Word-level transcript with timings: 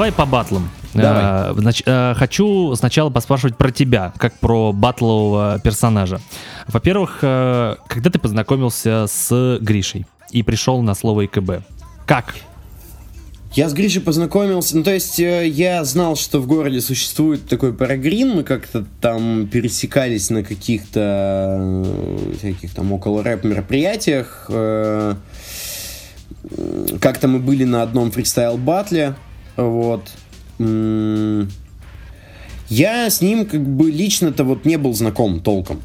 Давай 0.00 0.12
по 0.12 0.24
батлам. 0.24 0.70
Давай. 0.94 1.22
Э, 1.22 1.52
нач- 1.56 1.82
э, 1.84 2.14
хочу 2.14 2.74
сначала 2.74 3.10
поспрашивать 3.10 3.58
про 3.58 3.70
тебя, 3.70 4.14
как 4.16 4.32
про 4.38 4.72
батлового 4.72 5.60
персонажа. 5.62 6.22
Во-первых, 6.68 7.18
э, 7.20 7.74
когда 7.86 8.08
ты 8.08 8.18
познакомился 8.18 9.04
с 9.06 9.58
Гришей 9.60 10.06
и 10.30 10.42
пришел 10.42 10.80
на 10.80 10.94
слово 10.94 11.26
ИКБ? 11.26 11.60
Как? 12.06 12.34
Я 13.52 13.68
с 13.68 13.74
Гришей 13.74 14.00
познакомился, 14.00 14.74
ну 14.78 14.84
то 14.84 14.94
есть 14.94 15.20
э, 15.20 15.46
я 15.46 15.84
знал, 15.84 16.16
что 16.16 16.40
в 16.40 16.46
городе 16.46 16.80
существует 16.80 17.46
такой 17.46 17.74
парагрин, 17.74 18.36
мы 18.36 18.42
как-то 18.42 18.86
там 19.02 19.48
пересекались 19.48 20.30
на 20.30 20.42
каких-то 20.42 21.58
э, 21.60 22.34
всяких 22.38 22.72
там 22.72 22.90
около 22.94 23.22
рэп 23.22 23.44
мероприятиях. 23.44 24.46
э, 24.48 25.14
Как-то 27.02 27.28
мы 27.28 27.38
были 27.38 27.64
на 27.64 27.82
одном 27.82 28.10
фристайл 28.10 28.56
батле, 28.56 29.14
вот. 29.60 30.10
Я 32.68 33.10
с 33.10 33.20
ним 33.20 33.46
как 33.46 33.66
бы 33.66 33.90
лично-то 33.90 34.44
вот 34.44 34.64
не 34.64 34.78
был 34.78 34.94
знаком 34.94 35.40
толком. 35.40 35.80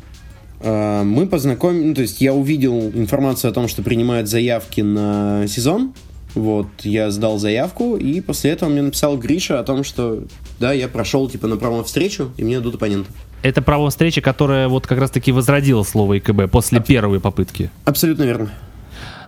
Э, 0.59 1.03
Мы 1.03 1.25
познакомились, 1.27 1.85
ну, 1.85 1.95
то 1.95 2.01
есть 2.01 2.21
я 2.21 2.33
увидел 2.33 2.89
информацию 2.89 3.51
о 3.51 3.53
том, 3.53 3.67
что 3.67 3.81
принимают 3.81 4.29
заявки 4.29 4.81
на 4.81 5.47
сезон. 5.47 5.93
Вот, 6.35 6.67
я 6.83 7.11
сдал 7.11 7.37
заявку, 7.37 7.95
и 7.95 8.19
после 8.19 8.51
этого 8.51 8.69
мне 8.69 8.81
написал 8.81 9.17
Гриша 9.17 9.57
о 9.57 9.63
том, 9.63 9.85
что 9.85 10.25
да, 10.59 10.73
я 10.73 10.89
прошел 10.89 11.29
типа 11.29 11.47
на 11.47 11.55
промо-встречу, 11.55 12.31
и 12.35 12.43
мне 12.43 12.57
дадут 12.57 12.75
оппонента. 12.75 13.09
Это 13.41 13.61
право 13.61 13.89
встречи, 13.89 14.19
которая 14.19 14.67
вот 14.67 14.85
как 14.85 14.99
раз-таки 14.99 15.31
возродила 15.31 15.83
слово 15.83 16.17
ИКБ 16.17 16.51
после 16.51 16.81
первой 16.81 17.21
попытки. 17.21 17.69
Абсолютно 17.85 18.23
верно. 18.23 18.51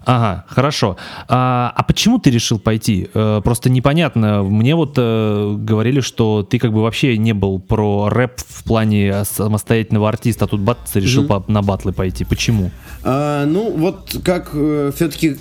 Ага, 0.07 0.45
хорошо. 0.47 0.95
А, 1.27 1.73
а 1.75 1.83
почему 1.83 2.17
ты 2.17 2.31
решил 2.31 2.59
пойти? 2.59 3.09
Э, 3.13 3.41
просто 3.43 3.69
непонятно. 3.69 4.41
Мне 4.41 4.73
вот 4.73 4.93
э, 4.97 5.55
говорили, 5.57 5.99
что 5.99 6.43
ты 6.49 6.59
как 6.59 6.71
бы 6.71 6.81
вообще 6.81 7.17
не 7.17 7.33
был 7.33 7.59
про 7.59 8.07
рэп 8.09 8.39
в 8.47 8.63
плане 8.63 9.25
самостоятельного 9.25 10.07
артиста, 10.07 10.45
а 10.45 10.47
тут 10.47 10.61
бац, 10.61 10.77
решил 10.95 11.23
Мгм. 11.23 11.27
по- 11.43 11.51
на 11.51 11.61
батлы 11.61 11.91
пойти. 11.91 12.23
Почему? 12.23 12.71
А, 13.03 13.45
ну, 13.45 13.69
вот 13.75 14.15
как 14.23 14.51
все-таки 14.95 15.35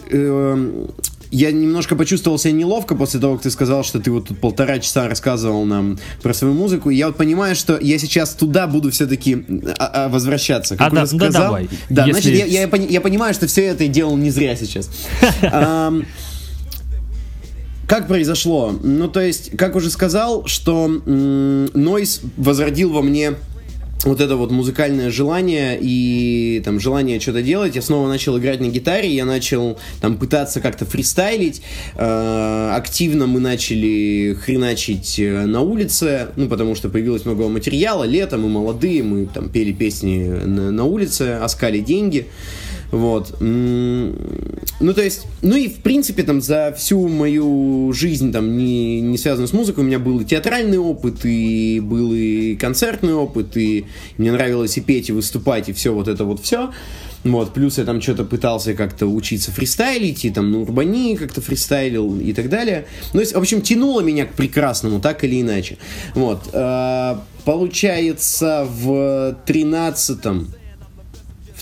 я 1.30 1.50
немножко 1.52 1.96
почувствовал 1.96 2.38
себя 2.38 2.52
неловко 2.52 2.94
после 2.94 3.20
того, 3.20 3.34
как 3.34 3.42
ты 3.42 3.50
сказал, 3.50 3.84
что 3.84 4.00
ты 4.00 4.10
вот 4.10 4.28
тут 4.28 4.38
полтора 4.40 4.78
часа 4.78 5.08
рассказывал 5.08 5.64
нам 5.64 5.98
про 6.22 6.32
свою 6.34 6.54
музыку. 6.54 6.90
И 6.90 6.96
я 6.96 7.06
вот 7.08 7.16
понимаю, 7.16 7.56
что 7.56 7.78
я 7.80 7.98
сейчас 7.98 8.34
туда 8.34 8.66
буду 8.66 8.90
все-таки 8.90 9.44
возвращаться. 10.08 10.76
Как 10.76 10.88
А, 10.92 10.94
да, 10.94 11.00
да, 11.02 11.06
сказал. 11.06 11.42
давай. 11.42 11.68
Да, 11.90 12.06
Если- 12.06 12.20
значит, 12.30 12.38
я, 12.52 12.62
я 12.62 12.70
я 12.88 13.00
понимаю, 13.00 13.34
что 13.34 13.46
все 13.46 13.64
это 13.66 13.86
делал 13.88 14.16
не 14.16 14.30
зря 14.30 14.56
сейчас. 14.56 14.90
Как 17.86 18.08
произошло? 18.08 18.74
Ну, 18.82 19.06
то 19.06 19.20
есть, 19.20 19.56
как 19.56 19.76
уже 19.76 19.90
сказал, 19.90 20.44
что 20.46 20.88
Нойс 20.88 22.20
возродил 22.36 22.92
во 22.92 23.00
мне 23.00 23.34
вот 24.06 24.20
это 24.20 24.36
вот 24.36 24.50
музыкальное 24.50 25.10
желание 25.10 25.78
и 25.80 26.62
там 26.64 26.80
желание 26.80 27.20
что-то 27.20 27.42
делать. 27.42 27.74
Я 27.74 27.82
снова 27.82 28.08
начал 28.08 28.38
играть 28.38 28.60
на 28.60 28.66
гитаре, 28.66 29.08
я 29.08 29.24
начал 29.24 29.78
там 30.00 30.16
пытаться 30.16 30.60
как-то 30.60 30.84
фристайлить. 30.84 31.62
Э, 31.96 32.72
активно 32.74 33.26
мы 33.26 33.40
начали 33.40 34.36
хреначить 34.40 35.18
э, 35.18 35.44
на 35.44 35.60
улице, 35.60 36.28
ну, 36.36 36.48
потому 36.48 36.74
что 36.74 36.88
появилось 36.88 37.24
много 37.24 37.48
материала. 37.48 38.04
Лето, 38.04 38.38
мы 38.38 38.48
молодые, 38.48 39.02
мы 39.02 39.26
там 39.26 39.48
пели 39.48 39.72
песни 39.72 40.24
на, 40.26 40.70
на 40.70 40.84
улице, 40.84 41.38
оскали 41.42 41.80
деньги. 41.80 42.26
Вот. 42.90 43.36
Ну, 43.40 44.14
то 44.94 45.02
есть, 45.02 45.26
ну 45.42 45.56
и 45.56 45.68
в 45.68 45.76
принципе 45.76 46.22
там 46.22 46.40
за 46.40 46.74
всю 46.76 47.08
мою 47.08 47.92
жизнь, 47.92 48.32
там, 48.32 48.56
не, 48.56 49.00
не 49.00 49.18
связанную 49.18 49.48
с 49.48 49.52
музыкой, 49.52 49.84
у 49.84 49.86
меня 49.86 49.98
был 49.98 50.20
и 50.20 50.24
театральный 50.24 50.78
опыт, 50.78 51.24
и 51.24 51.80
был 51.80 52.12
и 52.12 52.56
концертный 52.56 53.14
опыт, 53.14 53.56
и 53.56 53.86
мне 54.18 54.32
нравилось 54.32 54.76
и 54.78 54.80
петь, 54.80 55.08
и 55.08 55.12
выступать, 55.12 55.68
и 55.68 55.72
все 55.72 55.92
вот 55.92 56.08
это 56.08 56.24
вот 56.24 56.40
все. 56.40 56.70
Вот, 57.24 57.54
плюс 57.54 57.78
я 57.78 57.84
там 57.84 58.00
что-то 58.00 58.24
пытался 58.24 58.74
как-то 58.74 59.06
учиться 59.06 59.50
фристайлить, 59.50 60.24
и 60.24 60.30
там 60.30 60.52
на 60.52 60.60
урбании 60.60 61.16
как-то 61.16 61.40
фристайлил 61.40 62.20
и 62.20 62.32
так 62.32 62.48
далее. 62.48 62.86
Ну, 63.14 63.24
в 63.24 63.36
общем, 63.36 63.62
тянуло 63.62 64.00
меня 64.00 64.26
к 64.26 64.34
прекрасному, 64.34 65.00
так 65.00 65.24
или 65.24 65.40
иначе. 65.40 65.78
Вот. 66.14 66.44
э, 66.52 67.16
Получается, 67.44 68.66
в 68.68 69.36
тринадцатом 69.46 70.48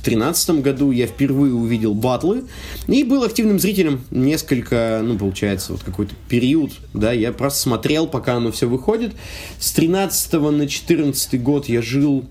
2013 0.05 0.63
году 0.63 0.91
я 0.91 1.07
впервые 1.07 1.55
увидел 1.55 1.95
батлы 1.95 2.45
и 2.87 3.05
был 3.05 3.25
активным 3.25 3.59
зрителем 3.59 4.03
несколько, 4.11 5.01
ну, 5.03 5.19
получается, 5.19 5.73
вот 5.73 5.83
какой-то 5.83 6.15
период, 6.29 6.73
да, 6.93 7.13
я 7.13 7.33
просто 7.33 7.61
смотрел, 7.61 8.07
пока 8.07 8.35
оно 8.35 8.53
все 8.53 8.69
выходит. 8.69 9.13
С 9.59 9.73
13 9.73 10.33
на 10.35 10.69
14 10.69 11.43
год 11.43 11.69
я 11.69 11.83
жил 11.83 12.25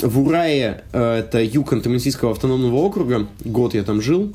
в 0.00 0.20
Урае, 0.20 0.84
э, 0.92 1.18
это 1.20 1.42
юг 1.42 1.72
Антамансийского 1.72 2.32
автономного 2.32 2.76
округа, 2.76 3.28
год 3.44 3.74
я 3.74 3.82
там 3.82 4.02
жил, 4.02 4.34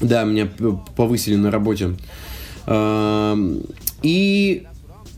да, 0.00 0.24
меня 0.24 0.48
повысили 0.96 1.36
на 1.36 1.50
работе. 1.50 1.96
Эм, 2.66 3.62
И 4.02 4.64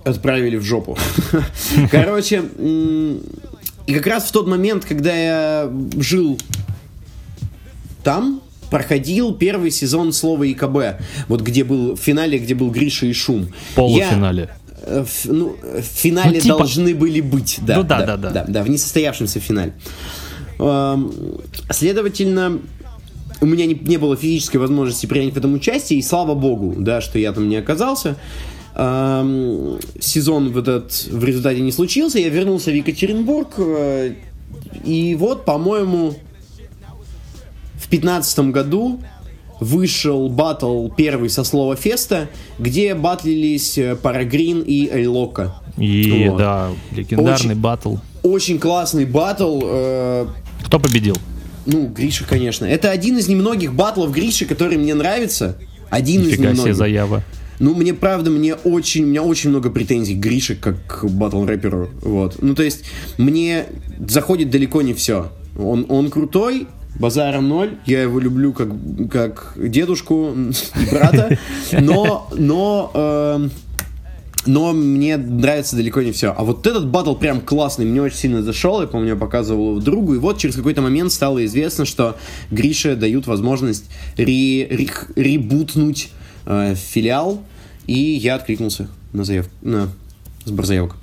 отправили 0.05 0.57
в 0.57 0.63
жопу. 0.63 0.97
Короче, 1.91 2.45
и 3.89 3.95
как 3.95 4.07
раз 4.07 4.25
в 4.25 4.33
тот 4.33 4.47
момент, 4.47 4.85
когда 4.85 5.17
я 5.17 5.73
жил 5.97 6.39
там, 8.05 8.43
проходил 8.71 9.33
первый 9.35 9.71
сезон 9.71 10.13
слова 10.13 10.45
ИКБ. 10.45 11.01
Вот 11.29 11.41
где 11.41 11.65
был 11.65 11.97
в 11.97 11.99
финале, 11.99 12.39
где 12.39 12.55
был 12.55 12.71
Гриша 12.71 13.07
и 13.07 13.15
Шум. 13.15 13.49
В 13.73 13.77
полуфинале. 13.77 14.51
Я, 14.83 14.83
э, 14.83 15.05
в, 15.07 15.25
ну, 15.33 15.57
в 15.63 15.81
финале 15.81 16.35
Ну, 16.35 16.41
типа- 16.41 16.59
должны 16.59 16.95
были 16.95 17.23
быть. 17.23 17.61
Да, 17.63 17.77
Ну 17.79 17.83
да, 17.83 18.05
да, 18.05 18.17
да. 18.19 18.31
да. 18.31 18.45
Да, 18.47 18.63
в 18.63 18.69
несостоявшемся 18.69 19.41
финале. 19.41 19.73
Эм, 20.59 21.11
Следовательно, 21.71 22.59
у 23.41 23.47
меня 23.47 23.65
не, 23.65 23.73
не 23.75 23.97
было 23.97 24.19
физической 24.19 24.59
возможности 24.59 25.07
принять 25.07 25.33
в 25.33 25.39
этом 25.39 25.55
участие, 25.55 25.99
и 25.99 26.03
слава 26.03 26.35
богу, 26.35 26.75
да, 26.77 27.01
что 27.01 27.19
я 27.19 27.33
там 27.33 27.49
не 27.49 27.57
оказался. 27.57 28.17
Сезон 30.01 30.53
в 30.53 30.59
этот 30.59 30.93
в 31.11 31.25
результате 31.25 31.61
не 31.61 31.73
случился, 31.73 32.19
я 32.19 32.29
вернулся 32.29 32.71
в 32.71 32.75
Екатеринбург, 32.75 33.55
э, 33.59 34.13
и 34.85 35.17
вот, 35.17 35.45
по-моему, 35.45 36.15
в 37.75 37.89
пятнадцатом 37.89 38.53
году 38.53 39.01
вышел 39.61 40.29
батл 40.29 40.89
первый 40.91 41.29
со 41.29 41.43
слова 41.43 41.75
Феста, 41.75 42.29
где 42.61 42.95
батлились 42.95 43.77
э, 43.79 43.97
Парагрин 43.97 44.61
и 44.63 44.89
Эйлока. 44.89 45.57
И 45.77 46.29
Вот. 46.29 46.39
да, 46.39 46.71
легендарный 46.93 47.35
Очень- 47.35 47.55
батл. 47.61 47.97
Очень 48.23 48.59
классный 48.61 49.07
батл. 49.07 49.61
э, 49.65 50.27
Кто 50.67 50.79
победил? 50.79 51.17
ну, 51.67 51.87
Гриша, 51.89 52.25
конечно. 52.25 52.65
Это 52.65 52.91
один 52.91 53.19
из 53.19 53.27
немногих 53.29 53.75
батлов 53.75 54.13
Гриши, 54.13 54.45
который 54.47 54.77
мне 54.79 54.95
нравится. 54.95 55.57
Один 55.91 56.23
из 56.23 56.29
Нифига 56.29 56.43
себе 56.45 56.53
немногих. 56.53 56.77
заява. 56.77 57.23
Ну, 57.61 57.75
мне 57.75 57.93
правда, 57.95 58.31
мне 58.31 58.55
очень, 58.55 59.05
у 59.05 59.07
меня 59.09 59.23
очень 59.23 59.51
много 59.51 59.71
претензий 59.71 60.15
к 60.15 60.19
Грише 60.19 60.55
как 60.55 60.77
к 60.87 61.05
батл-рэперу. 61.05 61.91
Вот. 62.03 62.37
Ну, 62.41 62.55
то 62.55 62.63
есть, 62.63 62.85
мне 63.17 63.67
заходит 64.07 64.51
далеко 64.51 64.83
не 64.83 64.95
все. 64.95 65.31
Он, 65.59 65.87
он 65.89 66.11
крутой, 66.11 66.69
базара 66.99 67.41
ноль, 67.41 67.77
я 67.87 68.03
его 68.03 68.21
люблю 68.21 68.53
как, 68.53 68.69
как 69.11 69.55
дедушку 69.57 70.33
и 70.33 70.91
брата, 70.91 71.39
но, 71.73 72.29
но, 72.37 72.91
эм, 72.95 73.51
но 74.47 74.73
мне 74.73 75.17
нравится 75.17 75.77
далеко 75.77 76.03
не 76.03 76.13
все. 76.13 76.35
А 76.37 76.45
вот 76.45 76.67
этот 76.67 76.89
батл 76.89 77.15
прям 77.15 77.41
классный, 77.41 77.85
мне 77.85 78.01
очень 78.01 78.17
сильно 78.17 78.43
зашел, 78.43 78.81
я 78.81 78.87
помню, 78.87 79.11
я 79.11 79.17
показывал 79.17 79.71
его 79.73 79.81
другу, 79.81 80.15
и 80.15 80.19
вот 80.19 80.39
через 80.39 80.55
какой-то 80.55 80.81
момент 80.81 81.13
стало 81.13 81.45
известно, 81.45 81.85
что 81.85 82.17
Грише 82.51 82.97
дают 82.97 83.27
возможность 83.27 83.85
ре- 84.17 84.67
ре- 84.67 84.89
ребутнуть 85.17 86.11
э, 86.49 86.75
филиал, 86.75 87.41
и 87.87 87.99
я 87.99 88.35
откликнулся 88.35 88.89
на 89.13 89.25
заявку, 89.25 89.53
на 89.63 89.89
сбор 90.45 90.67
заявок. 90.67 90.97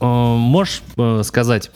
Э, 0.00 0.04
Можешь 0.06 0.82
э, 0.96 1.22
сказать, 1.24 1.70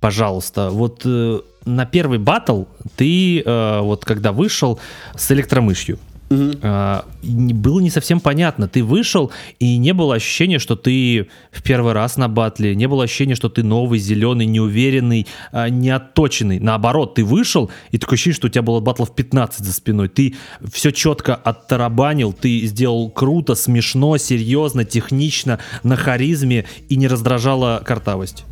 пожалуйста, 0.00 0.70
вот 0.70 1.04
на 1.04 1.86
первый 1.86 2.18
батл 2.18 2.64
ты 2.96 3.42
вот 3.44 4.04
когда 4.04 4.32
вышел 4.32 4.78
с 5.14 5.30
электромышью, 5.30 5.98
э, 6.30 7.00
не- 7.22 7.54
было 7.54 7.80
не 7.80 7.90
совсем 7.90 8.20
понятно. 8.20 8.68
Ты 8.68 8.82
вышел, 8.84 9.30
и 9.58 9.76
не 9.78 9.92
было 9.92 10.14
ощущения, 10.16 10.58
что 10.58 10.76
ты 10.76 11.28
в 11.50 11.62
первый 11.62 11.92
раз 11.92 12.16
на 12.16 12.28
батле, 12.28 12.74
не 12.74 12.86
было 12.88 13.04
ощущения, 13.04 13.34
что 13.34 13.48
ты 13.48 13.62
новый, 13.62 13.98
зеленый, 13.98 14.46
неуверенный, 14.46 15.26
э, 15.52 15.68
неотточенный. 15.68 16.58
Наоборот, 16.60 17.14
ты 17.14 17.24
вышел, 17.24 17.70
и 17.90 17.98
такое 17.98 18.14
ощущение, 18.16 18.36
что 18.36 18.46
у 18.46 18.50
тебя 18.50 18.62
было 18.62 18.80
батлов 18.80 19.14
15 19.14 19.64
за 19.64 19.72
спиной. 19.72 20.08
Ты 20.08 20.34
все 20.72 20.90
четко 20.90 21.34
оттарабанил, 21.34 22.32
ты 22.32 22.60
сделал 22.66 23.10
круто, 23.10 23.54
смешно, 23.54 24.16
серьезно, 24.18 24.84
технично, 24.84 25.58
на 25.82 25.96
харизме, 25.96 26.64
и 26.88 26.96
не 26.96 27.08
раздражала 27.08 27.82
картавость. 27.84 28.44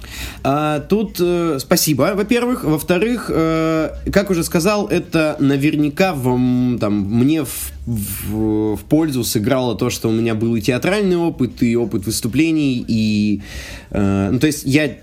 А, 0.43 0.81
тут 0.81 1.17
э, 1.21 1.59
спасибо, 1.61 2.13
во-первых. 2.15 2.65
Во-вторых, 2.65 3.31
э, 3.33 3.91
как 4.13 4.31
уже 4.31 4.45
сказал, 4.45 4.87
это 4.89 5.37
наверняка 5.41 6.15
в, 6.15 6.29
м, 6.29 6.79
там, 6.81 6.95
мне 6.95 7.45
в 7.45 7.66
в, 7.87 8.77
в 8.77 8.85
пользу 8.85 9.25
сыграло 9.25 9.77
то, 9.77 9.91
что 9.91 10.09
у 10.09 10.13
меня 10.13 10.35
был 10.35 10.57
и 10.57 10.61
театральный 10.61 11.17
опыт, 11.17 11.63
и 11.63 11.77
опыт 11.77 12.07
выступлений, 12.07 12.85
и... 12.87 13.43
Э, 13.91 14.31
ну, 14.33 14.39
то 14.39 14.47
есть 14.47 14.65
я 14.65 14.97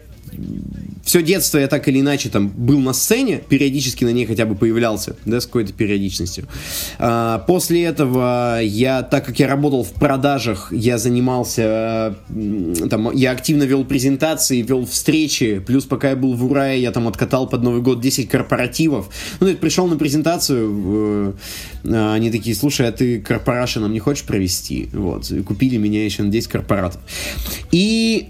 все 1.04 1.22
детство 1.22 1.58
я 1.58 1.68
так 1.68 1.88
или 1.88 2.00
иначе 2.00 2.30
там 2.30 2.48
был 2.48 2.80
на 2.80 2.94
сцене, 2.94 3.42
периодически 3.48 4.06
на 4.06 4.10
ней 4.10 4.26
хотя 4.26 4.46
бы 4.46 4.56
появлялся, 4.56 5.16
да, 5.26 5.42
с 5.42 5.46
какой-то 5.46 5.74
периодичностью. 5.74 6.48
А, 6.98 7.40
после 7.40 7.84
этого 7.84 8.62
я, 8.62 9.04
так 9.04 9.26
как 9.26 9.40
я 9.40 9.48
работал 9.48 9.84
в 9.84 9.92
продажах, 9.92 10.72
я 10.72 10.98
занимался, 10.98 12.16
там, 12.90 13.12
я 13.14 13.32
активно 13.32 13.64
вел 13.64 13.84
презентации, 13.84 14.62
вел 14.62 14.86
встречи, 14.86 15.60
плюс 15.60 15.86
пока 15.86 16.12
я 16.12 16.16
был 16.16 16.34
в 16.34 16.46
Урае, 16.46 16.82
я 16.82 16.92
там 16.92 17.08
откатал 17.08 17.48
под 17.48 17.64
Новый 17.64 17.82
год 17.82 18.00
10 18.00 18.30
корпоративов. 18.30 19.10
Ну, 19.40 19.48
я 19.48 19.56
пришел 19.56 19.88
на 19.88 19.98
презентацию, 19.98 21.36
э, 21.84 22.14
они 22.14 22.32
такие, 22.32 22.56
слушай, 22.56 22.88
а 22.88 22.92
ты 22.92 23.20
корпораши 23.20 23.80
нам 23.80 23.92
не 23.92 24.00
хочешь 24.00 24.24
провести? 24.24 24.90
Вот, 24.94 25.30
и 25.32 25.42
купили 25.42 25.78
меня 25.78 26.06
еще 26.06 26.24
на 26.24 26.32
10 26.32 26.48
корпоратов. 26.48 27.02
И 27.72 28.30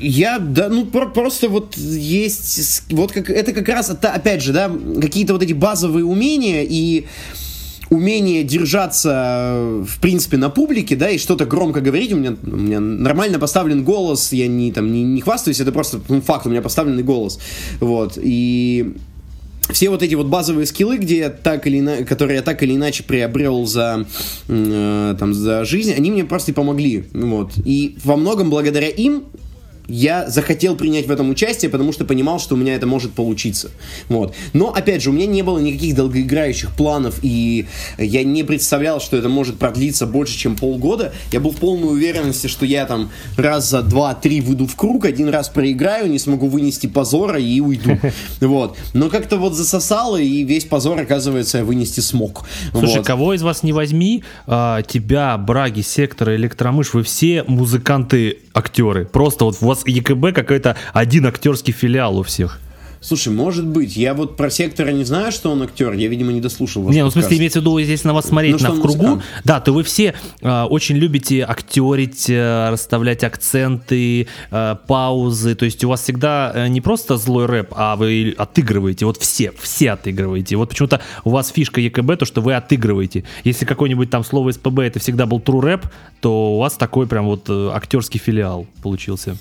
я, 0.00 0.38
да, 0.38 0.68
ну 0.68 0.86
про, 0.86 1.06
просто 1.06 1.48
вот 1.48 1.76
есть, 1.76 2.82
вот 2.90 3.12
как 3.12 3.30
это 3.30 3.52
как 3.52 3.68
раз, 3.68 3.90
это, 3.90 4.10
опять 4.10 4.42
же, 4.42 4.52
да, 4.52 4.70
какие-то 5.00 5.32
вот 5.32 5.42
эти 5.42 5.52
базовые 5.52 6.04
умения 6.04 6.64
и 6.68 7.06
умение 7.88 8.42
держаться, 8.42 9.82
в 9.86 10.00
принципе, 10.00 10.36
на 10.36 10.50
публике, 10.50 10.96
да, 10.96 11.10
и 11.10 11.18
что-то 11.18 11.46
громко 11.46 11.80
говорить, 11.80 12.12
у 12.12 12.16
меня, 12.16 12.36
у 12.42 12.56
меня 12.56 12.80
нормально 12.80 13.38
поставлен 13.38 13.84
голос, 13.84 14.32
я 14.32 14.48
не, 14.48 14.72
там, 14.72 14.92
не, 14.92 15.02
не 15.04 15.20
хвастаюсь, 15.20 15.60
это 15.60 15.72
просто 15.72 16.00
ну, 16.08 16.20
факт, 16.20 16.46
у 16.46 16.50
меня 16.50 16.62
поставленный 16.62 17.04
голос, 17.04 17.38
вот, 17.80 18.18
и 18.20 18.94
все 19.70 19.90
вот 19.90 20.02
эти 20.02 20.14
вот 20.14 20.26
базовые 20.26 20.66
скиллы, 20.66 20.98
где 20.98 21.18
я 21.18 21.30
так 21.30 21.66
или 21.66 21.80
иначе, 21.80 22.04
которые 22.04 22.36
я 22.36 22.42
так 22.42 22.62
или 22.62 22.74
иначе 22.74 23.04
приобрел 23.04 23.66
за, 23.66 24.06
э, 24.48 25.16
там, 25.18 25.32
за 25.32 25.64
жизнь, 25.64 25.92
они 25.92 26.10
мне 26.10 26.24
просто 26.24 26.52
помогли, 26.52 27.04
вот, 27.12 27.52
и 27.64 27.96
во 28.04 28.16
многом 28.16 28.50
благодаря 28.50 28.88
им 28.88 29.24
я 29.88 30.28
захотел 30.28 30.76
принять 30.76 31.06
в 31.06 31.10
этом 31.10 31.30
участие, 31.30 31.70
потому 31.70 31.92
что 31.92 32.04
понимал, 32.04 32.38
что 32.38 32.54
у 32.54 32.58
меня 32.58 32.74
это 32.74 32.86
может 32.86 33.12
получиться. 33.12 33.70
Вот. 34.08 34.34
Но, 34.52 34.72
опять 34.72 35.02
же, 35.02 35.10
у 35.10 35.12
меня 35.12 35.26
не 35.26 35.42
было 35.42 35.58
никаких 35.58 35.94
долгоиграющих 35.94 36.74
планов, 36.76 37.18
и 37.22 37.66
я 37.98 38.24
не 38.24 38.42
представлял, 38.42 39.00
что 39.00 39.16
это 39.16 39.28
может 39.28 39.58
продлиться 39.58 40.06
больше, 40.06 40.36
чем 40.36 40.56
полгода. 40.56 41.12
Я 41.32 41.40
был 41.40 41.52
в 41.52 41.56
полной 41.56 41.92
уверенности, 41.92 42.46
что 42.46 42.66
я 42.66 42.86
там 42.86 43.10
раз 43.36 43.70
за 43.70 43.82
два-три 43.82 44.40
выйду 44.40 44.66
в 44.66 44.76
круг, 44.76 45.04
один 45.04 45.28
раз 45.28 45.48
проиграю, 45.48 46.10
не 46.10 46.18
смогу 46.18 46.48
вынести 46.48 46.86
позора 46.86 47.38
и 47.40 47.60
уйду. 47.60 47.98
Вот. 48.40 48.76
Но 48.92 49.08
как-то 49.08 49.38
вот 49.38 49.54
засосало, 49.54 50.16
и 50.16 50.44
весь 50.44 50.64
позор, 50.64 50.98
оказывается, 50.98 51.58
я 51.58 51.64
вынести 51.64 52.00
смог. 52.00 52.44
Слушай, 52.70 52.98
вот. 52.98 53.06
кого 53.06 53.34
из 53.34 53.42
вас 53.42 53.62
не 53.62 53.72
возьми, 53.72 54.22
а, 54.46 54.82
тебя, 54.82 55.36
Браги, 55.36 55.80
Сектора, 55.80 56.36
Электромыш, 56.36 56.94
вы 56.94 57.02
все 57.02 57.44
музыканты-актеры. 57.46 59.06
Просто 59.06 59.44
вот 59.44 59.56
у 59.60 59.66
вас 59.66 59.75
ЕКБ 59.84 60.34
какой-то 60.34 60.76
один 60.92 61.26
актерский 61.26 61.72
филиал 61.72 62.18
у 62.18 62.22
всех. 62.22 62.60
Слушай, 63.00 63.32
может 63.32 63.66
быть. 63.66 63.96
Я 63.96 64.14
вот 64.14 64.36
про 64.36 64.50
сектора 64.50 64.90
не 64.90 65.04
знаю, 65.04 65.32
что 65.32 65.50
он 65.50 65.62
актер. 65.62 65.92
Я, 65.92 66.08
видимо, 66.08 66.32
не 66.32 66.40
дослушал 66.40 66.82
ваш 66.82 66.94
Не, 66.94 67.02
ну 67.02 67.10
в 67.10 67.12
смысле, 67.12 67.38
имеется 67.38 67.60
в 67.60 67.62
виду, 67.62 67.78
если 67.78 68.08
на 68.08 68.14
вас 68.14 68.26
смотреть 68.26 68.60
Ну, 68.60 68.68
на 68.68 68.74
в 68.74 68.80
кругу. 68.80 68.96
музыкант. 68.96 69.24
Да, 69.44 69.60
то 69.60 69.72
вы 69.72 69.82
все 69.82 70.14
э, 70.40 70.62
очень 70.62 70.96
любите 70.96 71.44
актерить, 71.44 72.28
э, 72.28 72.70
расставлять 72.70 73.22
акценты, 73.24 74.28
э, 74.50 74.76
паузы. 74.86 75.54
То 75.54 75.64
есть 75.64 75.84
у 75.84 75.88
вас 75.88 76.02
всегда 76.02 76.52
э, 76.54 76.68
не 76.68 76.80
просто 76.80 77.16
злой 77.16 77.46
рэп, 77.46 77.72
а 77.76 77.96
вы 77.96 78.34
отыгрываете. 78.36 79.06
Вот 79.06 79.18
все, 79.18 79.52
все 79.60 79.92
отыгрываете. 79.92 80.56
Вот 80.56 80.70
почему-то 80.70 81.00
у 81.24 81.30
вас 81.30 81.48
фишка 81.50 81.80
ЕКБ, 81.80 82.18
то, 82.18 82.24
что 82.24 82.40
вы 82.40 82.54
отыгрываете. 82.54 83.24
Если 83.44 83.64
какое-нибудь 83.64 84.10
там 84.10 84.24
слово 84.24 84.52
СПБ 84.52 84.80
это 84.80 84.98
всегда 84.98 85.26
был 85.26 85.38
true 85.38 85.60
рэп, 85.60 85.86
то 86.20 86.54
у 86.54 86.58
вас 86.58 86.74
такой 86.74 87.06
прям 87.06 87.26
вот 87.26 87.44
э, 87.48 87.70
актерский 87.72 88.20
филиал 88.20 88.66
получился. 88.82 89.36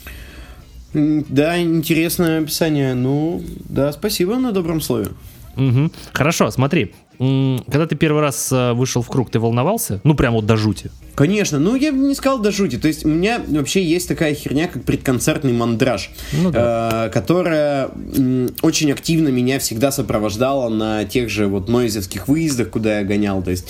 Да, 0.96 1.62
интересное 1.62 2.42
описание. 2.42 2.94
Ну, 2.94 3.44
да, 3.70 3.92
спасибо 3.92 4.38
на 4.38 4.52
добром 4.52 4.80
слове. 4.82 5.08
Мгм. 5.56 5.92
Хорошо, 6.14 6.50
смотри. 6.52 6.94
Когда 7.18 7.88
ты 7.88 7.96
первый 7.96 8.22
раз 8.22 8.52
э, 8.52 8.74
вышел 8.74 9.02
в 9.02 9.08
круг, 9.08 9.30
ты 9.30 9.40
волновался? 9.40 10.02
Ну, 10.04 10.16
прям 10.16 10.34
вот 10.34 10.46
до 10.46 10.58
жути. 10.58 10.92
Конечно, 11.16 11.60
ну 11.60 11.76
я 11.78 11.94
бы 11.94 12.00
не 12.00 12.14
сказал 12.14 12.40
до 12.40 12.52
жути. 12.52 12.78
То 12.78 12.90
есть 12.90 13.06
у 13.06 13.08
меня 13.08 13.42
вообще 13.48 13.82
есть 13.82 14.10
такая 14.10 14.36
херня, 14.36 14.68
как 14.68 14.84
предконцертный 14.84 15.54
мандраж, 15.54 16.12
Ну 16.34 16.52
э, 16.54 17.10
которая 17.14 17.90
м, 18.18 18.50
очень 18.62 18.92
активно 18.92 19.30
меня 19.30 19.60
всегда 19.60 19.92
сопровождала 19.92 20.68
на 20.68 21.06
тех 21.06 21.30
же 21.30 21.48
вот 21.48 21.70
нойзевских 21.70 22.28
выездах, 22.28 22.70
куда 22.70 23.00
я 23.00 23.06
гонял. 23.06 23.42
То 23.42 23.52
есть 23.52 23.66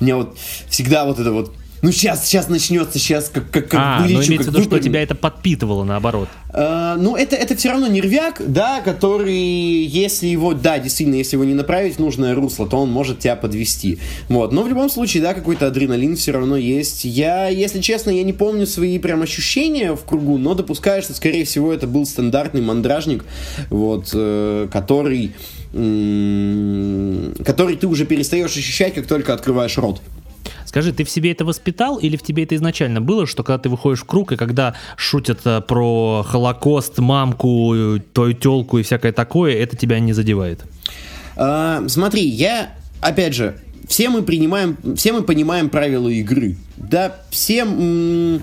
у 0.00 0.04
меня 0.04 0.16
вот 0.16 0.38
всегда 0.68 1.06
вот 1.06 1.18
это 1.18 1.32
вот 1.32 1.52
ну 1.82 1.92
сейчас, 1.92 2.24
сейчас 2.24 2.48
начнется, 2.48 2.98
сейчас 2.98 3.28
как, 3.28 3.50
как, 3.50 3.68
как 3.68 3.80
А, 3.80 3.98
но 4.00 4.06
вылечу, 4.06 4.28
имеется 4.28 4.50
в 4.50 4.54
как 4.54 4.62
виду, 4.62 4.76
что 4.76 4.78
тебя 4.78 5.02
это 5.02 5.14
подпитывало, 5.14 5.84
наоборот. 5.84 6.28
Э, 6.52 6.96
ну, 6.98 7.16
это, 7.16 7.36
это 7.36 7.54
все 7.54 7.70
равно 7.70 7.86
нервяк, 7.86 8.40
да, 8.46 8.80
который, 8.80 9.34
если 9.34 10.26
его, 10.26 10.54
да, 10.54 10.78
действительно, 10.78 11.16
если 11.16 11.36
его 11.36 11.44
не 11.44 11.54
направить 11.54 11.96
в 11.96 11.98
нужное 11.98 12.34
русло, 12.34 12.66
то 12.66 12.78
он 12.78 12.90
может 12.90 13.20
тебя 13.20 13.36
подвести. 13.36 13.98
Вот. 14.28 14.52
Но 14.52 14.62
в 14.62 14.68
любом 14.68 14.88
случае, 14.88 15.22
да, 15.22 15.34
какой-то 15.34 15.66
адреналин 15.66 16.16
все 16.16 16.32
равно 16.32 16.56
есть. 16.56 17.04
Я, 17.04 17.48
если 17.48 17.80
честно, 17.80 18.10
я 18.10 18.22
не 18.22 18.32
помню 18.32 18.66
свои 18.66 18.98
прям 18.98 19.22
ощущения 19.22 19.94
в 19.94 20.04
кругу, 20.04 20.38
но 20.38 20.54
допускаю, 20.54 21.02
что, 21.02 21.14
скорее 21.14 21.44
всего, 21.44 21.72
это 21.72 21.86
был 21.86 22.06
стандартный 22.06 22.62
мандражник, 22.62 23.24
вот, 23.68 24.10
э, 24.14 24.68
который, 24.72 25.34
м, 25.74 27.34
который 27.44 27.76
ты 27.76 27.86
уже 27.86 28.06
перестаешь 28.06 28.56
ощущать, 28.56 28.94
как 28.94 29.06
только 29.06 29.34
открываешь 29.34 29.76
рот. 29.76 30.00
Скажи, 30.76 30.92
ты 30.92 31.04
в 31.04 31.08
себе 31.08 31.32
это 31.32 31.46
воспитал 31.46 31.96
или 31.96 32.18
в 32.18 32.22
тебе 32.22 32.42
это 32.42 32.54
изначально 32.54 33.00
было, 33.00 33.26
что 33.26 33.42
когда 33.42 33.56
ты 33.56 33.70
выходишь 33.70 34.00
в 34.00 34.04
круг 34.04 34.32
и 34.32 34.36
когда 34.36 34.74
шутят 34.98 35.40
э, 35.46 35.62
про 35.62 36.22
Холокост, 36.22 36.98
мамку, 36.98 37.98
твою 38.12 38.34
телку 38.34 38.76
и 38.76 38.82
всякое 38.82 39.12
такое, 39.12 39.54
это 39.54 39.74
тебя 39.74 40.00
не 40.00 40.12
задевает? 40.12 40.64
А, 41.34 41.82
смотри, 41.88 42.26
я, 42.26 42.74
опять 43.00 43.32
же, 43.32 43.56
все 43.88 44.10
мы 44.10 44.22
принимаем, 44.22 44.76
все 44.96 45.14
мы 45.14 45.22
понимаем 45.22 45.70
правила 45.70 46.10
игры. 46.10 46.58
Да, 46.76 47.16
все 47.30 47.60
м, 47.60 48.42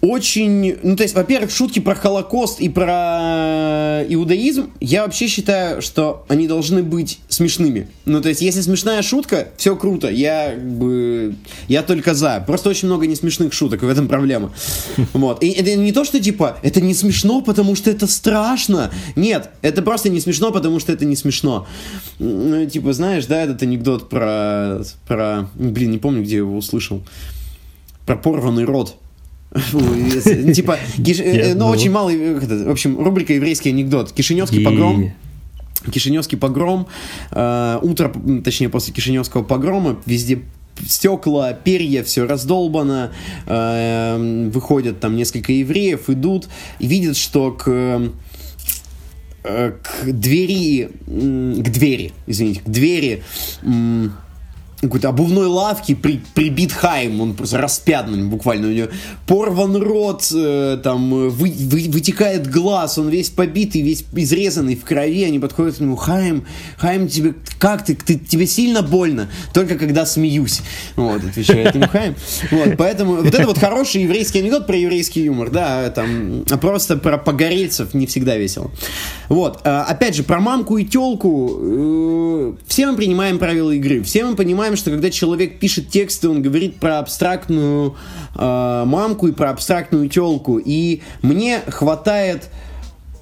очень, 0.00 0.76
ну 0.82 0.96
то 0.96 1.02
есть, 1.02 1.14
во-первых, 1.14 1.50
шутки 1.50 1.80
про 1.80 1.94
Холокост 1.94 2.60
и 2.60 2.68
про 2.68 4.04
иудаизм, 4.08 4.70
я 4.80 5.04
вообще 5.04 5.26
считаю, 5.26 5.82
что 5.82 6.24
они 6.28 6.46
должны 6.46 6.82
быть 6.82 7.18
смешными. 7.28 7.88
Ну 8.04 8.20
то 8.20 8.28
есть, 8.28 8.40
если 8.40 8.60
смешная 8.60 9.02
шутка, 9.02 9.48
все 9.56 9.74
круто, 9.76 10.08
я 10.08 10.54
бы, 10.56 11.34
я 11.66 11.82
только 11.82 12.14
за. 12.14 12.42
Просто 12.46 12.68
очень 12.68 12.86
много 12.86 13.06
несмешных 13.06 13.52
шуток, 13.52 13.82
в 13.82 13.88
этом 13.88 14.08
проблема. 14.08 14.52
Вот. 15.12 15.42
И 15.42 15.50
это 15.50 15.74
не 15.74 15.92
то, 15.92 16.04
что 16.04 16.20
типа, 16.20 16.58
это 16.62 16.80
не 16.80 16.94
смешно, 16.94 17.40
потому 17.40 17.74
что 17.74 17.90
это 17.90 18.06
страшно. 18.06 18.92
Нет, 19.16 19.50
это 19.62 19.82
просто 19.82 20.10
не 20.10 20.20
смешно, 20.20 20.52
потому 20.52 20.78
что 20.78 20.92
это 20.92 21.04
не 21.04 21.16
смешно. 21.16 21.66
Ну, 22.18 22.66
типа, 22.66 22.92
знаешь, 22.92 23.26
да, 23.26 23.42
этот 23.42 23.62
анекдот 23.62 24.08
про, 24.08 24.82
про, 25.06 25.48
блин, 25.54 25.90
не 25.90 25.98
помню, 25.98 26.22
где 26.22 26.32
я 26.32 26.38
его 26.38 26.56
услышал. 26.56 27.02
Про 28.06 28.16
порванный 28.16 28.64
рот. 28.64 28.96
Типа, 30.54 30.78
э, 30.98 31.02
Я 31.02 31.54
ну, 31.54 31.60
забыл. 31.60 31.68
очень 31.68 31.90
малый, 31.90 32.16
э, 32.16 32.64
в 32.66 32.70
общем, 32.70 33.02
рубрика 33.02 33.32
«Еврейский 33.32 33.70
анекдот». 33.70 34.12
Кишиневский 34.12 34.62
погром. 34.62 35.12
Кишиневский 35.90 36.36
погром, 36.36 36.86
э, 37.30 37.78
утро, 37.80 38.12
точнее, 38.44 38.68
после 38.68 38.92
Кишиневского 38.92 39.42
погрома, 39.42 39.96
везде 40.04 40.42
стекла, 40.86 41.52
перья, 41.54 42.02
все 42.02 42.26
раздолбано, 42.26 43.10
э, 43.46 44.50
выходят 44.52 45.00
там 45.00 45.16
несколько 45.16 45.52
евреев, 45.52 46.10
идут 46.10 46.48
и 46.78 46.86
видят, 46.86 47.16
что 47.16 47.52
к 47.52 48.12
к 49.40 50.04
двери, 50.04 50.90
к 51.06 51.70
двери, 51.70 52.12
извините, 52.26 52.60
к 52.60 52.68
двери 52.68 53.22
какой-то 54.80 55.08
обувной 55.08 55.46
лавки 55.46 55.94
при, 55.96 56.20
прибит 56.34 56.70
Хайм, 56.72 57.20
он 57.20 57.34
просто 57.34 57.58
распят 57.58 58.08
на 58.08 58.14
нем 58.14 58.30
буквально, 58.30 58.68
у 58.68 58.70
него 58.70 58.88
порван 59.26 59.76
рот, 59.76 60.28
э, 60.32 60.78
там 60.82 61.12
э, 61.14 61.28
вы- 61.30 61.52
вы- 61.58 61.88
вытекает 61.90 62.48
глаз, 62.48 62.96
он 62.96 63.08
весь 63.08 63.28
побитый, 63.30 63.82
весь 63.82 64.04
изрезанный 64.14 64.76
в 64.76 64.84
крови, 64.84 65.24
они 65.24 65.40
подходят 65.40 65.76
к 65.76 65.80
нему, 65.80 65.96
Хайм, 65.96 66.44
Хайм, 66.76 67.08
тебе 67.08 67.34
как 67.58 67.84
ты, 67.84 67.96
ты 67.96 68.14
тебе 68.16 68.46
сильно 68.46 68.82
больно? 68.82 69.28
Только 69.52 69.76
когда 69.76 70.06
смеюсь, 70.06 70.60
вот, 70.94 71.24
отвечает 71.24 71.74
ему 71.74 71.88
Хайм, 71.88 72.14
вот, 72.52 72.76
поэтому 72.78 73.16
вот 73.16 73.26
это 73.26 73.46
вот 73.48 73.58
хороший 73.58 74.02
еврейский 74.04 74.38
анекдот 74.38 74.68
про 74.68 74.76
еврейский 74.76 75.22
юмор, 75.24 75.50
да, 75.50 75.90
там, 75.90 76.44
просто 76.60 76.96
про 76.96 77.18
погорельцев 77.18 77.94
не 77.94 78.06
всегда 78.06 78.36
весело, 78.36 78.70
вот, 79.28 79.58
а, 79.64 79.82
опять 79.88 80.14
же, 80.14 80.22
про 80.22 80.38
мамку 80.38 80.76
и 80.78 80.84
телку, 80.84 81.58
э, 81.60 82.54
все 82.68 82.86
мы 82.86 82.96
принимаем 82.96 83.38
правила 83.40 83.72
игры, 83.72 84.02
все 84.04 84.24
мы 84.24 84.36
понимаем, 84.36 84.67
что 84.76 84.90
когда 84.90 85.10
человек 85.10 85.58
пишет 85.58 85.88
тексты, 85.88 86.28
он 86.28 86.42
говорит 86.42 86.76
про 86.76 86.98
абстрактную 86.98 87.96
э, 88.34 88.84
мамку 88.86 89.28
и 89.28 89.32
про 89.32 89.50
абстрактную 89.50 90.08
телку, 90.08 90.58
и 90.58 91.00
мне 91.22 91.60
хватает, 91.68 92.48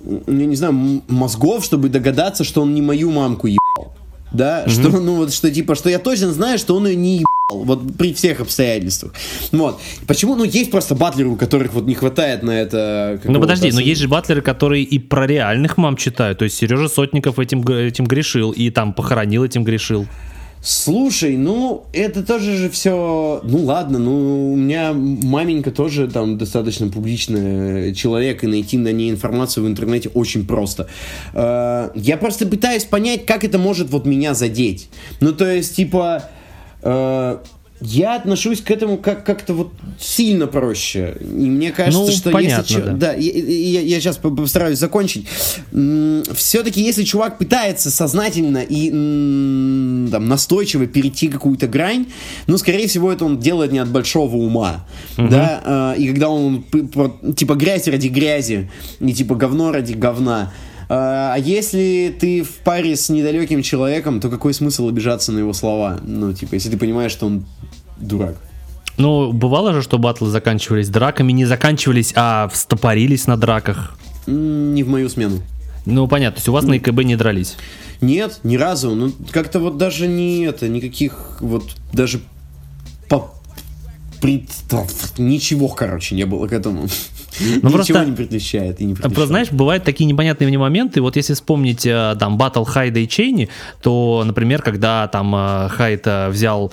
я 0.03 0.47
не 0.47 0.57
знаю, 0.57 1.03
мозгов, 1.09 1.65
чтобы 1.65 1.89
догадаться, 1.89 2.45
что 2.45 2.63
он 2.63 2.75
не 2.75 2.83
мою 2.83 3.11
мамку 3.11 3.47
ебал. 3.47 3.95
да, 4.33 4.65
mm-hmm. 4.65 4.71
что, 4.71 4.89
ну, 5.01 5.17
вот, 5.17 5.33
что, 5.33 5.51
типа, 5.51 5.75
что 5.75 5.89
я 5.89 5.99
точно 5.99 6.33
знаю, 6.33 6.59
что 6.59 6.77
он 6.77 6.87
ее 6.87 6.97
не 6.97 7.17
ебал, 7.17 7.65
вот, 7.65 7.97
при 7.97 8.13
всех 8.13 8.41
обстоятельствах. 8.41 9.13
Вот. 9.53 9.81
Почему? 10.07 10.35
Ну, 10.35 10.45
есть 10.45 10.71
просто 10.71 10.95
батлеры, 10.95 11.31
у 11.31 11.37
которых 11.37 11.73
вот 11.75 11.87
не 11.87 11.95
хватает 11.95 12.43
на 12.43 12.51
это... 12.51 13.21
Ну, 13.25 13.41
подожди, 13.41 13.71
но 13.73 13.81
есть 13.81 14.01
же 14.01 14.09
батлеры, 14.09 14.43
которые 14.43 14.83
и 14.83 14.99
про 14.99 15.27
реальных 15.27 15.77
мам 15.77 15.97
читают, 15.97 16.39
то 16.39 16.45
есть 16.45 16.57
Сережа 16.57 16.89
Сотников 16.89 17.39
этим, 17.39 17.67
этим 17.67 18.07
грешил, 18.07 18.51
и 18.51 18.71
там 18.71 18.93
похоронил 18.93 19.45
этим 19.45 19.65
грешил. 19.65 20.07
Слушай, 20.69 21.37
ну, 21.37 21.85
это 21.93 22.27
тоже 22.27 22.57
же 22.57 22.69
все... 22.71 23.41
Ну, 23.45 23.59
ладно, 23.63 24.01
ну, 24.01 24.53
у 24.53 24.57
меня 24.57 24.93
маменька 24.93 25.71
тоже 25.71 26.09
там 26.09 26.39
достаточно 26.39 26.89
публичный 26.89 27.95
человек, 27.95 28.43
и 28.43 28.49
найти 28.49 28.77
на 28.77 28.91
ней 28.91 29.13
информацию 29.13 29.63
в 29.63 29.69
интернете 29.69 30.09
очень 30.09 30.45
просто. 30.45 30.89
Э, 31.35 31.91
я 31.95 32.17
просто 32.17 32.49
пытаюсь 32.49 32.83
понять, 32.83 33.27
как 33.27 33.45
это 33.45 33.59
может 33.59 33.91
вот 33.91 34.07
меня 34.07 34.35
задеть. 34.35 34.89
Ну, 35.21 35.33
то 35.33 35.49
есть, 35.49 35.77
типа... 35.77 36.25
Э, 36.83 37.39
я 37.81 38.17
отношусь 38.17 38.63
к 38.63 38.71
этому 38.71 38.97
как 38.97 39.25
как-то 39.25 39.55
вот 39.55 39.73
сильно 40.01 40.47
проще. 40.47 41.17
И 41.21 41.25
мне 41.25 41.73
кажется, 41.73 42.01
ну, 42.01 42.11
что 42.11 42.31
понятно, 42.31 42.65
если... 42.69 42.81
Да, 42.81 42.93
да 42.93 43.13
я, 43.15 43.33
я, 43.33 43.81
я 43.81 44.01
сейчас 44.01 44.17
постараюсь 44.17 44.79
закончить. 44.79 45.27
Все-таки 46.35 46.81
если 46.81 47.05
чувак 47.05 47.39
пытается 47.39 47.91
сознательно 47.91 48.65
и 48.67 48.89
там, 50.11 50.29
настойчиво 50.29 50.87
перейти 50.87 51.29
какую-то 51.29 51.67
грань, 51.67 52.07
ну, 52.47 52.57
скорее 52.59 52.89
всего, 52.89 53.13
это 53.13 53.25
он 53.25 53.39
делает 53.39 53.73
не 53.73 53.79
от 53.79 53.89
большого 53.89 54.37
ума. 54.37 54.87
Угу. 55.19 55.29
Да? 55.29 55.63
А, 55.65 55.93
и 55.95 56.09
когда 56.09 56.31
он 56.31 56.65
типа 57.37 57.55
грязь 57.55 57.89
ради 57.89 58.09
грязи, 58.09 58.71
не 59.01 59.13
типа 59.13 59.35
говно 59.35 59.73
ради 59.73 59.93
говна, 59.93 60.53
а, 60.89 61.35
а 61.35 61.39
если 61.39 62.15
ты 62.19 62.43
в 62.43 62.51
паре 62.59 62.97
с 62.97 63.09
недалеким 63.09 63.63
человеком, 63.63 64.21
то 64.21 64.29
какой 64.29 64.55
смысл 64.55 64.89
обижаться 64.89 65.33
на 65.33 65.41
его 65.41 65.53
слова? 65.53 65.99
Ну, 66.03 66.33
типа, 66.33 66.55
если 66.55 66.71
ты 66.71 66.77
понимаешь, 66.77 67.13
что 67.13 67.27
он 67.27 67.45
дурак. 67.99 68.37
Ну, 68.99 69.33
бывало 69.33 69.75
же, 69.75 69.83
что 69.83 69.99
батлы 69.99 70.31
заканчивались 70.31 70.89
драками, 70.89 71.33
не 71.33 71.45
заканчивались, 71.45 72.13
а 72.17 72.49
встопорились 72.49 73.27
на 73.27 73.37
драках. 73.37 73.99
Не 74.27 74.83
в 74.83 74.89
мою 74.89 75.09
смену. 75.09 75.43
Ну, 75.85 76.09
понятно, 76.09 76.37
то 76.37 76.39
есть 76.39 76.49
у 76.49 76.53
вас 76.53 76.65
на 76.65 76.79
ИКБ 76.79 77.05
не 77.05 77.17
дрались? 77.17 77.57
Нет, 78.01 78.41
ни 78.43 78.57
разу. 78.57 78.95
Ну, 78.95 79.13
как-то 79.31 79.61
вот 79.61 79.77
даже 79.79 80.07
не 80.07 80.45
это, 80.45 80.69
никаких 80.69 81.39
вот 81.41 81.65
даже 81.93 82.21
по... 83.09 83.31
При... 84.21 84.49
Ничего, 85.19 85.69
короче, 85.69 86.15
не 86.15 86.25
было 86.25 86.49
к 86.49 86.53
этому. 86.53 86.89
Ну, 87.41 87.71
Ничего 87.71 88.03
не 88.03 88.13
предвещает 88.13 88.81
и 88.81 88.85
не 88.85 88.95
предвещает. 88.95 89.15
Просто, 89.15 89.27
знаешь, 89.27 89.51
бывают 89.51 89.85
такие 89.85 90.07
непонятные 90.07 90.49
мне 90.49 90.59
моменты. 90.59 91.01
Вот 91.01 91.17
если 91.17 91.35
вспомнить 91.35 91.87
э, 91.87 92.17
там 92.19 92.39
батл 92.39 92.65
Хайда 92.65 93.01
и 93.01 93.09
Чейни, 93.09 93.49
то, 93.83 94.23
например, 94.25 94.63
когда 94.63 95.09
там 95.09 95.35
э, 95.35 95.69
Хайд 95.69 96.07
э, 96.07 96.29
взял 96.29 96.73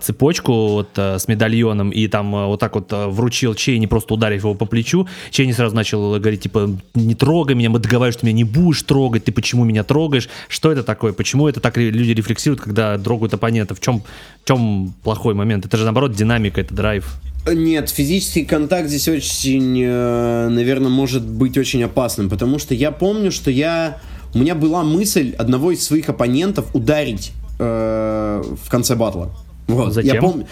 цепочку 0.00 0.68
вот, 0.68 0.90
с 0.96 1.28
медальоном 1.28 1.90
и 1.90 2.06
там 2.08 2.32
вот 2.32 2.60
так 2.60 2.74
вот 2.74 2.92
вручил 2.92 3.54
Чейни, 3.54 3.86
просто 3.86 4.14
ударив 4.14 4.42
его 4.42 4.54
по 4.54 4.66
плечу, 4.66 5.06
Чейни 5.30 5.52
сразу 5.52 5.74
начал 5.74 6.18
говорить, 6.18 6.42
типа, 6.42 6.70
не 6.94 7.14
трогай 7.14 7.54
меня, 7.54 7.70
мы 7.70 7.78
договариваемся, 7.78 8.18
что 8.18 8.26
меня 8.26 8.36
не 8.36 8.44
будешь 8.44 8.82
трогать, 8.82 9.24
ты 9.24 9.32
почему 9.32 9.64
меня 9.64 9.84
трогаешь? 9.84 10.28
Что 10.48 10.70
это 10.70 10.82
такое? 10.82 11.12
Почему 11.12 11.48
это 11.48 11.60
так 11.60 11.76
люди 11.76 12.10
рефлексируют, 12.12 12.60
когда 12.60 12.98
трогают 12.98 13.34
оппонента? 13.34 13.74
В 13.74 13.80
чем, 13.80 14.02
в 14.44 14.48
чем 14.48 14.94
плохой 15.02 15.34
момент? 15.34 15.66
Это 15.66 15.76
же, 15.76 15.84
наоборот, 15.84 16.12
динамика, 16.12 16.60
это 16.60 16.74
драйв. 16.74 17.06
Нет, 17.46 17.90
физический 17.90 18.44
контакт 18.44 18.88
здесь 18.88 19.06
очень, 19.06 19.80
э, 19.82 20.48
наверное, 20.48 20.88
может 20.88 21.26
быть 21.26 21.58
очень 21.58 21.82
опасным, 21.82 22.30
потому 22.30 22.58
что 22.58 22.74
я 22.74 22.90
помню, 22.90 23.30
что 23.30 23.50
я... 23.50 23.98
У 24.34 24.38
меня 24.38 24.54
была 24.54 24.82
мысль 24.82 25.34
одного 25.38 25.70
из 25.70 25.84
своих 25.84 26.08
оппонентов 26.08 26.66
ударить 26.74 27.32
э, 27.58 28.42
в 28.64 28.70
конце 28.70 28.96
батла. 28.96 29.30
Вот, 29.66 29.94
Зачем? 29.94 30.14
Я 30.14 30.20
помню. 30.20 30.46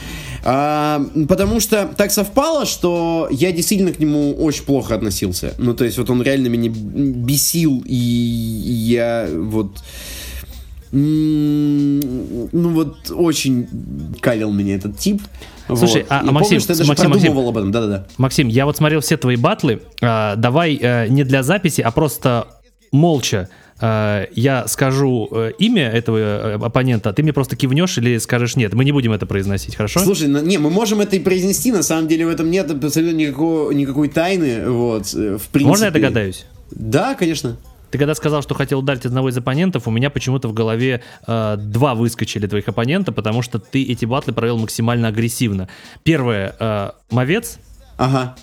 А, 0.44 1.04
потому 1.28 1.60
что 1.60 1.90
так 1.96 2.10
совпало, 2.10 2.64
что 2.64 3.28
я 3.30 3.52
действительно 3.52 3.92
к 3.92 3.98
нему 3.98 4.34
очень 4.34 4.64
плохо 4.64 4.94
относился. 4.94 5.54
Ну, 5.58 5.74
то 5.74 5.84
есть, 5.84 5.98
вот 5.98 6.08
он 6.10 6.22
реально 6.22 6.48
меня 6.48 6.70
бесил, 6.70 7.82
и 7.86 7.94
я 7.94 9.28
вот 9.34 9.82
ну 10.92 12.02
вот 12.52 13.10
очень 13.10 13.66
калил 14.20 14.52
меня 14.52 14.74
этот 14.74 14.98
тип. 14.98 15.22
Слушай, 15.76 16.02
вот. 16.02 16.12
а, 16.12 16.20
а 16.20 16.32
Максим, 16.32 16.60
что 16.60 16.72
я 16.72 16.78
даже 16.78 16.88
Максим, 16.88 17.10
Максим, 17.10 17.38
об 17.38 17.56
этом, 17.56 17.72
да-да-да. 17.72 18.06
Максим, 18.18 18.48
я 18.48 18.66
вот 18.66 18.76
смотрел 18.76 19.00
все 19.00 19.16
твои 19.16 19.36
батлы, 19.36 19.82
а, 20.00 20.36
давай 20.36 20.78
а, 20.82 21.06
не 21.08 21.24
для 21.24 21.42
записи, 21.42 21.80
а 21.80 21.90
просто 21.90 22.48
молча 22.90 23.48
а, 23.80 24.28
я 24.34 24.68
скажу 24.68 25.28
э, 25.32 25.52
имя 25.58 25.88
этого 25.88 26.16
э, 26.18 26.54
оппонента, 26.54 27.10
а 27.10 27.12
ты 27.12 27.24
мне 27.24 27.32
просто 27.32 27.56
кивнешь 27.56 27.98
или 27.98 28.18
скажешь 28.18 28.54
нет, 28.54 28.74
мы 28.74 28.84
не 28.84 28.92
будем 28.92 29.12
это 29.12 29.26
произносить, 29.26 29.74
хорошо? 29.74 29.98
Слушай, 30.00 30.28
ну, 30.28 30.40
не, 30.40 30.58
мы 30.58 30.70
можем 30.70 31.00
это 31.00 31.16
и 31.16 31.18
произнести, 31.18 31.72
на 31.72 31.82
самом 31.82 32.06
деле 32.06 32.26
в 32.26 32.28
этом 32.28 32.48
нет 32.48 32.70
абсолютно 32.70 33.16
никакого, 33.16 33.72
никакой 33.72 34.08
тайны, 34.08 34.70
вот, 34.70 35.12
в 35.12 35.48
принципе. 35.48 35.64
Можно 35.64 35.84
я 35.86 35.90
догадаюсь? 35.90 36.46
Да, 36.70 37.16
конечно. 37.16 37.56
Ты 37.92 37.98
когда 37.98 38.14
сказал, 38.14 38.40
что 38.40 38.54
хотел 38.54 38.78
ударить 38.78 39.04
одного 39.04 39.28
из 39.28 39.36
оппонентов, 39.36 39.86
у 39.86 39.90
меня 39.90 40.08
почему-то 40.08 40.48
в 40.48 40.54
голове 40.54 41.02
э, 41.26 41.56
два 41.58 41.94
выскочили 41.94 42.46
твоих 42.46 42.66
оппонента, 42.66 43.12
потому 43.12 43.42
что 43.42 43.58
ты 43.58 43.84
эти 43.84 44.06
батлы 44.06 44.32
провел 44.32 44.56
максимально 44.56 45.08
агрессивно. 45.08 45.68
Первое 46.02 46.56
э, 46.58 46.90
Мовец 47.10 47.58
ага. 47.98 48.34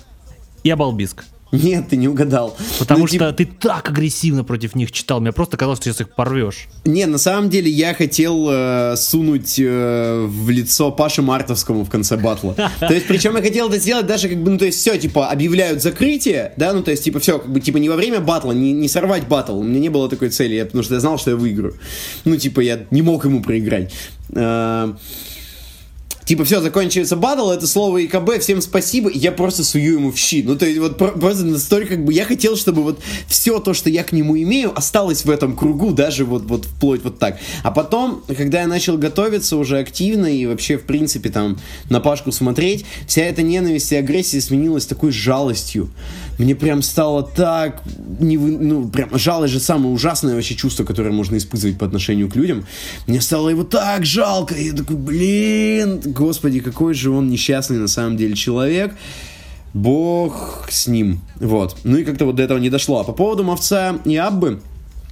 и 0.62 0.70
Абалбиск. 0.70 1.24
Нет, 1.52 1.88
ты 1.88 1.96
не 1.96 2.08
угадал. 2.08 2.56
Потому 2.78 3.00
ну, 3.00 3.06
что 3.06 3.14
типа... 3.14 3.32
ты 3.32 3.46
так 3.46 3.88
агрессивно 3.88 4.44
против 4.44 4.74
них 4.74 4.92
читал, 4.92 5.20
мне 5.20 5.32
просто 5.32 5.56
казалось, 5.56 5.80
что 5.80 5.90
сейчас 5.90 6.00
их 6.00 6.14
порвешь. 6.14 6.68
Не, 6.84 7.06
на 7.06 7.18
самом 7.18 7.50
деле 7.50 7.70
я 7.70 7.94
хотел 7.94 8.46
э, 8.48 8.94
сунуть 8.96 9.56
э, 9.58 10.26
в 10.26 10.50
лицо 10.50 10.92
Паше 10.92 11.22
Мартовскому 11.22 11.84
в 11.84 11.90
конце 11.90 12.16
батла. 12.16 12.54
То 12.80 12.92
есть, 12.92 13.06
причем 13.06 13.36
я 13.36 13.42
хотел 13.42 13.68
это 13.68 13.78
сделать 13.78 14.06
даже 14.06 14.28
как 14.28 14.38
бы, 14.38 14.50
ну, 14.50 14.58
то 14.58 14.64
есть, 14.64 14.78
все, 14.78 14.96
типа, 14.96 15.28
объявляют 15.28 15.82
закрытие, 15.82 16.52
да, 16.56 16.72
ну, 16.72 16.82
то 16.82 16.90
есть, 16.90 17.04
типа, 17.04 17.20
все, 17.20 17.38
как 17.38 17.50
бы, 17.50 17.60
типа, 17.60 17.78
не 17.78 17.88
во 17.88 17.96
время 17.96 18.20
батла, 18.20 18.52
не, 18.52 18.72
не 18.72 18.88
сорвать 18.88 19.26
батл, 19.26 19.58
у 19.58 19.62
меня 19.62 19.80
не 19.80 19.88
было 19.88 20.08
такой 20.08 20.30
цели, 20.30 20.54
я, 20.54 20.64
потому 20.64 20.82
что 20.82 20.94
я 20.94 21.00
знал, 21.00 21.18
что 21.18 21.30
я 21.30 21.36
выиграю. 21.36 21.74
Ну, 22.24 22.36
типа, 22.36 22.60
я 22.60 22.80
не 22.90 23.02
мог 23.02 23.24
ему 23.24 23.42
проиграть. 23.42 23.92
Э, 24.34 24.92
типа, 26.30 26.44
все, 26.44 26.60
закончивается 26.60 27.16
батл, 27.16 27.50
это 27.50 27.66
слово 27.66 28.04
ИКБ, 28.04 28.38
всем 28.38 28.60
спасибо, 28.60 29.10
я 29.10 29.32
просто 29.32 29.64
сую 29.64 29.94
ему 29.94 30.12
в 30.12 30.16
щит. 30.16 30.46
Ну, 30.46 30.56
то 30.56 30.64
есть, 30.64 30.78
вот 30.78 30.96
просто 30.96 31.44
настолько, 31.44 31.96
как 31.96 32.04
бы, 32.04 32.12
я 32.12 32.24
хотел, 32.24 32.56
чтобы 32.56 32.84
вот 32.84 33.00
все 33.26 33.58
то, 33.58 33.74
что 33.74 33.90
я 33.90 34.04
к 34.04 34.12
нему 34.12 34.38
имею, 34.38 34.72
осталось 34.78 35.24
в 35.24 35.30
этом 35.30 35.56
кругу, 35.56 35.90
даже 35.90 36.24
вот, 36.24 36.44
вот 36.44 36.66
вплоть 36.66 37.02
вот 37.02 37.18
так. 37.18 37.40
А 37.64 37.72
потом, 37.72 38.22
когда 38.28 38.60
я 38.60 38.68
начал 38.68 38.96
готовиться 38.96 39.56
уже 39.56 39.80
активно 39.80 40.26
и 40.26 40.46
вообще, 40.46 40.78
в 40.78 40.84
принципе, 40.84 41.30
там, 41.30 41.58
на 41.88 41.98
Пашку 41.98 42.30
смотреть, 42.30 42.84
вся 43.08 43.22
эта 43.22 43.42
ненависть 43.42 43.90
и 43.90 43.96
агрессия 43.96 44.40
сменилась 44.40 44.86
такой 44.86 45.10
жалостью. 45.10 45.90
Мне 46.38 46.54
прям 46.54 46.80
стало 46.80 47.22
так, 47.22 47.82
не 48.18 48.38
ну, 48.38 48.88
прям, 48.88 49.10
жалость 49.18 49.52
же 49.52 49.60
самое 49.60 49.92
ужасное 49.92 50.36
вообще 50.36 50.54
чувство, 50.54 50.84
которое 50.84 51.10
можно 51.10 51.36
испытывать 51.36 51.76
по 51.76 51.84
отношению 51.84 52.30
к 52.30 52.36
людям. 52.36 52.66
Мне 53.06 53.20
стало 53.20 53.50
его 53.50 53.64
так 53.64 54.06
жалко, 54.06 54.54
я 54.54 54.72
такой, 54.72 54.96
блин, 54.96 56.00
господи, 56.20 56.60
какой 56.60 56.92
же 56.92 57.10
он 57.10 57.30
несчастный 57.30 57.78
на 57.78 57.88
самом 57.88 58.16
деле 58.18 58.34
человек. 58.34 58.94
Бог 59.72 60.66
с 60.68 60.86
ним. 60.86 61.20
Вот. 61.36 61.76
Ну 61.84 61.96
и 61.96 62.04
как-то 62.04 62.26
вот 62.26 62.34
до 62.36 62.42
этого 62.42 62.58
не 62.58 62.68
дошло. 62.68 63.00
А 63.00 63.04
по 63.04 63.12
поводу 63.12 63.42
Мовца 63.42 63.98
и 64.04 64.16
Аббы, 64.16 64.60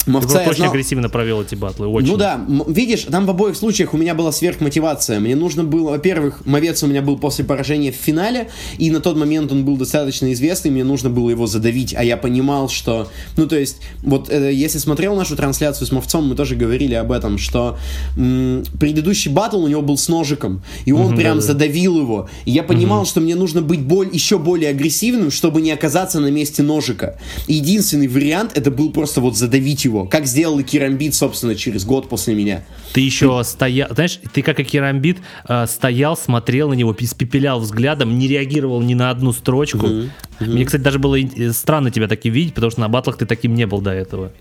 Мовца 0.06 0.38
Ты 0.38 0.50
очень 0.50 0.58
знал... 0.58 0.70
агрессивно 0.70 1.08
провел 1.08 1.42
эти 1.42 1.54
батлы, 1.54 1.86
очень. 1.86 2.08
Ну 2.08 2.16
да, 2.16 2.40
видишь, 2.66 3.02
там 3.02 3.26
в 3.26 3.30
обоих 3.30 3.56
случаях 3.56 3.94
у 3.94 3.96
меня 3.96 4.14
была 4.14 4.32
сверхмотивация. 4.32 5.20
Мне 5.20 5.36
нужно 5.36 5.64
было, 5.64 5.90
во-первых, 5.90 6.46
Мовец 6.46 6.82
у 6.82 6.86
меня 6.86 7.02
был 7.02 7.18
после 7.18 7.44
поражения 7.44 7.92
в 7.92 7.96
финале, 7.96 8.48
и 8.78 8.90
на 8.90 9.00
тот 9.00 9.16
момент 9.16 9.52
он 9.52 9.64
был 9.64 9.76
достаточно 9.76 10.32
известный, 10.32 10.70
мне 10.70 10.84
нужно 10.84 11.10
было 11.10 11.30
его 11.30 11.46
задавить, 11.46 11.94
а 11.94 12.02
я 12.02 12.16
понимал, 12.16 12.68
что... 12.68 13.08
Ну, 13.36 13.46
то 13.46 13.58
есть, 13.58 13.78
вот 14.02 14.30
э, 14.30 14.52
если 14.52 14.78
смотрел 14.78 15.14
нашу 15.14 15.36
трансляцию 15.36 15.86
с 15.86 15.92
Мовцом, 15.92 16.28
мы 16.28 16.34
тоже 16.34 16.56
говорили 16.56 16.94
об 16.94 17.12
этом, 17.12 17.38
что 17.38 17.78
м- 18.16 18.64
предыдущий 18.80 19.30
батл 19.30 19.62
у 19.62 19.68
него 19.68 19.82
был 19.82 19.98
с 19.98 20.08
ножиком, 20.08 20.62
и 20.86 20.92
он 20.92 21.12
угу, 21.12 21.16
прям 21.16 21.36
да, 21.36 21.42
задавил 21.42 21.98
его. 21.98 22.30
И 22.44 22.52
я 22.52 22.62
понимал, 22.62 23.00
угу. 23.00 23.06
что 23.06 23.20
мне 23.20 23.34
нужно 23.34 23.60
быть 23.60 23.80
боль, 23.80 24.08
еще 24.12 24.38
более 24.38 24.70
агрессивным, 24.70 25.30
чтобы 25.30 25.60
не 25.60 25.70
оказаться 25.70 26.20
на 26.20 26.30
месте 26.30 26.62
ножика. 26.62 27.18
Единственный 27.46 28.08
вариант 28.08 28.52
это 28.54 28.70
был 28.70 28.90
просто 28.90 29.20
вот 29.20 29.36
задавить 29.36 29.84
его 29.84 29.87
его, 29.88 30.04
как 30.04 30.26
сделал 30.26 30.58
и 30.58 30.62
Кирамбит, 30.62 31.14
собственно, 31.14 31.54
через 31.54 31.84
год 31.84 32.08
после 32.08 32.34
меня. 32.34 32.64
Ты 32.92 33.00
еще 33.00 33.42
стоял, 33.44 33.88
знаешь, 33.92 34.20
ты 34.32 34.42
как 34.42 34.60
и 34.60 34.64
Кирамбит 34.64 35.18
э, 35.48 35.66
стоял, 35.66 36.16
смотрел 36.16 36.70
на 36.70 36.74
него, 36.74 36.94
испепелял 36.98 37.60
взглядом, 37.60 38.18
не 38.18 38.28
реагировал 38.28 38.80
ни 38.82 38.94
на 38.94 39.10
одну 39.10 39.32
строчку. 39.32 39.86
Угу, 39.86 39.96
угу. 39.96 40.10
Мне, 40.40 40.64
кстати, 40.64 40.82
даже 40.82 40.98
было 40.98 41.18
странно 41.52 41.90
тебя 41.90 42.08
таким 42.08 42.32
видеть, 42.32 42.54
потому 42.54 42.70
что 42.70 42.80
на 42.80 42.88
батлах 42.88 43.18
ты 43.18 43.26
таким 43.26 43.54
не 43.54 43.66
был 43.66 43.80
до 43.80 43.90
этого. 43.90 44.32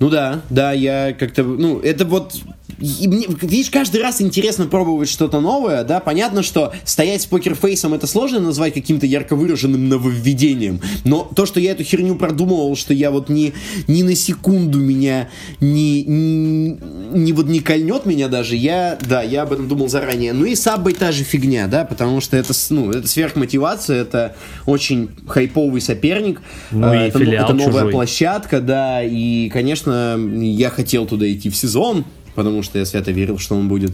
Ну 0.00 0.08
да, 0.08 0.40
да, 0.48 0.72
я 0.72 1.12
как-то, 1.12 1.42
ну, 1.44 1.78
это 1.78 2.06
вот 2.06 2.32
и 2.80 3.08
мне, 3.08 3.26
видишь, 3.42 3.70
каждый 3.70 4.00
раз 4.00 4.22
интересно 4.22 4.66
пробовать 4.66 5.08
что-то 5.10 5.40
новое, 5.40 5.84
да, 5.84 6.00
понятно, 6.00 6.42
что 6.42 6.72
стоять 6.84 7.22
с 7.22 7.26
покерфейсом 7.26 7.92
это 7.92 8.06
сложно 8.06 8.40
назвать 8.40 8.72
каким-то 8.74 9.04
ярко 9.06 9.36
выраженным 9.36 9.88
нововведением, 9.88 10.80
но 11.04 11.30
то, 11.36 11.44
что 11.44 11.60
я 11.60 11.72
эту 11.72 11.84
херню 11.84 12.16
продумывал, 12.16 12.74
что 12.76 12.94
я 12.94 13.10
вот 13.10 13.28
ни, 13.28 13.52
ни 13.86 14.02
на 14.02 14.14
секунду 14.14 14.78
меня 14.78 15.28
не, 15.60 16.02
не, 16.04 16.78
не 17.12 17.32
вот 17.32 17.46
не 17.46 17.60
кольнет 17.60 18.06
меня 18.06 18.28
даже, 18.28 18.56
я, 18.56 18.98
да, 19.06 19.22
я 19.22 19.42
об 19.42 19.52
этом 19.52 19.68
думал 19.68 19.88
заранее. 19.88 20.32
Ну 20.32 20.46
и 20.46 20.54
саббой 20.54 20.94
та 20.94 21.12
же 21.12 21.24
фигня, 21.24 21.66
да, 21.66 21.84
потому 21.84 22.20
что 22.20 22.36
это, 22.36 22.54
ну, 22.70 22.90
это 22.90 23.06
сверхмотивация, 23.06 24.02
это 24.02 24.36
очень 24.64 25.10
хайповый 25.28 25.82
соперник, 25.82 26.40
ну, 26.70 26.92
э, 26.92 27.08
это, 27.08 27.22
это 27.22 27.52
новая 27.52 27.72
чужой. 27.72 27.92
площадка, 27.92 28.60
да, 28.60 29.02
и, 29.02 29.50
конечно, 29.50 29.89
я 29.90 30.70
хотел 30.70 31.06
туда 31.06 31.30
идти 31.30 31.50
в 31.50 31.56
сезон, 31.56 32.04
потому 32.34 32.62
что 32.62 32.78
я 32.78 32.84
свято 32.84 33.10
верил, 33.10 33.38
что 33.38 33.54
он 33.54 33.68
будет. 33.68 33.92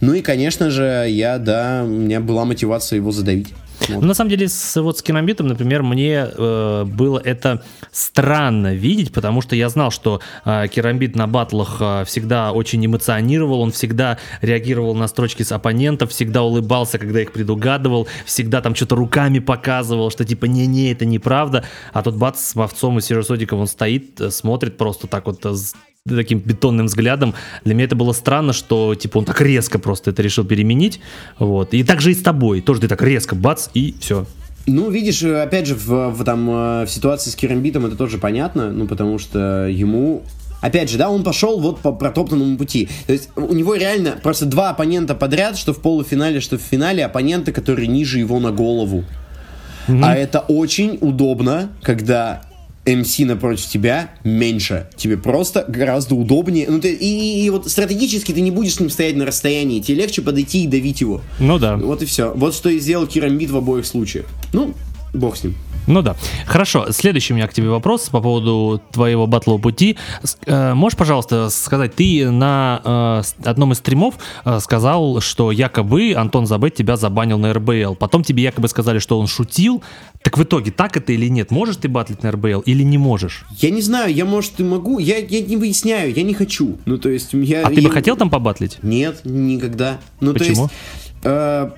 Ну 0.00 0.14
и, 0.14 0.20
конечно 0.20 0.70
же, 0.70 1.06
я, 1.08 1.38
да, 1.38 1.82
у 1.84 1.88
меня 1.88 2.20
была 2.20 2.44
мотивация 2.44 2.96
его 2.96 3.12
задавить. 3.12 3.48
Вот. 3.88 4.02
Ну, 4.02 4.08
на 4.08 4.14
самом 4.14 4.30
деле, 4.30 4.48
с, 4.48 4.80
вот 4.80 4.98
с 4.98 5.02
Киномбитом, 5.02 5.46
например, 5.46 5.82
мне 5.82 6.28
э, 6.30 6.84
было 6.84 7.18
это 7.18 7.62
странно 7.92 8.74
видеть, 8.74 9.12
потому 9.12 9.40
что 9.40 9.56
я 9.56 9.68
знал, 9.68 9.90
что 9.90 10.20
э, 10.44 10.66
Керамбит 10.68 11.16
на 11.16 11.26
батлах 11.26 11.78
э, 11.80 12.04
всегда 12.04 12.52
очень 12.52 12.84
эмоционировал, 12.84 13.60
он 13.60 13.72
всегда 13.72 14.18
реагировал 14.42 14.94
на 14.94 15.08
строчки 15.08 15.42
с 15.42 15.52
оппонентов, 15.52 16.10
всегда 16.10 16.42
улыбался, 16.42 16.98
когда 16.98 17.22
их 17.22 17.32
предугадывал, 17.32 18.08
всегда 18.24 18.60
там 18.60 18.74
что-то 18.74 18.96
руками 18.96 19.38
показывал, 19.38 20.10
что 20.10 20.24
типа 20.24 20.46
не-не, 20.46 20.92
это 20.92 21.04
неправда, 21.04 21.64
а 21.92 22.02
тут 22.02 22.16
бац, 22.16 22.40
с 22.40 22.54
Мовцом 22.54 22.98
и 22.98 23.00
Сиросодиком 23.00 23.60
он 23.60 23.66
стоит, 23.66 24.20
э, 24.20 24.30
смотрит 24.30 24.76
просто 24.76 25.06
так 25.06 25.26
вот 25.26 25.44
э, 25.46 25.54
таким 26.06 26.38
бетонным 26.38 26.86
взглядом. 26.86 27.34
Для 27.64 27.74
меня 27.74 27.84
это 27.84 27.96
было 27.96 28.12
странно, 28.12 28.52
что 28.52 28.94
типа 28.94 29.18
он 29.18 29.24
так 29.24 29.40
резко 29.40 29.78
просто 29.78 30.10
это 30.10 30.22
решил 30.22 30.44
переменить. 30.44 31.00
Вот. 31.38 31.74
И 31.74 31.84
также 31.84 32.12
и 32.12 32.14
с 32.14 32.22
тобой. 32.22 32.60
Тоже 32.60 32.82
ты 32.82 32.88
так 32.88 33.02
резко 33.02 33.34
бац 33.34 33.68
и 33.74 33.94
все. 34.00 34.26
Ну, 34.66 34.90
видишь, 34.90 35.22
опять 35.22 35.66
же, 35.66 35.74
в, 35.74 36.10
в, 36.10 36.24
там, 36.24 36.50
э, 36.50 36.84
в 36.84 36.90
ситуации 36.90 37.30
с 37.30 37.34
Керамбитом 37.34 37.86
это 37.86 37.96
тоже 37.96 38.18
понятно, 38.18 38.70
ну, 38.70 38.86
потому 38.86 39.18
что 39.18 39.66
ему 39.66 40.24
Опять 40.60 40.90
же, 40.90 40.98
да, 40.98 41.08
он 41.08 41.22
пошел 41.22 41.60
вот 41.60 41.78
по 41.78 41.92
протоптанному 41.92 42.58
пути. 42.58 42.88
То 43.06 43.12
есть 43.12 43.30
у 43.36 43.54
него 43.54 43.76
реально 43.76 44.18
просто 44.22 44.44
два 44.44 44.70
оппонента 44.70 45.14
подряд, 45.14 45.56
что 45.56 45.72
в 45.72 45.80
полуфинале, 45.80 46.40
что 46.40 46.58
в 46.58 46.62
финале, 46.62 47.04
оппоненты, 47.04 47.52
которые 47.52 47.86
ниже 47.86 48.18
его 48.18 48.40
на 48.40 48.50
голову. 48.50 49.04
Mm-hmm. 49.86 50.00
А 50.02 50.16
это 50.16 50.40
очень 50.40 50.98
удобно, 51.00 51.70
когда 51.80 52.42
MC 52.88 53.24
напротив 53.24 53.66
тебя 53.66 54.10
меньше. 54.24 54.88
Тебе 54.96 55.16
просто 55.16 55.64
гораздо 55.68 56.14
удобнее. 56.14 56.66
Ну, 56.68 56.80
ты, 56.80 56.92
и, 56.92 57.06
и, 57.06 57.46
и 57.46 57.50
вот 57.50 57.68
стратегически 57.68 58.32
ты 58.32 58.40
не 58.40 58.50
будешь 58.50 58.74
с 58.74 58.80
ним 58.80 58.90
стоять 58.90 59.16
на 59.16 59.26
расстоянии. 59.26 59.80
Тебе 59.80 59.98
легче 60.02 60.22
подойти 60.22 60.64
и 60.64 60.66
давить 60.66 61.00
его. 61.00 61.20
Ну 61.38 61.58
да. 61.58 61.76
Вот 61.76 62.02
и 62.02 62.06
все. 62.06 62.32
Вот 62.34 62.54
что 62.54 62.68
и 62.68 62.78
сделал 62.78 63.06
Керамбит 63.06 63.50
в 63.50 63.56
обоих 63.56 63.86
случаях. 63.86 64.26
Ну, 64.52 64.74
бог 65.12 65.36
с 65.36 65.44
ним. 65.44 65.54
Ну 65.88 66.02
да. 66.02 66.16
Хорошо. 66.46 66.92
Следующий 66.92 67.32
у 67.32 67.36
меня 67.36 67.48
к 67.48 67.54
тебе 67.54 67.70
вопрос 67.70 68.10
по 68.10 68.20
поводу 68.20 68.80
твоего 68.92 69.26
батлового 69.26 69.60
пути. 69.60 69.96
Э, 70.44 70.74
можешь, 70.74 70.98
пожалуйста, 70.98 71.48
сказать, 71.48 71.94
ты 71.94 72.30
на 72.30 73.22
э, 73.44 73.48
одном 73.48 73.72
из 73.72 73.78
стримов 73.78 74.16
э, 74.44 74.60
сказал, 74.60 75.20
что 75.20 75.50
якобы 75.50 76.12
Антон 76.14 76.46
Забет 76.46 76.74
тебя 76.74 76.96
забанил 76.96 77.38
на 77.38 77.54
РБЛ. 77.54 77.96
Потом 77.96 78.22
тебе 78.22 78.42
якобы 78.42 78.68
сказали, 78.68 78.98
что 78.98 79.18
он 79.18 79.26
шутил. 79.26 79.82
Так 80.22 80.36
в 80.36 80.42
итоге 80.42 80.70
так 80.72 80.96
это 80.98 81.12
или 81.14 81.28
нет? 81.28 81.50
Можешь 81.50 81.76
ты 81.76 81.88
батлить 81.88 82.22
на 82.22 82.32
РБЛ 82.32 82.60
или 82.60 82.82
не 82.82 82.98
можешь? 82.98 83.46
Я 83.58 83.70
не 83.70 83.80
знаю, 83.80 84.12
я, 84.14 84.26
может, 84.26 84.60
и 84.60 84.64
могу. 84.64 84.98
Я, 84.98 85.16
я 85.16 85.40
не 85.40 85.56
выясняю, 85.56 86.12
я 86.14 86.22
не 86.22 86.34
хочу. 86.34 86.76
Ну, 86.84 86.98
то 86.98 87.08
есть, 87.08 87.32
я... 87.32 87.66
А 87.66 87.70
я... 87.70 87.76
ты 87.76 87.80
бы 87.80 87.90
хотел 87.90 88.16
там 88.16 88.28
побатлить? 88.28 88.78
Нет, 88.82 89.20
никогда. 89.24 89.98
Ну, 90.20 90.34
Почему? 90.34 90.54
то 90.54 90.62
есть... 90.62 91.07
Э, 91.22 91.70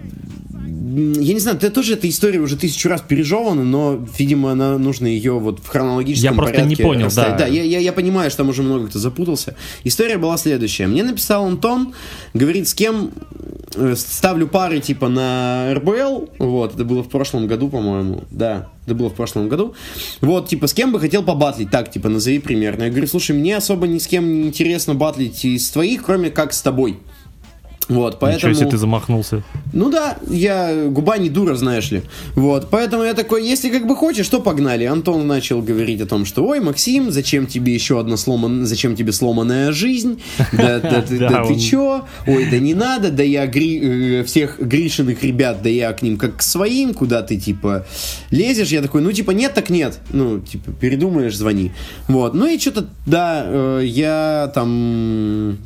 я 0.93 1.35
не 1.35 1.39
знаю, 1.39 1.57
это 1.57 1.71
тоже 1.71 1.95
эта 1.95 2.09
история 2.09 2.41
уже 2.41 2.57
тысячу 2.57 2.89
раз 2.89 3.01
пережевана, 3.01 3.65
но, 3.65 4.05
видимо, 4.19 4.53
она, 4.53 4.77
нужно 4.79 5.07
ее 5.07 5.39
вот 5.39 5.61
в 5.61 5.69
хронологическом 5.69 6.33
Я 6.33 6.37
просто 6.37 6.55
порядке 6.55 6.69
не 6.69 6.77
понял, 6.77 7.07
расставить. 7.07 7.33
да. 7.33 7.39
Да, 7.39 7.47
я, 7.47 7.63
я, 7.63 7.79
я 7.79 7.93
понимаю, 7.93 8.31
что 8.31 8.39
там 8.39 8.49
уже 8.49 8.63
много 8.63 8.89
кто 8.89 8.99
запутался. 8.99 9.57
История 9.85 10.19
была 10.19 10.37
следующая. 10.37 10.87
Мне 10.87 11.03
написал 11.03 11.47
Антон, 11.47 11.95
говорит, 12.35 12.69
с 12.69 12.75
кем 12.75 13.13
э, 13.75 13.95
ставлю 13.97 14.49
пары 14.49 14.81
типа 14.81 15.09
на 15.09 15.73
РБЛ, 15.75 16.31
вот, 16.39 16.75
это 16.75 16.85
было 16.85 17.03
в 17.03 17.09
прошлом 17.09 17.47
году, 17.47 17.69
по-моему, 17.69 18.25
да, 18.31 18.69
это 18.87 18.95
было 18.95 19.11
в 19.11 19.15
прошлом 19.15 19.49
году. 19.49 19.75
Вот, 20.21 20.49
типа, 20.49 20.67
с 20.67 20.75
кем 20.75 20.93
бы 20.93 20.99
хотел 21.01 21.23
побатлить? 21.23 21.71
Так, 21.71 21.91
типа, 21.91 22.09
назови 22.09 22.41
примерно. 22.41 22.85
Я 22.85 22.91
говорю, 22.91 23.07
слушай, 23.07 23.37
мне 23.37 23.57
особо 23.57 23.87
ни 23.87 23.99
с 23.99 24.07
кем 24.07 24.33
не 24.33 24.49
интересно 24.49 24.95
батлить 24.95 25.45
из 25.45 25.71
твоих, 25.71 26.03
кроме 26.03 26.31
как 26.31 26.53
с 26.53 26.63
тобой. 26.63 26.99
Вот, 27.89 28.21
поэтому... 28.21 28.53
Ничего 28.53 28.61
себе 28.61 28.71
ты 28.71 28.79
замахнулся. 28.79 29.43
Ну 29.73 29.91
да, 29.91 30.17
я 30.29 30.87
губа 30.87 31.19
не 31.19 31.29
дура, 31.29 31.57
знаешь 31.57 31.91
ли. 31.91 32.03
Вот, 32.37 32.69
поэтому 32.71 33.03
я 33.03 33.15
такой, 33.15 33.45
если 33.45 33.69
как 33.69 33.87
бы 33.87 33.97
хочешь, 33.97 34.29
то 34.29 34.41
погнали. 34.41 34.85
Антон 34.85 35.27
начал 35.27 35.61
говорить 35.61 36.01
о 36.01 36.07
том, 36.07 36.25
что, 36.25 36.47
ой, 36.47 36.61
Максим, 36.61 37.11
зачем 37.11 37.47
тебе 37.47 37.75
еще 37.75 37.99
одна 37.99 38.17
сломанная, 38.17 38.65
зачем 38.65 38.95
тебе 38.95 39.13
сломанная 39.13 39.73
жизнь? 39.73 40.23
Да, 40.53 40.79
да, 40.81 41.05
да, 41.09 41.29
да 41.31 41.45
ты 41.47 41.59
чё? 41.59 42.05
Ой, 42.29 42.49
да 42.49 42.59
не 42.59 42.75
надо, 42.75 43.11
да 43.11 43.25
я 43.25 43.47
гри... 43.49 44.23
всех 44.23 44.61
Гришиных 44.61 45.25
ребят, 45.25 45.63
да 45.63 45.69
я 45.69 45.93
к 45.93 46.03
ним 46.03 46.17
как 46.17 46.37
к 46.37 46.43
своим, 46.43 46.95
куда 46.95 47.23
ты, 47.23 47.37
типа, 47.37 47.87
лезешь? 48.31 48.69
Я 48.69 48.83
такой, 48.83 49.03
ну, 49.03 49.11
типа, 49.11 49.33
нет, 49.33 49.55
так 49.55 49.69
нет. 49.69 49.99
Ну, 50.11 50.39
типа, 50.39 50.71
передумаешь, 50.73 51.37
звони. 51.37 51.73
Вот, 52.07 52.35
ну 52.35 52.47
и 52.47 52.57
что-то, 52.57 52.87
да, 53.07 53.81
я 53.81 54.53
там 54.55 55.59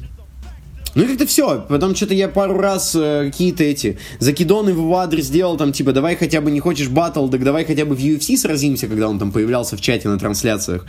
ну 0.95 1.05
и 1.05 1.07
как-то 1.07 1.27
все. 1.27 1.65
Потом 1.69 1.95
что-то 1.95 2.15
я 2.15 2.29
пару 2.29 2.59
раз 2.59 2.95
э, 2.95 3.31
какие-то 3.31 3.65
эти 3.65 3.99
закидоны 4.19 4.73
в 4.73 4.79
его 4.79 4.97
адрес 4.99 5.27
сделал, 5.27 5.57
там, 5.57 5.73
типа, 5.73 5.93
давай 5.93 6.17
хотя 6.17 6.41
бы 6.41 6.51
не 6.51 6.61
хочешь 6.61 6.89
батл, 6.89 7.29
так 7.29 7.43
давай 7.43 7.65
хотя 7.65 7.85
бы 7.85 7.95
в 7.95 7.99
UFC 7.99 8.37
сразимся, 8.37 8.87
когда 8.87 9.09
он 9.09 9.19
там 9.19 9.33
появлялся 9.33 9.77
в 9.77 9.81
чате 9.81 10.09
на 10.09 10.19
трансляциях. 10.19 10.87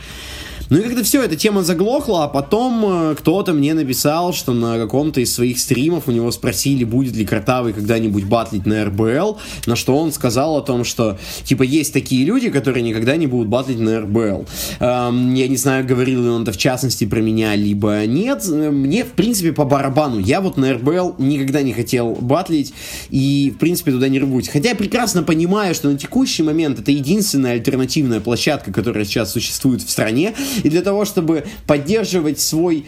Ну 0.70 0.78
и 0.78 0.82
как-то 0.82 1.04
все, 1.04 1.22
эта 1.22 1.36
тема 1.36 1.62
заглохла, 1.62 2.24
а 2.24 2.28
потом 2.28 2.84
э, 2.86 3.14
кто-то 3.14 3.52
мне 3.52 3.74
написал, 3.74 4.32
что 4.32 4.52
на 4.52 4.78
каком-то 4.78 5.20
из 5.20 5.34
своих 5.34 5.58
стримов 5.58 6.08
у 6.08 6.12
него 6.12 6.30
спросили, 6.30 6.84
будет 6.84 7.14
ли 7.14 7.24
Картавый 7.24 7.72
когда-нибудь 7.72 8.24
батлить 8.24 8.66
на 8.66 8.84
РБЛ, 8.84 9.38
на 9.66 9.76
что 9.76 9.96
он 9.96 10.12
сказал 10.12 10.56
о 10.56 10.62
том, 10.62 10.84
что, 10.84 11.18
типа, 11.44 11.62
есть 11.62 11.92
такие 11.92 12.24
люди, 12.24 12.50
которые 12.50 12.82
никогда 12.82 13.16
не 13.16 13.26
будут 13.26 13.48
батлить 13.48 13.78
на 13.78 14.00
РБЛ. 14.00 14.46
Эм, 14.80 15.34
я 15.34 15.48
не 15.48 15.56
знаю, 15.56 15.86
говорил 15.86 16.22
ли 16.22 16.28
он 16.28 16.42
это 16.42 16.52
в 16.52 16.56
частности 16.58 17.06
про 17.06 17.20
меня, 17.20 17.54
либо 17.54 18.04
нет. 18.06 18.46
Мне, 18.46 19.04
в 19.04 19.12
принципе, 19.12 19.52
по 19.52 19.64
барабану. 19.64 20.18
Я 20.18 20.40
вот 20.40 20.56
на 20.56 20.72
РБЛ 20.74 21.16
никогда 21.18 21.62
не 21.62 21.72
хотел 21.72 22.16
батлить 22.20 22.72
и, 23.10 23.52
в 23.54 23.58
принципе, 23.58 23.92
туда 23.92 24.08
не 24.08 24.18
рвусь. 24.18 24.48
Хотя 24.48 24.70
я 24.70 24.74
прекрасно 24.74 25.22
понимаю, 25.22 25.74
что 25.74 25.90
на 25.90 25.98
текущий 25.98 26.42
момент 26.42 26.78
это 26.78 26.90
единственная 26.90 27.52
альтернативная 27.52 28.20
площадка, 28.20 28.72
которая 28.72 29.04
сейчас 29.04 29.32
существует 29.32 29.82
в 29.82 29.90
стране, 29.90 30.34
и 30.62 30.68
для 30.68 30.82
того, 30.82 31.04
чтобы 31.04 31.44
поддерживать 31.66 32.40
свой 32.40 32.86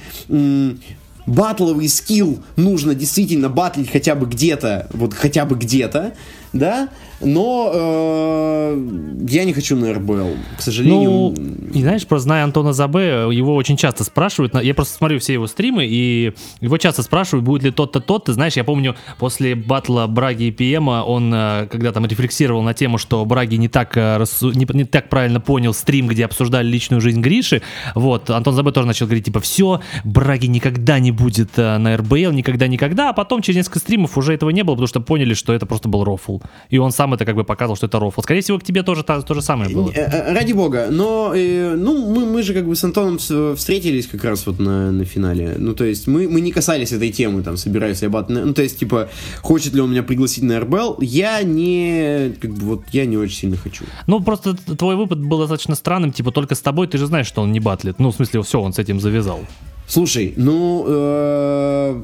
батловый 1.26 1.88
скилл, 1.88 2.42
нужно 2.56 2.94
действительно 2.94 3.48
батлить 3.48 3.90
хотя 3.90 4.14
бы 4.14 4.26
где-то, 4.26 4.88
вот 4.92 5.14
хотя 5.14 5.44
бы 5.44 5.56
где-то, 5.56 6.14
да, 6.52 6.88
но 7.20 7.70
э, 7.74 8.88
я 9.28 9.44
не 9.44 9.52
хочу 9.52 9.76
на 9.76 9.92
РБЛ, 9.92 10.36
к 10.56 10.62
сожалению. 10.62 11.10
Ну, 11.10 11.34
и 11.72 11.82
знаешь, 11.82 12.06
просто 12.06 12.24
зная 12.24 12.44
Антона 12.44 12.72
Забе, 12.72 13.28
его 13.30 13.56
очень 13.56 13.76
часто 13.76 14.04
спрашивают, 14.04 14.54
я 14.62 14.74
просто 14.74 14.94
смотрю 14.94 15.18
все 15.18 15.32
его 15.32 15.46
стримы, 15.46 15.86
и 15.86 16.32
его 16.60 16.78
часто 16.78 17.02
спрашивают, 17.02 17.44
будет 17.44 17.62
ли 17.64 17.70
тот-то 17.70 18.00
тот, 18.00 18.26
ты 18.26 18.32
знаешь, 18.32 18.54
я 18.54 18.64
помню, 18.64 18.94
после 19.18 19.54
батла 19.54 20.06
Браги 20.06 20.44
и 20.44 20.50
ПМа, 20.50 21.02
он, 21.04 21.32
э, 21.34 21.66
когда 21.70 21.92
там 21.92 22.06
рефлексировал 22.06 22.62
на 22.62 22.72
тему, 22.72 22.98
что 22.98 23.24
Браги 23.24 23.56
не 23.56 23.68
так, 23.68 23.96
э, 23.96 24.24
не, 24.42 24.66
не 24.76 24.84
так 24.84 25.08
правильно 25.08 25.40
понял 25.40 25.74
стрим, 25.74 26.06
где 26.06 26.24
обсуждали 26.24 26.68
личную 26.68 27.00
жизнь 27.00 27.20
Гриши, 27.20 27.62
вот, 27.94 28.30
Антон 28.30 28.54
Забе 28.54 28.70
тоже 28.70 28.86
начал 28.86 29.06
говорить, 29.06 29.24
типа, 29.24 29.40
все, 29.40 29.80
Браги 30.04 30.46
никогда 30.46 31.00
не 31.00 31.10
будет 31.10 31.50
э, 31.56 31.78
на 31.78 31.96
РБЛ, 31.96 32.30
никогда-никогда, 32.30 33.10
а 33.10 33.12
потом 33.12 33.42
через 33.42 33.56
несколько 33.56 33.80
стримов 33.80 34.16
уже 34.16 34.34
этого 34.34 34.50
не 34.50 34.62
было, 34.62 34.74
потому 34.74 34.86
что 34.86 35.00
поняли, 35.00 35.34
что 35.34 35.52
это 35.52 35.66
просто 35.66 35.88
был 35.88 36.04
рофл, 36.04 36.40
и 36.70 36.78
он 36.78 36.92
сам 36.92 37.07
это 37.14 37.24
как 37.24 37.34
бы 37.34 37.44
показывал, 37.44 37.76
что 37.76 37.86
это 37.86 37.98
рофл. 37.98 38.22
Скорее 38.22 38.40
всего, 38.40 38.58
к 38.58 38.64
тебе 38.64 38.82
тоже 38.82 39.02
то, 39.02 39.22
то 39.22 39.34
же 39.34 39.42
самое 39.42 39.74
было. 39.74 39.92
Ради 39.94 40.52
бога, 40.52 40.88
но, 40.90 41.32
э, 41.34 41.74
ну, 41.76 42.12
мы, 42.14 42.26
мы 42.26 42.42
же 42.42 42.54
как 42.54 42.66
бы 42.66 42.76
с 42.76 42.84
Антоном 42.84 43.18
встретились 43.18 44.06
как 44.06 44.24
раз 44.24 44.46
вот 44.46 44.58
на, 44.58 44.90
на 44.92 45.04
финале, 45.04 45.56
ну, 45.58 45.74
то 45.74 45.84
есть 45.84 46.06
мы, 46.06 46.28
мы 46.28 46.40
не 46.40 46.52
касались 46.52 46.92
этой 46.92 47.10
темы, 47.10 47.42
там, 47.42 47.56
собираюсь 47.56 48.02
я 48.02 48.10
бат, 48.10 48.28
ну, 48.28 48.54
то 48.54 48.62
есть, 48.62 48.78
типа, 48.78 49.08
хочет 49.42 49.74
ли 49.74 49.80
он 49.80 49.90
меня 49.90 50.02
пригласить 50.02 50.44
на 50.44 50.60
РБЛ, 50.60 50.98
я 51.00 51.42
не, 51.42 52.32
как 52.40 52.52
бы, 52.52 52.66
вот, 52.66 52.84
я 52.92 53.06
не 53.06 53.16
очень 53.16 53.36
сильно 53.36 53.56
хочу. 53.56 53.84
Ну, 54.06 54.20
просто 54.20 54.54
твой 54.54 54.96
выпад 54.96 55.20
был 55.20 55.38
достаточно 55.38 55.74
странным, 55.74 56.12
типа, 56.12 56.30
только 56.30 56.54
с 56.54 56.60
тобой 56.60 56.86
ты 56.86 56.98
же 56.98 57.06
знаешь, 57.06 57.26
что 57.26 57.42
он 57.42 57.52
не 57.52 57.60
батлит, 57.60 57.98
ну, 57.98 58.10
в 58.10 58.14
смысле, 58.14 58.42
все, 58.42 58.60
он 58.60 58.72
с 58.72 58.78
этим 58.78 59.00
завязал. 59.00 59.40
Слушай, 59.88 60.34
ну, 60.36 60.84
э, 60.86 62.02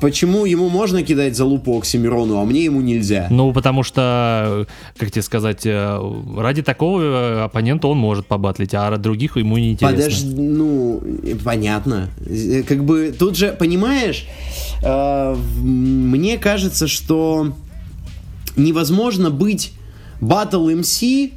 почему 0.00 0.44
ему 0.44 0.68
можно 0.68 1.02
кидать 1.02 1.36
за 1.36 1.44
лупу 1.44 1.76
Оксимирону, 1.76 2.38
а 2.40 2.44
мне 2.44 2.64
ему 2.64 2.80
нельзя? 2.80 3.26
Ну, 3.30 3.52
потому 3.52 3.82
что, 3.82 4.66
как 4.96 5.10
тебе 5.10 5.22
сказать, 5.22 5.66
э, 5.66 6.00
ради 6.36 6.62
такого 6.62 7.00
э, 7.02 7.40
оппонента 7.44 7.88
он 7.88 7.98
может 7.98 8.26
побатлить, 8.26 8.72
а 8.72 8.96
других 8.98 9.36
ему 9.36 9.58
не 9.58 9.72
интересно. 9.72 9.96
Подожди, 9.96 10.34
ну, 10.40 11.02
понятно. 11.44 12.08
Э, 12.24 12.62
Как 12.62 12.84
бы 12.84 13.12
тут 13.18 13.36
же, 13.36 13.52
понимаешь, 13.58 14.24
э, 14.84 15.36
мне 15.60 16.38
кажется, 16.38 16.86
что 16.86 17.52
невозможно 18.56 19.30
быть 19.30 19.72
батл 20.20 20.68
MC, 20.68 21.32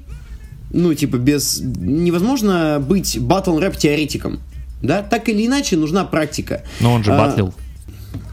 ну, 0.72 0.94
типа, 0.94 1.18
без... 1.18 1.60
Невозможно 1.60 2.80
быть 2.80 3.20
батл 3.20 3.58
рэп 3.58 3.78
теоретиком. 3.78 4.40
Да, 4.82 5.02
так 5.04 5.30
или 5.30 5.46
иначе 5.46 5.78
нужна 5.78 6.04
практика. 6.06 6.64
Но 6.80 6.94
он 6.94 7.04
же 7.04 7.12
А, 7.14 7.18
батлил 7.18 7.54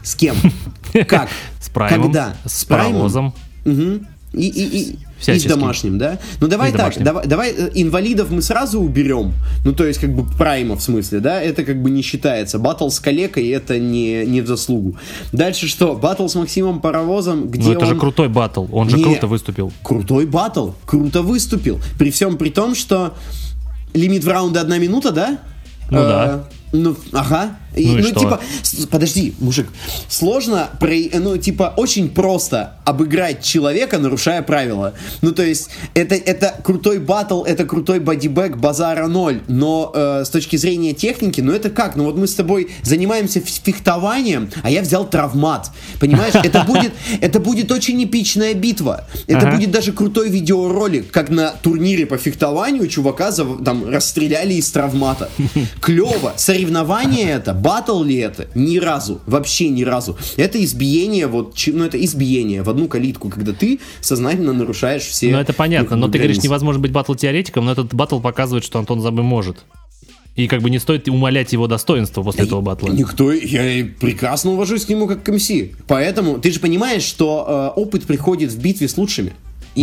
С 0.03 0.15
кем? 0.15 0.35
Как? 1.07 1.29
с 1.59 1.69
праймом, 1.69 2.07
Когда? 2.07 2.35
с 2.45 2.65
Праймом? 2.65 2.93
паровозом. 2.93 3.33
Мгм. 3.65 4.07
И, 4.33 4.47
и, 4.47 4.79
и, 4.91 5.31
и 5.31 5.39
с 5.39 5.43
домашним, 5.45 5.97
да? 5.97 6.19
Ну 6.39 6.47
давай 6.47 6.69
И 6.69 6.71
с 6.71 6.75
так, 6.75 6.81
домашним. 6.81 7.03
давай, 7.03 7.25
давай 7.27 7.51
э, 7.51 7.71
инвалидов 7.73 8.29
мы 8.29 8.43
сразу 8.43 8.79
уберем. 8.79 9.33
Ну, 9.65 9.73
то 9.73 9.85
есть, 9.87 9.99
как 9.99 10.13
бы 10.13 10.23
прайма 10.37 10.75
в 10.75 10.81
смысле, 10.83 11.19
да? 11.19 11.41
Это 11.41 11.63
как 11.63 11.81
бы 11.81 11.89
не 11.89 12.03
считается. 12.03 12.59
Батл 12.59 12.89
с 12.89 12.99
калекой 12.99 13.47
это 13.49 13.79
не, 13.79 14.25
не 14.27 14.41
в 14.41 14.47
заслугу. 14.47 14.97
Дальше 15.31 15.67
что? 15.67 15.95
Батл 15.95 16.27
с 16.27 16.35
Максимом 16.35 16.79
Паровозом, 16.79 17.47
где 17.49 17.63
Ну, 17.69 17.71
это 17.71 17.81
он... 17.81 17.87
же 17.87 17.95
крутой 17.95 18.29
батл, 18.29 18.65
он 18.71 18.87
же 18.89 18.97
Не. 18.97 19.03
круто 19.03 19.25
выступил. 19.25 19.71
Крутой 19.81 20.27
батл, 20.27 20.71
круто 20.85 21.23
выступил. 21.23 21.79
При 21.97 22.11
всем 22.11 22.37
при 22.37 22.49
том, 22.51 22.75
что 22.75 23.15
лимит 23.95 24.23
в 24.23 24.27
раунде 24.27 24.59
одна 24.59 24.77
минута, 24.77 25.11
да? 25.11 25.39
Ну 25.89 25.99
Э, 25.99 26.07
да. 26.07 26.43
Ну, 26.71 26.95
ага. 27.13 27.49
И, 27.75 27.87
Ну 27.87 27.97
и 27.97 28.01
ну, 28.01 28.07
что? 28.07 28.19
типа, 28.19 28.39
подожди, 28.89 29.33
мужик, 29.39 29.67
сложно, 30.07 30.69
про, 30.79 30.93
ну, 31.13 31.37
типа, 31.37 31.73
очень 31.77 32.09
просто 32.09 32.73
обыграть 32.85 33.43
человека, 33.43 33.97
нарушая 33.97 34.41
правила. 34.41 34.93
Ну, 35.21 35.31
то 35.31 35.43
есть, 35.43 35.69
это, 35.93 36.15
это 36.15 36.55
крутой 36.63 36.99
батл, 36.99 37.43
это 37.43 37.65
крутой 37.65 37.99
бодибэк, 37.99 38.57
базара 38.57 39.07
ноль. 39.07 39.41
Но 39.47 39.91
э, 39.93 40.23
с 40.25 40.29
точки 40.29 40.55
зрения 40.55 40.93
техники, 40.93 41.41
ну, 41.41 41.51
это 41.51 41.69
как? 41.69 41.95
Ну, 41.95 42.05
вот 42.05 42.17
мы 42.17 42.27
с 42.27 42.33
тобой 42.35 42.69
занимаемся 42.83 43.39
фехтованием, 43.41 44.49
а 44.63 44.69
я 44.69 44.81
взял 44.81 45.07
травмат. 45.07 45.71
Понимаешь? 45.99 46.33
Это 46.43 46.63
будет, 46.63 46.91
это 47.21 47.39
будет 47.39 47.71
очень 47.71 48.03
эпичная 48.03 48.53
битва. 48.53 49.05
Это 49.27 49.47
Ага. 49.47 49.55
будет 49.57 49.71
даже 49.71 49.91
крутой 49.91 50.29
видеоролик, 50.29 51.11
как 51.11 51.29
на 51.29 51.51
турнире 51.51 52.05
по 52.05 52.17
фехтованию 52.17 52.87
чувака 52.87 53.31
там 53.31 53.89
расстреляли 53.89 54.53
из 54.55 54.71
травмата. 54.71 55.29
Клево. 55.81 56.33
Соревнование 56.37 57.29
это, 57.31 57.53
батл 57.61 58.03
ли 58.03 58.17
это? 58.17 58.47
Ни 58.55 58.77
разу. 58.77 59.21
Вообще 59.25 59.69
ни 59.69 59.83
разу. 59.83 60.17
Это 60.37 60.63
избиение, 60.63 61.27
вот, 61.27 61.55
ну 61.67 61.83
это 61.83 62.03
избиение 62.03 62.63
в 62.63 62.69
одну 62.69 62.87
калитку, 62.87 63.29
когда 63.29 63.53
ты 63.53 63.79
сознательно 64.01 64.53
нарушаешь 64.53 65.03
все... 65.03 65.31
Ну, 65.31 65.39
это 65.39 65.53
понятно, 65.53 65.95
но 65.95 66.07
ты 66.07 66.17
говоришь, 66.17 66.37
границы. 66.37 66.47
невозможно 66.47 66.81
быть 66.81 66.91
батл-теоретиком, 66.91 67.65
но 67.65 67.71
этот 67.71 67.93
батл 67.93 68.19
показывает, 68.19 68.63
что 68.63 68.79
Антон 68.79 69.01
Забы 69.01 69.23
может. 69.23 69.57
И 70.35 70.47
как 70.47 70.61
бы 70.61 70.69
не 70.69 70.79
стоит 70.79 71.09
умолять 71.09 71.51
его 71.51 71.67
достоинство 71.67 72.23
после 72.23 72.45
этого 72.45 72.61
батла. 72.61 72.89
Никто, 72.89 73.31
я 73.31 73.85
прекрасно 73.99 74.51
уважусь 74.51 74.85
к 74.85 74.89
нему 74.89 75.05
как 75.05 75.23
к 75.23 75.29
МС. 75.29 75.51
Поэтому 75.87 76.39
ты 76.39 76.51
же 76.51 76.61
понимаешь, 76.61 77.03
что 77.03 77.73
э, 77.75 77.79
опыт 77.79 78.05
приходит 78.05 78.51
в 78.51 78.61
битве 78.61 78.87
с 78.87 78.97
лучшими. 78.97 79.33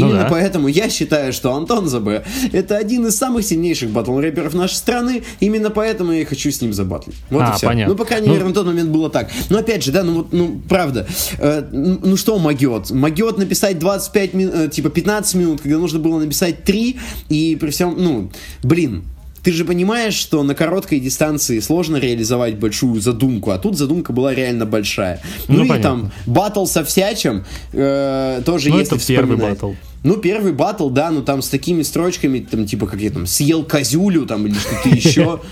Ну 0.00 0.06
Именно 0.09 0.22
да. 0.24 0.28
поэтому 0.30 0.68
я 0.68 0.88
считаю, 0.88 1.32
что 1.32 1.54
Антон 1.54 1.88
ЗБ 1.88 2.24
это 2.52 2.76
один 2.76 3.06
из 3.06 3.16
самых 3.16 3.44
сильнейших 3.44 3.90
батл-рэперов 3.90 4.54
нашей 4.54 4.74
страны. 4.74 5.22
Именно 5.40 5.70
поэтому 5.70 6.12
я 6.12 6.20
и 6.22 6.24
хочу 6.24 6.50
с 6.50 6.61
ним 6.61 6.72
забатлить. 6.72 7.16
Вот 7.30 7.42
А, 7.42 7.52
и 7.52 7.56
все. 7.56 7.66
понятно. 7.66 7.92
Ну, 7.94 7.98
по 7.98 8.04
крайней 8.04 8.28
Ну- 8.28 8.35
мере, 8.35 8.44
на 8.46 8.54
тот 8.54 8.66
момент 8.66 8.90
было 8.90 9.11
так. 9.11 9.30
Но 9.50 9.59
опять 9.59 9.82
же, 9.85 9.92
да, 9.92 10.02
ну 10.02 10.14
вот, 10.14 10.32
ну, 10.32 10.61
правда. 10.68 11.06
э, 11.38 11.62
ну 11.72 12.16
что 12.16 12.38
могет? 12.38 12.90
Могет 12.90 13.38
написать 13.38 13.78
25 13.78 14.35
минут, 14.35 14.72
типа 14.72 14.90
15 14.90 15.35
минут, 15.35 15.61
когда 15.61 15.78
нужно 15.78 15.98
было 15.98 16.18
написать 16.18 16.64
3, 16.64 16.96
и 17.28 17.56
при 17.56 17.70
всем, 17.70 17.94
ну, 17.98 18.30
блин, 18.62 19.04
ты 19.46 19.52
же 19.52 19.64
понимаешь, 19.64 20.14
что 20.14 20.42
на 20.42 20.56
короткой 20.56 20.98
дистанции 20.98 21.61
сложно 21.61 21.98
реализовать 21.98 22.56
большую 22.56 23.00
задумку, 23.00 23.52
а 23.52 23.59
тут 23.59 23.78
задумка 23.78 24.12
была 24.12 24.35
реально 24.35 24.66
большая. 24.66 25.22
Ну, 25.46 25.59
Ну, 25.59 25.64
и 25.64 25.68
понятно. 25.68 25.82
там 25.90 26.12
батл 26.26 26.64
со 26.66 26.82
всячим 26.85 27.44
э, 27.72 28.42
тоже 28.44 28.70
Ну, 28.70 28.80
если 28.80 28.96
это 28.96 29.06
первый 29.06 29.37
батл. 29.37 29.74
Ну, 30.02 30.16
первый 30.16 30.52
батл, 30.52 30.88
да, 30.90 31.12
ну 31.12 31.22
там 31.22 31.42
с 31.42 31.48
такими 31.48 31.82
строчками, 31.85 32.40
там, 32.40 32.66
типа, 32.66 32.88
как 32.88 33.00
я 33.00 33.11
там, 33.12 33.28
съел 33.28 33.62
козюлю, 33.62 34.26
там, 34.26 34.48
или 34.48 34.54
что-то 34.54 34.88
еще. 34.88 35.40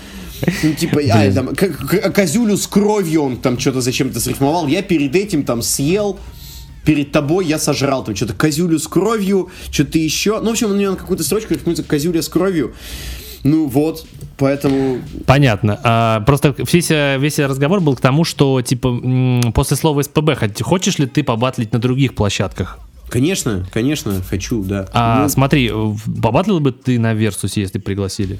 Ну, 0.63 0.73
типа, 0.73 0.99
а, 1.13 1.31
там, 1.31 1.55
к- 1.55 2.11
козюлю 2.11 2.57
с 2.57 2.67
кровью 2.67 3.21
он 3.23 3.37
там 3.37 3.57
что-то 3.57 3.79
зачем-то 3.79 4.19
срифмовал. 4.19 4.67
Я 4.67 4.81
перед 4.81 5.15
этим 5.15 5.45
там 5.45 5.61
съел, 5.61 6.19
перед 6.83 7.13
тобой 7.13 7.45
я 7.45 7.57
сожрал 7.57 8.03
там 8.03 8.13
что-то 8.17 8.33
козюлю 8.33 8.77
с 8.77 8.87
кровью, 8.89 9.49
что-то 9.71 9.97
еще. 9.97 10.41
Ну, 10.41 10.47
в 10.49 10.51
общем, 10.51 10.71
у 10.71 10.75
него 10.75 10.91
на 10.91 10.97
какую-то 10.97 11.23
строчку 11.23 11.53
рифмуется 11.53 11.83
козюля 11.83 12.21
с 12.21 12.27
кровью. 12.27 12.73
Ну, 13.45 13.67
вот, 13.67 14.07
поэтому... 14.37 14.97
Понятно. 15.27 15.79
А, 15.83 16.21
просто 16.21 16.55
весь, 16.57 16.89
весь 16.89 17.37
разговор 17.37 17.79
был 17.79 17.95
к 17.95 18.01
тому, 18.01 18.23
что 18.23 18.59
типа 18.63 19.51
после 19.53 19.77
слова 19.77 20.01
СПБ 20.01 20.31
хочешь 20.61 20.97
ли 20.97 21.05
ты 21.05 21.23
побатлить 21.23 21.71
на 21.71 21.77
других 21.77 22.15
площадках? 22.15 22.79
Конечно, 23.07 23.63
конечно, 23.71 24.19
хочу, 24.27 24.63
да. 24.63 24.87
А 24.91 25.21
Ну, 25.21 25.29
смотри, 25.29 25.71
побатлил 26.21 26.59
бы 26.59 26.71
ты 26.71 26.97
на 26.97 27.13
Версусе, 27.13 27.61
если 27.61 27.77
пригласили? 27.77 28.39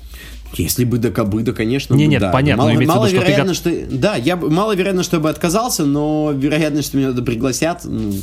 Если 0.53 0.85
бы 0.85 0.97
до 0.97 1.11
кобы, 1.11 1.43
да, 1.43 1.51
конечно. 1.51 1.95
Не, 1.95 2.05
бы, 2.05 2.11
нет, 2.11 2.21
да. 2.21 2.31
понятно, 2.31 2.63
Мало, 2.63 2.77
в 2.77 2.79
виду, 2.79 3.53
что 3.53 3.71
ты 3.71 3.85
что, 3.85 3.97
Да, 3.97 4.15
я 4.15 4.37
бы, 4.37 4.49
маловероятно, 4.49 5.03
что 5.03 5.17
я 5.17 5.21
бы 5.21 5.29
отказался, 5.29 5.85
но 5.85 6.31
вероятность, 6.31 6.89
что 6.89 6.97
меня 6.97 7.09
туда 7.09 7.23
пригласят, 7.23 7.81
ну, 7.83 8.13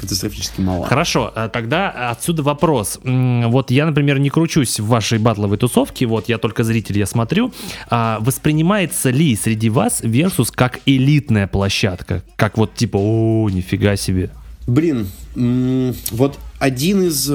катастрофически 0.00 0.60
мала. 0.60 0.86
Хорошо, 0.86 1.30
а 1.34 1.48
тогда 1.48 2.10
отсюда 2.10 2.42
вопрос. 2.42 2.98
Вот 3.04 3.70
я, 3.70 3.86
например, 3.86 4.18
не 4.18 4.30
кручусь 4.30 4.80
в 4.80 4.86
вашей 4.86 5.18
батловой 5.18 5.58
тусовке, 5.58 6.06
вот 6.06 6.28
я 6.28 6.38
только 6.38 6.64
зритель, 6.64 6.98
я 6.98 7.06
смотрю. 7.06 7.52
А 7.90 8.18
воспринимается 8.20 9.10
ли 9.10 9.36
среди 9.36 9.68
вас 9.68 10.00
Версус 10.02 10.50
как 10.50 10.80
элитная 10.86 11.46
площадка? 11.46 12.22
Как 12.36 12.56
вот 12.56 12.74
типа, 12.74 12.96
о, 12.96 13.50
нифига 13.50 13.96
себе. 13.96 14.30
Блин, 14.66 15.08
вот 15.34 16.38
один 16.58 17.02
из... 17.02 17.30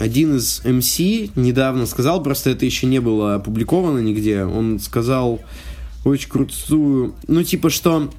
э, 0.00 0.04
Один 0.04 0.36
из 0.36 0.60
MC 0.64 1.30
недавно 1.36 1.86
сказал, 1.86 2.22
просто 2.22 2.50
это 2.50 2.64
еще 2.66 2.86
не 2.86 3.00
было 3.00 3.36
опубликовано 3.36 3.98
нигде, 3.98 4.44
он 4.44 4.80
сказал 4.80 5.40
очень 6.04 6.28
крутую... 6.28 7.14
Ну, 7.28 7.42
типа, 7.42 7.70
что... 7.70 8.10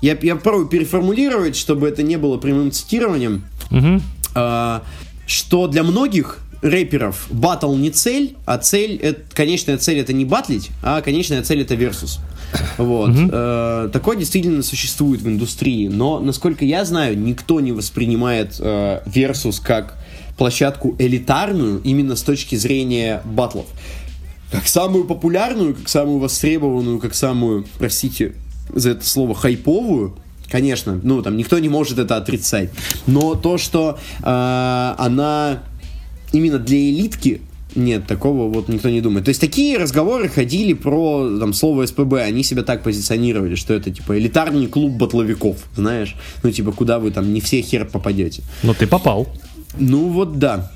Я, 0.00 0.16
я 0.22 0.36
пробую 0.36 0.68
переформулировать, 0.68 1.56
чтобы 1.56 1.88
это 1.88 2.02
не 2.02 2.16
было 2.16 2.38
прямым 2.38 2.70
цитированием. 2.70 3.42
Мгм. 3.70 4.00
а, 4.34 4.82
что 5.26 5.66
для 5.66 5.82
многих 5.82 6.38
рэперов 6.62 7.26
батл 7.30 7.74
не 7.74 7.90
цель, 7.90 8.36
а 8.44 8.58
цель, 8.58 8.96
это, 8.96 9.20
конечная 9.34 9.78
цель 9.78 9.98
это 9.98 10.12
не 10.12 10.24
батлить, 10.24 10.70
а 10.82 11.00
конечная 11.02 11.42
цель 11.42 11.62
это 11.62 11.74
версус. 11.74 12.18
Вот. 12.78 13.10
Э, 13.14 13.90
такое 13.92 14.16
действительно 14.16 14.62
существует 14.62 15.20
в 15.20 15.28
индустрии, 15.28 15.88
но, 15.88 16.18
насколько 16.18 16.64
я 16.64 16.84
знаю, 16.84 17.18
никто 17.18 17.60
не 17.60 17.72
воспринимает 17.72 18.56
э, 18.58 19.00
версус 19.06 19.60
как 19.60 19.98
площадку 20.38 20.94
элитарную 20.98 21.80
именно 21.82 22.16
с 22.16 22.22
точки 22.22 22.54
зрения 22.54 23.20
батлов. 23.24 23.66
Как 24.50 24.66
самую 24.66 25.04
популярную, 25.04 25.74
как 25.74 25.88
самую 25.88 26.20
востребованную, 26.20 27.00
как 27.00 27.14
самую, 27.14 27.66
простите 27.78 28.32
за 28.74 28.90
это 28.90 29.04
слово, 29.04 29.34
хайповую, 29.34 30.16
конечно, 30.48 30.98
ну 31.02 31.22
там 31.22 31.36
никто 31.36 31.58
не 31.58 31.68
может 31.68 31.98
это 31.98 32.16
отрицать. 32.16 32.70
Но 33.06 33.34
то, 33.34 33.58
что 33.58 33.98
э, 34.20 34.94
она 34.98 35.62
именно 36.32 36.58
для 36.58 36.78
элитки, 36.78 37.42
нет, 37.74 38.06
такого 38.06 38.52
вот 38.52 38.68
никто 38.68 38.88
не 38.88 39.00
думает. 39.00 39.26
То 39.26 39.30
есть 39.30 39.40
такие 39.40 39.76
разговоры 39.76 40.28
ходили 40.28 40.72
про 40.72 41.38
там 41.38 41.52
слово 41.52 41.86
СПБ, 41.86 42.14
они 42.22 42.42
себя 42.42 42.62
так 42.62 42.82
позиционировали, 42.82 43.54
что 43.54 43.74
это 43.74 43.90
типа 43.90 44.18
элитарный 44.18 44.66
клуб 44.66 44.92
батловиков, 44.92 45.56
знаешь, 45.76 46.16
ну 46.42 46.50
типа 46.50 46.72
куда 46.72 46.98
вы 46.98 47.10
там 47.10 47.32
не 47.34 47.40
все 47.40 47.60
хер 47.60 47.84
попадете. 47.84 48.42
Ну 48.62 48.74
ты 48.74 48.86
попал. 48.86 49.28
Ну 49.76 50.08
вот 50.08 50.38
да. 50.38 50.70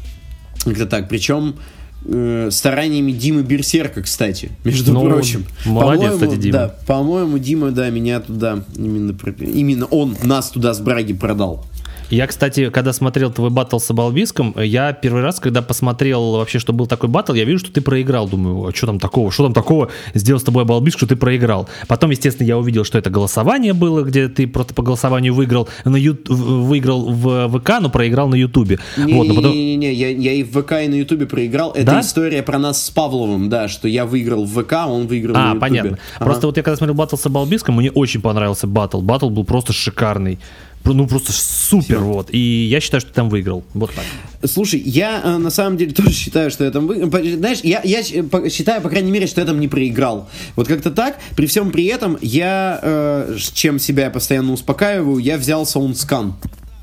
Как-то 0.64 0.86
так. 0.86 1.08
Причем 1.08 1.56
э, 2.04 2.48
стараниями 2.50 3.12
Димы 3.12 3.42
Берсерка, 3.42 4.02
кстати, 4.02 4.50
между 4.64 4.92
Ну, 4.92 5.04
прочим. 5.04 5.44
молодец, 5.64 6.10
По-моему, 6.10 6.14
кстати, 6.26 6.40
Дима. 6.40 6.52
Да, 6.52 6.68
по-моему, 6.86 7.38
Дима, 7.38 7.70
да, 7.70 7.90
меня 7.90 8.20
туда 8.20 8.64
именно, 8.76 9.16
именно 9.40 9.86
он 9.86 10.16
нас 10.22 10.50
туда 10.50 10.74
с 10.74 10.80
Браги 10.80 11.12
продал. 11.12 11.64
Я, 12.12 12.26
кстати, 12.26 12.68
когда 12.68 12.92
смотрел 12.92 13.32
твой 13.32 13.48
батл 13.48 13.78
с 13.78 13.90
Абалбиском, 13.90 14.54
я 14.58 14.92
первый 14.92 15.22
раз, 15.22 15.40
когда 15.40 15.62
посмотрел 15.62 16.32
вообще, 16.32 16.58
что 16.58 16.74
был 16.74 16.86
такой 16.86 17.08
батл, 17.08 17.32
я 17.32 17.44
вижу, 17.44 17.60
что 17.60 17.72
ты 17.72 17.80
проиграл. 17.80 18.28
Думаю, 18.28 18.68
а 18.68 18.74
что 18.74 18.86
там 18.86 19.00
такого? 19.00 19.32
Что 19.32 19.44
там 19.44 19.54
такого 19.54 19.88
сделал 20.12 20.38
с 20.38 20.42
тобой 20.42 20.64
Абалбиск, 20.64 20.98
что 20.98 21.06
ты 21.06 21.16
проиграл? 21.16 21.70
Потом, 21.88 22.10
естественно, 22.10 22.46
я 22.46 22.58
увидел, 22.58 22.84
что 22.84 22.98
это 22.98 23.08
голосование 23.08 23.72
было, 23.72 24.02
где 24.02 24.28
ты 24.28 24.46
просто 24.46 24.74
по 24.74 24.82
голосованию 24.82 25.32
выиграл, 25.32 25.70
на 25.86 25.96
ю... 25.96 26.18
выиграл 26.28 27.10
в 27.10 27.58
ВК, 27.58 27.80
но 27.80 27.88
проиграл 27.88 28.28
на 28.28 28.34
Ютубе. 28.34 28.78
Не, 28.98 29.14
вот, 29.14 29.28
не, 29.28 29.34
потом... 29.34 29.52
не, 29.52 29.64
не, 29.64 29.76
не, 29.76 29.94
я, 29.94 30.10
я 30.10 30.32
и 30.34 30.42
в 30.42 30.50
ВК, 30.50 30.72
и 30.84 30.88
на 30.88 30.96
Ютубе 30.96 31.24
проиграл. 31.24 31.70
Это 31.70 31.92
да? 31.92 32.00
история 32.02 32.42
про 32.42 32.58
нас 32.58 32.84
с 32.84 32.90
Павловым, 32.90 33.48
да, 33.48 33.68
что 33.68 33.88
я 33.88 34.04
выиграл 34.04 34.44
в 34.44 34.62
ВК, 34.62 34.74
он 34.86 35.06
выиграл 35.06 35.34
а, 35.34 35.38
на 35.38 35.46
Ютубе. 35.46 35.56
А, 35.56 35.60
понятно. 35.60 35.98
Ага. 36.16 36.24
Просто 36.26 36.46
вот 36.46 36.58
я 36.58 36.62
когда 36.62 36.76
смотрел 36.76 36.94
батл 36.94 37.16
с 37.16 37.24
Абалбиском, 37.24 37.76
мне 37.76 37.90
очень 37.90 38.20
понравился 38.20 38.66
батл. 38.66 39.00
Батл 39.00 39.30
был 39.30 39.44
просто 39.44 39.72
шикарный 39.72 40.38
ну 40.84 41.06
просто 41.06 41.32
супер, 41.32 41.98
вот. 41.98 42.28
И 42.30 42.38
я 42.38 42.80
считаю, 42.80 43.00
что 43.00 43.10
ты 43.10 43.14
там 43.14 43.28
выиграл. 43.28 43.64
Вот 43.74 43.92
так. 43.92 44.04
Слушай, 44.44 44.80
я 44.80 45.20
э, 45.22 45.36
на 45.38 45.50
самом 45.50 45.76
деле 45.76 45.92
тоже 45.94 46.10
считаю, 46.10 46.50
что 46.50 46.64
я 46.64 46.70
там 46.70 46.86
выиграл. 46.86 47.10
Знаешь, 47.10 47.60
я, 47.62 47.80
я 47.84 48.02
считаю, 48.02 48.82
по 48.82 48.88
крайней 48.88 49.10
мере, 49.10 49.26
что 49.26 49.40
я 49.40 49.46
там 49.46 49.60
не 49.60 49.68
проиграл. 49.68 50.28
Вот 50.56 50.68
как-то 50.68 50.90
так. 50.90 51.18
При 51.36 51.46
всем 51.46 51.70
при 51.70 51.86
этом 51.86 52.18
я, 52.20 52.78
э, 52.82 53.36
чем 53.54 53.78
себя 53.78 54.10
постоянно 54.10 54.52
успокаиваю, 54.52 55.18
я 55.18 55.38
взял 55.38 55.66
soundscan. 55.66 56.34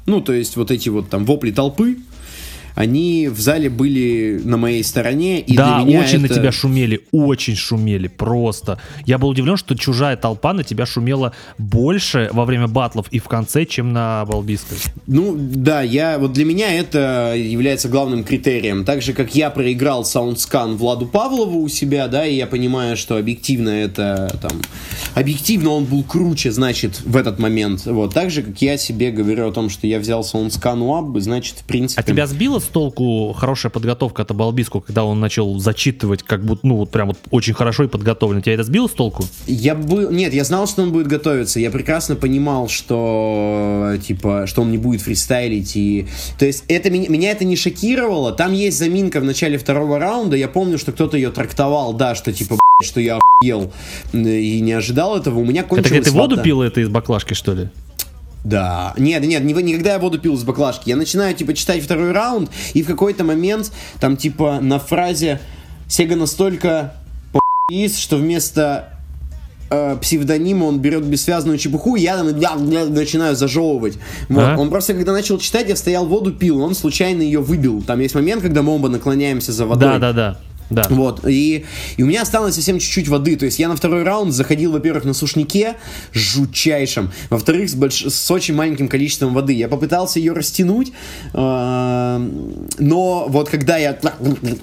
Ну, 0.06 0.22
то 0.22 0.34
есть 0.34 0.56
вот 0.56 0.72
эти 0.72 0.90
вот 0.90 1.10
там 1.10 1.26
вопли 1.26 1.52
толпы, 1.52 1.98
они 2.80 3.28
в 3.28 3.42
зале 3.42 3.70
были 3.70 4.40
на 4.42 4.56
моей 4.56 4.86
стороне. 4.86 5.42
И 5.42 5.54
да, 5.54 5.82
очень 5.82 6.00
это... 6.00 6.20
на 6.20 6.28
тебя 6.30 6.54
шумели, 6.54 7.02
очень 7.12 7.58
шумели, 7.58 8.08
просто. 8.08 8.80
Я 9.06 9.18
был 9.18 9.28
удивлен, 9.28 9.58
что 9.58 9.76
чужая 9.76 10.16
толпа 10.16 10.54
на 10.54 10.64
тебя 10.64 10.86
шумела 10.86 11.34
больше 11.58 12.30
во 12.32 12.46
время 12.46 12.70
батлов 12.70 13.08
и 13.12 13.20
в 13.20 13.26
конце, 13.26 13.66
чем 13.66 13.92
на 13.92 14.24
Абалбиска. 14.24 14.78
Ну, 15.08 15.36
да, 15.38 15.82
я, 15.82 16.18
вот 16.20 16.32
для 16.32 16.46
меня 16.46 16.74
это 16.74 17.34
является 17.36 17.90
главным 17.90 18.24
критерием. 18.24 18.86
Так 18.86 19.02
же, 19.02 19.12
как 19.12 19.36
я 19.36 19.50
проиграл 19.50 20.06
soundscan 20.06 20.78
Владу 20.78 21.06
Павлову 21.06 21.60
у 21.60 21.68
себя, 21.68 22.08
да, 22.08 22.26
и 22.26 22.36
я 22.36 22.48
понимаю, 22.48 22.96
что 22.96 23.18
объективно 23.18 23.72
это 23.72 24.40
там... 24.42 24.54
Объективно 25.16 25.72
он 25.72 25.84
был 25.84 26.04
круче, 26.04 26.50
значит, 26.54 27.02
в 27.04 27.18
этот 27.18 27.40
момент. 27.40 27.86
Вот, 27.86 28.14
так 28.14 28.32
же, 28.32 28.42
как 28.42 28.62
я 28.62 28.78
себе 28.78 29.12
говорю 29.12 29.50
о 29.50 29.52
том, 29.52 29.70
что 29.70 29.86
я 29.86 30.00
взял 30.00 30.24
soundscan 30.24 30.82
у 30.82 30.96
Аббы, 30.96 31.20
значит, 31.20 31.58
в 31.58 31.64
принципе... 31.66 32.02
А 32.02 32.04
тебя 32.06 32.26
сбило 32.26 32.62
толку 32.70 33.34
хорошая 33.34 33.72
подготовка 33.72 34.22
от 34.22 34.32
Абалбиску, 34.32 34.82
когда 34.82 35.04
он 35.04 35.20
начал 35.20 35.60
зачитывать, 35.60 36.24
как 36.24 36.44
будто, 36.44 36.66
ну, 36.66 36.78
вот 36.78 36.92
прям 36.92 37.10
вот 37.10 37.18
очень 37.32 37.54
хорошо 37.54 37.84
и 37.84 37.88
подготовлен. 37.88 38.42
Тебя 38.42 38.56
это 38.56 38.64
сбило 38.64 38.88
с 38.88 38.92
толку? 38.92 39.26
Я 39.48 39.76
был... 39.76 40.12
Нет, 40.12 40.34
я 40.34 40.44
знал, 40.44 40.68
что 40.68 40.84
он 40.84 40.92
будет 40.92 41.08
готовиться. 41.08 41.60
Я 41.60 41.72
прекрасно 41.72 42.16
понимал, 42.16 42.70
что, 42.70 43.94
типа, 44.06 44.46
что 44.48 44.62
он 44.62 44.72
не 44.72 44.78
будет 44.78 45.02
фристайлить. 45.02 45.76
И... 45.76 46.08
То 46.38 46.46
есть, 46.46 46.64
это 46.68 46.90
меня, 46.90 47.10
меня 47.10 47.32
это 47.32 47.46
не 47.46 47.56
шокировало. 47.56 48.32
Там 48.32 48.54
есть 48.54 48.78
заминка 48.78 49.20
в 49.20 49.24
начале 49.24 49.58
второго 49.58 50.00
раунда. 50.00 50.36
Я 50.36 50.48
помню, 50.48 50.78
что 50.78 50.92
кто-то 50.92 51.18
ее 51.18 51.32
трактовал, 51.32 51.94
да, 51.94 52.16
что, 52.16 52.32
типа, 52.32 52.58
что 52.82 53.00
я 53.00 53.20
охуел 53.42 53.72
и 54.14 54.60
не 54.62 54.74
ожидал 54.74 55.18
этого. 55.18 55.40
У 55.40 55.46
меня 55.46 55.64
кончилась 55.64 55.92
Это 55.92 56.12
ты 56.12 56.12
воду 56.12 56.42
пил 56.42 56.62
это 56.62 56.82
из 56.82 56.90
баклажки, 56.90 57.34
что 57.34 57.54
ли? 57.54 57.70
Да. 58.44 58.94
Нет, 58.98 59.24
нет, 59.26 59.44
не, 59.44 59.54
никогда 59.54 59.94
я 59.94 60.00
воду 60.00 60.20
пил 60.20 60.36
из 60.36 60.44
баклажки. 60.44 60.90
Я 60.90 60.96
начинаю, 60.96 61.36
типа, 61.36 61.54
читать 61.54 61.84
второй 61.84 62.12
раунд, 62.12 62.50
и 62.74 62.84
в 62.84 62.88
какой-то 62.88 63.24
момент, 63.24 63.72
там, 64.00 64.18
типа, 64.18 64.60
на 64.62 64.80
фразе 64.80 65.40
Сега 65.88 66.16
настолько 66.16 66.94
по***ис, 67.34 67.98
что 67.98 68.18
вместо 68.18 69.00
э, 69.70 69.98
псевдонима 70.02 70.66
он 70.66 70.80
берет 70.80 71.04
бессвязную 71.04 71.58
чепуху, 71.58 71.96
и 71.96 72.02
я 72.02 72.18
там 72.18 72.28
я, 72.40 72.54
я, 72.54 72.86
начинаю 72.86 73.36
зажевывать. 73.36 73.98
Вот. 74.30 74.44
А? 74.44 74.58
Он 74.58 74.70
просто, 74.70 74.94
когда 74.94 75.12
начал 75.12 75.38
читать, 75.38 75.68
я 75.68 75.76
стоял 75.76 76.06
воду 76.06 76.32
пил, 76.32 76.62
он 76.62 76.76
случайно 76.76 77.22
ее 77.22 77.40
выбил. 77.40 77.82
Там 77.82 78.00
есть 78.00 78.16
момент, 78.16 78.42
когда 78.42 78.62
мы 78.62 78.76
оба 78.76 78.90
наклоняемся 78.90 79.52
за 79.52 79.66
водой. 79.66 80.00
Да, 80.00 80.00
да, 80.00 80.14
да. 80.14 80.38
Да. 80.70 80.88
Вот. 80.90 81.28
И, 81.28 81.66
и 81.98 82.04
у 82.04 82.06
меня 82.06 82.22
осталось 82.22 82.56
совсем 82.56 82.80
чуть-чуть 82.80 83.08
воды. 83.08 83.36
То 83.36 83.46
есть 83.46 83.60
я 83.60 83.68
на 83.68 83.76
второй 83.76 84.04
раунд 84.04 84.34
заходил, 84.34 84.72
во-первых, 84.72 85.06
на 85.06 85.14
сушнике 85.14 85.76
жутчайшем. 86.14 87.12
Во-вторых, 87.30 87.70
с, 87.70 87.76
больш... 87.76 88.06
с 88.06 88.32
очень 88.32 88.54
маленьким 88.56 88.88
количеством 88.88 89.34
воды. 89.34 89.54
Я 89.54 89.68
попытался 89.68 90.20
ее 90.20 90.34
растянуть, 90.34 90.92
э, 91.34 92.30
но 92.80 93.26
вот 93.28 93.50
когда 93.50 93.78
я 93.78 93.98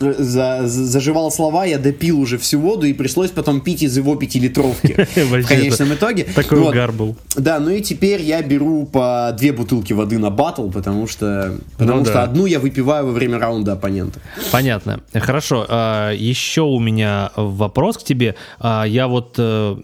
за, 0.00 0.62
заживал 0.66 1.30
слова, 1.30 1.64
я 1.64 1.78
допил 1.78 2.20
уже 2.20 2.38
всю 2.38 2.60
воду 2.60 2.86
и 2.86 2.92
пришлось 2.92 3.30
потом 3.30 3.60
пить 3.60 3.82
из 3.82 3.96
его 3.96 4.16
пятилитровки. 4.16 5.06
В 5.16 5.46
конечном 5.46 5.94
итоге. 5.94 6.24
Такой 6.24 6.60
угар 6.60 6.92
был. 6.92 7.16
Да, 7.36 7.58
ну 7.58 7.70
и 7.70 7.80
теперь 7.80 8.22
я 8.22 8.42
беру 8.42 8.86
по 8.86 9.34
две 9.36 9.52
бутылки 9.52 9.92
воды 9.92 10.18
на 10.18 10.30
батл, 10.30 10.70
потому 10.70 11.06
что, 11.06 11.56
потому 11.76 12.00
ну 12.00 12.04
что 12.04 12.22
одну 12.22 12.46
я 12.46 12.60
выпиваю 12.60 13.06
во 13.06 13.12
время 13.12 13.38
раунда 13.38 13.72
оппонента. 13.72 14.20
Понятно. 14.52 15.00
Хорошо. 15.12 15.66
А, 15.96 16.12
еще 16.12 16.62
у 16.62 16.78
меня 16.78 17.30
вопрос 17.36 17.98
к 17.98 18.04
тебе. 18.04 18.34
А, 18.58 18.84
я 18.84 19.08
вот... 19.08 19.34
Э, 19.38 19.76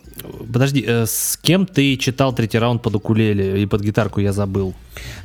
подожди, 0.53 0.85
э, 0.87 1.07
с 1.07 1.38
кем 1.40 1.66
ты 1.66 1.96
читал 1.96 2.35
третий 2.35 2.59
раунд 2.59 2.83
под 2.83 2.96
укулеле 2.96 3.62
и 3.62 3.66
под 3.66 3.83
гитарку, 3.83 4.20
я 4.20 4.33
забыл. 4.33 4.75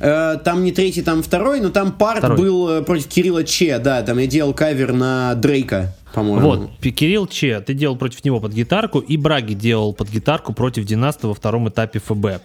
Э, 0.00 0.36
там 0.44 0.64
не 0.64 0.72
третий, 0.72 1.02
там 1.02 1.22
второй, 1.22 1.60
но 1.60 1.70
там 1.70 1.92
парт 1.92 2.18
второй. 2.18 2.38
был 2.38 2.84
против 2.84 3.06
Кирилла 3.08 3.44
Че, 3.44 3.78
да, 3.78 4.02
там 4.02 4.18
я 4.18 4.26
делал 4.26 4.54
кавер 4.54 4.92
на 4.92 5.34
Дрейка 5.34 5.94
по-моему. 6.14 6.40
Вот, 6.40 6.70
Кирилл 6.80 7.26
Че, 7.26 7.60
ты 7.60 7.74
делал 7.74 7.96
против 7.96 8.24
него 8.24 8.40
под 8.40 8.52
гитарку, 8.52 8.98
и 8.98 9.16
Браги 9.16 9.52
делал 9.52 9.92
под 9.92 10.10
гитарку 10.10 10.54
против 10.54 10.84
Династа 10.84 11.28
во 11.28 11.34
втором 11.34 11.68
этапе 11.68 12.00
ФБ. 12.00 12.42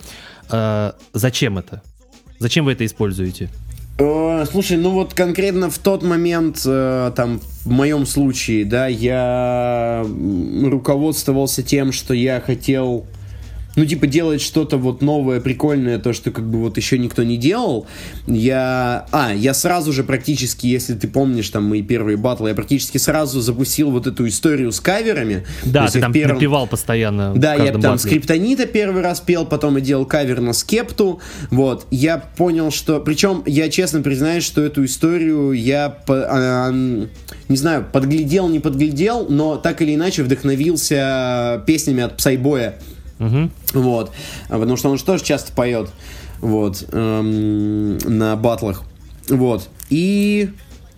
зачем 1.14 1.58
это? 1.58 1.82
Зачем 2.40 2.66
вы 2.66 2.74
это 2.74 2.86
используете? 2.86 3.50
Э, 4.00 4.46
слушай, 4.50 4.78
ну 4.78 4.90
вот 4.92 5.14
конкретно 5.14 5.70
в 5.70 5.78
тот 5.78 6.04
момент, 6.04 6.62
э, 6.66 7.12
там, 7.16 7.42
в 7.64 7.70
моем 7.70 8.06
случае, 8.06 8.66
да, 8.66 8.88
я 8.88 10.06
руководствовался 10.64 11.62
тем, 11.64 11.92
что 11.92 12.14
я 12.14 12.42
хотел 12.42 13.06
ну, 13.76 13.86
типа, 13.86 14.08
делать 14.08 14.42
что-то 14.42 14.78
вот 14.78 15.02
новое, 15.02 15.40
прикольное, 15.40 15.98
то, 15.98 16.14
что 16.14 16.32
как 16.32 16.48
бы 16.50 16.60
вот 16.60 16.78
еще 16.78 16.98
никто 16.98 17.24
не 17.24 17.38
делал, 17.38 17.88
я... 18.28 19.08
А, 19.12 19.34
я 19.34 19.54
сразу 19.54 19.92
же 19.92 20.04
практически, 20.04 20.68
если 20.68 20.94
ты 20.94 21.08
помнишь 21.08 21.50
там 21.50 21.64
мои 21.66 21.82
первые 21.82 22.18
батлы, 22.18 22.50
я 22.50 22.56
практически 22.56 22.98
сразу 22.98 23.42
запустил 23.42 23.90
вот 23.92 24.06
эту 24.06 24.28
историю 24.28 24.72
с 24.72 24.80
каверами. 24.80 25.46
Да, 25.66 25.88
ты 25.88 26.00
там 26.00 26.14
первом... 26.14 26.36
напевал 26.36 26.68
постоянно 26.68 27.34
Да, 27.36 27.56
я 27.56 27.72
там 27.72 27.82
батле. 27.82 27.98
Скриптонита 27.98 28.66
первый 28.68 29.02
раз 29.02 29.22
пел, 29.22 29.46
потом 29.46 29.78
я 29.78 29.82
делал 29.82 30.06
кавер 30.06 30.40
на 30.42 30.54
Скепту, 30.54 31.20
вот. 31.50 31.88
Я 31.90 32.18
понял, 32.18 32.72
что... 32.72 33.00
Причем, 33.00 33.44
я 33.46 33.70
честно 33.70 34.02
признаюсь, 34.02 34.44
что 34.44 34.62
эту 34.62 34.86
историю 34.86 35.52
я, 35.52 35.90
по... 35.90 36.26
а, 36.30 36.72
не 36.72 37.58
знаю, 37.58 37.86
подглядел, 37.92 38.50
не 38.50 38.60
подглядел, 38.60 39.28
но 39.30 39.58
так 39.58 39.82
или 39.82 39.96
иначе 39.96 40.24
вдохновился 40.24 41.64
песнями 41.66 42.04
от 42.04 42.18
Псайбоя. 42.18 42.76
Угу. 43.20 43.50
Вот. 43.74 44.12
А 44.50 44.60
потому 44.60 44.78
что 44.78 44.90
он 44.90 44.98
же 44.98 45.04
тоже 45.04 45.24
часто 45.24 45.52
поет. 45.54 45.90
Вот. 46.42 46.86
Эм, 46.92 47.98
на 48.00 48.36
батлах. 48.36 48.84
Вот. 49.30 49.70
И 49.90 50.52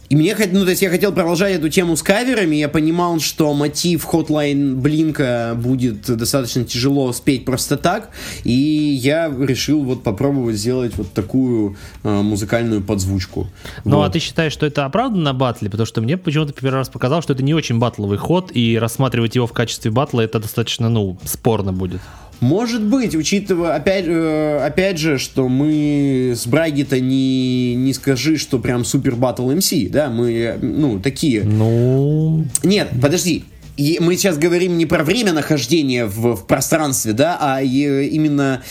и 0.10 0.16
мне 0.16 0.36
ну, 0.52 0.64
то 0.64 0.70
есть 0.70 0.82
я 0.82 0.90
хотел 0.90 1.12
продолжать 1.12 1.56
эту 1.56 1.70
тему 1.70 1.96
с 1.96 2.04
каверами, 2.04 2.56
я 2.56 2.70
понимал, 2.70 3.20
что 3.20 3.54
мотив 3.54 4.06
Hotline 4.06 4.76
Блинка 4.76 5.54
будет 5.56 6.06
достаточно 6.06 6.64
тяжело 6.64 7.12
спеть 7.14 7.46
просто 7.46 7.78
так, 7.78 8.10
и 8.44 8.52
я 8.52 9.28
решил 9.28 9.82
вот 9.84 10.04
попробовать 10.04 10.58
сделать 10.58 10.96
вот 10.98 11.12
такую 11.14 11.76
э, 12.04 12.22
музыкальную 12.22 12.82
подзвучку. 12.82 13.48
Ну, 13.84 13.98
вот. 13.98 14.04
а 14.04 14.10
ты 14.10 14.20
считаешь, 14.20 14.54
что 14.54 14.66
это 14.66 14.86
оправдано 14.86 15.24
на 15.24 15.34
батле? 15.34 15.70
Потому 15.70 15.88
что 15.88 16.02
мне 16.02 16.18
почему-то 16.18 16.54
первый 16.54 16.76
раз 16.76 16.90
показал, 16.90 17.22
что 17.22 17.34
это 17.34 17.44
не 17.44 17.54
очень 17.54 17.80
батловый 17.80 18.18
ход, 18.18 18.52
и 18.54 18.78
рассматривать 18.78 19.36
его 19.36 19.48
в 19.48 19.54
качестве 19.54 19.92
батла 19.92 20.22
это 20.22 20.40
достаточно, 20.40 20.90
ну, 20.90 21.18
спорно 21.24 21.74
будет. 21.74 22.02
Может 22.40 22.84
быть, 22.84 23.16
учитывая, 23.16 23.76
опять, 23.76 24.06
э, 24.08 24.60
опять 24.64 24.98
же, 24.98 25.18
что 25.18 25.48
мы 25.48 26.34
с 26.36 26.46
Браги-то 26.48 27.00
не, 27.00 27.76
не 27.76 27.94
скажи, 27.94 28.38
что 28.38 28.60
прям 28.60 28.86
супер 28.86 29.16
батл 29.16 29.50
МС, 29.52 29.72
да, 29.90 30.10
мы, 30.10 30.58
ну, 30.62 31.00
такие. 31.00 31.44
Ну... 31.44 32.46
Нет, 32.64 32.90
подожди, 33.02 33.46
и 33.78 33.98
мы 34.00 34.16
сейчас 34.16 34.38
говорим 34.38 34.78
не 34.78 34.86
про 34.86 35.04
время 35.04 35.34
нахождения 35.34 36.06
в, 36.06 36.36
в 36.36 36.46
пространстве, 36.46 37.14
да, 37.14 37.38
а 37.40 37.62
именно 37.62 38.64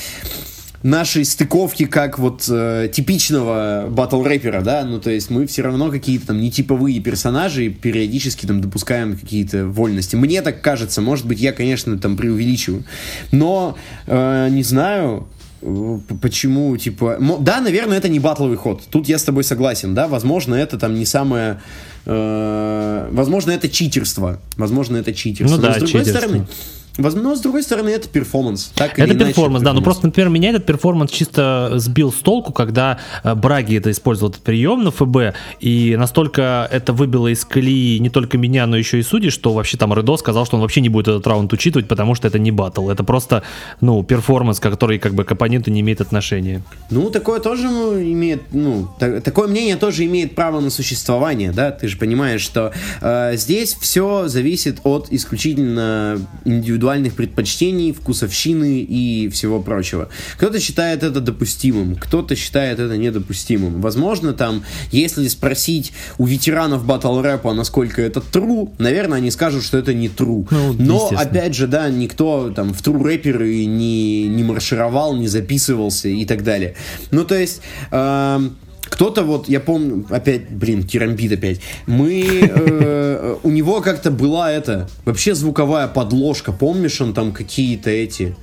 нашей 0.84 1.24
стыковки 1.24 1.86
как 1.86 2.18
вот 2.18 2.46
э, 2.48 2.90
типичного 2.92 3.86
батл 3.88 4.22
рэпера, 4.22 4.60
да, 4.60 4.84
ну 4.84 5.00
то 5.00 5.10
есть 5.10 5.30
мы 5.30 5.46
все 5.46 5.62
равно 5.62 5.90
какие-то 5.90 6.28
там 6.28 6.40
нетиповые 6.40 7.00
персонажи 7.00 7.66
и 7.66 7.68
периодически 7.70 8.44
там 8.44 8.60
допускаем 8.60 9.16
какие-то 9.16 9.66
вольности. 9.66 10.14
Мне 10.14 10.42
так 10.42 10.60
кажется, 10.60 11.00
может 11.00 11.26
быть 11.26 11.40
я, 11.40 11.52
конечно, 11.52 11.98
там 11.98 12.18
преувеличиваю, 12.18 12.84
но 13.32 13.78
э, 14.06 14.48
не 14.50 14.62
знаю, 14.62 15.26
э, 15.62 15.98
почему, 16.20 16.76
типа... 16.76 17.16
Да, 17.40 17.62
наверное, 17.62 17.96
это 17.96 18.10
не 18.10 18.20
батловый 18.20 18.58
ход. 18.58 18.82
Тут 18.90 19.08
я 19.08 19.18
с 19.18 19.24
тобой 19.24 19.42
согласен, 19.42 19.94
да. 19.94 20.06
Возможно, 20.06 20.54
это 20.54 20.78
там 20.78 20.94
не 20.94 21.06
самое... 21.06 21.62
Э, 22.04 23.08
возможно, 23.10 23.52
это 23.52 23.70
читерство. 23.70 24.38
Возможно, 24.58 24.98
это 24.98 25.14
читерство. 25.14 25.56
Ну 25.56 25.62
да, 25.62 25.68
Но, 25.68 25.74
с 25.74 25.76
другой 25.78 26.04
читерство. 26.04 26.18
стороны, 26.18 26.46
Возможно, 26.96 27.34
с 27.34 27.40
другой 27.40 27.64
стороны, 27.64 27.88
это 27.88 28.08
перформанс. 28.08 28.70
Так 28.76 28.98
это 29.00 29.14
перформанс, 29.14 29.64
да. 29.64 29.72
Но 29.72 29.82
просто, 29.82 30.06
например, 30.06 30.28
меня 30.28 30.50
этот 30.50 30.64
перформанс 30.64 31.10
чисто 31.10 31.72
сбил 31.74 32.12
с 32.12 32.16
толку, 32.16 32.52
когда 32.52 32.98
э, 33.24 33.34
Браги 33.34 33.76
это 33.76 33.90
использовал 33.90 34.30
этот 34.30 34.44
прием 34.44 34.84
на 34.84 34.92
ФБ, 34.92 35.36
и 35.58 35.96
настолько 35.98 36.68
это 36.70 36.92
выбило 36.92 37.26
из 37.26 37.44
колеи 37.44 37.98
не 37.98 38.10
только 38.10 38.38
меня, 38.38 38.66
но 38.68 38.76
еще 38.76 39.00
и 39.00 39.02
судей, 39.02 39.30
что 39.30 39.52
вообще 39.52 39.76
там 39.76 39.92
Редо 39.92 40.16
сказал, 40.16 40.46
что 40.46 40.54
он 40.54 40.62
вообще 40.62 40.80
не 40.80 40.88
будет 40.88 41.08
этот 41.08 41.26
раунд 41.26 41.52
учитывать, 41.52 41.88
потому 41.88 42.14
что 42.14 42.28
это 42.28 42.38
не 42.38 42.52
батл. 42.52 42.88
Это 42.88 43.02
просто, 43.02 43.42
ну, 43.80 44.04
перформанс, 44.04 44.60
который 44.60 45.00
как 45.00 45.14
бы 45.14 45.24
к 45.24 45.32
оппоненту 45.32 45.72
не 45.72 45.80
имеет 45.80 46.00
отношения. 46.00 46.62
Ну, 46.90 47.10
такое 47.10 47.40
тоже 47.40 47.64
ну, 47.64 48.00
имеет, 48.00 48.42
ну, 48.52 48.88
так, 49.00 49.20
такое 49.24 49.48
мнение 49.48 49.74
тоже 49.74 50.04
имеет 50.04 50.36
право 50.36 50.60
на 50.60 50.70
существование, 50.70 51.50
да? 51.50 51.72
Ты 51.72 51.88
же 51.88 51.96
понимаешь, 51.96 52.40
что 52.40 52.72
э, 53.00 53.32
здесь 53.34 53.74
все 53.80 54.28
зависит 54.28 54.78
от 54.84 55.08
исключительно 55.10 56.20
индивидуального 56.44 56.83
индивидуальных 56.84 57.14
предпочтений, 57.14 57.92
вкусовщины 57.92 58.80
и 58.80 59.28
всего 59.30 59.60
прочего. 59.60 60.08
Кто-то 60.36 60.60
считает 60.60 61.02
это 61.02 61.20
допустимым, 61.20 61.96
кто-то 61.96 62.36
считает 62.36 62.78
это 62.78 62.96
недопустимым. 62.96 63.80
Возможно, 63.80 64.32
там, 64.32 64.64
если 64.92 65.26
спросить 65.28 65.92
у 66.18 66.26
ветеранов 66.26 66.84
батл 66.84 67.20
рэпа, 67.20 67.52
насколько 67.54 68.02
это 68.02 68.20
true, 68.20 68.70
наверное, 68.78 69.18
они 69.18 69.30
скажут, 69.30 69.64
что 69.64 69.78
это 69.78 69.94
не 69.94 70.08
true. 70.08 70.46
Ну, 70.50 70.74
Но, 70.78 71.10
опять 71.16 71.54
же, 71.54 71.66
да, 71.66 71.88
никто 71.88 72.50
там 72.50 72.74
в 72.74 72.82
true 72.82 73.02
рэперы 73.02 73.64
не, 73.64 74.28
не 74.28 74.44
маршировал, 74.44 75.16
не 75.16 75.28
записывался 75.28 76.08
и 76.08 76.24
так 76.24 76.42
далее. 76.42 76.74
Ну, 77.10 77.24
то 77.24 77.38
есть... 77.38 77.62
Э, 77.90 78.40
кто-то 78.84 79.22
вот, 79.22 79.48
я 79.48 79.60
помню, 79.60 80.06
опять, 80.10 80.50
блин, 80.50 80.84
керамбит 80.84 81.32
опять. 81.32 81.60
Мы, 81.86 82.24
э, 82.42 83.36
у 83.42 83.50
него 83.50 83.80
как-то 83.80 84.10
была 84.10 84.52
это, 84.52 84.88
вообще 85.04 85.34
звуковая 85.34 85.88
подложка, 85.88 86.52
помнишь, 86.52 87.00
он 87.00 87.14
там 87.14 87.32
какие-то 87.32 87.90
эти... 87.90 88.36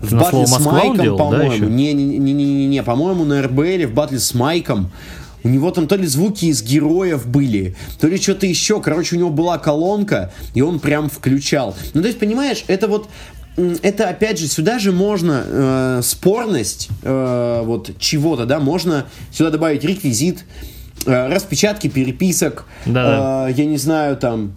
В 0.00 0.12
батле 0.14 0.46
с 0.46 0.58
Майком, 0.58 1.16
по-моему. 1.16 1.68
Не-не-не-не-не, 1.68 2.82
по-моему, 2.82 3.24
на 3.24 3.40
РБЛ 3.42 3.86
в 3.86 3.94
батле 3.94 4.18
с 4.18 4.34
Майком 4.34 4.90
у 5.44 5.48
него 5.48 5.70
там 5.70 5.86
то 5.88 5.96
ли 5.96 6.06
звуки 6.06 6.46
из 6.46 6.62
героев 6.62 7.26
были, 7.26 7.74
то 8.00 8.06
ли 8.06 8.16
что-то 8.16 8.46
еще. 8.46 8.80
Короче, 8.80 9.16
у 9.16 9.18
него 9.18 9.30
была 9.30 9.58
колонка, 9.58 10.32
и 10.54 10.62
он 10.62 10.78
прям 10.78 11.10
включал. 11.10 11.76
Ну, 11.94 12.00
то 12.00 12.06
есть, 12.06 12.18
понимаешь, 12.18 12.64
это 12.68 12.88
вот 12.88 13.08
это 13.56 14.08
опять 14.08 14.38
же 14.38 14.46
сюда 14.46 14.78
же 14.78 14.92
можно 14.92 15.44
э, 15.46 16.00
спорность 16.02 16.88
э, 17.02 17.62
вот 17.64 17.90
чего-то, 17.98 18.46
да, 18.46 18.60
можно 18.60 19.06
сюда 19.30 19.50
добавить 19.50 19.84
реквизит, 19.84 20.44
э, 21.06 21.28
распечатки 21.28 21.88
переписок. 21.88 22.64
Э, 22.86 23.48
я 23.54 23.64
не 23.64 23.76
знаю 23.76 24.16
там 24.16 24.54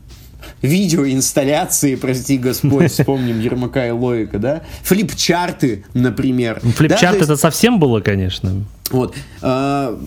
видеоинсталляции, 0.62 1.95
прости 1.95 2.38
господь, 2.38 2.91
вспомним 2.91 3.39
Ермака 3.39 3.88
и 3.88 3.91
Логика, 3.91 4.39
да, 4.39 4.62
флипчарты, 4.84 5.84
например. 5.93 6.60
Флипчарт 6.62 7.17
да, 7.17 7.23
это 7.23 7.31
есть... 7.31 7.41
совсем 7.41 7.79
было, 7.79 7.99
конечно. 7.99 8.63
Вот. 8.91 9.13
Э, 9.41 9.97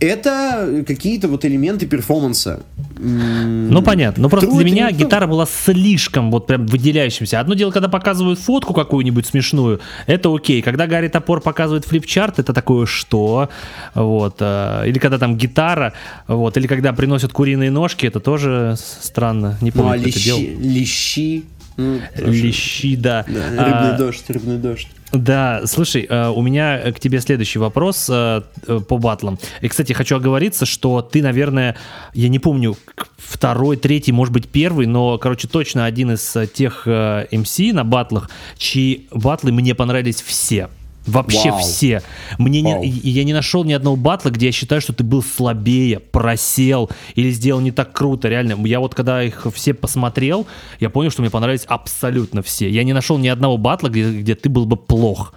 это 0.00 0.84
какие-то 0.86 1.28
вот 1.28 1.44
элементы 1.44 1.86
перформанса. 1.86 2.62
Ну, 3.02 3.82
понятно. 3.82 4.22
Но 4.22 4.28
просто 4.28 4.46
Трудно, 4.46 4.62
для 4.62 4.72
меня 4.72 4.88
ну, 4.90 4.96
гитара 4.96 5.26
была 5.26 5.46
слишком 5.46 6.30
вот 6.30 6.46
прям 6.46 6.66
выделяющимся. 6.66 7.40
Одно 7.40 7.54
дело, 7.54 7.70
когда 7.70 7.88
показывают 7.88 8.38
фотку 8.38 8.74
какую-нибудь 8.74 9.26
смешную, 9.26 9.80
это 10.06 10.34
окей. 10.34 10.62
Когда 10.62 10.86
Гарри 10.86 11.08
Топор 11.08 11.40
показывает 11.40 11.84
флипчарт, 11.84 12.38
это 12.38 12.52
такое 12.52 12.86
что? 12.86 13.48
Вот. 13.94 14.36
Э, 14.40 14.84
или 14.86 14.98
когда 14.98 15.18
там 15.18 15.36
гитара, 15.36 15.94
вот. 16.28 16.56
Или 16.56 16.66
когда 16.66 16.92
приносят 16.92 17.32
куриные 17.32 17.70
ножки, 17.70 18.06
это 18.06 18.20
тоже 18.20 18.76
странно. 18.78 19.58
Не 19.60 19.72
помню, 19.72 19.88
ну, 19.88 19.92
а 19.94 19.96
лещи, 19.96 20.10
это 20.10 20.24
делал. 20.24 20.60
лещи. 20.60 21.44
Ну, 21.76 22.00
лещи, 22.16 22.96
да. 22.96 23.24
да. 23.28 23.48
Рыбный 23.48 23.94
а, 23.94 23.98
дождь, 23.98 24.24
рыбный 24.28 24.58
дождь. 24.58 24.88
Да, 25.12 25.62
слушай, 25.66 26.06
э, 26.08 26.28
у 26.30 26.40
меня 26.40 26.92
к 26.92 26.98
тебе 26.98 27.20
следующий 27.20 27.58
вопрос 27.58 28.08
э, 28.10 28.42
э, 28.66 28.80
по 28.80 28.96
батлам. 28.96 29.38
И, 29.60 29.68
кстати, 29.68 29.92
хочу 29.92 30.16
оговориться, 30.16 30.64
что 30.64 31.02
ты, 31.02 31.22
наверное, 31.22 31.76
я 32.14 32.28
не 32.30 32.38
помню, 32.38 32.76
второй, 33.18 33.76
третий, 33.76 34.12
может 34.12 34.32
быть, 34.32 34.48
первый, 34.48 34.86
но, 34.86 35.18
короче, 35.18 35.48
точно 35.48 35.84
один 35.84 36.12
из 36.12 36.34
тех 36.54 36.86
MC 36.86 37.74
на 37.74 37.84
батлах, 37.84 38.30
чьи 38.56 39.08
батлы 39.10 39.52
мне 39.52 39.74
понравились 39.74 40.22
все. 40.22 40.70
Вообще 41.06 41.50
Вау. 41.50 41.60
все. 41.60 42.02
Мне 42.38 42.62
не, 42.62 42.88
я 42.88 43.24
не 43.24 43.32
нашел 43.32 43.64
ни 43.64 43.72
одного 43.72 43.96
батла, 43.96 44.30
где 44.30 44.46
я 44.46 44.52
считаю, 44.52 44.80
что 44.80 44.92
ты 44.92 45.02
был 45.02 45.22
слабее, 45.22 45.98
просел 45.98 46.90
или 47.14 47.30
сделал 47.30 47.60
не 47.60 47.72
так 47.72 47.92
круто. 47.92 48.28
Реально, 48.28 48.64
я 48.66 48.80
вот 48.80 48.94
когда 48.94 49.22
их 49.22 49.46
все 49.54 49.74
посмотрел, 49.74 50.46
я 50.80 50.90
понял, 50.90 51.10
что 51.10 51.22
мне 51.22 51.30
понравились 51.30 51.64
абсолютно 51.66 52.42
все. 52.42 52.68
Я 52.68 52.84
не 52.84 52.92
нашел 52.92 53.18
ни 53.18 53.28
одного 53.28 53.56
батла, 53.56 53.88
где, 53.88 54.10
где 54.10 54.34
ты 54.34 54.48
был 54.48 54.66
бы 54.66 54.76
плох. 54.76 55.34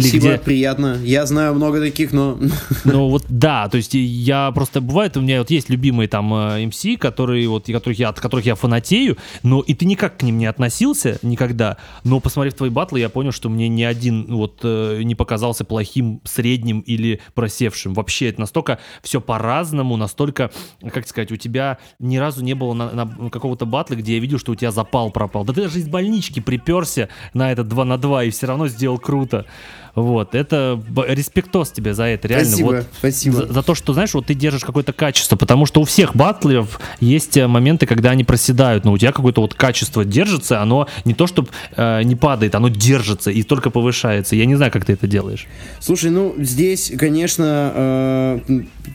Спасибо, 0.00 0.26
где... 0.28 0.38
приятно. 0.38 0.98
Я 1.02 1.26
знаю 1.26 1.54
много 1.54 1.80
таких, 1.80 2.12
но... 2.12 2.38
Ну 2.84 3.08
вот 3.08 3.24
да, 3.28 3.68
то 3.68 3.76
есть 3.76 3.94
я 3.94 4.50
просто, 4.52 4.80
бывает, 4.80 5.16
у 5.16 5.20
меня 5.20 5.38
вот 5.38 5.50
есть 5.50 5.70
любимые 5.70 6.08
там 6.08 6.34
MC, 6.34 6.94
э, 6.94 6.96
которые 6.96 7.48
вот, 7.48 7.66
которых 7.66 7.98
я, 7.98 8.08
от 8.08 8.20
которых 8.20 8.44
я 8.46 8.54
фанатею, 8.54 9.16
но 9.42 9.60
и 9.60 9.74
ты 9.74 9.86
никак 9.86 10.18
к 10.18 10.22
ним 10.22 10.38
не 10.38 10.46
относился 10.46 11.18
никогда, 11.22 11.76
но 12.02 12.20
посмотрев 12.20 12.54
твои 12.54 12.70
батлы, 12.70 13.00
я 13.00 13.08
понял, 13.08 13.32
что 13.32 13.48
мне 13.48 13.68
ни 13.68 13.82
один 13.82 14.26
вот 14.28 14.60
э, 14.62 15.02
не 15.02 15.14
показался 15.14 15.64
плохим, 15.64 16.20
средним 16.24 16.80
или 16.80 17.20
просевшим. 17.34 17.94
Вообще 17.94 18.28
это 18.28 18.40
настолько 18.40 18.78
все 19.02 19.20
по-разному, 19.20 19.96
настолько, 19.96 20.50
как 20.92 21.06
сказать, 21.06 21.32
у 21.32 21.36
тебя 21.36 21.78
ни 21.98 22.16
разу 22.16 22.42
не 22.42 22.54
было 22.54 22.74
на, 22.74 22.90
на 22.92 23.30
какого-то 23.30 23.66
батла, 23.66 23.94
где 23.96 24.14
я 24.14 24.20
видел, 24.20 24.38
что 24.38 24.52
у 24.52 24.54
тебя 24.54 24.70
запал 24.70 25.10
пропал. 25.10 25.44
Да 25.44 25.52
ты 25.52 25.62
даже 25.62 25.78
из 25.78 25.88
больнички 25.88 26.40
приперся 26.40 27.08
на 27.32 27.52
этот 27.52 27.68
2 27.68 27.84
на 27.84 27.98
2 27.98 28.24
и 28.24 28.30
все 28.30 28.46
равно 28.46 28.68
сделал 28.68 28.98
круто. 28.98 29.46
Вот, 29.94 30.34
это 30.34 30.80
респектос 31.06 31.70
тебе 31.70 31.94
за 31.94 32.04
это, 32.04 32.26
реально. 32.26 32.46
Спасибо, 32.46 32.66
вот, 32.66 32.86
спасибо. 32.98 33.36
За, 33.36 33.52
за 33.52 33.62
то, 33.62 33.74
что, 33.74 33.92
знаешь, 33.92 34.12
вот 34.14 34.26
ты 34.26 34.34
держишь 34.34 34.64
какое-то 34.64 34.92
качество, 34.92 35.36
потому 35.36 35.66
что 35.66 35.80
у 35.80 35.84
всех 35.84 36.16
батлеров 36.16 36.80
есть 37.00 37.36
э, 37.36 37.46
моменты, 37.46 37.86
когда 37.86 38.10
они 38.10 38.24
проседают, 38.24 38.84
но 38.84 38.92
у 38.92 38.98
тебя 38.98 39.12
какое-то 39.12 39.40
вот 39.40 39.54
качество 39.54 40.04
держится, 40.04 40.60
оно 40.60 40.88
не 41.04 41.14
то, 41.14 41.26
чтобы 41.28 41.48
э, 41.76 42.02
не 42.02 42.16
падает, 42.16 42.56
оно 42.56 42.68
держится 42.68 43.30
и 43.30 43.42
только 43.44 43.70
повышается. 43.70 44.34
Я 44.34 44.46
не 44.46 44.56
знаю, 44.56 44.72
как 44.72 44.84
ты 44.84 44.94
это 44.94 45.06
делаешь. 45.06 45.46
Слушай, 45.78 46.10
ну, 46.10 46.34
здесь, 46.38 46.92
конечно, 46.98 47.72
э, 47.74 48.40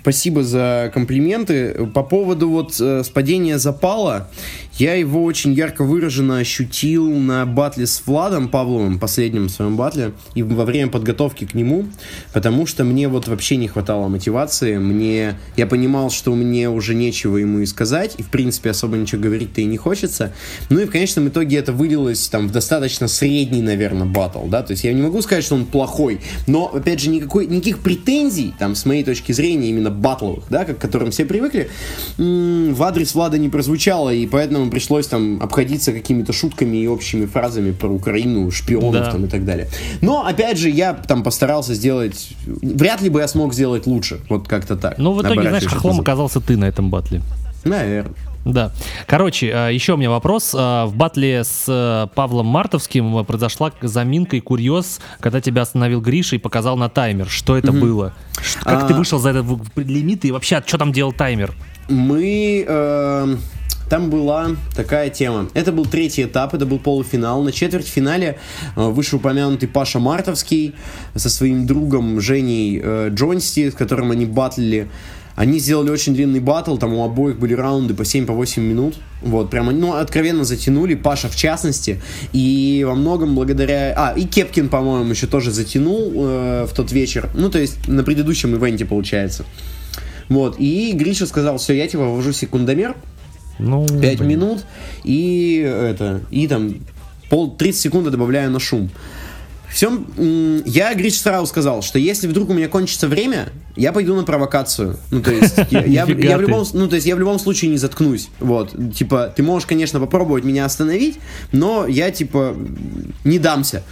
спасибо 0.02 0.44
за 0.44 0.92
комплименты. 0.94 1.88
По 1.94 2.04
поводу 2.04 2.50
вот 2.50 2.80
э, 2.80 3.04
спадения 3.04 3.58
запала, 3.58 4.30
я 4.80 4.94
его 4.94 5.26
очень 5.26 5.52
ярко 5.54 5.84
выраженно 5.84 6.38
ощутил 6.38 7.14
на 7.14 7.46
батле 7.46 7.86
с 7.86 8.02
Владом 8.06 8.48
Павловым, 8.48 8.98
последнем 8.98 9.50
своем 9.50 9.76
батле, 9.76 10.14
и 10.36 10.44
во 10.44 10.64
время 10.64 10.90
подготовки 10.90 11.46
к 11.46 11.54
нему, 11.54 11.86
потому 12.32 12.66
что 12.66 12.86
мне 12.86 13.10
вот 13.10 13.28
вообще 13.28 13.58
не 13.58 13.68
хватало 13.68 14.08
мотивации, 14.08 14.78
мне, 14.78 15.38
я 15.58 15.68
понимал, 15.68 16.10
что 16.10 16.34
мне 16.34 16.70
уже 16.70 16.96
нечего 16.96 17.36
ему 17.36 17.60
и 17.60 17.66
сказать, 17.66 18.16
и 18.18 18.24
в 18.24 18.30
принципе 18.30 18.70
особо 18.70 18.96
ничего 18.96 19.22
говорить-то 19.22 19.60
и 19.60 19.66
не 19.66 19.76
хочется, 19.76 20.34
ну 20.70 20.80
и 20.80 20.86
в 20.86 20.92
конечном 20.92 21.28
итоге 21.28 21.58
это 21.58 21.74
вылилось 21.74 22.30
там 22.30 22.48
в 22.48 22.52
достаточно 22.54 23.10
средний, 23.10 23.62
наверное, 23.62 24.08
батл, 24.08 24.46
да, 24.46 24.64
то 24.64 24.72
есть 24.72 24.86
я 24.86 24.94
не 24.94 25.02
могу 25.02 25.22
сказать, 25.22 25.44
что 25.44 25.56
он 25.56 25.66
плохой, 25.66 26.22
но, 26.48 26.68
опять 26.74 27.02
же, 27.02 27.10
никакой, 27.10 27.48
никаких 27.48 27.80
претензий, 27.80 28.54
там, 28.58 28.76
с 28.76 28.86
моей 28.86 29.04
точки 29.04 29.34
зрения, 29.34 29.72
именно 29.80 29.90
батловых, 29.90 30.44
да, 30.50 30.66
к 30.66 30.78
которым 30.78 31.12
все 31.12 31.26
привыкли, 31.26 31.70
в 32.18 32.84
адрес 32.84 33.16
Влада 33.16 33.38
не 33.38 33.50
прозвучало, 33.50 34.14
и 34.14 34.28
поэтому 34.28 34.70
пришлось 34.70 35.08
там 35.08 35.42
обходиться 35.42 35.92
какими-то 35.92 36.34
шутками 36.34 36.78
и 36.78 36.88
общими 36.88 37.26
фразами 37.26 37.72
про 37.72 37.88
Украину, 37.90 38.52
шпионов 38.52 38.94
да. 38.94 39.12
там 39.12 39.26
и 39.26 39.28
так 39.28 39.46
далее. 39.46 39.68
Но, 40.02 40.26
опять 40.26 40.58
же, 40.58 40.70
я 40.70 40.94
там 40.94 41.24
постарался 41.24 41.74
сделать... 41.74 42.30
Вряд 42.46 43.02
ли 43.02 43.10
бы 43.10 43.22
я 43.22 43.28
смог 43.28 43.54
сделать 43.54 43.88
лучше. 43.88 44.20
Вот 44.30 44.48
как-то 44.48 44.76
так. 44.76 44.98
Ну, 44.98 45.14
в 45.14 45.22
итоге, 45.22 45.50
знаешь, 45.50 45.66
хохлом 45.66 46.00
оказался 46.00 46.40
ты 46.40 46.58
на 46.58 46.66
этом 46.66 46.90
батле. 46.90 47.22
Наверное. 47.64 48.14
Да. 48.52 48.72
Короче, 49.08 49.52
а, 49.54 49.70
еще 49.70 49.94
у 49.94 49.98
меня 49.98 50.10
вопрос. 50.10 50.56
А, 50.58 50.86
в 50.86 50.96
батле 50.96 51.44
с 51.44 51.66
э, 51.68 52.08
Павлом 52.16 52.48
Мартовским 52.48 53.26
произошла 53.26 53.72
заминка 53.82 54.38
и 54.38 54.40
курьез, 54.40 55.00
когда 55.20 55.42
тебя 55.42 55.64
остановил 55.64 56.02
Гриша 56.02 56.36
и 56.36 56.40
показал 56.40 56.78
на 56.78 56.90
таймер. 56.90 57.30
Что 57.30 57.58
это 57.58 57.72
угу. 57.72 57.80
было? 57.80 58.14
Как 58.64 58.84
а... 58.84 58.88
ты 58.88 58.94
вышел 58.94 59.20
за 59.20 59.30
этот 59.30 59.46
лимит 59.76 60.26
и 60.26 60.32
вообще, 60.32 60.62
что 60.66 60.78
там 60.78 60.92
делал 60.92 61.14
таймер? 61.14 61.54
Мы... 61.88 62.66
Э 62.68 63.36
там 63.90 64.12
была 64.12 64.52
такая 64.76 65.10
тема. 65.10 65.50
Это 65.56 65.72
был 65.72 65.86
третий 65.86 66.24
этап, 66.24 66.54
это 66.54 66.66
был 66.66 66.78
полуфинал. 66.78 67.42
На 67.42 67.52
четвертьфинале 67.52 68.38
э, 68.76 68.82
вышеупомянутый 68.82 69.68
Паша 69.68 70.00
Мартовский 70.00 70.76
со 71.16 71.30
своим 71.30 71.66
другом 71.66 72.22
Женей 72.22 72.80
э, 72.82 73.10
Джонсти, 73.10 73.72
с 73.72 73.74
которым 73.74 74.12
они 74.12 74.26
батлили. 74.26 74.90
Они 75.40 75.58
сделали 75.60 75.90
очень 75.90 76.14
длинный 76.14 76.42
батл, 76.42 76.76
там 76.76 76.94
у 76.96 77.06
обоих 77.06 77.40
были 77.40 77.54
раунды 77.54 77.94
по 77.94 78.02
7-8 78.02 78.26
по 78.26 78.60
минут. 78.60 78.96
Вот, 79.22 79.50
прямо, 79.50 79.72
ну, 79.72 79.94
откровенно 79.94 80.44
затянули, 80.44 80.96
Паша 80.96 81.30
в 81.30 81.36
частности. 81.38 82.02
И 82.34 82.84
во 82.86 82.94
многом 82.94 83.36
благодаря... 83.36 83.94
А, 83.96 84.14
и 84.20 84.26
Кепкин, 84.26 84.68
по-моему, 84.68 85.10
еще 85.12 85.28
тоже 85.28 85.52
затянул 85.52 86.12
э, 86.14 86.68
в 86.70 86.74
тот 86.76 86.92
вечер. 86.92 87.30
Ну, 87.36 87.50
то 87.50 87.58
есть 87.58 87.88
на 87.88 88.04
предыдущем 88.04 88.54
ивенте, 88.54 88.84
получается. 88.84 89.46
Вот, 90.28 90.58
и 90.60 90.92
Гриша 90.92 91.26
сказал, 91.26 91.58
все, 91.58 91.72
я 91.72 91.88
тебе 91.88 92.04
ввожу 92.04 92.34
секундомер, 92.34 92.98
ну, 93.60 93.88
5 93.88 94.18
блин. 94.18 94.30
минут, 94.30 94.66
и 95.06 95.60
это, 95.60 96.20
и 96.32 96.50
там 96.50 96.82
пол 97.30 97.56
30 97.56 97.80
секунд 97.80 98.12
добавляю 98.12 98.52
на 98.52 98.60
шум. 98.60 98.90
Всем, 99.72 100.08
я 100.66 100.94
Гриш 100.96 101.20
сразу 101.20 101.46
сказал, 101.46 101.82
что 101.82 102.00
если 102.00 102.28
вдруг 102.28 102.50
у 102.50 102.54
меня 102.54 102.68
кончится 102.68 103.08
время, 103.08 103.50
я 103.76 103.94
пойду 103.94 104.16
на 104.16 104.24
провокацию. 104.24 104.98
Ну, 105.12 105.22
то 105.22 105.32
есть, 105.32 105.56
я, 105.70 105.84
я, 105.86 106.06
я 106.06 106.38
в 106.38 106.42
любом, 106.42 106.66
ну, 106.74 106.88
то 106.88 106.96
есть, 106.96 107.08
я 107.08 107.16
в 107.16 107.20
любом 107.20 107.40
случае 107.40 107.72
не 107.72 107.78
заткнусь. 107.78 108.30
Вот, 108.40 108.74
типа, 108.94 109.32
ты 109.36 109.44
можешь, 109.44 109.68
конечно, 109.68 110.00
попробовать 110.00 110.44
меня 110.44 110.66
остановить, 110.66 111.20
но 111.52 111.86
я, 111.88 112.12
типа, 112.12 112.56
не 113.24 113.40
дамся. 113.40 113.84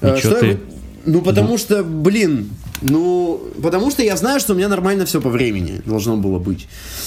Э, 0.00 0.16
Ничего 0.16 0.32
что 0.32 0.40
ты... 0.40 0.46
Я... 0.46 0.58
Ну, 1.06 1.22
потому 1.22 1.50
ну. 1.50 1.58
что, 1.58 1.84
блин, 1.84 2.50
ну, 2.82 3.40
потому 3.62 3.90
что 3.90 4.02
я 4.02 4.16
знаю, 4.16 4.40
что 4.40 4.52
у 4.52 4.56
меня 4.56 4.68
нормально 4.68 5.06
все 5.06 5.20
по 5.20 5.30
времени 5.30 5.80
должно 5.86 6.16
было 6.16 6.38
быть. 6.38 6.66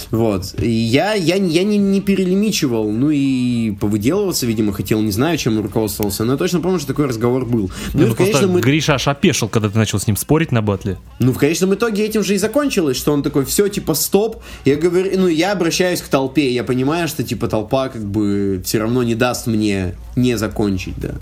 Вот. 0.10 0.56
И 0.58 0.70
я, 0.70 1.14
я, 1.14 1.36
я 1.36 1.64
не, 1.64 1.78
не 1.78 2.00
перелимичивал, 2.00 2.90
ну 2.90 3.10
и 3.12 3.72
повыделываться, 3.72 4.46
видимо, 4.46 4.72
хотел, 4.72 5.02
не 5.02 5.12
знаю, 5.12 5.38
чем 5.38 5.62
руководствовался, 5.62 6.24
но 6.24 6.34
я 6.34 6.38
точно 6.38 6.62
помню, 6.62 6.80
что 6.80 6.88
такой 6.88 7.08
разговор 7.08 7.46
был. 7.46 7.70
Ну, 7.94 8.08
ну 8.08 8.16
конечно, 8.16 8.48
мы... 8.48 8.62
Гриша 8.62 8.96
аж 8.96 9.08
опешил, 9.10 9.50
когда 9.50 9.70
ты 9.70 9.78
начал 9.78 10.00
с 10.00 10.08
ним 10.08 10.16
спорить 10.16 10.54
на 10.54 10.62
батле. 10.62 10.98
Ну, 11.20 11.34
в 11.34 11.38
конечном 11.38 11.74
итоге 11.74 12.06
этим 12.06 12.24
же 12.24 12.36
и 12.36 12.38
закончилось, 12.38 12.96
что 12.96 13.12
он 13.12 13.22
такой, 13.22 13.44
все, 13.44 13.68
типа, 13.68 13.96
стоп. 13.96 14.38
Я 14.64 14.78
говорю, 14.78 15.12
ну, 15.20 15.28
я 15.28 15.52
обращаюсь 15.52 16.02
к 16.02 16.08
толпе, 16.08 16.50
я 16.52 16.64
понимаю, 16.64 17.10
что, 17.10 17.24
типа, 17.24 17.48
толпа, 17.48 17.90
как 17.90 18.04
бы, 18.04 18.62
все 18.64 18.80
равно 18.80 19.04
не 19.04 19.16
даст 19.16 19.46
мне 19.46 19.96
не 20.16 20.38
закончить, 20.38 20.96
да. 20.98 21.16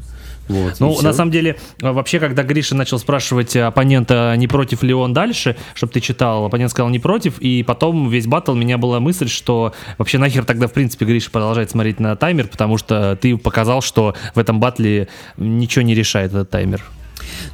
Вот, 0.47 0.75
ну, 0.79 1.01
на 1.01 1.13
самом 1.13 1.31
деле, 1.31 1.57
вообще, 1.81 2.19
когда 2.19 2.43
Гриша 2.43 2.75
начал 2.75 2.99
спрашивать 2.99 3.55
оппонента, 3.55 4.33
не 4.37 4.47
против 4.47 4.83
ли 4.83 4.93
он 4.93 5.13
дальше, 5.13 5.55
чтобы 5.73 5.93
ты 5.93 5.99
читал, 5.99 6.45
оппонент 6.45 6.71
сказал 6.71 6.89
не 6.89 6.99
против, 6.99 7.39
и 7.39 7.63
потом 7.63 8.09
весь 8.09 8.27
батл 8.27 8.51
у 8.51 8.55
меня 8.55 8.77
была 8.77 8.99
мысль, 8.99 9.27
что 9.27 9.73
вообще 9.97 10.17
нахер 10.17 10.45
тогда, 10.45 10.67
в 10.67 10.73
принципе, 10.73 11.05
Гриша 11.05 11.31
продолжает 11.31 11.71
смотреть 11.71 11.99
на 11.99 12.15
таймер, 12.15 12.47
потому 12.47 12.77
что 12.77 13.17
ты 13.19 13.37
показал, 13.37 13.81
что 13.81 14.15
в 14.35 14.39
этом 14.39 14.59
батле 14.59 15.07
ничего 15.37 15.83
не 15.83 15.95
решает 15.95 16.31
этот 16.31 16.49
таймер. 16.49 16.83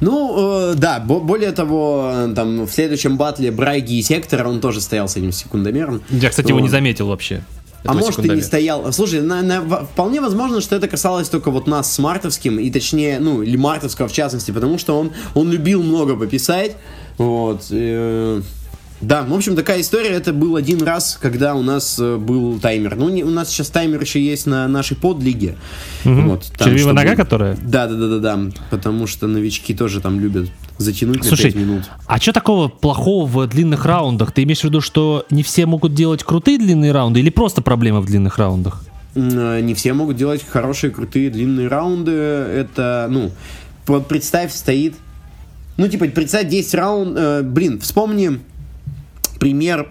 Ну, 0.00 0.72
э, 0.72 0.74
да, 0.76 1.00
более 1.00 1.52
того, 1.52 2.28
там 2.34 2.66
в 2.66 2.70
следующем 2.70 3.16
батле 3.16 3.50
Брайги 3.50 3.98
и 3.98 4.02
Сектор, 4.02 4.46
он 4.46 4.60
тоже 4.60 4.80
стоял 4.80 5.08
с 5.08 5.16
этим 5.16 5.32
секундомером. 5.32 6.02
Я, 6.10 6.30
кстати, 6.30 6.48
его 6.48 6.60
не 6.60 6.68
заметил 6.68 7.08
вообще. 7.08 7.42
А 7.84 7.94
может 7.94 8.16
ты 8.16 8.28
не 8.28 8.42
стоял. 8.42 8.92
Слушай, 8.92 9.20
на, 9.20 9.42
на, 9.42 9.60
вполне 9.84 10.20
возможно, 10.20 10.60
что 10.60 10.76
это 10.76 10.88
касалось 10.88 11.28
только 11.28 11.50
вот 11.50 11.66
нас 11.66 11.92
с 11.92 11.98
Мартовским, 11.98 12.58
и 12.58 12.70
точнее, 12.70 13.18
ну, 13.20 13.42
или 13.42 13.56
Мартовского 13.56 14.08
в 14.08 14.12
частности, 14.12 14.50
потому 14.50 14.78
что 14.78 14.98
он, 14.98 15.12
он 15.34 15.50
любил 15.50 15.82
много 15.82 16.16
пописать. 16.16 16.76
Вот. 17.18 17.66
И, 17.70 18.40
да, 19.00 19.22
в 19.22 19.34
общем, 19.34 19.56
такая 19.56 19.80
история. 19.80 20.10
Это 20.10 20.32
был 20.32 20.56
один 20.56 20.82
раз, 20.82 21.18
когда 21.20 21.54
у 21.54 21.62
нас 21.62 21.98
э, 21.98 22.16
был 22.16 22.58
таймер. 22.58 22.96
Ну, 22.96 23.08
не, 23.08 23.24
у 23.24 23.30
нас 23.30 23.50
сейчас 23.50 23.68
таймер 23.68 24.00
еще 24.00 24.24
есть 24.24 24.46
на 24.46 24.66
нашей 24.68 24.96
подлиге. 24.96 25.56
Угу. 26.04 26.20
Вот, 26.22 26.52
там, 26.56 26.68
Червивая 26.68 26.78
чтобы... 26.78 26.92
нога, 26.94 27.16
которая? 27.16 27.56
Да, 27.60 27.86
да, 27.86 27.96
да, 27.96 28.08
да, 28.08 28.18
да. 28.18 28.40
Потому 28.70 29.06
что 29.06 29.26
новички 29.26 29.74
тоже 29.74 30.00
там 30.00 30.20
любят 30.20 30.48
затянуть 30.78 31.24
Слушай, 31.24 31.46
на 31.46 31.52
5 31.52 31.54
минут. 31.56 31.82
А 32.06 32.18
что 32.18 32.32
такого 32.32 32.68
плохого 32.68 33.26
в 33.26 33.46
длинных 33.48 33.84
раундах? 33.84 34.32
Ты 34.32 34.44
имеешь 34.44 34.60
в 34.60 34.64
виду, 34.64 34.80
что 34.80 35.26
не 35.28 35.42
все 35.42 35.66
могут 35.66 35.94
делать 35.94 36.22
крутые 36.22 36.58
длинные 36.58 36.92
раунды 36.92 37.20
или 37.20 37.30
просто 37.30 37.62
проблема 37.62 38.00
в 38.00 38.06
длинных 38.06 38.38
раундах? 38.38 38.84
Э, 39.14 39.60
не 39.60 39.74
все 39.74 39.92
могут 39.92 40.16
делать 40.16 40.44
хорошие, 40.48 40.90
крутые, 40.90 41.30
длинные 41.30 41.68
раунды. 41.68 42.12
Это, 42.12 43.08
ну, 43.10 43.30
вот 43.86 44.08
представь, 44.08 44.52
стоит... 44.52 44.94
Ну, 45.76 45.88
типа, 45.88 46.06
представь 46.06 46.48
10 46.48 46.74
раунд... 46.74 47.16
Э, 47.18 47.42
блин, 47.42 47.80
вспомни 47.80 48.38
пример 49.38 49.88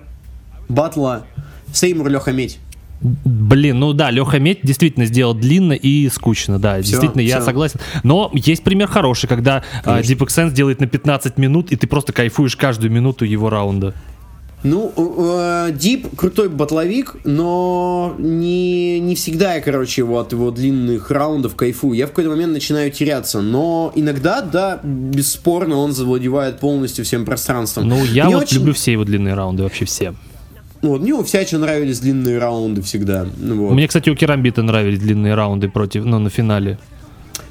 батла 0.69 1.25
Сеймур 1.71 2.09
Леха 2.09 2.31
Медь. 2.31 2.59
Блин, 3.01 3.79
ну 3.79 3.91
да, 3.91 4.11
Леха 4.11 4.39
Медь 4.39 4.59
действительно 4.63 5.05
сделал 5.05 5.33
длинно 5.33 5.73
и 5.73 6.07
скучно, 6.07 6.57
да, 6.57 6.81
все, 6.81 6.91
действительно, 6.91 7.21
все. 7.21 7.31
я 7.31 7.41
согласен. 7.41 7.79
Но 8.03 8.31
есть 8.33 8.63
пример 8.63 8.87
хороший, 8.87 9.27
когда 9.27 9.61
uh, 9.83 10.01
Deep 10.01 10.19
Sense 10.27 10.53
делает 10.53 10.79
на 10.79 10.87
15 10.87 11.37
минут, 11.37 11.73
и 11.73 11.75
ты 11.75 11.85
просто 11.85 12.13
кайфуешь 12.13 12.55
каждую 12.55 12.91
минуту 12.91 13.25
его 13.25 13.49
раунда. 13.49 13.93
Ну, 14.63 14.93
э, 14.95 15.71
Дип 15.73 16.15
крутой 16.15 16.47
батловик, 16.47 17.17
но 17.25 18.15
не, 18.17 18.99
не 18.99 19.15
всегда 19.15 19.55
я, 19.55 19.61
короче, 19.61 20.01
его 20.01 20.19
от 20.19 20.31
его 20.31 20.51
длинных 20.51 21.11
раундов 21.11 21.55
кайфую. 21.55 21.97
Я 21.97 22.05
в 22.07 22.09
какой-то 22.09 22.29
момент 22.29 22.53
начинаю 22.53 22.89
теряться, 22.89 23.41
но 23.41 23.91
иногда, 23.95 24.41
да, 24.41 24.79
бесспорно, 24.81 25.75
он 25.75 25.91
завладевает 25.91 26.59
полностью 26.59 27.03
всем 27.03 27.25
пространством. 27.25 27.89
Ну, 27.89 28.05
я 28.05 28.25
Мне 28.25 28.35
вот 28.35 28.43
очень... 28.43 28.57
люблю 28.57 28.73
все 28.73 28.93
его 28.93 29.03
длинные 29.03 29.33
раунды, 29.33 29.63
вообще 29.63 29.83
все. 29.83 30.13
Вот, 30.81 31.01
мне 31.01 31.13
у 31.13 31.23
Всяча 31.23 31.57
нравились 31.57 31.99
длинные 31.99 32.39
раунды 32.39 32.81
всегда. 32.81 33.25
Ну, 33.37 33.67
вот. 33.67 33.73
Мне, 33.73 33.87
кстати, 33.87 34.09
у 34.09 34.15
Керамбита 34.15 34.63
нравились 34.63 34.99
длинные 34.99 35.33
раунды 35.33 35.69
против, 35.69 36.03
ну, 36.03 36.19
на 36.19 36.29
финале. 36.29 36.77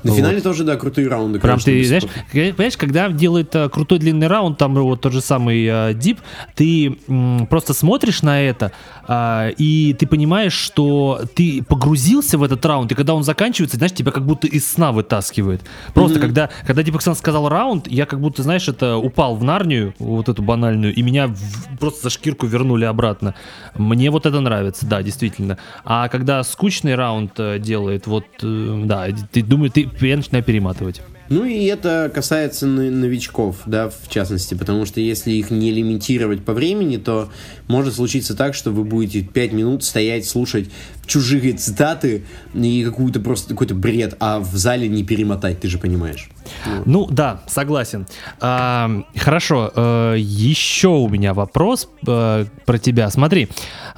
На 0.03 0.11
вот. 0.11 0.17
финале 0.17 0.41
тоже, 0.41 0.65
да, 0.65 0.77
крутые 0.77 1.09
раунды. 1.09 1.39
Прям 1.39 1.61
конечно, 1.61 1.73
ты, 1.73 1.85
знаешь, 1.85 2.05
понимаешь, 2.33 2.77
когда 2.77 3.09
делает 3.09 3.55
а, 3.55 3.69
крутой 3.69 3.99
длинный 3.99 4.27
раунд, 4.27 4.59
там 4.59 4.75
вот 4.75 5.01
тот 5.01 5.13
же 5.13 5.21
самый 5.21 5.67
а, 5.71 5.95
дип, 5.95 6.19
ты 6.55 6.99
м, 7.09 7.47
просто 7.49 7.73
смотришь 7.75 8.23
на 8.23 8.43
это, 8.43 8.73
а, 9.09 9.49
и 9.57 9.95
ты 9.99 10.07
понимаешь, 10.07 10.53
что 10.53 11.21
ты 11.35 11.63
погрузился 11.63 12.39
в 12.39 12.43
этот 12.43 12.65
раунд, 12.65 12.93
и 12.93 12.95
когда 12.95 13.15
он 13.15 13.25
заканчивается, 13.25 13.77
знаешь, 13.77 13.93
тебя 13.93 14.13
как 14.13 14.25
будто 14.25 14.47
из 14.47 14.67
сна 14.67 14.93
вытаскивает. 14.93 15.63
Просто 15.95 16.19
mm-hmm. 16.19 16.23
когда, 16.23 16.51
когда 16.67 16.83
Дипексан 16.83 17.15
сказал 17.15 17.49
раунд, 17.49 17.89
я 17.89 18.07
как 18.07 18.21
будто, 18.21 18.43
знаешь, 18.43 18.69
это 18.69 18.97
упал 18.97 19.37
в 19.37 19.45
Нарнию, 19.45 19.95
вот 19.99 20.29
эту 20.29 20.43
банальную, 20.43 20.95
и 20.95 21.03
меня 21.03 21.29
в, 21.29 21.79
просто 21.79 22.05
за 22.05 22.11
шкирку 22.11 22.47
вернули 22.47 22.85
обратно. 22.85 23.35
Мне 23.75 24.11
вот 24.11 24.27
это 24.27 24.41
нравится, 24.41 24.87
да, 24.87 25.03
действительно. 25.03 25.59
А 25.85 26.09
когда 26.09 26.43
скучный 26.43 26.95
раунд 26.95 27.33
э, 27.39 27.59
делает, 27.59 28.07
вот, 28.07 28.27
э, 28.43 28.83
да, 28.85 29.07
ты 29.31 29.43
думаешь, 29.43 29.73
ты 29.73 29.91
я 30.01 30.17
начинаю 30.17 30.45
перематывать. 30.45 31.03
Ну 31.29 31.45
и 31.45 31.65
это 31.65 32.11
касается 32.15 32.67
новичков, 32.67 33.63
да, 33.65 33.89
в 33.89 34.09
частности, 34.09 34.55
потому 34.55 34.85
что 34.85 35.01
если 35.01 35.31
их 35.31 35.51
не 35.51 35.71
лимитировать 35.71 36.45
по 36.45 36.53
времени, 36.53 36.99
то 36.99 37.31
может 37.69 37.95
случиться 37.95 38.37
так, 38.37 38.55
что 38.55 38.71
вы 38.71 38.85
будете 38.85 39.23
5 39.23 39.53
минут 39.53 39.85
стоять, 39.85 40.27
слушать 40.27 40.69
чужие 41.07 41.53
цитаты 41.55 42.25
и 42.55 42.85
какую-то 42.85 43.21
просто 43.21 43.51
какой-то 43.51 43.75
бред, 43.75 44.15
а 44.21 44.41
в 44.41 44.57
зале 44.57 44.89
не 44.89 45.05
перемотать, 45.05 45.61
ты 45.61 45.69
же 45.69 45.79
понимаешь. 45.79 46.29
Вот. 46.65 46.87
Ну 46.87 47.07
да, 47.11 47.43
согласен. 47.47 48.07
А, 48.41 48.91
хорошо, 49.17 49.71
а, 49.75 50.15
еще 50.15 50.89
у 50.89 51.09
меня 51.09 51.35
вопрос 51.35 51.89
а, 52.07 52.47
про 52.65 52.79
тебя. 52.79 53.11
Смотри, 53.11 53.49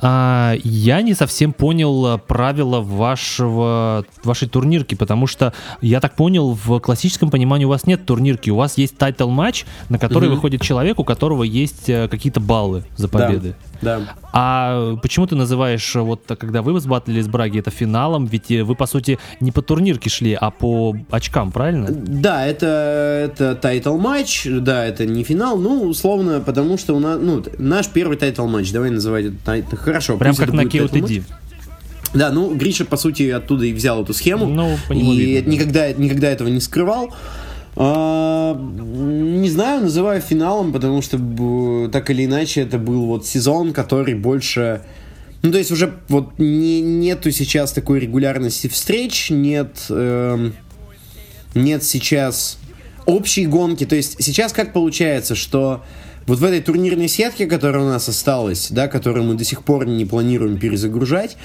а, 0.00 0.54
я 0.62 1.02
не 1.02 1.14
совсем 1.14 1.52
понял 1.52 2.18
правила 2.18 2.80
вашего 2.80 4.04
вашей 4.22 4.48
турнирки, 4.48 4.94
потому 4.94 5.26
что 5.26 5.52
я 5.80 6.00
так 6.00 6.14
понял, 6.16 6.52
в 6.54 6.78
классическом 6.80 7.30
понимании 7.30 7.64
у 7.64 7.68
вас 7.68 7.86
нет 7.86 8.06
турнирки, 8.06 8.50
у 8.50 8.56
вас 8.56 8.78
есть 8.78 8.96
title 8.96 9.28
match, 9.28 9.64
на 9.88 9.98
который 9.98 10.28
угу. 10.28 10.36
выходит 10.36 10.62
человек, 10.62 10.98
у 10.98 11.04
которого 11.04 11.42
есть 11.42 11.88
э, 11.88 12.08
какие-то 12.08 12.40
баллы 12.40 12.84
за 12.96 13.08
победы. 13.08 13.56
Да. 13.80 14.00
А 14.32 14.96
почему 15.02 15.26
ты 15.26 15.36
называешь, 15.36 15.94
вот 15.94 16.22
когда 16.26 16.62
вы 16.62 16.78
батлили 16.80 17.20
с 17.20 17.28
Браги, 17.28 17.58
это 17.58 17.70
финалом? 17.70 18.26
Ведь 18.26 18.50
э, 18.50 18.64
вы, 18.64 18.74
по 18.74 18.86
сути, 18.86 19.18
не 19.40 19.52
по 19.52 19.62
турнирке 19.62 20.10
шли, 20.10 20.36
а 20.38 20.50
по 20.50 20.96
очкам, 21.10 21.52
правильно? 21.52 21.88
Да, 21.90 22.43
это, 22.46 23.22
это 23.24 23.54
title 23.54 23.96
match, 23.96 24.46
да, 24.46 24.84
это 24.84 25.06
не 25.06 25.24
финал, 25.24 25.58
ну, 25.58 25.82
условно, 25.82 26.40
потому 26.40 26.78
что 26.78 26.94
у 26.96 27.00
нас, 27.00 27.18
ну, 27.20 27.44
наш 27.58 27.88
первый 27.88 28.16
title 28.16 28.46
match, 28.46 28.72
давай 28.72 28.90
называть 28.90 29.26
это 29.26 29.36
title, 29.44 29.76
хорошо. 29.76 30.16
Прям 30.16 30.34
как 30.34 30.52
на 30.52 30.62
KOTD. 30.62 31.22
Да, 32.14 32.30
ну, 32.30 32.54
Гриша, 32.54 32.84
по 32.84 32.96
сути, 32.96 33.28
оттуда 33.30 33.66
и 33.66 33.72
взял 33.72 34.02
эту 34.02 34.14
схему. 34.14 34.46
Ну, 34.46 34.78
и 34.90 35.16
видно, 35.16 35.50
никогда, 35.50 35.88
да. 35.88 35.92
никогда 35.94 36.28
этого 36.28 36.48
не 36.48 36.60
скрывал. 36.60 37.12
А, 37.76 38.56
не 38.56 39.50
знаю, 39.50 39.82
называю 39.82 40.20
финалом, 40.20 40.72
потому 40.72 41.02
что 41.02 41.18
так 41.92 42.10
или 42.10 42.24
иначе 42.24 42.60
это 42.60 42.78
был 42.78 43.06
вот 43.06 43.26
сезон, 43.26 43.72
который 43.72 44.14
больше... 44.14 44.82
Ну, 45.42 45.50
то 45.50 45.58
есть 45.58 45.72
уже 45.72 45.92
вот 46.08 46.38
не, 46.38 46.80
нету 46.80 47.30
сейчас 47.30 47.72
такой 47.72 48.00
регулярности 48.00 48.68
встреч, 48.68 49.28
нет, 49.28 49.76
э, 49.90 50.50
нет 51.54 51.84
сейчас 51.84 52.58
общей 53.06 53.46
гонки. 53.46 53.84
То 53.86 53.96
есть 53.96 54.22
сейчас 54.22 54.52
как 54.52 54.72
получается, 54.72 55.34
что 55.34 55.82
вот 56.26 56.38
в 56.38 56.44
этой 56.44 56.60
турнирной 56.60 57.08
сетке, 57.08 57.46
которая 57.46 57.84
у 57.84 57.88
нас 57.88 58.08
осталась, 58.08 58.68
да, 58.70 58.88
которую 58.88 59.24
мы 59.24 59.34
до 59.34 59.44
сих 59.44 59.62
пор 59.62 59.86
не 59.86 60.04
планируем 60.04 60.58
перезагружать, 60.58 61.36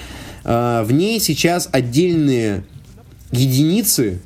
э, 0.44 0.82
в 0.84 0.92
ней 0.92 1.20
сейчас 1.20 1.68
отдельные 1.72 2.64
единицы 3.30 4.20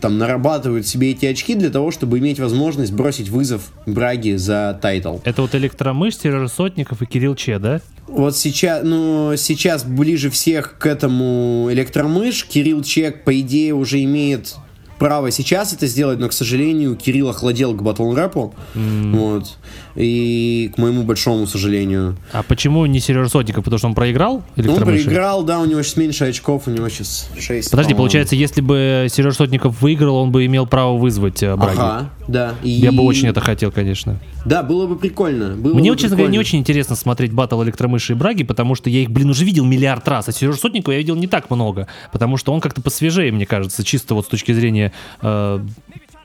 там 0.00 0.18
нарабатывают 0.18 0.86
себе 0.86 1.12
эти 1.12 1.26
очки 1.26 1.54
для 1.54 1.70
того, 1.70 1.90
чтобы 1.90 2.18
иметь 2.18 2.40
возможность 2.40 2.92
бросить 2.92 3.28
вызов 3.28 3.72
Браги 3.86 4.36
за 4.36 4.78
title. 4.80 5.18
Это 5.24 5.42
вот 5.42 5.54
Электромыш, 5.54 6.16
Сережа 6.16 6.48
Сотников 6.48 7.02
и 7.02 7.06
Кирилл 7.06 7.36
Че, 7.36 7.58
да? 7.58 7.80
Вот 8.08 8.36
сейчас, 8.36 8.82
ну, 8.82 9.34
сейчас 9.36 9.84
ближе 9.84 10.30
всех 10.30 10.76
к 10.78 10.86
этому 10.86 11.68
Электромыш. 11.70 12.44
Кирилл 12.44 12.82
Чек, 12.82 13.22
по 13.22 13.38
идее, 13.40 13.74
уже 13.74 14.02
имеет 14.02 14.56
право 15.00 15.30
сейчас 15.30 15.72
это 15.72 15.86
сделать, 15.86 16.20
но, 16.20 16.28
к 16.28 16.32
сожалению, 16.32 16.94
Кирилл 16.94 17.30
охладел 17.30 17.74
к 17.74 17.82
батл 17.82 18.14
рэпу. 18.14 18.54
Mm. 18.74 19.16
Вот. 19.16 19.56
И 19.94 20.70
к 20.74 20.78
моему 20.78 21.02
большому 21.02 21.46
сожалению. 21.46 22.16
А 22.32 22.42
почему 22.42 22.86
не 22.86 23.00
Сережа 23.00 23.28
Сотников? 23.28 23.64
Потому 23.64 23.78
что 23.78 23.88
он 23.88 23.94
проиграл? 23.94 24.42
Он 24.56 24.76
проиграл, 24.76 25.42
да, 25.42 25.60
у 25.60 25.64
него 25.64 25.82
сейчас 25.82 25.96
меньше 25.96 26.24
очков, 26.24 26.66
у 26.66 26.70
него 26.70 26.88
сейчас 26.88 27.28
6. 27.38 27.70
Подожди, 27.70 27.94
получается, 27.94 28.36
если 28.36 28.60
бы 28.60 29.06
Сережа 29.10 29.36
Сотников 29.36 29.80
выиграл, 29.82 30.16
он 30.16 30.30
бы 30.30 30.46
имел 30.46 30.66
право 30.66 30.96
вызвать 30.96 31.42
э, 31.42 31.56
Браги. 31.56 31.78
Ага, 31.78 32.10
да. 32.28 32.54
И... 32.62 32.70
Я 32.70 32.92
бы 32.92 33.02
очень 33.02 33.28
это 33.28 33.40
хотел, 33.40 33.72
конечно. 33.72 34.18
Да, 34.44 34.62
было 34.62 34.86
бы 34.86 34.96
прикольно. 34.96 35.56
Было 35.56 35.74
Мне, 35.74 35.90
бы 35.90 35.98
честно 35.98 36.16
говоря, 36.16 36.32
не 36.32 36.38
очень 36.38 36.58
интересно 36.58 36.96
смотреть 36.96 37.32
батл 37.32 37.62
электромыши 37.62 38.12
и 38.12 38.16
Браги, 38.16 38.44
потому 38.44 38.74
что 38.74 38.88
я 38.88 39.00
их, 39.00 39.10
блин, 39.10 39.30
уже 39.30 39.44
видел 39.44 39.64
миллиард 39.64 40.06
раз, 40.08 40.28
а 40.28 40.32
Сережа 40.32 40.58
Сотникова 40.58 40.92
я 40.92 40.98
видел 40.98 41.16
не 41.16 41.26
так 41.26 41.50
много, 41.50 41.88
потому 42.12 42.36
что 42.36 42.52
он 42.52 42.60
как-то 42.60 42.80
посвежее, 42.80 43.32
мне 43.32 43.46
кажется, 43.46 43.84
чисто 43.84 44.14
вот 44.14 44.26
с 44.26 44.28
точки 44.28 44.52
зрения 44.52 44.92
э, 45.22 45.60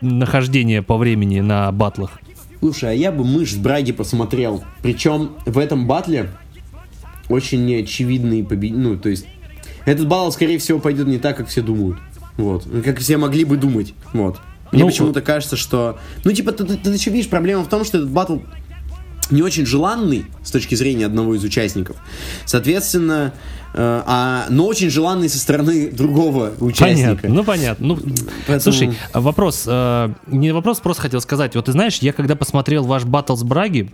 нахождения 0.01 0.81
по 0.81 0.97
времени 0.97 1.39
на 1.41 1.71
батлах. 1.71 2.19
Слушай, 2.59 2.91
а 2.91 2.93
я 2.93 3.11
бы 3.11 3.23
мышь 3.23 3.51
с 3.51 3.55
Браги 3.55 3.91
посмотрел. 3.91 4.63
Причем 4.81 5.31
в 5.45 5.57
этом 5.57 5.87
батле 5.87 6.31
очень 7.29 7.65
неочевидный 7.65 8.43
победитель. 8.43 8.79
Ну, 8.79 8.97
то 8.97 9.09
есть, 9.09 9.25
этот 9.85 10.07
батл, 10.07 10.31
скорее 10.31 10.57
всего, 10.57 10.79
пойдет 10.79 11.07
не 11.07 11.17
так, 11.17 11.37
как 11.37 11.47
все 11.47 11.61
думают. 11.61 11.97
Вот. 12.37 12.67
Как 12.83 12.99
все 12.99 13.17
могли 13.17 13.45
бы 13.45 13.57
думать. 13.57 13.93
Вот. 14.13 14.39
Мне 14.71 14.83
ну, 14.83 14.89
почему-то 14.89 15.21
кажется, 15.21 15.55
что... 15.55 15.99
Ну, 16.23 16.31
типа, 16.31 16.51
ты, 16.51 16.65
ты, 16.65 16.77
ты 16.77 16.89
еще 16.89 17.11
видишь, 17.11 17.29
проблема 17.29 17.63
в 17.63 17.69
том, 17.69 17.85
что 17.85 17.97
этот 17.97 18.09
батл 18.09 18.39
не 19.31 19.41
очень 19.41 19.65
желанный 19.65 20.25
с 20.43 20.51
точки 20.51 20.75
зрения 20.75 21.05
одного 21.05 21.35
из 21.35 21.43
участников. 21.43 21.97
Соответственно, 22.45 23.33
э, 23.73 24.03
а, 24.05 24.45
но 24.49 24.65
очень 24.67 24.89
желанный 24.89 25.29
со 25.29 25.39
стороны 25.39 25.89
другого 25.91 26.53
участника. 26.59 27.21
Понятно, 27.21 27.29
ну 27.29 27.43
понятно. 27.43 27.87
Ну, 27.87 27.99
Поэтому... 28.47 28.59
Слушай, 28.59 28.97
вопрос, 29.13 29.63
э, 29.67 30.13
не 30.27 30.51
вопрос, 30.51 30.79
просто 30.79 31.03
хотел 31.03 31.21
сказать. 31.21 31.55
Вот 31.55 31.65
ты 31.65 31.71
знаешь, 31.71 31.97
я 31.97 32.13
когда 32.13 32.35
посмотрел 32.35 32.83
ваш 32.83 33.03
батл 33.03 33.35
с 33.35 33.43
Браги, 33.43 33.91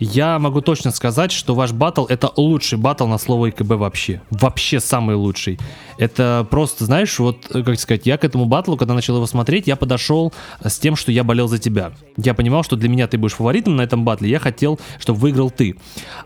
я 0.00 0.38
могу 0.38 0.60
точно 0.60 0.90
сказать, 0.90 1.32
что 1.32 1.54
ваш 1.54 1.72
батл 1.72 2.06
это 2.06 2.30
лучший 2.36 2.78
батл 2.78 3.06
на 3.06 3.18
слово 3.18 3.50
ИКБ 3.50 3.70
вообще. 3.72 4.20
Вообще 4.30 4.80
самый 4.80 5.16
лучший. 5.16 5.58
Это 5.98 6.46
просто, 6.50 6.84
знаешь, 6.84 7.18
вот, 7.18 7.46
как 7.48 7.78
сказать, 7.78 8.06
я 8.06 8.18
к 8.18 8.24
этому 8.24 8.46
батлу, 8.46 8.76
когда 8.76 8.94
начал 8.94 9.16
его 9.16 9.26
смотреть, 9.26 9.66
я 9.66 9.76
подошел 9.76 10.32
с 10.62 10.78
тем, 10.78 10.96
что 10.96 11.12
я 11.12 11.24
болел 11.24 11.48
за 11.48 11.58
тебя. 11.58 11.92
Я 12.16 12.34
понимал, 12.34 12.64
что 12.64 12.76
для 12.76 12.88
меня 12.88 13.06
ты 13.06 13.18
будешь 13.18 13.34
фаворитом 13.34 13.76
на 13.76 13.82
этом 13.82 14.04
батле, 14.04 14.28
я 14.28 14.38
хотел, 14.38 14.80
чтобы 14.98 15.20
выиграл 15.20 15.50
ты. 15.50 15.76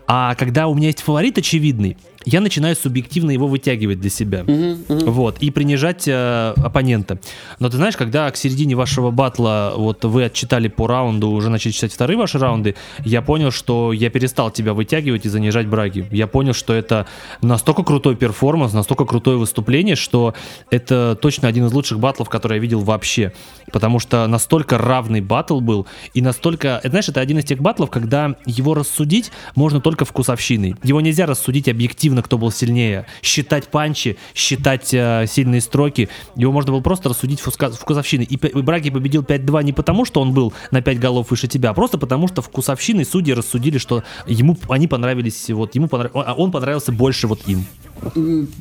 А 0.07 0.35
когда 0.35 0.67
у 0.67 0.73
меня 0.73 0.87
есть 0.87 1.01
фаворит 1.01 1.37
очевидный, 1.37 1.97
я 2.25 2.41
начинаю 2.41 2.75
субъективно 2.75 3.31
его 3.31 3.47
вытягивать 3.47 3.99
для 3.99 4.09
себя. 4.09 4.41
Uh-huh, 4.41 4.85
uh-huh. 4.87 5.09
Вот, 5.09 5.37
и 5.39 5.51
принижать 5.51 6.07
э, 6.07 6.53
оппонента. 6.57 7.19
Но 7.59 7.69
ты 7.69 7.77
знаешь, 7.77 7.95
когда 7.95 8.29
к 8.29 8.37
середине 8.37 8.75
вашего 8.75 9.11
батла 9.11 9.73
вот 9.75 10.03
вы 10.03 10.25
отчитали 10.25 10.67
по 10.67 10.87
раунду, 10.87 11.29
уже 11.29 11.49
начали 11.49 11.71
читать 11.71 11.93
вторые 11.93 12.17
ваши 12.17 12.37
раунды, 12.37 12.75
я 13.05 13.21
понял, 13.21 13.51
что 13.51 13.93
я 13.93 14.09
перестал 14.09 14.51
тебя 14.51 14.73
вытягивать 14.73 15.25
и 15.25 15.29
занижать 15.29 15.67
браги. 15.67 16.07
Я 16.11 16.27
понял, 16.27 16.53
что 16.53 16.73
это 16.73 17.07
настолько 17.41 17.83
крутой 17.83 18.15
перформанс, 18.15 18.73
настолько 18.73 19.05
крутое 19.05 19.37
выступление, 19.37 19.95
что 19.95 20.33
это 20.71 21.17
точно 21.21 21.47
один 21.47 21.67
из 21.67 21.73
лучших 21.73 21.99
батлов, 21.99 22.29
который 22.29 22.55
я 22.55 22.61
видел 22.61 22.81
вообще. 22.81 23.33
Потому 23.71 23.99
что 23.99 24.27
настолько 24.27 24.77
равный 24.77 25.21
батл 25.21 25.59
был, 25.61 25.87
и 26.13 26.21
настолько... 26.21 26.79
Это, 26.79 26.89
знаешь, 26.89 27.09
это 27.09 27.21
один 27.21 27.39
из 27.39 27.45
тех 27.45 27.61
батлов, 27.61 27.89
когда 27.89 28.35
его 28.45 28.73
рассудить 28.73 29.31
можно 29.55 29.79
только 29.79 30.05
вкусовщиной. 30.05 30.75
Его 30.83 31.01
нельзя 31.01 31.25
рассудить 31.25 31.69
объективно 31.69 32.08
объективно, 32.09 32.21
кто 32.21 32.37
был 32.37 32.51
сильнее. 32.51 33.05
Считать 33.21 33.67
панчи, 33.67 34.17
считать 34.33 34.93
э, 34.93 35.25
сильные 35.27 35.61
строки. 35.61 36.09
Его 36.35 36.51
можно 36.51 36.71
было 36.71 36.81
просто 36.81 37.09
рассудить 37.09 37.39
вкусовщиной. 37.41 38.25
И, 38.25 38.35
и 38.35 38.61
Браги 38.61 38.89
победил 38.89 39.21
5-2 39.21 39.63
не 39.63 39.73
потому, 39.73 40.05
что 40.05 40.21
он 40.21 40.33
был 40.33 40.53
на 40.71 40.81
5 40.81 40.99
голов 40.99 41.31
выше 41.31 41.47
тебя, 41.47 41.69
а 41.69 41.73
просто 41.73 41.97
потому, 41.97 42.27
что 42.27 42.41
вкусовщиной 42.41 43.05
судьи 43.05 43.33
рассудили, 43.33 43.77
что 43.77 44.03
ему 44.27 44.57
они 44.69 44.87
понравились, 44.87 45.49
вот 45.49 45.75
ему 45.75 45.87
понрав... 45.87 46.11
а 46.13 46.33
он 46.33 46.51
понравился 46.51 46.91
больше 46.91 47.27
вот 47.27 47.41
им. 47.47 47.65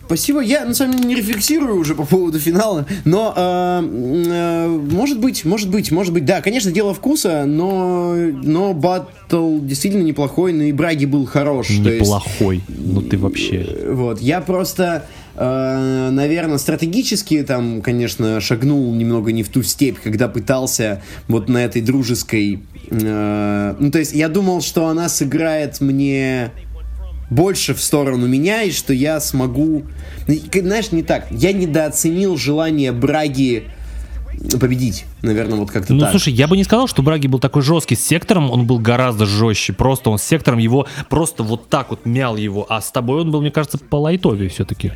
Спасибо. 0.07 0.41
Я 0.41 0.65
на 0.65 0.75
самом 0.75 0.97
деле 0.97 1.09
не 1.09 1.15
рефлексирую 1.15 1.77
уже 1.79 1.95
по 1.95 2.05
поводу 2.05 2.39
финала, 2.39 2.87
но 3.05 3.33
э, 3.37 3.83
э, 3.83 4.69
может 4.69 5.21
быть, 5.21 5.45
может 5.45 5.71
быть, 5.71 5.91
может 5.93 6.13
быть, 6.13 6.25
да, 6.25 6.41
конечно, 6.41 6.73
дело 6.73 6.93
вкуса, 6.93 7.45
но 7.47 8.15
но 8.15 8.75
батл 8.75 9.61
действительно 9.61 10.03
неплохой, 10.03 10.53
но 10.53 10.65
и 10.65 10.73
Браги 10.73 11.05
был 11.05 11.25
хорош. 11.27 11.71
Неплохой. 11.71 12.57
Есть, 12.57 12.81
ну 12.85 13.03
ты 13.03 13.17
вообще. 13.17 13.38
Э, 13.51 13.93
вот, 13.93 14.21
я 14.21 14.41
просто 14.41 15.07
э, 15.37 16.11
наверное, 16.11 16.59
стратегически 16.59 17.43
там, 17.43 17.83
конечно, 17.83 18.41
шагнул 18.41 18.95
немного 18.95 19.33
не 19.33 19.43
в 19.43 19.49
ту 19.49 19.63
степь, 19.63 19.99
когда 20.03 20.29
пытался 20.29 21.03
вот 21.29 21.49
на 21.49 21.65
этой 21.65 21.83
дружеской... 21.83 22.61
Э, 22.91 23.75
ну, 23.79 23.91
то 23.91 23.99
есть 23.99 24.13
я 24.13 24.29
думал, 24.29 24.61
что 24.61 24.89
она 24.89 25.09
сыграет 25.09 25.81
мне 25.81 26.51
больше 27.31 27.75
в 27.75 27.81
сторону 27.81 28.27
меня, 28.27 28.63
и 28.63 28.71
что 28.71 28.93
я 28.93 29.21
смогу... 29.21 29.85
Знаешь, 30.27 30.93
не 30.93 31.03
так. 31.03 31.27
Я 31.31 31.53
недооценил 31.53 32.37
желание 32.37 32.93
Браги 32.93 33.65
победить, 34.61 35.05
наверное, 35.23 35.59
вот 35.59 35.71
как-то 35.71 35.93
Ну, 35.93 36.01
так. 36.01 36.11
слушай, 36.11 36.33
я 36.33 36.47
бы 36.47 36.57
не 36.57 36.65
сказал, 36.65 36.87
что 36.87 37.03
Браги 37.03 37.27
был 37.27 37.39
такой 37.39 37.63
жесткий 37.63 37.97
с 37.97 38.05
сектором, 38.05 38.51
он 38.51 38.67
был 38.67 38.79
гораздо 38.79 39.27
жестче, 39.27 39.73
просто 39.73 40.11
он 40.11 40.19
с 40.19 40.23
сектором 40.23 40.59
его 40.59 40.87
просто 41.09 41.43
вот 41.43 41.69
так 41.69 41.91
вот 41.91 42.07
мял 42.07 42.37
его, 42.37 42.67
а 42.69 42.81
с 42.81 42.91
тобой 42.91 43.21
он 43.23 43.31
был, 43.31 43.41
мне 43.41 43.51
кажется, 43.51 43.79
по 43.79 43.97
лайтове 43.97 44.49
все-таки. 44.49 44.93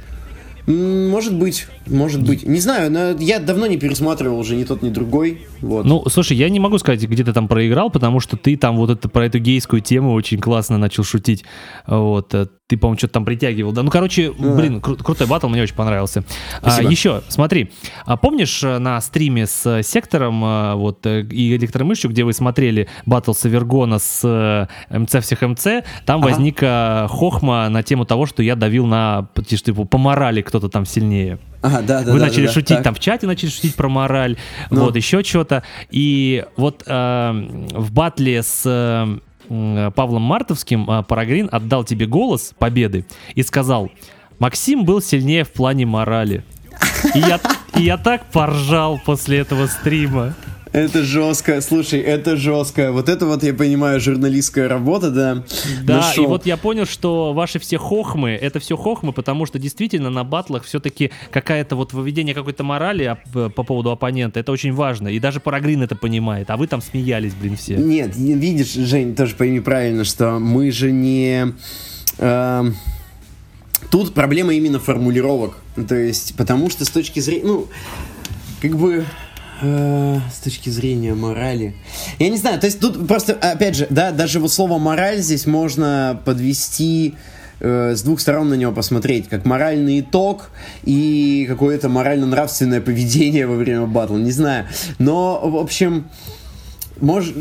Может 0.67 1.35
быть, 1.35 1.67
может 1.87 2.23
быть. 2.23 2.47
Не 2.47 2.61
знаю, 2.61 2.91
но 2.91 3.11
я 3.19 3.41
давно 3.41 3.67
не 3.67 3.79
пересматривал 3.79 4.39
уже 4.39 4.55
ни 4.55 4.63
тот, 4.65 4.83
ни 4.83 4.91
другой. 4.91 5.43
Вот. 5.63 5.87
Ну, 5.87 6.05
слушай, 6.09 6.37
я 6.37 6.49
не 6.49 6.61
могу 6.61 6.79
сказать, 6.79 7.03
где 7.03 7.25
ты 7.25 7.33
там 7.33 7.49
проиграл, 7.49 7.89
потому 7.89 8.21
что 8.21 8.37
ты 8.37 8.57
там 8.57 8.77
вот 8.77 8.91
это 8.91 9.09
про 9.09 9.27
эту 9.27 9.39
гейскую 9.39 9.81
тему 9.81 10.13
очень 10.13 10.39
классно 10.39 10.77
начал 10.77 11.05
шутить. 11.05 11.45
Вот. 11.87 12.35
Э, 12.35 12.47
ты, 12.67 12.77
по-моему, 12.77 12.99
что-то 12.99 13.15
там 13.15 13.25
притягивал. 13.25 13.73
Да, 13.73 13.83
ну, 13.83 13.91
короче, 13.91 14.33
а. 14.37 14.55
блин, 14.57 14.79
кру- 14.79 15.03
крутой 15.03 15.29
батл, 15.29 15.49
мне 15.49 15.63
очень 15.63 15.77
понравился. 15.77 16.25
А, 16.63 16.83
еще, 16.83 17.23
смотри, 17.29 17.71
а 18.05 18.17
помнишь 18.17 18.63
э, 18.65 18.79
на 18.79 19.01
стриме 19.01 19.47
с 19.47 19.65
э, 19.65 19.83
Сектором 19.83 20.41
вот 20.79 21.07
и 21.07 21.57
Электромышью, 21.57 22.11
где 22.11 22.25
вы 22.25 22.33
смотрели 22.33 22.89
батл 23.07 23.33
Савергона 23.33 23.99
с 23.99 24.69
МЦ 24.91 25.17
всех 25.21 25.43
МЦ, 25.43 25.65
там 26.05 26.21
ага. 26.21 26.31
возникла 26.31 27.07
хохма 27.09 27.69
на 27.69 27.83
тему 27.83 28.05
того, 28.05 28.27
что 28.27 28.43
я 28.43 28.57
давил 28.57 28.87
на, 28.87 29.29
типа, 29.47 29.85
по 29.85 29.99
морали 29.99 30.43
кто-то 30.43 30.69
там 30.69 30.85
сильнее. 30.85 31.39
Ага, 31.63 31.81
да, 31.83 32.03
да, 32.03 32.13
Вы 32.13 32.19
да, 32.19 32.27
начали 32.27 32.47
да, 32.47 32.53
шутить 32.53 32.77
так. 32.77 32.83
там 32.83 32.95
в 32.95 32.99
чате, 32.99 33.27
начали 33.27 33.49
шутить 33.49 33.77
про 33.77 33.89
мораль, 33.89 34.37
ну. 34.71 34.85
вот 34.85 34.97
еще 34.97 35.23
что-то. 35.23 35.52
И 35.91 36.45
вот 36.57 36.85
э, 36.87 37.33
в 37.73 37.93
батле 37.93 38.43
с 38.43 39.21
Павлом 39.49 40.23
Мартовским 40.23 40.89
а, 40.89 41.03
Парагрин 41.03 41.49
отдал 41.53 41.85
тебе 41.85 42.07
голос 42.07 42.55
победы 42.59 43.05
и 43.35 43.43
сказал, 43.43 43.91
Максим 44.39 44.85
был 44.85 45.03
сильнее 45.03 45.45
в 45.45 45.53
плане 45.53 45.85
морали. 45.85 46.45
И 47.15 47.19
я, 47.19 47.41
и 47.77 47.83
я 47.83 47.99
так 47.99 48.25
поржал 48.27 49.01
после 49.05 49.39
этого 49.39 49.67
стрима. 49.67 50.35
Это 50.73 51.03
жестко, 51.03 51.61
слушай, 51.61 52.01
это 52.01 52.37
жестко. 52.37 52.93
Вот 52.93 53.11
это 53.11 53.27
вот, 53.27 53.43
я 53.43 53.53
понимаю, 53.53 54.01
журналистская 54.01 54.69
работа, 54.69 55.11
да. 55.11 55.45
Да, 55.83 55.97
Нашел. 55.99 56.25
и 56.25 56.27
вот 56.27 56.47
я 56.47 56.57
понял, 56.57 56.87
что 56.87 57.35
ваши 57.35 57.59
все 57.59 57.77
хохмы, 57.77 58.31
это 58.31 58.59
все 58.59 58.77
хохмы, 58.77 59.13
потому 59.13 59.45
что 59.45 59.59
действительно 59.59 60.09
на 60.09 60.25
батлах 60.25 60.65
все-таки 60.65 61.11
какая-то 61.31 61.77
вот 61.77 61.93
выведение 61.93 62.35
какой-то 62.35 62.65
морали 62.65 63.19
по 63.33 63.63
поводу 63.63 63.91
оппонента, 63.91 64.41
это 64.41 64.51
очень 64.51 64.73
важно. 64.73 65.09
И 65.09 65.19
даже 65.19 65.41
Парагрин 65.41 65.83
это 65.83 65.95
понимает, 65.95 66.49
а 66.49 66.57
вы 66.57 66.67
там 66.67 66.81
смеялись, 66.81 67.35
блин, 67.35 67.57
все. 67.57 67.77
Нет, 67.77 68.17
видишь, 68.17 68.73
Жень, 68.73 69.15
тоже 69.15 69.35
пойми 69.35 69.61
правильно, 69.61 70.05
что 70.05 70.39
мы 70.39 70.71
же 70.71 70.91
не... 70.91 71.53
Э, 72.17 72.65
тут 73.91 74.15
проблема 74.15 74.55
именно 74.55 74.79
формулировок. 74.79 75.59
То 75.87 75.95
есть, 75.95 76.35
потому 76.37 76.71
что 76.71 76.87
с 76.87 76.89
точки 76.89 77.21
зрения... 77.21 77.45
Ну, 77.45 77.69
как 78.63 78.77
бы 78.77 79.05
Э, 79.65 80.19
с 80.33 80.41
точки 80.41 80.71
зрения 80.71 81.15
морали. 81.15 81.77
Я 82.19 82.31
не 82.31 82.37
знаю, 82.37 82.59
то 82.59 82.67
есть 82.67 82.81
тут 82.81 83.07
просто, 83.07 83.35
опять 83.35 83.77
же, 83.77 83.87
да, 83.91 84.11
даже 84.11 84.41
вот 84.41 84.53
слово 84.53 84.79
мораль 84.79 85.19
здесь 85.19 85.47
можно 85.47 86.21
подвести 86.25 87.15
э, 87.61 87.95
с 87.95 88.03
двух 88.03 88.19
сторон 88.19 88.49
на 88.49 88.55
него 88.55 88.73
посмотреть, 88.73 89.29
как 89.29 89.45
моральный 89.45 90.01
итог 90.01 90.51
и 90.83 91.47
какое-то 91.49 91.89
морально-нравственное 91.89 92.81
поведение 92.81 93.47
во 93.47 93.55
время 93.55 93.87
батла, 93.87 94.17
не 94.17 94.33
знаю. 94.33 94.67
Но, 94.99 95.41
в 95.49 95.57
общем, 95.57 96.09
может, 97.01 97.37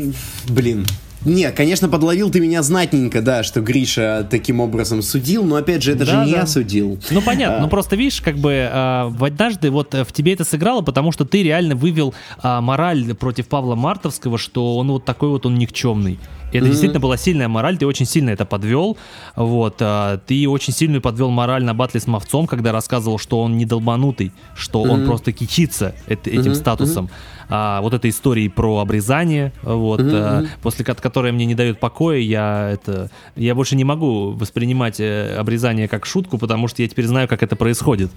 блин, 0.48 0.86
нет, 1.24 1.54
конечно, 1.54 1.88
подловил 1.88 2.30
ты 2.30 2.40
меня 2.40 2.62
знатненько, 2.62 3.22
да, 3.22 3.42
что 3.42 3.60
Гриша 3.60 4.26
таким 4.30 4.60
образом 4.60 5.02
судил, 5.02 5.44
но 5.44 5.56
опять 5.56 5.82
же, 5.82 5.92
это 5.92 6.04
да, 6.04 6.12
же 6.12 6.26
не 6.26 6.32
да. 6.32 6.38
я 6.40 6.46
судил. 6.46 6.98
Ну 7.10 7.22
понятно, 7.22 7.58
а... 7.58 7.60
ну 7.60 7.68
просто 7.68 7.96
видишь, 7.96 8.20
как 8.20 8.36
бы 8.38 8.52
э, 8.52 9.12
однажды 9.20 9.70
вот 9.70 9.94
в 9.94 10.12
тебе 10.12 10.32
это 10.32 10.44
сыграло, 10.44 10.82
потому 10.82 11.12
что 11.12 11.24
ты 11.24 11.42
реально 11.42 11.76
вывел 11.76 12.14
э, 12.42 12.60
мораль 12.60 13.14
против 13.14 13.46
Павла 13.48 13.74
Мартовского, 13.74 14.38
что 14.38 14.76
он 14.76 14.88
вот 14.88 15.04
такой 15.04 15.28
вот 15.28 15.46
он 15.46 15.54
никчемный. 15.56 16.18
И 16.52 16.58
это 16.58 16.66
mm-hmm. 16.66 16.70
действительно 16.70 17.00
была 17.00 17.16
сильная 17.16 17.48
мораль, 17.48 17.78
ты 17.78 17.86
очень 17.86 18.04
сильно 18.04 18.30
это 18.30 18.44
подвел. 18.44 18.98
Вот, 19.36 19.76
а, 19.80 20.18
ты 20.18 20.46
очень 20.46 20.74
сильную 20.74 21.00
подвел 21.00 21.30
мораль 21.30 21.64
на 21.64 21.72
батле 21.72 21.98
с 21.98 22.06
Мовцом, 22.06 22.46
когда 22.46 22.72
рассказывал, 22.72 23.18
что 23.18 23.40
он 23.40 23.56
не 23.56 23.64
долбанутый, 23.64 24.32
что 24.54 24.84
mm-hmm. 24.84 24.90
он 24.90 25.06
просто 25.06 25.32
кичится 25.32 25.94
это, 26.06 26.28
этим 26.28 26.52
mm-hmm. 26.52 26.54
статусом. 26.54 27.06
Mm-hmm 27.06 27.41
а, 27.54 27.82
вот 27.82 27.92
этой 27.92 28.08
истории 28.08 28.48
про 28.48 28.78
обрезание, 28.78 29.52
вот, 29.62 30.00
mm-hmm. 30.00 30.46
а, 30.46 30.46
после 30.62 30.86
которой 30.86 31.32
мне 31.32 31.44
не 31.44 31.54
дает 31.54 31.78
покоя, 31.78 32.16
я 32.16 32.70
это, 32.70 33.10
я 33.36 33.54
больше 33.54 33.76
не 33.76 33.84
могу 33.84 34.30
воспринимать 34.30 35.00
э, 35.00 35.36
обрезание 35.36 35.86
как 35.86 36.06
шутку, 36.06 36.38
потому 36.38 36.66
что 36.66 36.80
я 36.80 36.88
теперь 36.88 37.06
знаю, 37.06 37.28
как 37.28 37.42
это 37.42 37.54
происходит, 37.54 38.10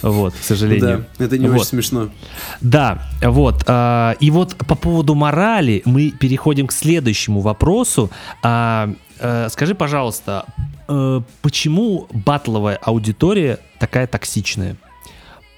вот, 0.00 0.32
к 0.32 0.42
сожалению. 0.42 1.04
Да, 1.18 1.24
это 1.26 1.36
не 1.36 1.46
вот. 1.48 1.56
очень 1.56 1.66
смешно. 1.66 2.08
Да, 2.62 3.06
вот, 3.22 3.64
а, 3.66 4.16
и 4.18 4.30
вот 4.30 4.56
по 4.56 4.76
поводу 4.76 5.14
морали 5.14 5.82
мы 5.84 6.10
переходим 6.10 6.66
к 6.66 6.72
следующему 6.72 7.40
вопросу. 7.40 8.10
А, 8.42 8.90
а, 9.18 9.48
скажи, 9.50 9.74
пожалуйста, 9.74 10.46
почему 11.42 12.08
батловая 12.12 12.76
аудитория 12.76 13.58
такая 13.78 14.06
токсичная? 14.06 14.76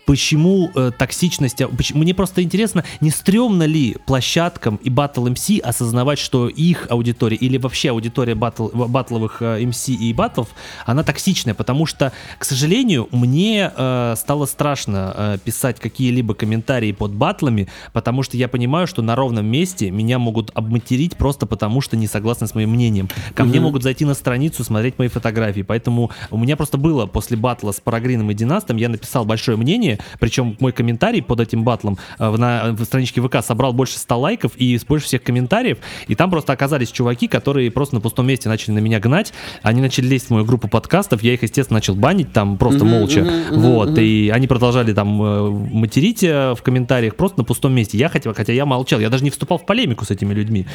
Почему 0.05 0.71
э, 0.75 0.91
токсичность... 0.97 1.61
А, 1.63 1.69
почему, 1.69 2.01
мне 2.01 2.15
просто 2.15 2.43
интересно, 2.43 2.85
не 3.01 3.11
стрёмно 3.11 3.65
ли 3.65 3.97
площадкам 4.07 4.77
и 4.77 4.91
Battle 4.91 5.33
MC 5.33 5.61
осознавать, 5.61 6.19
что 6.19 6.49
их 6.49 6.87
аудитория 6.91 7.37
или 7.37 7.59
вообще 7.59 7.91
аудитория 7.91 8.35
батл, 8.35 8.69
батловых 8.69 9.43
э, 9.43 9.63
MC 9.63 9.95
и 9.95 10.13
батлов, 10.13 10.49
она 10.87 11.03
токсичная, 11.03 11.55
потому 11.55 11.87
что, 11.87 12.13
к 12.39 12.45
сожалению, 12.45 13.09
мне 13.13 13.71
э, 13.75 14.15
стало 14.17 14.47
страшно 14.47 15.15
э, 15.17 15.39
писать 15.45 15.81
какие-либо 15.81 16.35
комментарии 16.35 16.93
под 16.93 17.13
батлами, 17.13 17.69
потому 17.93 18.23
что 18.23 18.37
я 18.37 18.49
понимаю, 18.49 18.87
что 18.87 19.03
на 19.03 19.17
ровном 19.17 19.47
месте 19.47 19.91
меня 19.91 20.19
могут 20.19 20.51
обматерить 20.55 21.17
просто 21.17 21.47
потому, 21.47 21.81
что 21.81 21.97
не 21.97 22.07
согласны 22.07 22.47
с 22.47 22.55
моим 22.55 22.71
мнением. 22.71 23.09
Ко 23.35 23.43
mm-hmm. 23.43 23.47
мне 23.47 23.61
могут 23.61 23.83
зайти 23.83 24.05
на 24.05 24.15
страницу, 24.15 24.65
смотреть 24.65 24.99
мои 24.99 25.09
фотографии, 25.09 25.63
поэтому 25.63 26.11
у 26.31 26.39
меня 26.39 26.57
просто 26.57 26.79
было 26.79 27.07
после 27.07 27.37
батла 27.37 27.73
с 27.73 27.81
Парагрином 27.81 28.31
и 28.31 28.35
Династом, 28.35 28.77
я 28.77 28.89
написал 28.89 29.25
большое 29.25 29.57
мнение, 29.57 29.91
причем 30.18 30.57
мой 30.61 30.72
комментарий 30.72 31.22
под 31.22 31.40
этим 31.40 31.64
батлом 31.64 31.99
э, 32.18 32.30
на 32.36 32.72
в 32.72 32.84
страничке 32.84 33.20
ВК 33.20 33.36
собрал 33.43 33.72
больше 33.72 33.99
100 33.99 34.18
лайков 34.18 34.53
и 34.57 34.78
больше 34.88 35.07
всех 35.07 35.22
комментариев, 35.22 35.78
и 36.09 36.14
там 36.14 36.30
просто 36.30 36.53
оказались 36.53 36.90
чуваки, 36.90 37.28
которые 37.28 37.70
просто 37.70 37.95
на 37.95 38.01
пустом 38.01 38.26
месте 38.26 38.49
начали 38.49 38.72
на 38.72 38.78
меня 38.78 39.01
гнать, 39.01 39.32
они 39.62 39.80
начали 39.80 40.07
лезть 40.07 40.28
в 40.28 40.30
мою 40.30 40.45
группу 40.45 40.68
подкастов, 40.68 41.22
я 41.22 41.34
их, 41.34 41.43
естественно, 41.43 41.78
начал 41.78 41.95
банить 41.95 42.32
там 42.32 42.59
просто 42.59 42.84
молча, 42.84 43.26
вот, 43.51 43.99
и 43.99 44.30
они 44.32 44.47
продолжали 44.47 44.93
там 44.93 45.22
э, 45.22 45.51
материть 45.51 46.22
э, 46.22 46.55
в 46.55 46.62
комментариях 46.62 47.16
просто 47.16 47.38
на 47.38 47.45
пустом 47.45 47.72
месте, 47.72 47.99
я 47.99 48.09
хотел, 48.09 48.34
хотя 48.34 48.53
я 48.53 48.66
молчал, 48.66 49.01
я 49.01 49.11
даже 49.11 49.24
не 49.24 49.30
вступал 49.30 49.59
в 49.59 49.66
полемику 49.66 50.05
с 50.05 50.11
этими 50.11 50.34
людьми, 50.34 50.66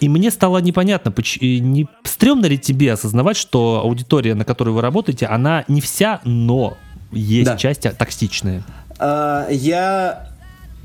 и 0.00 0.08
мне 0.08 0.30
стало 0.30 0.58
непонятно, 0.58 1.12
не 1.40 1.86
стрёмно 2.04 2.46
ли 2.46 2.58
тебе 2.58 2.92
осознавать, 2.92 3.36
что 3.36 3.80
аудитория, 3.82 4.34
на 4.34 4.44
которой 4.44 4.70
вы 4.70 4.80
работаете, 4.80 5.26
она 5.26 5.64
не 5.68 5.80
вся, 5.80 6.20
но 6.24 6.76
есть 7.12 7.46
да. 7.46 7.56
часть 7.56 7.82
токсичная. 7.96 8.62
А, 8.98 9.48
я 9.50 10.30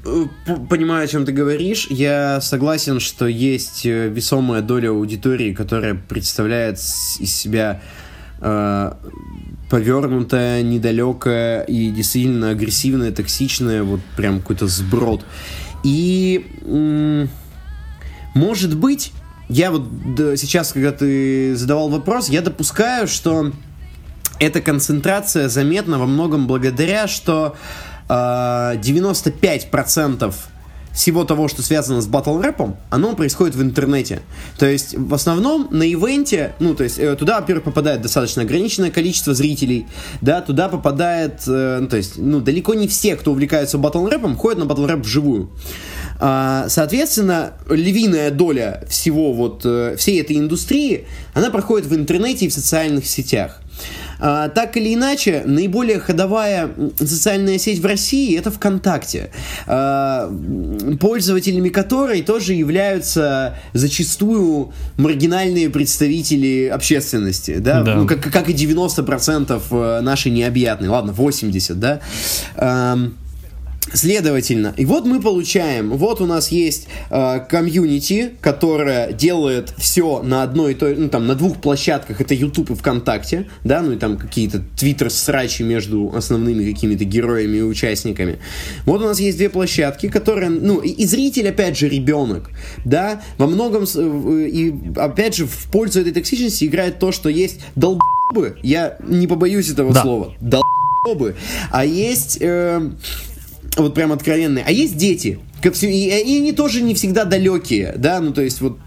э, 0.05 0.25
понимаю, 0.69 1.05
о 1.05 1.07
чем 1.07 1.25
ты 1.25 1.31
говоришь. 1.31 1.87
Я 1.89 2.41
согласен, 2.41 2.99
что 2.99 3.27
есть 3.27 3.85
э, 3.85 4.07
весомая 4.09 4.61
доля 4.61 4.89
аудитории, 4.89 5.53
которая 5.53 5.95
представляет 5.95 6.77
из 6.77 7.35
себя 7.35 7.81
э, 8.39 8.93
повернутая, 9.69 10.61
недалекая 10.61 11.63
и 11.63 11.89
действительно 11.89 12.51
агрессивная, 12.51 13.11
токсичная, 13.11 13.83
вот 13.83 14.01
прям 14.15 14.39
какой-то 14.39 14.67
сброд. 14.67 15.25
И 15.83 16.45
может 18.35 18.77
быть, 18.77 19.11
я 19.49 19.71
вот 19.71 19.83
сейчас, 20.39 20.73
когда 20.73 20.91
ты 20.91 21.55
задавал 21.55 21.89
вопрос, 21.89 22.29
я 22.29 22.41
допускаю, 22.41 23.07
что 23.07 23.51
эта 24.39 24.61
концентрация 24.61 25.49
заметна 25.49 25.99
во 25.99 26.05
многом 26.05 26.47
благодаря, 26.47 27.07
что 27.07 27.55
э, 28.09 28.13
95% 28.13 30.33
всего 30.93 31.25
того, 31.25 31.47
что 31.47 31.63
связано 31.63 32.01
с 32.01 32.07
батл 32.07 32.39
рэпом, 32.39 32.77
оно 32.91 33.15
происходит 33.15 33.55
в 33.55 33.61
интернете. 33.61 34.21
То 34.59 34.67
есть, 34.67 34.95
в 34.95 35.13
основном 35.13 35.67
на 35.71 35.83
ивенте, 35.83 36.53
ну, 36.59 36.75
то 36.75 36.83
есть, 36.83 36.99
э, 36.99 37.15
туда, 37.15 37.39
во-первых, 37.39 37.65
попадает 37.65 38.01
достаточно 38.01 38.43
ограниченное 38.43 38.91
количество 38.91 39.33
зрителей, 39.33 39.87
да, 40.21 40.41
туда 40.41 40.69
попадает, 40.69 41.41
э, 41.47 41.79
ну, 41.81 41.87
то 41.87 41.97
есть, 41.97 42.17
ну, 42.17 42.41
далеко 42.41 42.75
не 42.75 42.87
все, 42.87 43.15
кто 43.15 43.31
увлекается 43.31 43.79
батл 43.79 44.05
рэпом, 44.05 44.37
ходят 44.37 44.59
на 44.59 44.65
батл 44.65 44.85
рэп 44.85 44.99
вживую. 44.99 45.49
А, 46.19 46.67
соответственно, 46.69 47.53
львиная 47.67 48.29
доля 48.29 48.85
всего 48.87 49.33
вот, 49.33 49.61
э, 49.65 49.95
всей 49.97 50.21
этой 50.21 50.37
индустрии, 50.37 51.07
она 51.33 51.49
проходит 51.49 51.87
в 51.87 51.95
интернете 51.95 52.45
и 52.45 52.49
в 52.49 52.53
социальных 52.53 53.07
сетях. 53.07 53.62
А, 54.25 54.47
так 54.47 54.77
или 54.77 54.93
иначе, 54.93 55.43
наиболее 55.45 55.99
ходовая 55.99 56.69
социальная 56.97 57.57
сеть 57.57 57.79
в 57.79 57.85
России 57.85 58.37
это 58.39 58.51
ВКонтакте, 58.51 59.31
а, 59.67 60.31
пользователями 61.01 61.67
которой 61.67 62.21
тоже 62.21 62.53
являются 62.53 63.57
зачастую 63.73 64.71
маргинальные 64.95 65.69
представители 65.69 66.67
общественности, 66.67 67.57
да, 67.57 67.81
да. 67.81 67.95
Ну, 67.95 68.07
как, 68.07 68.21
как 68.21 68.49
и 68.49 68.53
90% 68.53 69.61
э, 69.69 70.01
нашей 70.01 70.31
необъятной, 70.31 70.87
ладно, 70.87 71.11
80, 71.11 71.79
да. 71.79 71.99
Следовательно, 73.91 74.73
и 74.77 74.85
вот 74.85 75.05
мы 75.05 75.21
получаем, 75.21 75.91
вот 75.91 76.21
у 76.21 76.25
нас 76.25 76.49
есть 76.49 76.87
э, 77.09 77.39
комьюнити, 77.49 78.31
которая 78.39 79.11
делает 79.11 79.73
все 79.77 80.21
на 80.23 80.41
одной 80.41 80.71
и 80.71 80.75
той, 80.75 80.95
ну 80.95 81.09
там 81.09 81.27
на 81.27 81.35
двух 81.35 81.59
площадках, 81.59 82.21
это 82.21 82.33
YouTube 82.33 82.71
и 82.71 82.75
ВКонтакте, 82.75 83.47
да, 83.63 83.81
ну 83.81 83.91
и 83.91 83.97
там 83.97 84.17
какие-то 84.17 84.63
твиттер 84.77 85.09
срачи 85.11 85.63
между 85.63 86.13
основными 86.15 86.71
какими-то 86.71 87.03
героями 87.03 87.57
и 87.57 87.61
участниками. 87.61 88.39
Вот 88.85 89.01
у 89.01 89.05
нас 89.05 89.19
есть 89.19 89.37
две 89.37 89.49
площадки, 89.49 90.07
которые, 90.07 90.49
ну 90.49 90.79
и, 90.79 90.89
и 90.89 91.05
зритель 91.05 91.49
опять 91.49 91.77
же 91.77 91.89
ребенок, 91.89 92.49
да, 92.85 93.21
во 93.37 93.47
многом 93.47 93.83
э, 93.83 94.47
и 94.49 94.73
опять 94.95 95.35
же 95.35 95.45
в 95.45 95.67
пользу 95.71 96.01
этой 96.01 96.13
токсичности 96.13 96.65
играет 96.65 96.99
то, 96.99 97.11
что 97.11 97.27
есть 97.27 97.59
долбы, 97.75 98.57
я 98.63 98.97
не 99.05 99.27
побоюсь 99.27 99.69
этого 99.69 99.93
да. 99.93 100.01
слова, 100.01 100.33
долбы, 100.39 101.35
а 101.69 101.85
есть 101.85 102.37
э, 102.39 102.89
вот 103.75 103.93
прям 103.93 104.11
откровенные. 104.11 104.63
А 104.65 104.71
есть 104.71 104.97
дети, 104.97 105.39
и 105.81 106.11
они 106.11 106.51
тоже 106.51 106.81
не 106.81 106.93
всегда 106.93 107.23
далекие, 107.23 107.93
да, 107.97 108.19
ну 108.19 108.33
то 108.33 108.41
есть 108.41 108.59
вот 108.61 108.77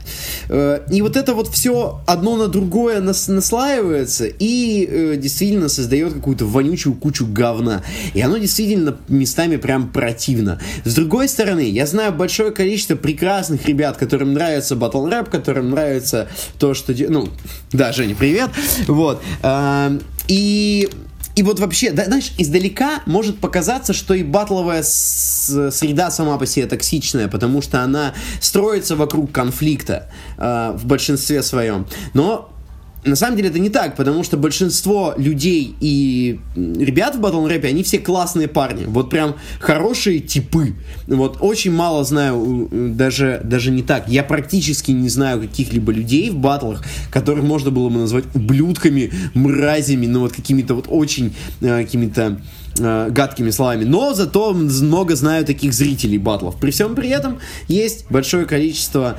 э, 0.48 0.80
и 0.90 1.00
вот 1.00 1.16
это 1.16 1.34
вот 1.34 1.48
все 1.48 2.02
одно 2.06 2.36
на 2.36 2.48
другое 2.48 3.00
нас, 3.00 3.28
наслаивается 3.28 4.26
и 4.26 4.86
э, 4.86 5.16
действительно 5.16 5.68
создает 5.68 6.12
какую-то 6.12 6.44
вонючую 6.44 6.94
кучу 6.94 7.26
говна, 7.26 7.82
и 8.14 8.20
оно 8.20 8.36
действительно 8.36 8.98
местами 9.08 9.56
прям 9.56 9.90
противно. 9.90 10.60
С 10.84 10.94
другой 10.94 11.28
стороны, 11.28 11.68
я 11.68 11.86
знаю 11.86 12.12
большое 12.12 12.50
количество 12.50 12.94
прекрасных 12.94 13.66
ребят, 13.66 13.96
которым 13.96 14.34
нравится 14.34 14.76
батл 14.76 15.06
рэп, 15.06 15.30
которым 15.30 15.70
нравится 15.70 16.28
то, 16.58 16.74
что, 16.74 16.94
ну, 17.08 17.28
да, 17.72 17.92
Женя, 17.92 18.14
привет, 18.14 18.50
вот, 18.86 19.22
э, 19.42 19.98
и 20.28 20.88
и 21.36 21.42
вот 21.42 21.60
вообще, 21.60 21.92
да, 21.92 22.06
знаешь, 22.06 22.32
издалека 22.38 23.02
может 23.04 23.38
показаться, 23.38 23.92
что 23.92 24.14
и 24.14 24.22
батловая 24.22 24.82
среда 24.82 26.10
сама 26.10 26.38
по 26.38 26.46
себе 26.46 26.66
токсичная, 26.66 27.28
потому 27.28 27.60
что 27.60 27.82
она 27.82 28.14
строится 28.40 28.96
вокруг 28.96 29.32
конфликта 29.32 30.08
э, 30.38 30.72
в 30.74 30.86
большинстве 30.86 31.42
своем. 31.42 31.86
Но 32.14 32.55
на 33.06 33.16
самом 33.16 33.36
деле 33.36 33.48
это 33.48 33.58
не 33.58 33.70
так, 33.70 33.96
потому 33.96 34.24
что 34.24 34.36
большинство 34.36 35.14
людей 35.16 35.74
и 35.80 36.40
ребят 36.56 37.14
в 37.14 37.20
батл 37.20 37.46
рэпе, 37.46 37.68
они 37.68 37.82
все 37.82 37.98
классные 37.98 38.48
парни. 38.48 38.84
Вот 38.86 39.10
прям 39.10 39.36
хорошие 39.60 40.20
типы. 40.20 40.74
Вот 41.06 41.38
очень 41.40 41.72
мало 41.72 42.04
знаю, 42.04 42.68
даже, 42.70 43.40
даже 43.44 43.70
не 43.70 43.82
так. 43.82 44.08
Я 44.08 44.24
практически 44.24 44.90
не 44.90 45.08
знаю 45.08 45.40
каких-либо 45.40 45.92
людей 45.92 46.30
в 46.30 46.36
батлах, 46.36 46.84
которых 47.10 47.44
можно 47.44 47.70
было 47.70 47.88
бы 47.88 47.98
назвать 47.98 48.24
ублюдками, 48.34 49.12
мразями, 49.34 50.06
ну 50.06 50.20
вот 50.20 50.32
какими-то 50.32 50.74
вот 50.74 50.86
очень 50.88 51.34
э, 51.60 51.82
какими-то 51.82 52.40
э, 52.78 53.08
гадкими 53.10 53.50
словами. 53.50 53.84
Но 53.84 54.14
зато 54.14 54.52
много 54.52 55.14
знаю 55.16 55.44
таких 55.44 55.72
зрителей 55.72 56.18
батлов. 56.18 56.56
При 56.60 56.70
всем 56.70 56.94
при 56.94 57.08
этом 57.10 57.38
есть 57.68 58.06
большое 58.10 58.46
количество 58.46 59.16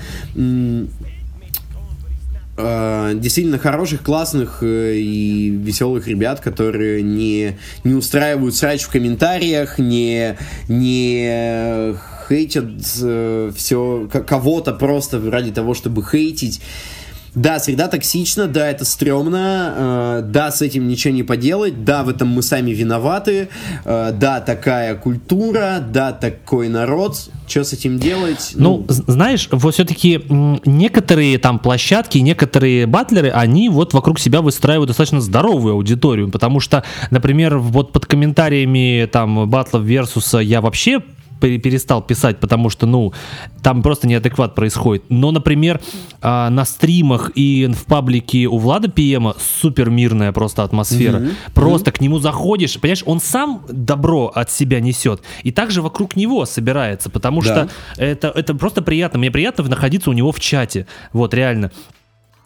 э, 2.58 3.14
действительно 3.16 3.58
хороших, 3.58 4.04
классных 4.04 4.60
э, 4.62 4.96
и 4.96 5.50
веселых 5.50 6.08
ребят, 6.08 6.40
которые 6.40 7.02
не, 7.04 7.58
не 7.84 7.94
устраивают 7.94 8.56
срач 8.56 8.84
в 8.84 8.90
комментариях, 8.90 9.80
не, 9.80 10.38
не 10.68 11.96
хейтят 12.28 12.72
э, 13.02 13.52
все 13.56 14.10
кого-то 14.28 14.74
просто 14.74 15.22
ради 15.32 15.52
того, 15.52 15.74
чтобы 15.74 16.04
хейтить. 16.04 16.62
Да, 17.38 17.60
среда 17.60 17.88
токсична, 17.88 18.48
да, 18.48 18.68
это 18.68 18.84
стрёмно, 18.84 19.74
э, 19.78 20.22
да, 20.26 20.50
с 20.50 20.64
этим 20.64 20.88
ничего 20.88 21.14
не 21.14 21.22
поделать, 21.22 21.86
да, 21.86 22.04
в 22.04 22.10
этом 22.10 22.30
мы 22.30 22.42
сами 22.42 22.72
виноваты, 22.72 23.50
э, 23.86 24.12
да, 24.12 24.42
такая 24.42 24.96
культура, 24.96 25.78
да, 25.88 26.14
такой 26.14 26.68
народ, 26.68 27.30
что 27.46 27.64
с 27.64 27.74
этим 27.74 28.00
делать? 28.00 28.54
Ну, 28.56 28.86
ну. 28.88 28.94
знаешь, 29.06 29.50
вот 29.52 29.76
все-таки 29.76 30.20
некоторые 30.66 31.38
там 31.38 31.60
площадки, 31.60 32.18
некоторые 32.18 32.88
батлеры, 32.88 33.30
они 33.30 33.70
вот 33.70 33.94
вокруг 33.94 34.20
себя 34.20 34.42
выстраивают 34.42 34.88
достаточно 34.88 35.22
здоровую 35.22 35.76
аудиторию, 35.76 36.32
потому 36.32 36.60
что, 36.60 36.84
например, 37.12 37.60
вот 37.60 37.92
под 37.92 38.08
комментариями 38.08 39.08
там 39.12 39.48
батлов 39.48 39.84
Версуса 39.84 40.40
я 40.40 40.60
вообще 40.60 41.04
перестал 41.40 42.02
писать, 42.02 42.40
потому 42.40 42.70
что, 42.70 42.86
ну, 42.86 43.14
там 43.62 43.84
просто 43.84 44.08
неадекват 44.08 44.56
происходит. 44.56 45.04
Но, 45.10 45.32
например, 45.32 45.80
а, 46.22 46.50
на 46.50 46.66
стримах 46.66 47.32
и 47.36 47.68
в 47.68 47.86
паблике 47.86 48.48
у 48.48 48.58
Влада 48.58 48.88
Пиема 48.90 49.36
супер 49.40 49.90
мирная 49.90 50.32
просто 50.32 50.64
атмосфера. 50.64 51.18
Mm-hmm. 51.18 51.34
Просто 51.54 51.90
mm-hmm. 51.92 51.94
к 51.94 52.02
нему 52.02 52.20
заходишь, 52.20 52.80
понимаешь, 52.80 53.04
он 53.06 53.20
сам 53.20 53.64
добро 53.70 54.32
от 54.34 54.52
себя 54.52 54.80
несет, 54.80 55.22
и 55.44 55.52
также 55.52 55.82
вокруг 55.82 56.16
него 56.16 56.46
собирается, 56.46 57.10
потому 57.10 57.42
да. 57.42 57.46
что 57.46 57.70
это, 58.02 58.30
это 58.30 58.56
просто 58.56 58.82
приятно. 58.82 59.20
Мне 59.20 59.32
приятно 59.32 59.64
находиться 59.66 60.10
у 60.10 60.14
него 60.14 60.32
в 60.32 60.40
чате. 60.40 60.88
Вот, 61.14 61.34
реально. 61.34 61.72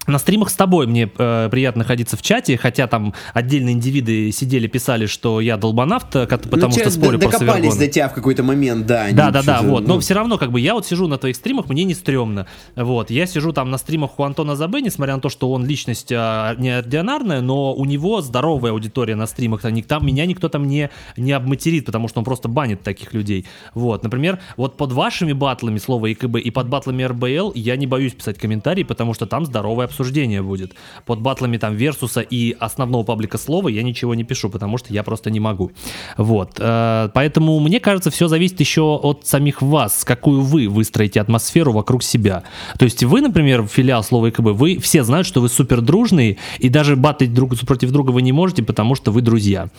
На 0.07 0.17
стримах 0.17 0.49
с 0.49 0.55
тобой 0.55 0.87
мне 0.87 1.11
э, 1.15 1.49
приятно 1.51 1.79
находиться 1.79 2.17
в 2.17 2.23
чате, 2.23 2.57
хотя 2.57 2.87
там 2.87 3.13
отдельные 3.35 3.73
индивиды 3.73 4.31
сидели, 4.31 4.65
писали, 4.65 5.05
что 5.05 5.39
я 5.39 5.57
долбанавт, 5.57 6.15
э, 6.15 6.25
потому 6.25 6.73
ну, 6.73 6.79
что 6.79 6.89
спорю 6.89 7.19
про 7.19 7.29
Докопались 7.29 7.75
до 7.75 7.87
тебя 7.87 8.09
в 8.09 8.13
какой-то 8.15 8.41
момент, 8.41 8.87
да. 8.87 9.09
Да, 9.11 9.29
да, 9.29 9.43
да, 9.43 9.61
вот. 9.61 9.87
Ну. 9.87 9.95
Но 9.95 9.99
все 9.99 10.15
равно, 10.15 10.39
как 10.39 10.51
бы, 10.51 10.59
я 10.59 10.73
вот 10.73 10.87
сижу 10.87 11.07
на 11.07 11.19
твоих 11.19 11.35
стримах, 11.35 11.69
мне 11.69 11.83
не 11.83 11.93
стрёмно. 11.93 12.47
Вот. 12.75 13.11
Я 13.11 13.27
сижу 13.27 13.53
там 13.53 13.69
на 13.69 13.77
стримах 13.77 14.19
у 14.19 14.23
Антона 14.23 14.55
Забе, 14.55 14.81
несмотря 14.81 15.15
на 15.15 15.21
то, 15.21 15.29
что 15.29 15.51
он 15.51 15.67
личность 15.67 16.11
а, 16.11 16.55
неординарная, 16.55 17.41
но 17.41 17.75
у 17.75 17.85
него 17.85 18.21
здоровая 18.21 18.71
аудитория 18.71 19.15
на 19.15 19.27
стримах. 19.27 19.61
Там, 19.61 19.79
там 19.83 20.05
меня 20.05 20.25
никто 20.25 20.49
там 20.49 20.67
не, 20.67 20.89
не 21.15 21.31
обматерит, 21.31 21.85
потому 21.85 22.07
что 22.07 22.19
он 22.19 22.25
просто 22.25 22.47
банит 22.47 22.81
таких 22.81 23.13
людей. 23.13 23.45
Вот. 23.75 24.03
Например, 24.03 24.39
вот 24.57 24.77
под 24.77 24.93
вашими 24.93 25.33
батлами 25.33 25.77
слова 25.77 26.11
ИКБ 26.11 26.37
и 26.37 26.49
под 26.49 26.69
батлами 26.69 27.03
РБЛ 27.03 27.51
я 27.53 27.75
не 27.75 27.85
боюсь 27.85 28.13
писать 28.13 28.39
комментарии, 28.39 28.83
потому 28.83 29.13
что 29.13 29.27
там 29.27 29.45
здоровая 29.45 29.90
обсуждение 29.91 30.41
будет. 30.41 30.73
Под 31.05 31.19
батлами 31.19 31.57
там 31.57 31.75
Версуса 31.75 32.21
и 32.21 32.55
основного 32.59 33.03
паблика 33.03 33.37
слова 33.37 33.67
я 33.67 33.83
ничего 33.83 34.15
не 34.15 34.23
пишу, 34.23 34.49
потому 34.49 34.77
что 34.77 34.93
я 34.93 35.03
просто 35.03 35.29
не 35.29 35.39
могу. 35.39 35.71
Вот. 36.17 36.57
Э, 36.59 37.09
поэтому 37.13 37.59
мне 37.59 37.79
кажется, 37.79 38.09
все 38.09 38.27
зависит 38.27 38.59
еще 38.59 38.81
от 38.81 39.27
самих 39.27 39.61
вас, 39.61 40.03
какую 40.03 40.41
вы 40.41 40.67
выстроите 40.67 41.21
атмосферу 41.21 41.73
вокруг 41.73 42.03
себя. 42.03 42.43
То 42.79 42.85
есть 42.85 43.03
вы, 43.03 43.21
например, 43.21 43.67
филиал 43.67 44.03
слова 44.03 44.29
ИКБ, 44.29 44.51
вы 44.51 44.79
все 44.79 45.03
знают, 45.03 45.27
что 45.27 45.41
вы 45.41 45.49
супер 45.49 45.81
дружные, 45.81 46.37
и 46.59 46.69
даже 46.69 46.95
батать 46.95 47.33
друг 47.33 47.51
против 47.59 47.91
друга 47.91 48.11
вы 48.11 48.21
не 48.21 48.31
можете, 48.31 48.63
потому 48.63 48.95
что 48.95 49.11
вы 49.11 49.21
друзья. 49.21 49.69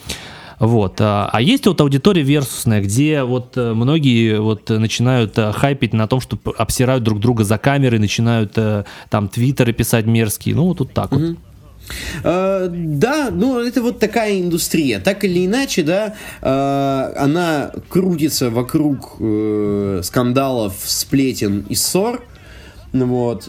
Вот. 0.58 1.00
А, 1.00 1.28
а 1.32 1.40
есть 1.40 1.66
вот 1.66 1.80
аудитория 1.80 2.22
версусная, 2.22 2.80
где 2.80 3.22
вот 3.22 3.56
э, 3.56 3.72
многие 3.74 4.40
вот 4.40 4.68
начинают 4.68 5.38
э, 5.38 5.52
хайпить 5.52 5.92
на 5.92 6.06
том, 6.06 6.20
что 6.20 6.38
обсирают 6.56 7.04
друг 7.04 7.20
друга 7.20 7.44
за 7.44 7.58
камерой, 7.58 7.98
начинают 7.98 8.52
э, 8.56 8.84
там 9.10 9.28
твиттеры 9.28 9.72
писать 9.72 10.06
мерзкие. 10.06 10.54
Ну, 10.54 10.64
вот 10.64 10.78
тут 10.78 10.92
так 10.92 11.12
вот. 11.12 11.36
Uh, 12.22 12.70
да, 12.70 13.30
ну 13.32 13.60
это 13.60 13.82
вот 13.82 13.98
такая 13.98 14.40
индустрия. 14.40 15.00
Так 15.00 15.24
или 15.24 15.44
иначе, 15.44 15.82
да, 15.82 16.14
uh, 16.40 17.12
она 17.16 17.72
крутится 17.88 18.50
вокруг 18.50 19.16
uh, 19.18 20.00
скандалов, 20.02 20.74
сплетен 20.84 21.66
и 21.68 21.74
ссор. 21.74 22.22
Ну 22.92 23.06
вот. 23.06 23.48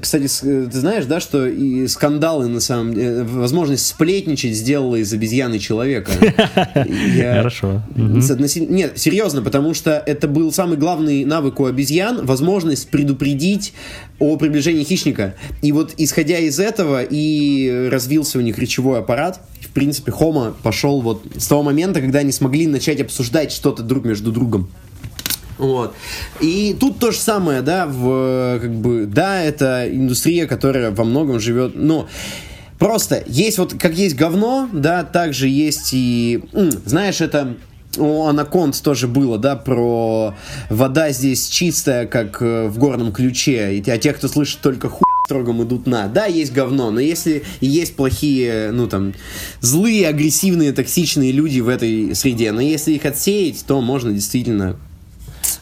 Кстати, 0.00 0.28
ты 0.40 0.70
знаешь, 0.70 1.04
да, 1.04 1.20
что 1.20 1.46
и 1.46 1.86
скандалы, 1.88 2.48
на 2.48 2.60
самом 2.60 2.94
деле, 2.94 3.22
возможность 3.22 3.86
сплетничать 3.86 4.54
сделала 4.54 4.96
из 4.96 5.12
обезьяны 5.12 5.58
человека. 5.58 6.10
Хорошо. 7.38 7.82
Нет, 7.94 8.98
серьезно, 8.98 9.42
потому 9.42 9.74
что 9.74 10.02
это 10.06 10.26
был 10.26 10.52
самый 10.52 10.78
главный 10.78 11.24
навык 11.24 11.60
у 11.60 11.66
обезьян, 11.66 12.24
возможность 12.24 12.88
предупредить 12.88 13.74
о 14.18 14.36
приближении 14.36 14.84
хищника. 14.84 15.34
И 15.60 15.72
вот 15.72 15.94
исходя 15.98 16.38
из 16.38 16.58
этого 16.58 17.02
и 17.02 17.88
развился 17.90 18.38
у 18.38 18.40
них 18.40 18.58
речевой 18.58 19.00
аппарат, 19.00 19.40
в 19.60 19.68
принципе, 19.74 20.12
Хома 20.12 20.54
пошел 20.62 21.02
вот 21.02 21.26
с 21.36 21.46
того 21.46 21.62
момента, 21.62 22.00
когда 22.00 22.20
они 22.20 22.32
смогли 22.32 22.66
начать 22.66 23.00
обсуждать 23.00 23.52
что-то 23.52 23.82
друг 23.82 24.04
между 24.04 24.32
другом. 24.32 24.70
Вот. 25.58 25.94
И 26.40 26.76
тут 26.78 26.98
то 26.98 27.10
же 27.10 27.18
самое, 27.18 27.62
да, 27.62 27.86
в, 27.86 28.58
как 28.60 28.74
бы, 28.74 29.06
да, 29.06 29.42
это 29.42 29.88
индустрия, 29.90 30.46
которая 30.46 30.90
во 30.90 31.04
многом 31.04 31.40
живет, 31.40 31.72
ну, 31.74 32.06
просто 32.78 33.22
есть 33.26 33.58
вот, 33.58 33.74
как 33.78 33.94
есть 33.94 34.16
говно, 34.16 34.68
да, 34.72 35.04
также 35.04 35.48
есть 35.48 35.90
и, 35.92 36.42
знаешь, 36.84 37.20
это 37.20 37.56
у 37.96 38.24
Анаконд 38.24 38.80
тоже 38.82 39.06
было, 39.06 39.38
да, 39.38 39.56
про 39.56 40.34
вода 40.70 41.10
здесь 41.10 41.48
чистая, 41.48 42.06
как 42.06 42.42
э, 42.42 42.66
в 42.66 42.78
горном 42.78 43.12
ключе, 43.12 43.82
а 43.86 43.98
те, 43.98 44.12
кто 44.12 44.26
слышит 44.26 44.60
только 44.60 44.88
хуй, 44.88 45.04
строгом 45.26 45.62
идут 45.62 45.86
на. 45.86 46.06
Да, 46.08 46.26
есть 46.26 46.52
говно, 46.52 46.90
но 46.90 47.00
если 47.00 47.44
и 47.60 47.66
есть 47.66 47.96
плохие, 47.96 48.70
ну 48.72 48.86
там, 48.86 49.14
злые, 49.60 50.06
агрессивные, 50.06 50.72
токсичные 50.72 51.32
люди 51.32 51.60
в 51.60 51.68
этой 51.68 52.14
среде, 52.14 52.52
но 52.52 52.60
если 52.60 52.92
их 52.92 53.06
отсеять, 53.06 53.64
то 53.66 53.80
можно 53.80 54.12
действительно 54.12 54.76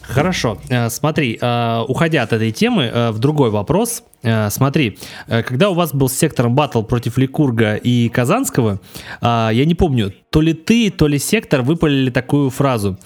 Хорошо, 0.01 0.57
э, 0.69 0.89
смотри, 0.89 1.37
э, 1.41 1.83
уходя 1.87 2.23
от 2.23 2.33
этой 2.33 2.51
темы, 2.51 2.83
э, 2.83 3.11
в 3.11 3.19
другой 3.19 3.49
вопрос. 3.49 4.03
Смотри, 4.49 4.97
когда 5.27 5.69
у 5.69 5.73
вас 5.73 5.93
был 5.93 6.07
с 6.07 6.13
сектором 6.13 6.55
батл 6.55 6.81
против 6.81 7.17
Ликурга 7.17 7.75
и 7.75 8.07
Казанского, 8.07 8.79
я 9.21 9.65
не 9.65 9.75
помню, 9.75 10.13
то 10.29 10.39
ли 10.39 10.53
ты, 10.53 10.89
то 10.91 11.07
ли 11.07 11.19
сектор 11.19 11.61
выпалили 11.61 12.09
такую 12.09 12.49
фразу 12.49 12.97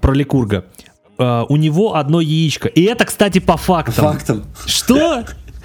про 0.00 0.14
Ликурга. 0.14 0.64
У 1.18 1.56
него 1.56 1.94
одно 1.94 2.22
яичко. 2.22 2.68
И 2.68 2.84
это, 2.84 3.04
кстати, 3.04 3.38
по 3.38 3.58
фактам. 3.58 4.12
Фактам. 4.12 4.44
Что? 4.64 5.24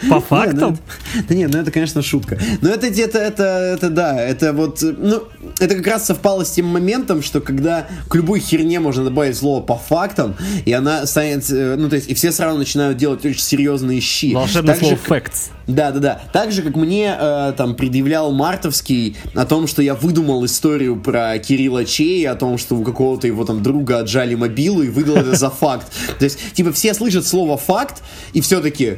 По 0.09 0.21
фактам? 0.21 0.77
Да 1.27 1.35
нет, 1.35 1.51
ну 1.51 1.59
это, 1.59 1.71
конечно, 1.71 2.01
шутка. 2.01 2.37
Но 2.61 2.69
это, 2.69 2.87
это, 2.87 3.17
это, 3.17 3.43
это, 3.43 3.89
да, 3.89 4.19
это 4.19 4.53
вот, 4.53 4.81
ну, 4.81 5.23
это 5.59 5.75
как 5.75 5.87
раз 5.87 6.05
совпало 6.05 6.43
с 6.43 6.51
тем 6.51 6.67
моментом, 6.67 7.21
что 7.21 7.41
когда 7.41 7.87
к 8.07 8.15
любой 8.15 8.39
херне 8.39 8.79
можно 8.79 9.03
добавить 9.03 9.35
слово 9.37 9.61
по 9.61 9.75
фактам, 9.75 10.35
и 10.65 10.71
она 10.71 11.05
станет, 11.05 11.49
э, 11.49 11.75
ну, 11.77 11.89
то 11.89 11.95
есть, 11.95 12.09
и 12.09 12.13
все 12.13 12.31
сразу 12.31 12.57
начинают 12.57 12.97
делать 12.97 13.25
очень 13.25 13.41
серьезные 13.41 13.99
щи. 13.99 14.33
Волшебное 14.33 14.75
слово 14.75 14.97
facts. 15.07 15.49
Да, 15.67 15.91
да, 15.91 15.99
да. 15.99 16.21
Так 16.31 16.51
же, 16.51 16.61
как 16.61 16.75
мне 16.75 17.15
э, 17.19 17.53
там 17.57 17.75
предъявлял 17.75 18.31
Мартовский 18.31 19.17
о 19.35 19.45
том, 19.45 19.67
что 19.67 19.81
я 19.81 19.95
выдумал 19.95 20.45
историю 20.45 20.99
про 20.99 21.37
Кирилла 21.39 21.83
Чей, 21.83 22.27
о 22.27 22.35
том, 22.35 22.57
что 22.57 22.75
у 22.75 22.83
какого-то 22.83 23.27
его 23.27 23.43
там 23.43 23.61
друга 23.61 23.99
отжали 23.99 24.35
мобилу 24.35 24.81
и 24.81 24.89
выдал 24.89 25.17
это 25.17 25.35
за 25.35 25.49
факт. 25.49 25.91
То 26.19 26.25
есть, 26.25 26.39
типа, 26.53 26.71
все 26.71 26.93
слышат 26.93 27.25
слово 27.25 27.57
факт, 27.57 28.01
и 28.33 28.39
все-таки 28.39 28.97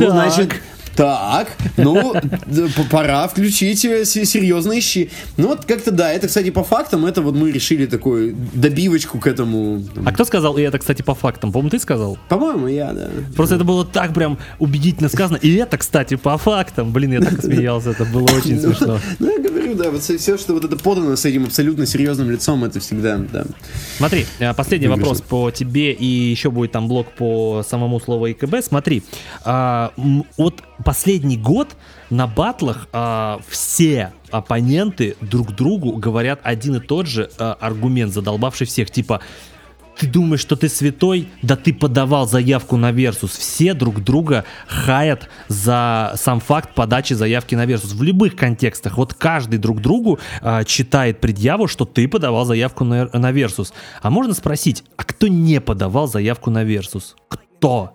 ну, 0.00 0.10
значит, 0.10 0.54
так, 0.96 1.56
ну, 1.76 2.14
пора 2.90 3.28
включить 3.28 3.84
э, 3.84 4.04
серьезные 4.04 4.80
щи. 4.80 5.10
Ну, 5.36 5.48
вот 5.48 5.64
как-то 5.64 5.90
да, 5.90 6.12
это, 6.12 6.28
кстати, 6.28 6.50
по 6.50 6.64
фактам, 6.64 7.06
это 7.06 7.22
вот 7.22 7.34
мы 7.34 7.50
решили 7.50 7.86
такую 7.86 8.34
добивочку 8.54 9.18
к 9.18 9.26
этому. 9.26 9.82
А 10.04 10.12
кто 10.12 10.24
сказал, 10.24 10.56
и 10.58 10.62
это, 10.62 10.78
кстати, 10.78 11.02
по 11.02 11.14
фактам? 11.14 11.52
По-моему, 11.52 11.70
ты 11.70 11.78
сказал? 11.78 12.18
По-моему, 12.28 12.68
я, 12.68 12.92
да. 12.92 13.08
Просто 13.36 13.56
это 13.56 13.64
было 13.64 13.84
так 13.84 14.14
прям 14.14 14.38
убедительно 14.58 15.08
сказано. 15.08 15.36
И 15.36 15.54
это, 15.56 15.78
кстати, 15.78 16.16
по 16.16 16.36
фактам. 16.38 16.92
Блин, 16.92 17.12
я 17.12 17.20
так 17.20 17.40
смеялся, 17.42 17.90
это 17.90 18.04
было 18.04 18.24
очень 18.24 18.56
ну, 18.56 18.72
смешно. 18.72 18.98
Ну, 19.18 19.30
я 19.30 19.38
говорю, 19.38 19.74
да, 19.74 19.90
вот 19.90 20.02
все, 20.02 20.36
что 20.36 20.54
вот 20.54 20.64
это 20.64 20.76
подано 20.76 21.16
с 21.16 21.24
этим 21.24 21.44
абсолютно 21.44 21.86
серьезным 21.86 22.30
лицом, 22.30 22.64
это 22.64 22.80
всегда, 22.80 23.18
да. 23.18 23.44
Смотри, 23.98 24.26
э, 24.38 24.54
последний 24.54 24.88
вопрос 24.88 25.20
по 25.20 25.50
тебе, 25.50 25.92
и 25.92 26.04
еще 26.04 26.50
будет 26.50 26.72
там 26.72 26.88
блок 26.88 27.12
по 27.12 27.64
самому 27.68 28.00
слову 28.00 28.30
ЕКБ. 28.30 28.56
Смотри, 28.62 29.02
а, 29.44 29.92
вот 30.36 30.62
последний 30.82 31.36
год 31.36 31.76
на 32.10 32.26
батлах 32.26 32.88
э, 32.92 33.38
все 33.48 34.12
оппоненты 34.30 35.16
друг 35.20 35.52
другу 35.54 35.92
говорят 35.96 36.40
один 36.42 36.76
и 36.76 36.80
тот 36.80 37.06
же 37.06 37.30
э, 37.38 37.54
аргумент, 37.60 38.12
задолбавший 38.12 38.66
всех, 38.66 38.90
типа 38.90 39.20
ты 39.98 40.06
думаешь, 40.06 40.40
что 40.40 40.56
ты 40.56 40.68
святой? 40.68 41.28
Да 41.42 41.54
ты 41.54 41.72
подавал 41.72 42.26
заявку 42.26 42.76
на 42.76 42.92
Версус. 42.92 43.36
Все 43.36 43.74
друг 43.74 44.02
друга 44.02 44.44
хаят 44.66 45.28
за 45.48 46.14
сам 46.16 46.40
факт 46.40 46.74
подачи 46.74 47.12
заявки 47.12 47.54
на 47.54 47.66
Версус. 47.66 47.92
В 47.92 48.02
любых 48.02 48.34
контекстах. 48.34 48.96
Вот 48.96 49.14
каждый 49.14 49.58
друг 49.58 49.80
другу 49.80 50.18
э, 50.40 50.64
читает 50.64 51.20
предъяву, 51.20 51.68
что 51.68 51.84
ты 51.84 52.08
подавал 52.08 52.44
заявку 52.44 52.84
на, 52.84 53.10
на 53.12 53.32
Версус. 53.32 53.72
А 54.00 54.10
можно 54.10 54.34
спросить, 54.34 54.82
а 54.96 55.04
кто 55.04 55.28
не 55.28 55.60
подавал 55.60 56.08
заявку 56.08 56.50
на 56.50 56.64
Версус? 56.64 57.14
Кто? 57.28 57.92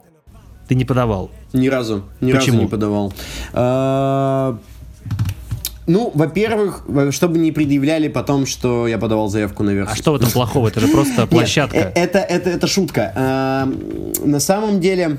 Ты 0.68 0.76
не 0.76 0.86
подавал? 0.86 1.32
Ни 1.54 1.68
разу. 1.68 2.04
Ни 2.22 2.32
Почему? 2.34 2.56
разу 2.58 2.62
не 2.64 2.68
подавал. 2.70 3.14
А, 3.54 4.58
ну, 5.86 6.12
во-первых, 6.14 6.84
чтобы 7.12 7.38
не 7.40 7.52
предъявляли 7.52 8.10
потом, 8.10 8.46
что 8.46 8.88
я 8.88 8.98
подавал 8.98 9.30
заявку 9.30 9.64
на 9.64 9.70
версию. 9.72 9.94
А 9.94 9.96
что 9.96 10.12
в 10.12 10.16
этом 10.16 10.30
плохого? 10.30 10.68
Это 10.68 10.80
же 10.82 10.88
просто 10.90 11.26
площадка. 11.28 11.78
Нет, 11.78 11.92
это, 11.96 12.20
это, 12.20 12.50
это 12.50 12.68
шутка. 12.68 13.14
А, 13.16 13.70
на 14.24 14.40
самом 14.40 14.82
деле, 14.82 15.18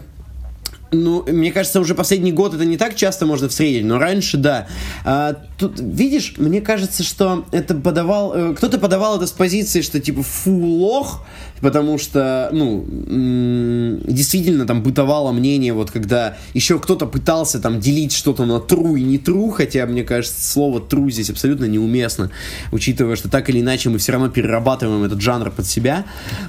Ну, 0.91 1.22
мне 1.26 1.53
кажется, 1.53 1.81
уже 1.81 1.95
последний 1.95 2.33
год 2.33 2.55
это 2.55 2.64
не 2.64 2.76
так 2.76 2.95
часто 2.95 3.26
можно 3.26 3.49
встретить, 3.49 3.85
но 3.85 3.99
раньше 3.99 4.37
да. 4.37 4.66
А, 5.05 5.37
тут, 5.59 5.79
видишь, 5.79 6.35
мне 6.39 6.63
кажется, 6.63 7.03
что 7.03 7.45
это 7.53 7.75
подавал... 7.75 8.33
Э, 8.35 8.55
кто-то 8.55 8.79
подавал 8.79 9.17
это 9.17 9.27
с 9.27 9.33
позиции, 9.33 9.83
что 9.83 10.01
типа 10.01 10.23
фу, 10.23 10.51
лох, 10.51 11.25
потому 11.61 11.99
что, 11.99 12.49
ну, 12.53 12.87
действительно 12.89 14.67
там 14.67 14.83
бытовало 14.83 15.33
мнение, 15.33 15.75
вот 15.75 15.91
когда 15.91 16.39
еще 16.55 16.79
кто-то 16.79 17.07
пытался 17.07 17.61
там 17.61 17.81
делить 17.81 18.13
что-то 18.13 18.47
на 18.47 18.59
true 18.59 18.99
и 18.99 19.03
не 19.03 19.19
true, 19.19 19.51
хотя, 19.53 19.85
мне 19.87 20.05
кажется, 20.05 20.49
слово 20.49 20.79
true 20.81 21.11
здесь 21.11 21.29
абсолютно 21.29 21.67
неуместно, 21.67 22.31
учитывая, 22.73 23.17
что 23.17 23.29
так 23.29 23.51
или 23.51 23.61
иначе 23.61 23.91
мы 23.91 23.99
все 23.99 24.13
равно 24.13 24.31
перерабатываем 24.31 25.05
этот 25.05 25.21
жанр 25.21 25.51
под 25.51 25.67
себя, 25.67 26.07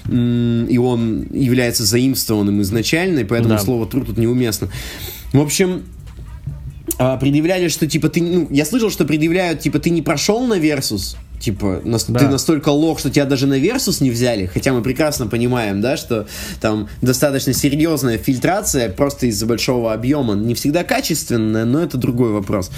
и 0.08 0.80
он 0.82 1.28
является 1.32 1.84
заимствованным 1.84 2.62
изначально, 2.62 3.20
и 3.20 3.24
поэтому 3.26 3.56
да. 3.56 3.60
слово 3.60 3.86
true 3.86 4.06
тут 4.06 4.18
не 4.18 4.30
неуместно. 4.30 4.70
В 5.34 5.40
общем, 5.40 5.84
а, 7.00 7.16
предъявляли, 7.16 7.70
что 7.70 7.88
типа 7.88 8.10
ты, 8.10 8.22
ну, 8.22 8.48
я 8.52 8.66
слышал, 8.66 8.90
что 8.90 9.06
предъявляют, 9.06 9.62
типа 9.62 9.80
ты 9.80 9.90
не 9.90 10.02
прошел 10.02 10.46
на 10.46 10.56
Versus, 10.56 11.16
типа 11.40 11.80
на, 11.86 11.98
да. 12.10 12.20
ты 12.20 12.28
настолько 12.28 12.70
лох, 12.70 13.00
что 13.00 13.10
тебя 13.10 13.24
даже 13.24 13.48
на 13.48 13.58
Versus 13.58 14.04
не 14.04 14.12
взяли, 14.12 14.48
хотя 14.48 14.74
мы 14.74 14.84
прекрасно 14.84 15.26
понимаем, 15.26 15.80
да, 15.80 15.96
что 15.96 16.28
там 16.60 16.90
достаточно 17.02 17.54
серьезная 17.54 18.18
фильтрация 18.18 18.90
просто 18.90 19.28
из-за 19.28 19.46
большого 19.46 19.94
объема, 19.94 20.36
не 20.36 20.56
всегда 20.56 20.84
качественная, 20.84 21.64
но 21.64 21.82
это 21.82 21.98
другой 21.98 22.34
вопрос. 22.34 22.70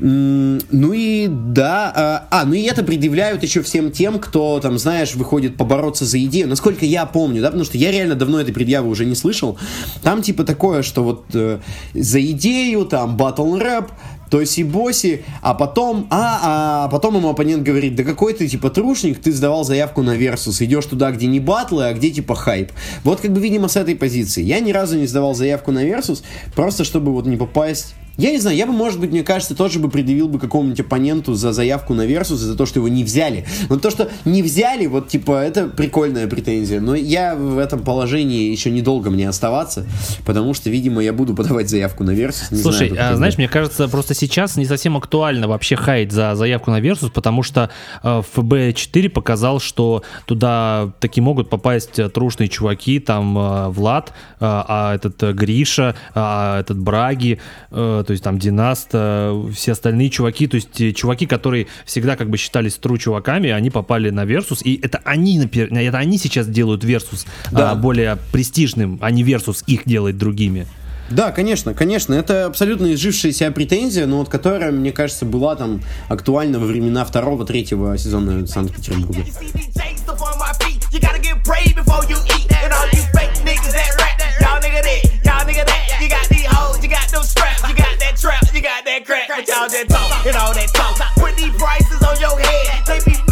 Ну 0.00 0.92
и 0.92 1.28
да, 1.28 1.92
а, 1.94 2.28
а, 2.30 2.44
ну 2.46 2.54
и 2.54 2.62
это 2.62 2.82
предъявляют 2.82 3.42
еще 3.42 3.62
всем 3.62 3.92
тем, 3.92 4.18
кто 4.18 4.58
там, 4.60 4.78
знаешь, 4.78 5.14
выходит 5.14 5.56
побороться 5.56 6.06
за 6.06 6.22
идею. 6.24 6.48
Насколько 6.48 6.86
я 6.86 7.04
помню, 7.04 7.42
да, 7.42 7.48
потому 7.48 7.64
что 7.64 7.76
я 7.76 7.90
реально 7.90 8.14
давно 8.14 8.40
этой 8.40 8.54
предъявы 8.54 8.88
уже 8.88 9.04
не 9.04 9.14
слышал. 9.14 9.58
Там 10.02 10.22
типа 10.22 10.44
такое, 10.44 10.82
что 10.82 11.04
вот 11.04 11.26
э, 11.34 11.58
за 11.92 12.20
идею, 12.30 12.86
там, 12.86 13.16
батл 13.18 13.56
рэп, 13.56 13.90
тоси-боси, 14.30 15.24
а 15.42 15.54
потом, 15.54 16.06
а, 16.10 16.84
а 16.84 16.88
потом 16.88 17.16
ему 17.16 17.28
оппонент 17.28 17.62
говорит, 17.62 17.96
да 17.96 18.04
какой 18.04 18.32
ты, 18.32 18.48
типа, 18.48 18.70
трушник, 18.70 19.20
ты 19.20 19.32
сдавал 19.32 19.64
заявку 19.64 20.02
на 20.02 20.16
Versus, 20.16 20.62
идешь 20.62 20.86
туда, 20.86 21.10
где 21.10 21.26
не 21.26 21.40
батлы, 21.40 21.86
а 21.86 21.92
где, 21.92 22.10
типа, 22.10 22.34
хайп. 22.34 22.70
Вот, 23.04 23.20
как 23.20 23.32
бы, 23.32 23.40
видимо, 23.40 23.68
с 23.68 23.76
этой 23.76 23.96
позиции. 23.96 24.42
Я 24.42 24.60
ни 24.60 24.72
разу 24.72 24.96
не 24.96 25.06
сдавал 25.06 25.34
заявку 25.34 25.72
на 25.72 25.84
Версус, 25.84 26.22
просто 26.54 26.84
чтобы 26.84 27.12
вот 27.12 27.26
не 27.26 27.36
попасть 27.36 27.94
я 28.20 28.30
не 28.30 28.38
знаю, 28.38 28.56
я 28.56 28.66
бы, 28.66 28.72
может 28.72 29.00
быть, 29.00 29.10
мне 29.10 29.22
кажется, 29.22 29.54
тоже 29.54 29.78
бы 29.78 29.88
предъявил 29.88 30.28
бы 30.28 30.38
какому-нибудь 30.38 30.80
оппоненту 30.80 31.34
за 31.34 31.52
заявку 31.52 31.94
на 31.94 32.06
Versus, 32.06 32.36
за 32.36 32.56
то, 32.56 32.66
что 32.66 32.80
его 32.80 32.88
не 32.88 33.02
взяли. 33.02 33.46
Но 33.68 33.78
то, 33.78 33.90
что 33.90 34.10
не 34.24 34.42
взяли, 34.42 34.86
вот, 34.86 35.08
типа, 35.08 35.42
это 35.42 35.68
прикольная 35.68 36.26
претензия. 36.26 36.80
Но 36.80 36.94
я 36.94 37.34
в 37.34 37.58
этом 37.58 37.80
положении 37.80 38.50
еще 38.50 38.70
недолго 38.70 39.10
мне 39.10 39.28
оставаться, 39.28 39.86
потому 40.26 40.54
что, 40.54 40.70
видимо, 40.70 41.02
я 41.02 41.12
буду 41.12 41.34
подавать 41.34 41.68
заявку 41.68 42.04
на. 42.04 42.10
Не 42.10 42.30
Слушай, 42.30 42.90
знаю, 42.90 43.14
а, 43.14 43.16
знаешь, 43.16 43.38
мне 43.38 43.48
кажется, 43.48 43.88
просто 43.88 44.14
сейчас 44.14 44.56
не 44.56 44.66
совсем 44.66 44.96
актуально 44.96 45.48
вообще 45.48 45.76
хаять 45.76 46.12
за 46.12 46.34
заявку 46.34 46.70
на 46.70 46.80
Versus, 46.80 47.10
потому 47.10 47.42
что 47.42 47.70
э, 48.02 48.22
ФБ-4 48.36 49.08
показал, 49.08 49.58
что 49.60 50.02
туда 50.26 50.92
таки 51.00 51.20
могут 51.20 51.48
попасть 51.48 52.12
трушные 52.12 52.48
чуваки, 52.48 52.98
там 52.98 53.38
э, 53.38 53.68
Влад, 53.68 54.10
э, 54.10 54.12
а 54.40 54.94
этот 54.94 55.22
э, 55.22 55.32
Гриша, 55.32 55.94
а 56.14 56.60
этот 56.60 56.78
Браги, 56.78 57.40
э, 57.70 58.04
то 58.10 58.12
есть 58.12 58.24
там 58.24 58.40
Династа, 58.40 59.40
все 59.54 59.70
остальные 59.70 60.10
чуваки, 60.10 60.48
то 60.48 60.56
есть 60.56 60.80
э, 60.80 60.90
чуваки, 60.90 61.26
которые 61.26 61.68
всегда 61.84 62.16
как 62.16 62.28
бы 62.28 62.38
считались 62.38 62.74
true 62.74 62.98
чуваками, 62.98 63.50
они 63.50 63.70
попали 63.70 64.10
на 64.10 64.24
Versus, 64.24 64.62
и 64.64 64.80
это 64.82 65.00
они, 65.04 65.40
это 65.40 65.98
они 65.98 66.18
сейчас 66.18 66.48
делают 66.48 66.82
Versus 66.82 67.24
да. 67.52 67.70
а, 67.70 67.74
более 67.76 68.18
престижным, 68.32 68.98
а 69.00 69.12
не 69.12 69.22
Versus 69.22 69.62
их 69.68 69.82
делает 69.84 70.18
другими. 70.18 70.66
Да, 71.08 71.30
конечно, 71.30 71.72
конечно. 71.72 72.12
Это 72.14 72.46
абсолютно 72.46 72.92
изжившаяся 72.94 73.48
претензия, 73.52 74.06
но 74.06 74.18
вот 74.18 74.28
которая, 74.28 74.72
мне 74.72 74.90
кажется, 74.90 75.24
была 75.24 75.54
там 75.54 75.80
актуальна 76.08 76.58
во 76.58 76.66
времена 76.66 77.04
второго, 77.04 77.46
третьего 77.46 77.96
сезона 77.96 78.44
Санкт-Петербурга. 78.44 79.22
Trap, 88.20 88.42
you 88.54 88.60
got 88.60 88.84
that 88.84 89.06
crack, 89.06 89.28
but 89.28 89.48
y'all 89.48 89.66
just 89.66 89.88
talk 89.88 90.26
and 90.26 90.36
all 90.36 90.52
that 90.52 90.68
talk. 90.74 91.00
Put 91.16 91.36
these 91.36 91.56
prices 91.56 92.02
on 92.02 92.20
your 92.20 92.38
head, 92.38 92.84
they 92.86 93.00
be 93.10 93.29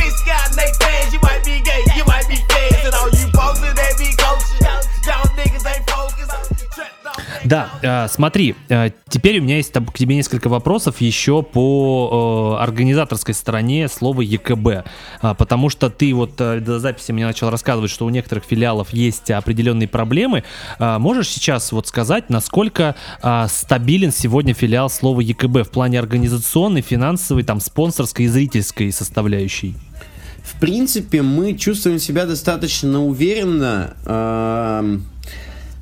Да, 7.49 7.70
э, 7.80 8.09
смотри, 8.09 8.55
э, 8.68 8.90
теперь 9.09 9.40
у 9.40 9.42
меня 9.42 9.57
есть 9.57 9.72
к 9.72 9.96
тебе 9.96 10.16
несколько 10.16 10.51
вопросов 10.51 11.01
еще 11.01 11.42
по 11.42 12.59
э, 12.61 12.62
организаторской 12.62 13.32
стороне 13.32 13.88
слова 13.88 14.20
ЕКБ, 14.20 14.86
потому 15.22 15.70
что 15.70 15.88
ты 15.88 16.12
вот 16.12 16.36
до 16.36 16.78
записи 16.78 17.12
мне 17.12 17.24
начал 17.24 17.49
рассказывать, 17.49 17.90
что 17.90 18.05
у 18.05 18.11
некоторых 18.11 18.44
филиалов 18.44 18.92
есть 18.92 19.30
определенные 19.30 19.88
проблемы. 19.88 20.44
Можешь 20.78 21.28
сейчас 21.28 21.72
вот 21.72 21.86
сказать, 21.86 22.28
насколько 22.28 22.96
стабилен 23.49 24.12
сегодня 24.12 24.53
филиал 24.53 24.90
слова 24.90 25.20
ЕКБ 25.20 25.66
в 25.66 25.70
плане 25.70 25.99
организационной, 26.01 26.82
финансовой, 26.82 27.44
там, 27.44 27.61
спонсорской 27.61 28.26
и 28.26 28.28
зрительской 28.28 28.92
составляющей? 28.92 29.74
В 30.42 30.61
принципе, 30.61 31.22
мы 31.22 31.55
чувствуем 31.55 31.99
себя 31.99 32.26
достаточно 32.26 33.03
уверенно. 33.05 33.94
Э- 34.05 34.99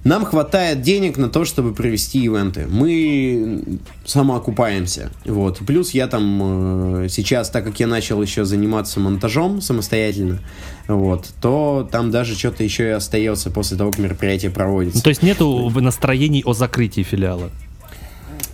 нам 0.07 0.24
хватает 0.24 0.82
денег 0.82 1.16
на 1.16 1.28
то, 1.28 1.44
чтобы 1.44 1.74
провести 1.74 2.20
ивенты. 2.20 2.66
Мы 2.68 3.80
самоокупаемся. 4.04 5.11
Вот. 5.24 5.59
Плюс 5.66 5.90
я 5.90 6.07
там 6.07 7.02
э, 7.04 7.09
сейчас, 7.09 7.50
так 7.50 7.64
как 7.64 7.80
я 7.80 7.88
начал 7.88 8.22
еще 8.22 8.44
заниматься 8.44 9.00
монтажом 9.00 9.61
самостоятельно, 9.61 10.38
вот, 10.86 11.28
то 11.40 11.88
там 11.90 12.12
даже 12.12 12.36
что-то 12.36 12.62
еще 12.62 12.84
и 12.84 12.90
остается 12.90 13.50
после 13.50 13.76
того, 13.76 13.90
как 13.90 13.98
мероприятие 13.98 14.52
проводится. 14.52 14.98
Ну, 14.98 15.02
то 15.02 15.09
есть 15.09 15.24
нету 15.24 15.68
настроений 15.74 16.44
о 16.46 16.52
закрытии 16.52 17.02
филиала? 17.02 17.50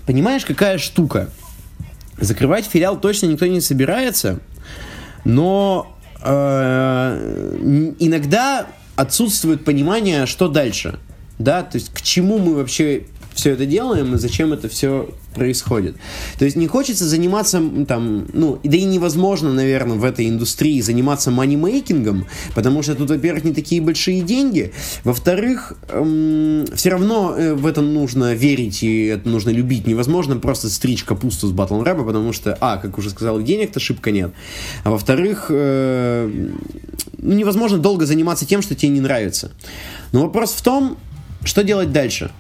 Понимаешь, 0.07 0.47
какая 0.47 0.79
штука? 0.79 1.29
Закрывать 2.17 2.65
филиал 2.65 2.99
точно 2.99 3.27
никто 3.27 3.47
не 3.47 3.61
собирается, 3.61 4.41
но 5.27 5.95
э, 6.23 7.93
иногда 7.99 8.69
отсутствует 8.97 9.67
понимание, 9.67 10.25
что 10.25 10.49
дальше 10.49 10.99
да, 11.43 11.63
то 11.63 11.77
есть 11.77 11.93
к 11.93 12.03
чему 12.03 12.39
мы 12.39 12.55
вообще 12.55 13.05
все 13.35 13.51
это 13.51 13.67
делаем 13.67 14.15
и 14.15 14.19
зачем 14.19 14.53
это 14.53 14.69
все 14.69 15.09
происходит. 15.35 15.97
То 16.39 16.45
есть 16.45 16.57
не 16.57 16.67
хочется 16.67 17.07
заниматься 17.07 17.63
там, 17.89 18.27
ну, 18.35 18.61
да 18.63 18.77
и 18.77 18.85
невозможно, 18.85 19.53
наверное, 19.53 19.97
в 19.97 20.05
этой 20.05 20.29
индустрии 20.29 20.81
заниматься 20.83 21.31
манимейкингом, 21.31 22.27
потому 22.55 22.83
что 22.83 22.95
тут, 22.95 23.09
во-первых, 23.09 23.45
не 23.45 23.55
такие 23.55 23.81
большие 23.81 24.21
деньги, 24.21 24.73
во-вторых, 25.05 25.73
эм, 25.89 26.67
все 26.75 26.91
равно 26.91 27.35
э, 27.35 27.55
в 27.55 27.67
этом 27.67 27.95
нужно 27.95 28.35
верить 28.35 28.83
и 28.83 29.07
это 29.07 29.29
нужно 29.29 29.51
любить. 29.51 29.87
Невозможно 29.87 30.37
просто 30.37 30.69
стричь 30.69 31.05
капусту 31.05 31.47
с 31.47 31.53
батл 31.53 31.81
рэпа, 31.83 32.05
потому 32.05 32.35
что, 32.35 32.57
а, 32.61 32.77
как 32.77 32.99
уже 32.99 33.09
сказал, 33.09 33.41
денег-то 33.41 33.81
шибко 33.81 34.11
нет, 34.11 34.33
а 34.85 34.91
во-вторых, 34.91 35.47
э, 35.49 36.51
ну, 37.17 37.35
невозможно 37.35 37.79
долго 37.79 38.05
заниматься 38.05 38.45
тем, 38.45 38.61
что 38.61 38.75
тебе 38.75 38.91
не 38.91 39.01
нравится. 39.01 39.53
Но 40.13 40.23
вопрос 40.23 40.53
в 40.53 40.61
том, 40.61 40.99
что 41.45 41.63
делать 41.63 41.93
дальше? 41.93 42.31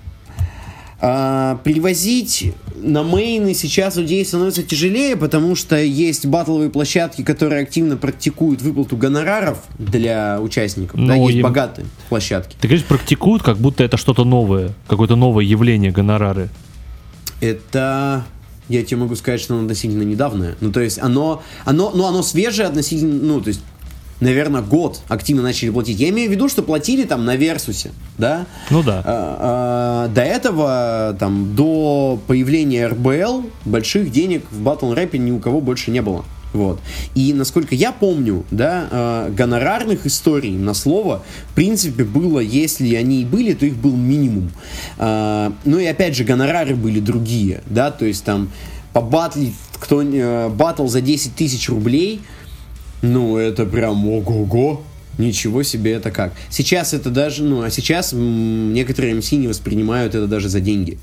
А, 1.05 1.59
привозить 1.65 2.55
на 2.77 3.03
мейны 3.03 3.55
сейчас 3.55 3.97
людей 3.97 4.25
становится 4.25 4.63
тяжелее, 4.63 5.17
потому 5.17 5.57
что 5.57 5.77
есть 5.77 6.27
батловые 6.27 6.71
площадки, 6.71 7.23
которые 7.23 7.63
активно 7.63 7.97
практикуют 7.97 8.63
выплату 8.63 8.97
гонораров 8.97 9.59
для 9.79 10.41
участников. 10.41 10.99
Но 11.01 11.09
да, 11.09 11.15
есть 11.17 11.35
им... 11.35 11.43
богатые 11.43 11.87
площадки. 12.09 12.57
Ты 12.61 12.69
говоришь, 12.69 12.87
практикуют, 12.87 13.43
как 13.43 13.59
будто 13.59 13.83
это 13.83 13.97
что-то 13.97 14.25
новое, 14.25 14.75
какое-то 14.87 15.17
новое 15.17 15.45
явление 15.45 15.91
гонорары. 15.91 16.51
Это 17.41 18.25
я 18.69 18.85
тебе 18.85 18.99
могу 18.99 19.17
сказать, 19.17 19.41
что 19.41 19.55
оно 19.55 19.65
относительно 19.65 20.03
недавнее. 20.03 20.55
Ну, 20.61 20.73
то 20.73 20.81
есть 20.81 20.99
оно, 20.99 21.43
оно, 21.65 21.91
ну, 21.95 22.07
оно 22.07 22.23
свежее 22.23 22.69
относительно, 22.69 23.15
ну, 23.15 23.41
то 23.41 23.49
есть 23.49 23.61
наверное, 24.23 24.63
год 24.63 25.01
активно 25.09 25.43
начали 25.43 25.71
платить. 25.71 25.99
Я 25.99 26.09
имею 26.11 26.29
в 26.29 26.33
виду, 26.33 26.49
что 26.49 26.63
платили 26.63 27.05
там 27.05 27.25
на 27.25 27.37
Версусе, 27.37 27.91
да? 28.19 28.47
Ну 28.71 28.83
да. 28.83 29.03
А, 29.05 30.07
а, 30.07 30.09
до 30.09 30.23
этого, 30.23 31.17
там, 31.19 31.55
до 31.55 32.19
появления 32.27 32.87
РБЛ, 32.87 33.45
больших 33.65 34.11
денег 34.11 34.45
в 34.51 34.61
батл 34.61 34.93
рэпе 34.93 35.19
ни 35.19 35.31
у 35.31 35.39
кого 35.39 35.61
больше 35.61 35.91
не 35.91 36.01
было. 36.01 36.25
Вот. 36.53 36.81
И 37.15 37.33
насколько 37.33 37.75
я 37.75 37.93
помню, 37.93 38.45
да, 38.51 38.87
э, 38.91 39.31
гонорарных 39.35 40.07
историй 40.07 40.53
на 40.53 40.75
слово, 40.75 41.23
в 41.51 41.55
принципе, 41.55 42.05
было, 42.05 42.41
если 42.41 42.95
они 42.95 43.23
и 43.23 43.25
были, 43.25 43.55
то 43.55 43.65
их 43.65 43.77
был 43.77 43.97
минимум. 43.97 44.51
Э, 44.99 45.51
ну 45.65 45.79
и 45.79 45.87
опять 45.87 46.15
же, 46.15 46.25
гонорары 46.25 46.75
были 46.75 47.01
другие, 47.01 47.63
да, 47.67 47.91
то 47.91 48.05
есть 48.05 48.25
там 48.25 48.51
по 48.93 49.01
батле, 49.01 49.53
кто 49.81 50.03
э, 50.03 50.51
батл 50.51 50.87
за 50.89 51.01
10 51.01 51.35
тысяч 51.35 51.71
рублей, 51.71 52.21
ну, 53.03 53.37
это 53.37 53.67
прям 53.67 54.09
ого-го. 54.09 54.83
Ничего 55.19 55.63
себе 55.63 55.93
это 55.93 56.11
как. 56.11 56.33
Сейчас 56.49 56.95
это 56.95 57.11
даже, 57.11 57.43
ну, 57.43 57.63
а 57.63 57.71
сейчас 57.71 58.15
некоторые 58.15 59.15
МС 59.15 59.31
не 59.33 59.47
воспринимают 59.47 60.15
это 60.15 60.27
даже 60.27 60.49
за 60.49 60.61
деньги. 60.61 60.99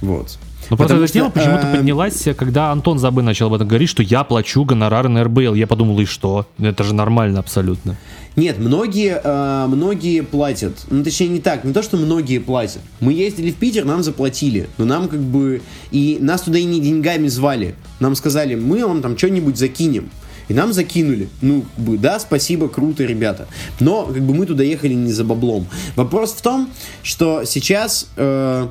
Вот. 0.00 0.38
Ну, 0.70 0.76
просто 0.76 0.96
эта 0.96 1.12
тема 1.12 1.30
почему-то 1.30 1.66
э, 1.66 1.76
поднялась, 1.76 2.28
когда 2.36 2.70
Антон 2.70 2.98
Забы 2.98 3.22
начал 3.22 3.48
об 3.48 3.54
этом 3.54 3.66
говорить, 3.66 3.88
что 3.88 4.02
я 4.02 4.22
плачу 4.22 4.64
гонорары 4.64 5.08
на 5.08 5.24
РБЛ. 5.24 5.54
Я 5.54 5.66
подумал, 5.66 5.98
и 6.00 6.04
что? 6.04 6.46
Это 6.58 6.84
же 6.84 6.94
нормально 6.94 7.40
абсолютно. 7.40 7.96
Нет, 8.36 8.58
многие, 8.58 9.20
э, 9.22 9.66
многие 9.68 10.22
платят. 10.22 10.86
Ну, 10.88 11.02
точнее, 11.02 11.28
не 11.28 11.40
так. 11.40 11.64
Не 11.64 11.72
то, 11.72 11.82
что 11.82 11.96
многие 11.96 12.38
платят. 12.38 12.80
Мы 13.00 13.12
ездили 13.12 13.50
в 13.50 13.56
Питер, 13.56 13.84
нам 13.84 14.02
заплатили. 14.02 14.68
Но 14.78 14.84
нам 14.84 15.08
как 15.08 15.20
бы... 15.20 15.60
И 15.90 16.18
нас 16.20 16.42
туда 16.42 16.58
и 16.58 16.64
не 16.64 16.80
деньгами 16.80 17.28
звали. 17.28 17.74
Нам 18.00 18.14
сказали, 18.14 18.54
мы 18.54 18.86
вам 18.86 19.02
там 19.02 19.18
что-нибудь 19.18 19.58
закинем. 19.58 20.10
И 20.52 20.54
нам 20.54 20.74
закинули. 20.74 21.30
Ну, 21.40 21.64
да, 21.78 22.20
спасибо, 22.20 22.68
круто, 22.68 23.04
ребята. 23.04 23.48
Но, 23.80 24.04
как 24.04 24.22
бы, 24.22 24.34
мы 24.34 24.44
туда 24.44 24.62
ехали 24.62 24.92
не 24.92 25.10
за 25.10 25.24
баблом. 25.24 25.66
Вопрос 25.96 26.32
в 26.32 26.42
том, 26.42 26.68
что 27.02 27.44
сейчас... 27.44 28.10
э, 28.16 28.68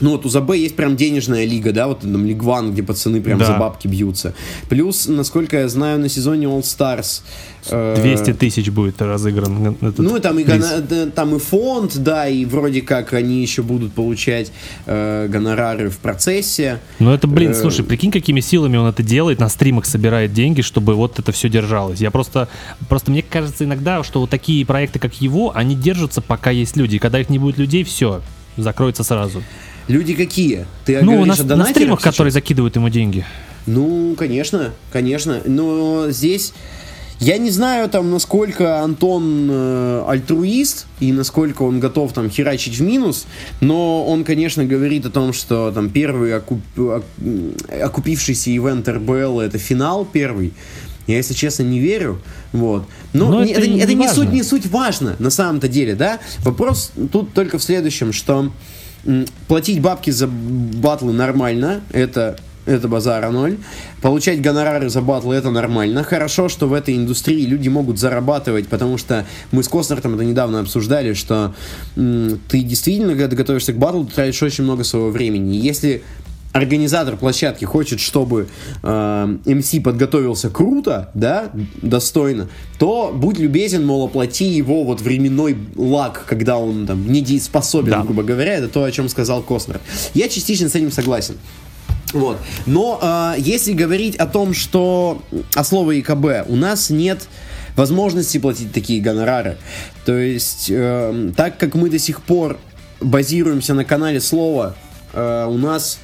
ну 0.00 0.10
вот 0.12 0.24
у 0.26 0.28
ЗБ 0.28 0.54
есть 0.54 0.76
прям 0.76 0.96
денежная 0.96 1.44
лига, 1.44 1.72
да, 1.72 1.88
вот 1.88 2.00
там 2.00 2.24
Лиг 2.24 2.42
Ван, 2.42 2.72
где 2.72 2.82
пацаны 2.82 3.20
прям 3.20 3.38
Да. 3.38 3.46
за 3.46 3.54
бабки 3.54 3.88
бьются. 3.88 4.34
Плюс, 4.68 5.06
насколько 5.08 5.58
я 5.58 5.68
знаю, 5.68 5.98
на 5.98 6.08
сезоне 6.08 6.46
All 6.46 6.62
Stars... 6.62 7.22
э, 7.70 7.96
200 8.00 8.34
тысяч 8.34 8.70
будет 8.70 9.02
разыгран 9.02 9.76
этот 9.80 9.98
ну, 9.98 10.16
и 10.16 10.20
там 10.20 10.38
и, 10.38 10.44
гона- 10.44 11.10
там 11.10 11.34
и 11.34 11.38
фонд, 11.38 11.98
да, 11.98 12.28
и 12.28 12.44
вроде 12.44 12.80
как 12.82 13.12
они 13.12 13.42
еще 13.42 13.62
будут 13.62 13.92
получать 13.92 14.52
э, 14.86 15.26
гонорары 15.28 15.90
в 15.90 15.98
процессе. 15.98 16.80
Ну 16.98 17.12
это, 17.12 17.26
блин, 17.26 17.50
Э, 17.50 17.54
слушай, 17.54 17.84
прикинь, 17.84 18.10
какими 18.12 18.40
силами 18.40 18.76
он 18.76 18.86
это 18.88 19.02
делает, 19.02 19.40
на 19.40 19.48
стримах 19.48 19.84
собирает 19.86 20.32
деньги, 20.32 20.60
чтобы 20.60 20.94
вот 20.94 21.18
это 21.18 21.32
все 21.32 21.48
держалось. 21.48 22.00
Я 22.00 22.10
просто, 22.10 22.48
просто 22.88 23.10
мне 23.10 23.22
кажется 23.22 23.64
иногда, 23.64 24.02
что 24.04 24.20
вот 24.20 24.30
такие 24.30 24.64
проекты, 24.64 24.98
как 24.98 25.20
его, 25.20 25.52
они 25.56 25.74
держатся, 25.74 26.20
пока 26.20 26.50
есть 26.50 26.76
люди. 26.76 26.96
И 26.96 26.98
когда 26.98 27.20
их 27.20 27.28
не 27.30 27.38
будет 27.38 27.58
людей, 27.58 27.84
все, 27.84 28.22
закроется 28.56 29.02
сразу. 29.04 29.42
Люди 29.88 30.14
какие? 30.14 30.66
Ты 30.84 31.00
ну, 31.02 31.16
говоришь 31.16 31.38
на, 31.38 31.42
о 31.42 31.44
на 31.44 31.48
донатерах 31.48 31.76
стримах, 31.76 32.00
сейчас? 32.00 32.12
которые 32.14 32.32
закидывают 32.32 32.76
ему 32.76 32.88
деньги. 32.88 33.24
Ну, 33.66 34.14
конечно, 34.16 34.72
конечно. 34.92 35.40
Но 35.44 36.10
здесь 36.10 36.52
я 37.20 37.36
не 37.38 37.50
знаю, 37.50 37.88
там, 37.88 38.10
насколько 38.12 38.80
Антон 38.80 39.48
э, 39.50 40.04
альтруист 40.06 40.86
и 41.00 41.10
насколько 41.12 41.62
он 41.62 41.80
готов 41.80 42.12
там 42.12 42.30
херачить 42.30 42.76
в 42.78 42.82
минус, 42.82 43.26
но 43.60 44.06
он, 44.06 44.22
конечно, 44.22 44.64
говорит 44.64 45.04
о 45.04 45.10
том, 45.10 45.32
что 45.32 45.72
там 45.72 45.90
первый 45.90 46.32
окуп- 46.32 47.02
окупившийся 47.82 48.54
ивент 48.56 48.88
РБЛ 48.88 49.40
это 49.40 49.58
финал 49.58 50.04
первый. 50.04 50.52
Я, 51.08 51.16
если 51.16 51.34
честно, 51.34 51.62
не 51.64 51.80
верю. 51.80 52.20
Вот. 52.52 52.84
Но, 53.14 53.30
Но 53.30 53.42
не- 53.44 53.52
это 53.52 53.62
это, 53.62 53.70
не 53.70 53.80
это 53.80 53.94
не 53.94 54.06
важно. 54.06 54.14
суть, 54.14 54.32
не 54.32 54.42
суть 54.42 54.66
важно, 54.66 55.16
на 55.18 55.30
самом-то 55.30 55.66
деле, 55.66 55.94
да? 55.94 56.20
Вопрос 56.40 56.92
тут 57.10 57.32
только 57.32 57.58
в 57.58 57.62
следующем, 57.64 58.12
что 58.12 58.52
платить 59.46 59.80
бабки 59.80 60.10
за 60.10 60.26
батлы 60.26 61.12
нормально, 61.12 61.80
это 61.92 62.38
это 62.68 62.86
базара 62.86 63.30
ноль. 63.30 63.56
Получать 64.02 64.42
гонорары 64.42 64.90
за 64.90 65.00
батлы 65.00 65.34
это 65.34 65.50
нормально. 65.50 66.04
Хорошо, 66.04 66.48
что 66.48 66.68
в 66.68 66.74
этой 66.74 66.96
индустрии 66.96 67.46
люди 67.46 67.68
могут 67.68 67.98
зарабатывать, 67.98 68.68
потому 68.68 68.98
что 68.98 69.24
мы 69.52 69.62
с 69.62 69.68
Костнертом 69.68 70.14
это 70.14 70.24
недавно 70.24 70.60
обсуждали, 70.60 71.14
что 71.14 71.54
ты 71.94 72.60
действительно, 72.60 73.12
когда 73.12 73.28
ты 73.28 73.36
готовишься 73.36 73.72
к 73.72 73.78
батлу, 73.78 74.04
ты 74.04 74.14
тратишь 74.14 74.42
очень 74.42 74.64
много 74.64 74.84
своего 74.84 75.10
времени. 75.10 75.56
Если 75.56 76.02
организатор 76.58 77.16
площадки 77.16 77.64
хочет, 77.64 78.00
чтобы 78.00 78.48
э, 78.82 79.36
МС 79.46 79.74
подготовился 79.82 80.50
круто, 80.50 81.10
да, 81.14 81.50
достойно, 81.82 82.48
то 82.78 83.12
будь 83.14 83.38
любезен, 83.38 83.86
мол, 83.86 84.04
оплати 84.06 84.44
его 84.44 84.84
вот 84.84 85.00
временной 85.00 85.56
лаг, 85.76 86.24
когда 86.26 86.58
он 86.58 86.86
там 86.86 87.10
недееспособен, 87.10 87.90
Да. 87.90 88.02
грубо 88.02 88.22
говоря, 88.22 88.54
это 88.54 88.68
то, 88.68 88.84
о 88.84 88.90
чем 88.90 89.08
сказал 89.08 89.42
Костнер. 89.42 89.80
Я 90.14 90.28
частично 90.28 90.68
с 90.68 90.74
этим 90.74 90.90
согласен. 90.90 91.36
Вот. 92.12 92.38
Но 92.66 92.98
э, 93.02 93.34
если 93.38 93.72
говорить 93.72 94.16
о 94.16 94.26
том, 94.26 94.54
что 94.54 95.22
о 95.54 95.64
слово 95.64 95.98
ИКБ, 96.00 96.48
у 96.48 96.56
нас 96.56 96.90
нет 96.90 97.28
возможности 97.76 98.38
платить 98.38 98.72
такие 98.72 99.00
гонорары. 99.00 99.56
То 100.04 100.16
есть, 100.16 100.66
э, 100.70 101.30
так 101.36 101.58
как 101.58 101.74
мы 101.74 101.90
до 101.90 101.98
сих 101.98 102.22
пор 102.22 102.58
базируемся 103.00 103.74
на 103.74 103.84
канале 103.84 104.20
слова, 104.20 104.74
э, 105.12 105.46
у 105.48 105.58
нас 105.58 105.98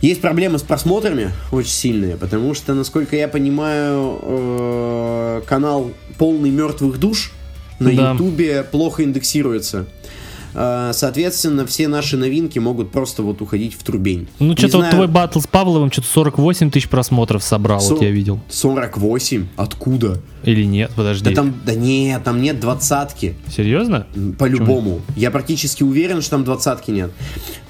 есть 0.00 0.20
проблемы 0.20 0.58
с 0.58 0.62
просмотрами 0.62 1.30
очень 1.52 1.70
сильные, 1.70 2.16
потому 2.16 2.54
что, 2.54 2.74
насколько 2.74 3.16
я 3.16 3.28
понимаю, 3.28 4.18
э, 4.22 5.42
канал 5.46 5.90
полный 6.18 6.50
мертвых 6.50 6.98
душ 6.98 7.32
на 7.78 7.92
Да. 7.92 8.12
Ютубе 8.12 8.62
плохо 8.62 9.04
индексируется. 9.04 9.86
Э, 10.52 10.90
Соответственно, 10.92 11.64
все 11.64 11.86
наши 11.86 12.16
новинки 12.16 12.58
могут 12.58 12.90
просто 12.90 13.22
вот 13.22 13.40
уходить 13.40 13.74
в 13.74 13.84
трубень. 13.84 14.26
Ну, 14.40 14.56
что-то 14.56 14.78
вот 14.78 14.90
твой 14.90 15.06
батл 15.06 15.38
с 15.38 15.46
Павловым 15.46 15.92
что-то 15.92 16.08
48 16.08 16.70
тысяч 16.72 16.88
просмотров 16.88 17.42
собрал, 17.44 17.80
со- 17.80 17.94
вот 17.94 18.02
я 18.02 18.10
видел. 18.10 18.40
48? 18.50 19.46
Откуда? 19.56 20.20
Или 20.42 20.64
нет, 20.64 20.90
подожди. 20.96 21.24
Да 21.30 21.36
там, 21.36 21.54
да 21.64 21.74
нет, 21.76 22.24
там 22.24 22.42
нет 22.42 22.58
двадцатки. 22.58 23.36
Серьезно? 23.54 24.06
По-любому. 24.38 25.02
Я 25.14 25.30
практически 25.30 25.84
уверен, 25.84 26.20
что 26.20 26.32
там 26.32 26.44
двадцатки 26.44 26.90
нет. 26.90 27.12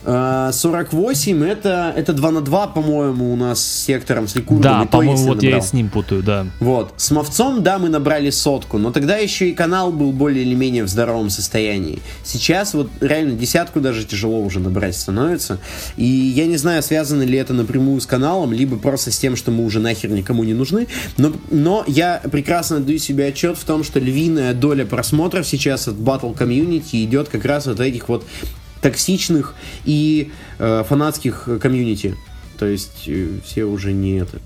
Э, 0.05 0.51
48 0.53 1.44
это, 1.44 1.92
это 1.96 2.12
2 2.12 2.30
на 2.30 2.40
2, 2.40 2.66
по-моему, 2.68 3.32
у 3.32 3.36
нас 3.36 3.62
с 3.62 3.84
сектором, 3.84 4.28
с 4.28 4.34
Ликургом. 4.34 4.62
Да, 4.62 4.84
по-моему, 4.86 5.26
вот 5.26 5.42
я 5.42 5.48
и 5.48 5.53
набрал. 5.53 5.68
с 5.68 5.72
ним 5.72 5.88
путаю, 5.90 6.22
да. 6.22 6.46
Вот. 6.59 6.94
С 6.96 7.11
Мовцом, 7.11 7.62
да, 7.62 7.78
мы 7.78 7.88
набрали 7.88 8.30
сотку, 8.30 8.78
но 8.78 8.92
тогда 8.92 9.16
еще 9.16 9.51
и 9.51 9.53
канал 9.53 9.92
был 9.92 10.12
более 10.12 10.44
или 10.44 10.55
менее 10.55 10.84
в 10.84 10.88
здоровом 10.88 11.30
состоянии. 11.30 12.01
Сейчас 12.24 12.74
вот 12.74 12.88
реально 13.01 13.32
десятку 13.32 13.80
даже 13.80 14.05
тяжело 14.05 14.40
уже 14.40 14.61
набрать 14.61 14.96
становится. 14.96 15.59
И 15.96 16.05
я 16.05 16.46
не 16.46 16.57
знаю, 16.57 16.82
связано 16.82 17.22
ли 17.22 17.36
это 17.38 17.53
напрямую 17.53 18.01
с 18.01 18.07
каналом, 18.07 18.53
либо 18.53 18.76
просто 18.76 19.11
с 19.11 19.18
тем, 19.18 19.36
что 19.36 19.51
мы 19.51 19.64
уже 19.64 19.80
нахер 19.80 20.11
никому 20.11 20.44
не 20.44 20.55
нужны. 20.55 20.86
Но, 21.18 21.32
но 21.51 21.84
я 21.86 22.22
прекрасно 22.30 22.76
отдаю 22.76 22.98
себе 22.98 23.26
отчет 23.26 23.59
в 23.59 23.64
том, 23.64 23.84
что 23.84 24.01
львиная 24.01 24.55
доля 24.55 24.86
просмотров 24.86 25.46
сейчас 25.46 25.88
от 25.88 25.96
батл 25.96 26.32
комьюнити 26.32 27.05
идет 27.05 27.28
как 27.28 27.44
раз 27.44 27.66
от 27.66 27.80
этих 27.80 28.09
вот 28.09 28.24
токсичных 28.81 29.55
и 29.85 30.33
э, 30.59 30.85
фанатских 30.89 31.49
комьюнити. 31.61 32.16
То 32.59 32.66
есть 32.66 33.05
э, 33.07 33.39
все 33.45 33.64
уже 33.64 33.93
не 33.93 34.18
это. 34.18 34.39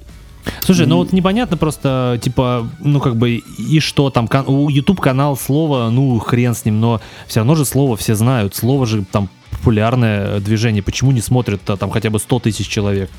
Слушай, 0.61 0.87
ну 0.87 0.99
вот 0.99 1.13
непонятно 1.13 1.57
просто, 1.57 2.19
типа, 2.23 2.69
ну 2.81 3.01
как 3.01 3.17
бы, 3.17 3.43
и 3.59 3.81
что 3.81 4.11
там, 4.11 4.29
кан- 4.29 4.47
у 4.47 4.69
YouTube 4.69 5.01
канал 5.01 5.37
слово, 5.37 5.89
ну 5.91 6.19
хрен 6.19 6.55
с 6.55 6.65
ним, 6.65 6.81
но 6.81 7.01
все 7.27 7.41
равно 7.41 7.55
же 7.55 7.65
слово 7.65 7.97
все 7.97 8.15
знают, 8.15 8.55
слово 8.55 8.87
же 8.87 9.05
там 9.11 9.29
популярное 9.51 10.41
движение, 10.41 10.83
почему 10.83 11.13
не 11.13 11.23
смотрят 11.23 11.61
а, 11.71 11.77
там 11.77 11.91
хотя 11.91 12.11
бы 12.11 12.19
100 12.19 12.41
тысяч 12.41 12.69
человек? 12.69 13.11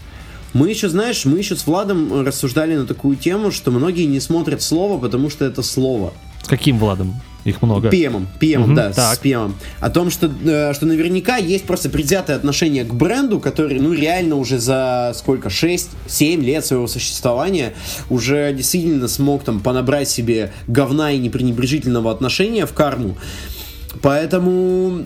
Мы 0.54 0.70
еще, 0.70 0.88
знаешь, 0.88 1.26
мы 1.26 1.40
еще 1.40 1.56
с 1.56 1.66
Владом 1.66 2.14
э, 2.14 2.24
рассуждали 2.24 2.76
на 2.76 2.86
такую 2.86 3.16
тему, 3.16 3.52
что 3.52 3.72
многие 3.72 4.06
не 4.06 4.20
смотрят 4.20 4.62
слово, 4.62 5.00
потому 5.00 5.30
что 5.30 5.44
это 5.44 5.64
слово. 5.64 6.14
С 6.44 6.48
каким 6.48 6.78
Владом? 6.78 7.16
Их 7.46 7.62
много. 7.62 7.90
Пемом, 7.90 8.28
пемом, 8.40 8.66
Мгм, 8.72 8.76
да, 8.76 8.92
так. 8.92 9.16
с 9.16 9.20
пемом. 9.20 9.56
О 9.80 9.90
том, 9.90 10.10
что, 10.12 10.30
э, 10.46 10.74
что 10.74 10.86
наверняка 10.86 11.38
есть 11.38 11.64
просто 11.66 11.90
предвзятое 11.90 12.36
отношение 12.36 12.84
к 12.84 12.94
бренду, 12.94 13.40
который, 13.40 13.80
ну, 13.80 13.94
реально 13.94 14.36
уже 14.36 14.60
за 14.60 15.14
сколько, 15.16 15.50
6-7 15.50 16.42
лет 16.42 16.66
своего 16.66 16.88
существования 16.88 17.74
уже 18.10 18.52
действительно 18.54 19.08
смог 19.08 19.44
там 19.44 19.60
понабрать 19.60 20.10
себе 20.10 20.52
говна 20.68 21.12
и 21.12 21.20
непренебрежительного 21.20 22.12
отношения 22.12 22.66
в 22.66 22.74
карму. 22.74 23.16
Поэтому 24.02 25.06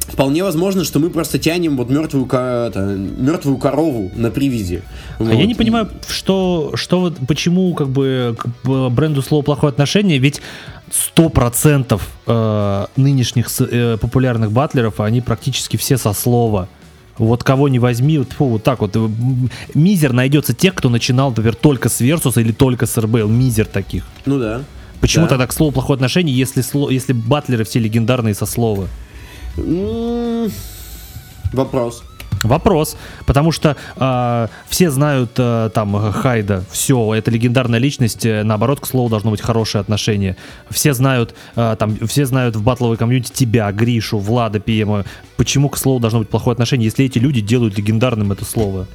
вполне 0.00 0.42
возможно, 0.42 0.84
что 0.84 0.98
мы 0.98 1.10
просто 1.10 1.38
тянем 1.38 1.76
вот 1.76 1.88
мертвую, 1.90 2.26
это, 2.26 2.80
мертвую 3.18 3.58
корову 3.58 4.10
на 4.16 4.30
привязи. 4.30 4.82
А 5.18 5.24
Вот. 5.24 5.32
я 5.34 5.46
не 5.46 5.54
понимаю, 5.54 5.88
что, 6.08 6.72
что 6.74 7.00
вот, 7.00 7.16
почему 7.28 7.74
как 7.74 7.88
бы 7.88 8.34
к 8.38 8.46
б- 8.66 8.88
бренду 8.90 9.22
слово 9.22 9.42
плохое 9.42 9.70
отношение, 9.70 10.18
ведь 10.18 10.40
100% 10.90 12.00
э, 12.26 12.86
нынешних 12.96 13.48
э, 13.60 13.96
популярных 14.00 14.50
батлеров, 14.52 15.00
они 15.00 15.20
практически 15.20 15.76
все 15.76 15.96
со 15.96 16.12
слова. 16.12 16.68
Вот 17.18 17.44
кого 17.44 17.68
не 17.68 17.78
возьми, 17.78 18.18
вот, 18.18 18.32
фу, 18.32 18.46
вот 18.46 18.64
так 18.64 18.80
вот. 18.80 18.96
э, 18.96 19.08
Мизер 19.74 20.12
найдется 20.12 20.54
тех, 20.54 20.74
кто 20.74 20.88
начинал, 20.88 21.30
например, 21.30 21.54
только 21.54 21.88
с 21.88 22.00
Versus 22.00 22.40
или 22.40 22.52
только 22.52 22.86
с 22.86 22.96
РБЛ. 22.98 23.28
Мизер 23.28 23.66
таких. 23.66 24.04
Ну 24.26 24.38
да. 24.38 24.62
Почему 25.00 25.24
Да. 25.24 25.30
тогда 25.30 25.46
к 25.46 25.52
слову 25.52 25.72
плохое 25.72 25.94
отношение, 25.96 26.36
если, 26.36 26.62
сло- 26.62 26.92
если 26.92 27.12
батлеры 27.12 27.64
все 27.64 27.78
легендарные 27.78 28.34
со 28.34 28.46
слова? 28.46 28.86
Вопрос. 31.52 32.02
Вопрос, 32.42 32.96
потому 33.26 33.52
что 33.52 33.76
э, 33.96 34.48
все 34.68 34.90
знают 34.90 35.32
э, 35.36 35.70
там 35.74 36.12
Хайда, 36.12 36.64
все, 36.70 37.14
это 37.14 37.30
легендарная 37.30 37.78
личность, 37.78 38.24
э, 38.24 38.42
наоборот, 38.44 38.80
к 38.80 38.86
слову 38.86 39.10
должно 39.10 39.30
быть 39.30 39.42
хорошее 39.42 39.80
отношение. 39.80 40.36
Все 40.70 40.94
знают, 40.94 41.34
э, 41.56 41.76
там, 41.78 41.98
все 42.06 42.24
знают 42.24 42.56
в 42.56 42.62
батловой 42.62 42.96
комьюнити 42.96 43.30
тебя, 43.30 43.70
Гришу, 43.72 44.18
Влада 44.18 44.58
Пиема. 44.58 45.04
Почему 45.36 45.68
к 45.68 45.76
слову 45.76 46.00
должно 46.00 46.20
быть 46.20 46.30
плохое 46.30 46.54
отношение, 46.54 46.86
если 46.86 47.04
эти 47.04 47.18
люди 47.18 47.42
делают 47.42 47.76
легендарным 47.76 48.32
это 48.32 48.46
слово? 48.46 48.86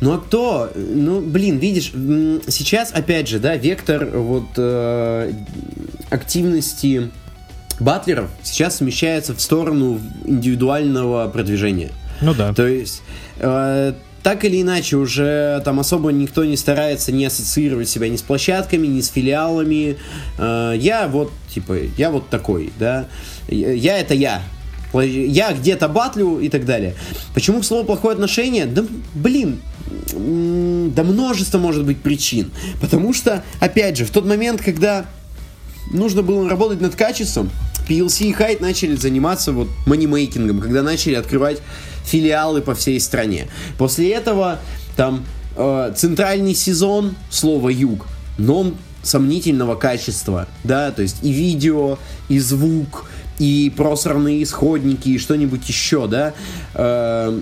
Ну 0.00 0.14
а 0.14 0.18
кто? 0.18 0.70
Ну, 0.74 1.20
блин, 1.20 1.58
видишь, 1.58 1.90
сейчас, 2.48 2.92
опять 2.92 3.28
же, 3.28 3.40
да, 3.40 3.56
вектор 3.56 4.06
вот 4.06 4.46
э, 4.56 5.32
активности 6.08 7.10
батлеров 7.80 8.30
сейчас 8.42 8.76
смещается 8.76 9.34
в 9.34 9.40
сторону 9.40 10.00
индивидуального 10.24 11.28
продвижения. 11.28 11.90
Ну 12.20 12.34
да. 12.34 12.52
То 12.52 12.66
есть 12.66 13.02
э, 13.38 13.92
так 14.22 14.44
или 14.44 14.62
иначе 14.62 14.96
уже 14.96 15.60
там 15.64 15.80
особо 15.80 16.10
никто 16.10 16.44
не 16.44 16.56
старается 16.56 17.12
не 17.12 17.24
ассоциировать 17.24 17.88
себя 17.88 18.08
ни 18.08 18.16
с 18.16 18.22
площадками, 18.22 18.86
ни 18.86 19.00
с 19.00 19.08
филиалами. 19.08 19.96
Э, 20.38 20.74
я 20.76 21.08
вот 21.08 21.32
типа 21.48 21.76
я 21.96 22.10
вот 22.10 22.28
такой, 22.28 22.72
да. 22.78 23.06
Я 23.48 23.98
это 23.98 24.14
я. 24.14 24.42
Я 24.92 25.52
где-то 25.52 25.88
батлю 25.88 26.38
и 26.40 26.48
так 26.48 26.64
далее. 26.64 26.94
Почему 27.34 27.60
к 27.60 27.64
слову 27.64 27.84
плохое 27.84 28.14
отношение? 28.14 28.64
Да, 28.64 28.84
блин, 29.14 29.60
да 30.94 31.02
множество 31.02 31.58
может 31.58 31.84
быть 31.84 32.00
причин. 32.00 32.50
Потому 32.80 33.12
что, 33.12 33.44
опять 33.60 33.98
же, 33.98 34.06
в 34.06 34.10
тот 34.10 34.24
момент, 34.24 34.62
когда 34.62 35.06
нужно 35.92 36.22
было 36.22 36.48
работать 36.48 36.80
над 36.80 36.94
качеством, 36.94 37.50
PLC 37.88 38.26
и 38.26 38.32
Хайт 38.32 38.60
начали 38.60 38.94
заниматься 38.96 39.52
вот 39.52 39.68
манимейкингом, 39.86 40.60
когда 40.60 40.82
начали 40.82 41.14
открывать 41.14 41.58
филиалы 42.04 42.60
по 42.60 42.74
всей 42.74 43.00
стране. 43.00 43.48
После 43.76 44.10
этого 44.12 44.58
там 44.96 45.24
э, 45.56 45.92
центральный 45.96 46.54
сезон, 46.54 47.14
слово 47.30 47.68
юг, 47.70 48.06
но 48.38 48.60
он 48.60 48.74
сомнительного 49.02 49.74
качества, 49.74 50.48
да, 50.64 50.90
то 50.90 51.02
есть 51.02 51.18
и 51.22 51.32
видео, 51.32 51.98
и 52.28 52.38
звук, 52.38 53.06
и 53.38 53.72
просранные 53.76 54.42
исходники, 54.42 55.10
и 55.10 55.18
что-нибудь 55.18 55.66
еще, 55.68 56.06
да, 56.06 56.34
э, 56.74 57.40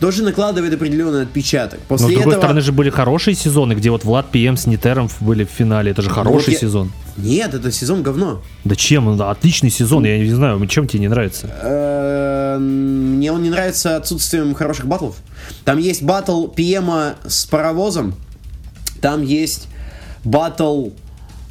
тоже 0.00 0.24
накладывает 0.24 0.72
определенный 0.72 1.22
отпечаток. 1.22 1.78
После 1.80 2.06
Но, 2.06 2.10
с 2.10 2.14
другой 2.14 2.32
этого... 2.32 2.42
стороны 2.42 2.60
же 2.62 2.72
были 2.72 2.88
хорошие 2.90 3.34
сезоны, 3.34 3.74
где 3.74 3.90
вот 3.90 4.04
Влад 4.04 4.30
ПМ 4.30 4.56
с 4.56 4.66
Нитером 4.66 5.08
были 5.20 5.44
в 5.44 5.50
финале. 5.50 5.90
Это 5.92 6.00
же 6.02 6.08
хороший 6.08 6.46
вот 6.46 6.52
я... 6.54 6.58
сезон. 6.58 6.90
Нет, 7.18 7.52
это 7.52 7.70
сезон 7.70 8.02
говно. 8.02 8.42
Да 8.64 8.74
чем? 8.74 9.20
Отличный 9.20 9.70
сезон, 9.70 10.04
я 10.06 10.18
не 10.18 10.30
знаю, 10.30 10.66
чем 10.66 10.88
тебе 10.88 11.00
не 11.00 11.08
нравится? 11.08 11.50
Э, 11.62 12.58
мне 12.58 13.30
он 13.30 13.42
не 13.42 13.50
нравится 13.50 13.96
отсутствием 13.96 14.54
хороших 14.54 14.86
батлов. 14.86 15.16
Там 15.64 15.78
есть 15.78 16.02
батл 16.02 16.46
ПМа 16.46 17.16
с 17.26 17.44
паровозом, 17.44 18.14
там 19.02 19.22
есть 19.22 19.68
батл 20.24 20.88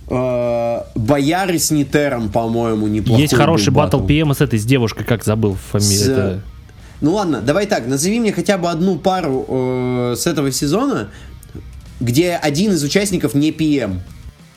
э, 0.08 0.82
Бояры 0.96 1.60
с 1.60 1.70
Нитером, 1.70 2.30
по-моему, 2.30 2.88
неплохой 2.88 3.22
Есть 3.22 3.36
хороший 3.36 3.72
батл 3.72 4.00
ПМа 4.00 4.34
с 4.34 4.42
этой, 4.42 4.58
с 4.58 4.66
девушкой, 4.66 5.04
как 5.04 5.24
забыл 5.24 5.56
фамилию. 5.72 6.42
Ну 7.02 7.14
ладно, 7.14 7.42
давай 7.42 7.66
так, 7.66 7.88
назови 7.88 8.20
мне 8.20 8.34
хотя 8.34 8.58
бы 8.58 8.70
одну 8.70 8.98
пару 8.98 9.46
э, 9.48 10.16
с 10.18 10.28
этого 10.28 10.52
сезона, 10.52 11.10
где 12.00 12.36
один 12.36 12.74
из 12.74 12.84
участников 12.84 13.34
не 13.34 13.52
ПМ. 13.52 14.00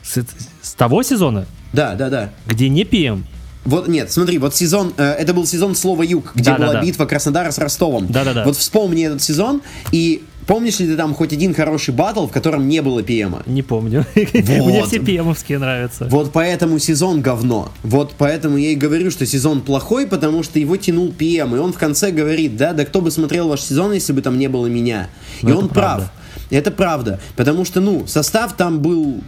С, 0.01 0.23
с 0.61 0.73
того 0.73 1.03
сезона? 1.03 1.45
Да, 1.71 1.95
да, 1.95 2.09
да. 2.09 2.29
Где 2.45 2.69
не 2.69 2.83
ПМ? 2.83 3.23
Вот 3.65 3.87
нет, 3.87 4.11
смотри, 4.11 4.37
вот 4.39 4.53
сезон, 4.53 4.93
э, 4.97 5.03
это 5.03 5.33
был 5.33 5.45
сезон 5.45 5.75
слова 5.75 6.03
Юг, 6.03 6.33
где 6.35 6.51
да, 6.51 6.57
была 6.57 6.67
да, 6.67 6.73
да. 6.73 6.85
битва 6.85 7.05
Краснодара 7.05 7.51
с 7.51 7.57
Ростовом. 7.57 8.07
Да, 8.07 8.25
да, 8.25 8.33
да. 8.33 8.43
Вот 8.43 8.57
вспомни 8.57 9.05
этот 9.05 9.21
сезон 9.21 9.61
и 9.91 10.23
Помнишь 10.47 10.79
ли 10.79 10.87
ты 10.87 10.95
там 10.95 11.13
хоть 11.13 11.33
один 11.33 11.53
хороший 11.53 11.93
батл, 11.93 12.27
в 12.27 12.31
котором 12.31 12.67
не 12.67 12.81
было 12.81 13.01
ПМа? 13.01 13.43
Не 13.45 13.61
помню. 13.61 14.05
Вот. 14.33 14.67
Мне 14.67 14.83
все 14.85 14.99
ПМовские 14.99 15.59
нравятся. 15.59 16.07
Вот 16.09 16.31
поэтому 16.31 16.79
сезон 16.79 17.21
говно. 17.21 17.71
Вот 17.83 18.13
поэтому 18.17 18.57
я 18.57 18.71
и 18.71 18.75
говорю, 18.75 19.11
что 19.11 19.25
сезон 19.25 19.61
плохой, 19.61 20.07
потому 20.07 20.43
что 20.43 20.59
его 20.59 20.77
тянул 20.77 21.11
ПМ. 21.11 21.55
И 21.55 21.59
он 21.59 21.73
в 21.73 21.77
конце 21.77 22.11
говорит, 22.11 22.57
да, 22.57 22.73
да 22.73 22.85
кто 22.85 23.01
бы 23.01 23.11
смотрел 23.11 23.47
ваш 23.47 23.61
сезон, 23.61 23.93
если 23.93 24.13
бы 24.13 24.21
там 24.21 24.37
не 24.37 24.47
было 24.47 24.67
меня. 24.67 25.09
И 25.41 25.47
ну, 25.47 25.59
он 25.59 25.69
прав. 25.69 26.11
Это 26.49 26.71
правда. 26.71 27.19
Потому 27.35 27.65
что, 27.65 27.81
ну, 27.81 28.05
состав 28.07 28.55
там 28.55 28.79
был 28.79 29.21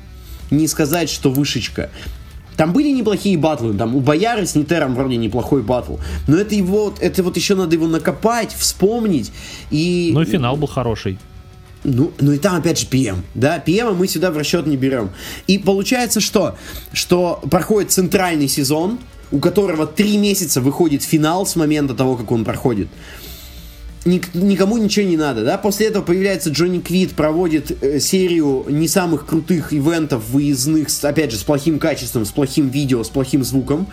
не 0.51 0.67
сказать, 0.67 1.09
что 1.09 1.31
вышечка. 1.31 1.89
Там 2.57 2.73
были 2.73 2.91
неплохие 2.91 3.37
батлы, 3.37 3.73
там 3.73 3.95
у 3.95 3.99
Бояры 3.99 4.45
с 4.45 4.55
Нитером 4.55 4.95
вроде 4.95 5.17
неплохой 5.17 5.61
батл, 5.61 5.97
но 6.27 6.37
это 6.37 6.55
его, 6.55 6.93
это 6.99 7.23
вот 7.23 7.35
еще 7.35 7.55
надо 7.55 7.75
его 7.75 7.87
накопать, 7.87 8.53
вспомнить 8.53 9.31
и... 9.71 10.11
Ну 10.13 10.21
и 10.21 10.25
финал 10.25 10.55
был 10.55 10.67
хороший. 10.67 11.17
Ну, 11.83 12.11
ну 12.19 12.31
и 12.31 12.39
там 12.39 12.55
опять 12.55 12.79
же 12.79 12.87
ПМ, 12.87 13.21
да, 13.35 13.59
ПМ 13.59 13.93
мы 13.95 14.07
сюда 14.07 14.31
в 14.31 14.37
расчет 14.37 14.65
не 14.65 14.75
берем. 14.75 15.11
И 15.45 15.59
получается 15.59 16.19
что? 16.19 16.55
Что 16.93 17.41
проходит 17.51 17.91
центральный 17.91 18.47
сезон, 18.47 18.97
у 19.31 19.39
которого 19.39 19.85
три 19.85 20.17
месяца 20.17 20.61
выходит 20.61 21.03
финал 21.03 21.45
с 21.45 21.55
момента 21.55 21.93
того, 21.93 22.15
как 22.15 22.31
он 22.31 22.43
проходит 22.43 22.87
ник- 24.05 24.33
никому 24.33 24.77
ничего 24.77 25.05
не 25.05 25.17
надо, 25.17 25.43
да, 25.43 25.57
после 25.57 25.87
этого 25.87 26.03
появляется 26.03 26.49
Джонни 26.49 26.79
Квит, 26.79 27.13
проводит 27.13 27.83
э, 27.83 27.99
серию 27.99 28.65
не 28.69 28.87
самых 28.87 29.25
крутых 29.25 29.73
ивентов 29.73 30.29
выездных, 30.29 30.89
с, 30.89 31.03
опять 31.03 31.31
же, 31.31 31.37
с 31.37 31.43
плохим 31.43 31.79
качеством, 31.79 32.25
с 32.25 32.31
плохим 32.31 32.69
видео, 32.69 33.03
с 33.03 33.09
плохим 33.09 33.43
звуком, 33.43 33.87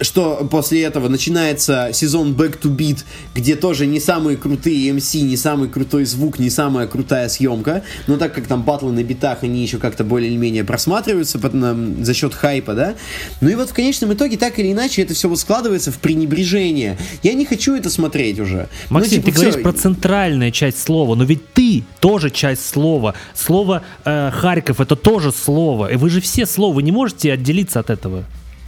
что 0.00 0.46
после 0.50 0.82
этого 0.82 1.08
начинается 1.08 1.90
сезон 1.92 2.32
Back 2.32 2.60
to 2.60 2.74
Beat, 2.74 3.04
где 3.34 3.56
тоже 3.56 3.86
не 3.86 4.00
самые 4.00 4.36
крутые 4.36 4.90
MC, 4.90 5.22
не 5.22 5.36
самый 5.36 5.68
крутой 5.68 6.04
звук, 6.04 6.38
не 6.38 6.50
самая 6.50 6.86
крутая 6.86 7.28
съемка, 7.28 7.82
но 8.06 8.16
так 8.16 8.34
как 8.34 8.46
там 8.46 8.62
батлы 8.62 8.92
на 8.92 9.02
битах, 9.02 9.42
они 9.42 9.62
еще 9.62 9.78
как-то 9.78 10.04
более-менее 10.04 10.64
просматриваются 10.64 11.38
потом, 11.38 12.04
за 12.04 12.14
счет 12.14 12.34
хайпа, 12.34 12.74
да. 12.74 12.94
Ну 13.40 13.48
и 13.48 13.54
вот 13.54 13.70
в 13.70 13.74
конечном 13.74 14.12
итоге, 14.12 14.36
так 14.36 14.58
или 14.58 14.72
иначе, 14.72 15.02
это 15.02 15.14
все 15.14 15.28
вот 15.28 15.38
складывается 15.38 15.90
в 15.90 15.98
пренебрежение. 15.98 16.98
Я 17.22 17.34
не 17.34 17.44
хочу 17.44 17.74
это 17.74 17.90
смотреть 17.90 18.38
уже. 18.40 18.68
Ну, 18.90 18.94
Максим, 18.96 19.18
ну, 19.18 19.22
типа, 19.22 19.26
ты 19.26 19.32
все... 19.32 19.44
говоришь 19.44 19.62
про 19.62 19.72
центральную 19.72 20.50
часть 20.52 20.82
слова, 20.82 21.14
но 21.14 21.24
ведь 21.24 21.52
ты 21.52 21.84
тоже 22.00 22.30
часть 22.30 22.66
слова. 22.66 23.14
Слово 23.34 23.82
э, 24.04 24.30
Харьков 24.30 24.80
это 24.80 24.96
тоже 24.96 25.32
слово. 25.32 25.92
И 25.92 25.96
вы 25.96 26.10
же 26.10 26.20
все 26.20 26.46
слова, 26.46 26.74
вы 26.74 26.82
не 26.82 26.92
можете 26.92 27.32
отделиться 27.32 27.80
от 27.80 27.90
этого. 27.90 28.24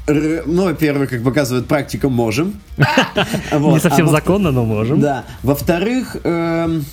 Ну, 0.07 0.65
во-первых, 0.65 1.11
как 1.11 1.23
показывает 1.23 1.67
практика, 1.67 2.09
можем. 2.09 2.61
Не 2.77 3.81
совсем 3.81 4.09
а 4.09 4.11
законно, 4.11 4.51
но 4.51 4.65
можем. 4.65 5.01
Да. 5.01 5.25
Во-вторых, 5.43 6.17
эм, 6.25 6.85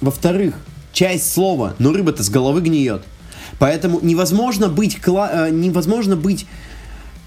во-вторых, 0.00 0.54
часть 0.92 1.32
слова, 1.32 1.74
но 1.78 1.92
рыба-то 1.92 2.22
с 2.22 2.30
головы 2.30 2.60
гниет. 2.60 3.02
Поэтому 3.58 3.98
невозможно 4.00 4.68
быть, 4.68 4.98
э, 5.04 5.48
невозможно 5.50 6.16
быть 6.16 6.46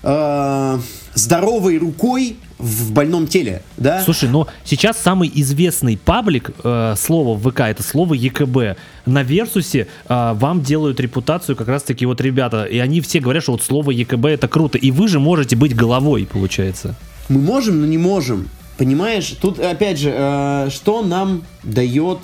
э, 0.03 0.79
здоровой 1.13 1.77
рукой 1.77 2.37
в 2.57 2.91
больном 2.91 3.27
теле, 3.27 3.61
да? 3.77 4.01
Слушай, 4.03 4.29
но 4.29 4.47
сейчас 4.63 4.97
самый 4.97 5.31
известный 5.33 5.97
паблик, 5.97 6.51
э, 6.63 6.95
слово 6.97 7.37
ВК, 7.37 7.61
это 7.61 7.83
слово 7.83 8.13
ЕКБ. 8.13 8.77
На 9.05 9.23
Версусе 9.23 9.87
э, 10.07 10.33
вам 10.33 10.61
делают 10.61 10.99
репутацию 10.99 11.55
как 11.55 11.67
раз-таки 11.67 12.05
вот 12.05 12.21
ребята, 12.21 12.65
и 12.65 12.79
они 12.79 13.01
все 13.01 13.19
говорят, 13.19 13.43
что 13.43 13.53
вот 13.53 13.63
слово 13.63 13.91
ЕКБ 13.91 14.25
это 14.25 14.47
круто, 14.47 14.77
и 14.77 14.91
вы 14.91 15.07
же 15.07 15.19
можете 15.19 15.55
быть 15.55 15.75
головой, 15.75 16.27
получается. 16.31 16.95
Мы 17.29 17.39
можем, 17.39 17.81
но 17.81 17.85
не 17.87 17.97
можем. 17.97 18.49
Понимаешь, 18.77 19.35
тут 19.39 19.59
опять 19.59 19.99
же, 19.99 20.13
э, 20.15 20.69
что 20.71 21.03
нам 21.03 21.43
дает, 21.63 22.19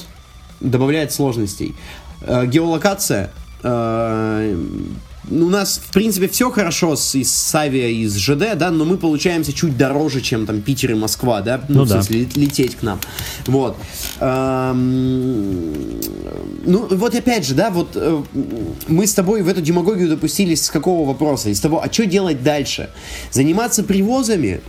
добавляет 0.60 1.12
сложностей? 1.12 1.76
Э, 2.22 2.46
геолокация, 2.46 3.32
э, 3.64 4.58
у 5.30 5.50
нас, 5.50 5.80
в 5.84 5.92
принципе, 5.92 6.28
все 6.28 6.50
хорошо 6.50 6.96
с, 6.96 7.16
из 7.16 7.32
Савия, 7.32 7.90
из 7.90 8.16
ЖД, 8.16 8.58
да, 8.58 8.72
но 8.72 8.86
мы 8.86 8.98
получаемся 8.98 9.54
чуть 9.54 9.78
дороже, 9.78 10.22
чем 10.22 10.46
там 10.46 10.62
Питер 10.62 10.92
и 10.92 10.94
Москва, 10.96 11.42
да, 11.42 11.62
ну, 11.68 11.80
ну 11.80 11.84
в 11.84 11.90
смысле, 11.90 12.26
да. 12.34 12.42
лететь 12.42 12.76
к 12.76 12.84
нам. 12.84 13.00
Вот. 13.46 13.78
Эм, 14.20 16.00
ну, 16.66 16.88
вот 16.90 17.16
опять 17.16 17.46
же, 17.46 17.54
да, 17.54 17.70
вот 17.70 17.92
э, 17.96 18.24
мы 18.88 19.06
с 19.06 19.14
тобой 19.14 19.42
в 19.42 19.48
эту 19.48 19.62
демагогию 19.62 20.10
допустились 20.10 20.66
с 20.66 20.70
какого 20.70 21.08
вопроса? 21.08 21.50
Из 21.50 21.60
того, 21.60 21.84
а 21.84 21.92
что 21.92 22.06
делать 22.06 22.44
дальше? 22.44 22.90
Заниматься 23.32 23.84
привозами? 23.84 24.62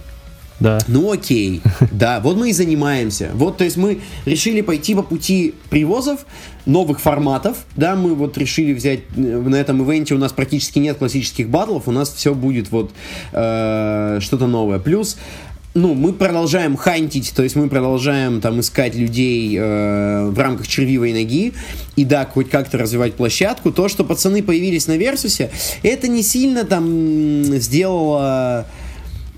Да. 0.60 0.78
Ну 0.88 1.10
окей, 1.10 1.62
да, 1.90 2.20
вот 2.20 2.36
мы 2.36 2.50
и 2.50 2.52
занимаемся. 2.52 3.30
Вот, 3.34 3.56
то 3.56 3.64
есть 3.64 3.78
мы 3.78 4.00
решили 4.26 4.60
пойти 4.60 4.94
по 4.94 5.02
пути 5.02 5.54
привозов, 5.70 6.26
новых 6.66 7.00
форматов, 7.00 7.64
да, 7.76 7.96
мы 7.96 8.14
вот 8.14 8.36
решили 8.36 8.74
взять 8.74 9.00
э, 9.16 9.20
на 9.20 9.56
этом 9.56 9.82
ивенте, 9.82 10.14
у 10.14 10.18
нас 10.18 10.32
практически 10.32 10.78
нет 10.78 10.98
классических 10.98 11.48
батлов, 11.48 11.88
у 11.88 11.92
нас 11.92 12.12
все 12.12 12.34
будет 12.34 12.70
вот 12.70 12.90
э, 13.32 14.18
что-то 14.20 14.46
новое. 14.46 14.78
Плюс 14.78 15.16
ну, 15.72 15.94
мы 15.94 16.12
продолжаем 16.12 16.76
хантить, 16.76 17.32
то 17.34 17.42
есть 17.42 17.54
мы 17.54 17.68
продолжаем 17.68 18.40
там 18.40 18.60
искать 18.60 18.94
людей 18.96 19.56
э, 19.56 20.28
в 20.28 20.38
рамках 20.38 20.66
червивой 20.66 21.12
ноги 21.12 21.52
и 21.96 22.04
да, 22.04 22.26
хоть 22.26 22.50
как-то 22.50 22.76
развивать 22.76 23.14
площадку. 23.14 23.70
То, 23.70 23.88
что 23.88 24.04
пацаны 24.04 24.42
появились 24.42 24.88
на 24.88 24.96
Версусе, 24.96 25.50
это 25.82 26.08
не 26.08 26.22
сильно 26.22 26.64
там 26.64 27.44
сделало 27.44 28.66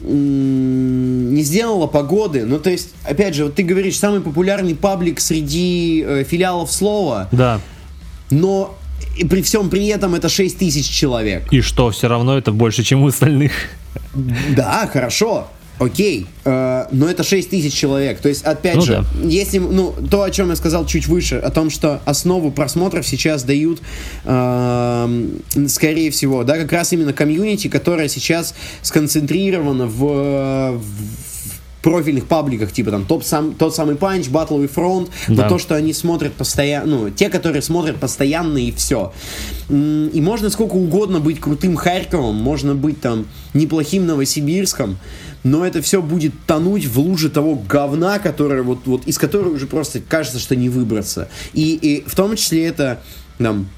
не 0.04 1.42
сделала 1.42 1.86
погоды. 1.86 2.44
Ну, 2.44 2.58
то 2.58 2.70
есть, 2.70 2.90
опять 3.04 3.34
же, 3.34 3.44
вот 3.44 3.54
ты 3.54 3.62
говоришь, 3.62 3.98
самый 3.98 4.20
популярный 4.20 4.74
паблик 4.74 5.20
среди 5.20 6.04
э, 6.06 6.24
филиалов 6.24 6.72
слова. 6.72 7.28
Да. 7.32 7.60
Но 8.30 8.76
и 9.16 9.24
при 9.24 9.42
всем 9.42 9.70
при 9.70 9.86
этом 9.88 10.14
это 10.14 10.28
6 10.28 10.58
тысяч 10.58 10.88
человек. 10.88 11.52
И 11.52 11.60
что, 11.60 11.90
все 11.90 12.08
равно 12.08 12.36
это 12.36 12.52
больше, 12.52 12.82
чем 12.82 13.02
у 13.02 13.08
остальных? 13.08 13.52
Да, 14.56 14.88
хорошо. 14.92 15.48
Окей, 15.82 16.26
э, 16.44 16.86
но 16.92 17.08
это 17.08 17.24
6 17.24 17.50
тысяч 17.50 17.74
человек. 17.74 18.20
То 18.20 18.28
есть, 18.28 18.44
опять 18.44 18.76
ну, 18.76 18.82
же, 18.82 19.04
да. 19.14 19.28
если, 19.28 19.58
ну, 19.58 19.92
то, 20.10 20.22
о 20.22 20.30
чем 20.30 20.50
я 20.50 20.56
сказал 20.56 20.86
чуть 20.86 21.08
выше, 21.08 21.36
о 21.36 21.50
том, 21.50 21.70
что 21.70 22.00
основу 22.04 22.50
просмотров 22.52 23.06
сейчас 23.06 23.42
дают, 23.42 23.80
э, 24.24 25.28
скорее 25.66 26.10
всего, 26.10 26.44
да, 26.44 26.56
как 26.56 26.72
раз 26.72 26.92
именно 26.92 27.12
комьюнити, 27.12 27.68
которая 27.68 28.08
сейчас 28.08 28.54
сконцентрирована 28.82 29.86
в, 29.86 30.78
в 30.78 30.82
профильных 31.82 32.26
пабликах, 32.26 32.72
типа 32.72 32.92
там 32.92 33.04
топ 33.04 33.24
сам, 33.24 33.54
тот 33.54 33.74
самый 33.74 33.96
панч, 33.96 34.28
батловый 34.28 34.68
фронт, 34.68 35.10
да. 35.28 35.42
но 35.42 35.48
то, 35.48 35.58
что 35.58 35.74
они 35.74 35.92
смотрят 35.92 36.32
постоянно, 36.32 36.86
ну, 36.86 37.10
те, 37.10 37.28
которые 37.28 37.60
смотрят 37.60 37.96
постоянно 37.96 38.58
и 38.58 38.70
все. 38.72 39.12
И 39.68 40.20
можно 40.22 40.48
сколько 40.50 40.74
угодно 40.74 41.18
быть 41.18 41.40
крутым 41.40 41.76
Харьковом, 41.76 42.36
можно 42.36 42.74
быть 42.74 43.00
там 43.00 43.26
неплохим 43.52 44.06
Новосибирском, 44.06 44.98
но 45.44 45.66
это 45.66 45.82
все 45.82 46.02
будет 46.02 46.32
тонуть 46.46 46.86
в 46.86 46.98
луже 46.98 47.30
того 47.30 47.54
говна, 47.56 48.18
которое 48.18 48.62
вот, 48.62 48.86
вот 48.86 49.06
из 49.06 49.18
которого 49.18 49.54
уже 49.54 49.66
просто 49.66 50.00
кажется, 50.00 50.38
что 50.38 50.56
не 50.56 50.68
выбраться. 50.68 51.28
И, 51.52 51.74
и 51.74 52.04
в 52.06 52.14
том 52.14 52.36
числе 52.36 52.66
это 52.66 53.00
там 53.38 53.68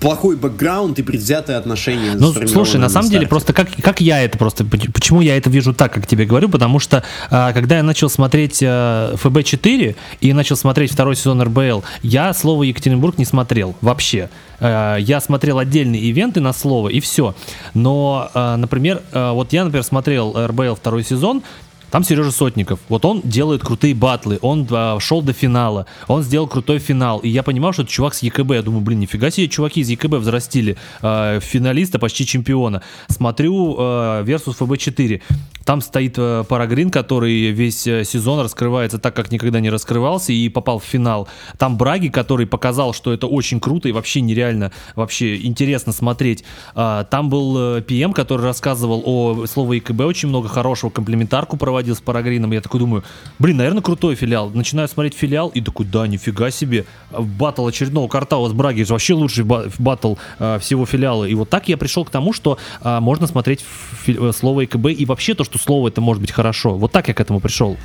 плохой 0.00 0.36
бэкграунд 0.36 0.98
и 0.98 1.02
предвзятое 1.02 1.58
отношение. 1.58 2.12
Ну, 2.14 2.32
слушай, 2.46 2.78
на 2.78 2.88
самом 2.88 3.10
деле, 3.10 3.26
просто 3.26 3.52
как, 3.52 3.68
как 3.82 4.00
я 4.00 4.22
это 4.22 4.38
просто, 4.38 4.64
почему 4.64 5.20
я 5.20 5.36
это 5.36 5.50
вижу 5.50 5.74
так, 5.74 5.92
как 5.92 6.06
тебе 6.06 6.24
говорю, 6.24 6.48
потому 6.48 6.78
что 6.78 7.02
а, 7.30 7.52
когда 7.52 7.76
я 7.76 7.82
начал 7.82 8.08
смотреть 8.08 8.60
а, 8.62 9.14
ФБ-4 9.16 9.96
и 10.20 10.32
начал 10.32 10.56
смотреть 10.56 10.92
второй 10.92 11.16
сезон 11.16 11.42
РБЛ, 11.42 11.84
я 12.02 12.32
слово 12.34 12.64
Екатеринбург 12.64 13.18
не 13.18 13.24
смотрел 13.24 13.74
вообще. 13.80 14.28
А, 14.60 14.96
я 14.96 15.20
смотрел 15.20 15.58
отдельные 15.58 16.00
ивенты 16.02 16.40
на 16.40 16.52
слово 16.52 16.88
и 16.88 17.00
все. 17.00 17.34
Но, 17.74 18.30
а, 18.34 18.56
например, 18.56 19.02
а, 19.12 19.32
вот 19.32 19.52
я, 19.52 19.64
например, 19.64 19.84
смотрел 19.84 20.34
РБЛ 20.46 20.76
второй 20.76 21.04
сезон, 21.04 21.42
там 21.96 22.04
Сережа 22.04 22.30
Сотников. 22.30 22.78
Вот 22.90 23.06
он 23.06 23.22
делает 23.24 23.62
крутые 23.62 23.94
батлы, 23.94 24.38
он 24.42 24.68
а, 24.70 25.00
шел 25.00 25.22
до 25.22 25.32
финала, 25.32 25.86
он 26.08 26.22
сделал 26.22 26.46
крутой 26.46 26.78
финал. 26.78 27.20
И 27.20 27.30
я 27.30 27.42
понимал, 27.42 27.72
что 27.72 27.84
это 27.84 27.90
чувак 27.90 28.12
с 28.12 28.22
ЕКБ. 28.22 28.50
Я 28.50 28.60
думаю, 28.60 28.82
блин, 28.82 29.00
нифига 29.00 29.30
себе, 29.30 29.48
чуваки 29.48 29.80
из 29.80 29.88
ЕКБ 29.88 30.16
взрастили 30.16 30.76
э, 31.00 31.40
финалиста, 31.40 31.98
почти 31.98 32.26
чемпиона. 32.26 32.82
Смотрю 33.08 33.76
э, 33.78 34.24
Versus 34.26 34.58
FB4. 34.58 35.22
Там 35.66 35.80
стоит 35.80 36.14
э, 36.16 36.44
Парагрин, 36.48 36.90
который 36.90 37.50
весь 37.50 37.88
э, 37.88 38.04
сезон 38.04 38.38
раскрывается 38.38 38.98
так, 38.98 39.16
как 39.16 39.32
никогда 39.32 39.58
не 39.58 39.68
раскрывался 39.68 40.32
и 40.32 40.48
попал 40.48 40.78
в 40.78 40.84
финал. 40.84 41.28
Там 41.58 41.76
Браги, 41.76 42.06
который 42.06 42.46
показал, 42.46 42.94
что 42.94 43.12
это 43.12 43.26
очень 43.26 43.58
круто 43.58 43.88
и 43.88 43.92
вообще 43.92 44.20
нереально, 44.20 44.70
вообще 44.94 45.44
интересно 45.44 45.92
смотреть. 45.92 46.44
А, 46.76 47.02
там 47.02 47.28
был 47.28 47.82
ПМ, 47.82 48.12
который 48.12 48.42
рассказывал 48.42 49.02
о 49.04 49.46
слово 49.46 49.78
ИКБ, 49.78 50.02
очень 50.02 50.28
много 50.28 50.48
хорошего, 50.48 50.90
комплементарку 50.90 51.56
проводил 51.56 51.96
с 51.96 52.00
Парагрином. 52.00 52.52
Я 52.52 52.60
такой 52.60 52.78
думаю, 52.78 53.02
блин, 53.40 53.56
наверное, 53.56 53.82
крутой 53.82 54.14
филиал. 54.14 54.50
Начинаю 54.50 54.86
смотреть 54.86 55.14
филиал 55.14 55.48
и 55.48 55.60
такой, 55.60 55.84
да, 55.86 56.06
нифига 56.06 56.52
себе. 56.52 56.86
Батл 57.10 57.66
очередного 57.66 58.06
квартала 58.06 58.48
с 58.48 58.52
Браги 58.52 58.84
вообще 58.84 59.14
лучший 59.14 59.44
батл 59.44 60.14
а, 60.38 60.60
всего 60.60 60.86
филиала. 60.86 61.24
И 61.24 61.34
вот 61.34 61.50
так 61.50 61.68
я 61.68 61.76
пришел 61.76 62.04
к 62.04 62.10
тому, 62.10 62.32
что 62.32 62.56
а, 62.82 63.00
можно 63.00 63.26
смотреть 63.26 63.64
слово 64.32 64.66
ИКБ 64.66 64.86
и 64.96 65.04
вообще 65.04 65.34
то, 65.34 65.42
что 65.42 65.55
что 65.56 65.64
слово 65.64 65.88
это 65.88 66.00
может 66.00 66.20
быть 66.20 66.32
хорошо. 66.32 66.76
Вот 66.76 66.92
так 66.92 67.08
я 67.08 67.14
к 67.14 67.20
этому 67.20 67.40
пришел. 67.40 67.76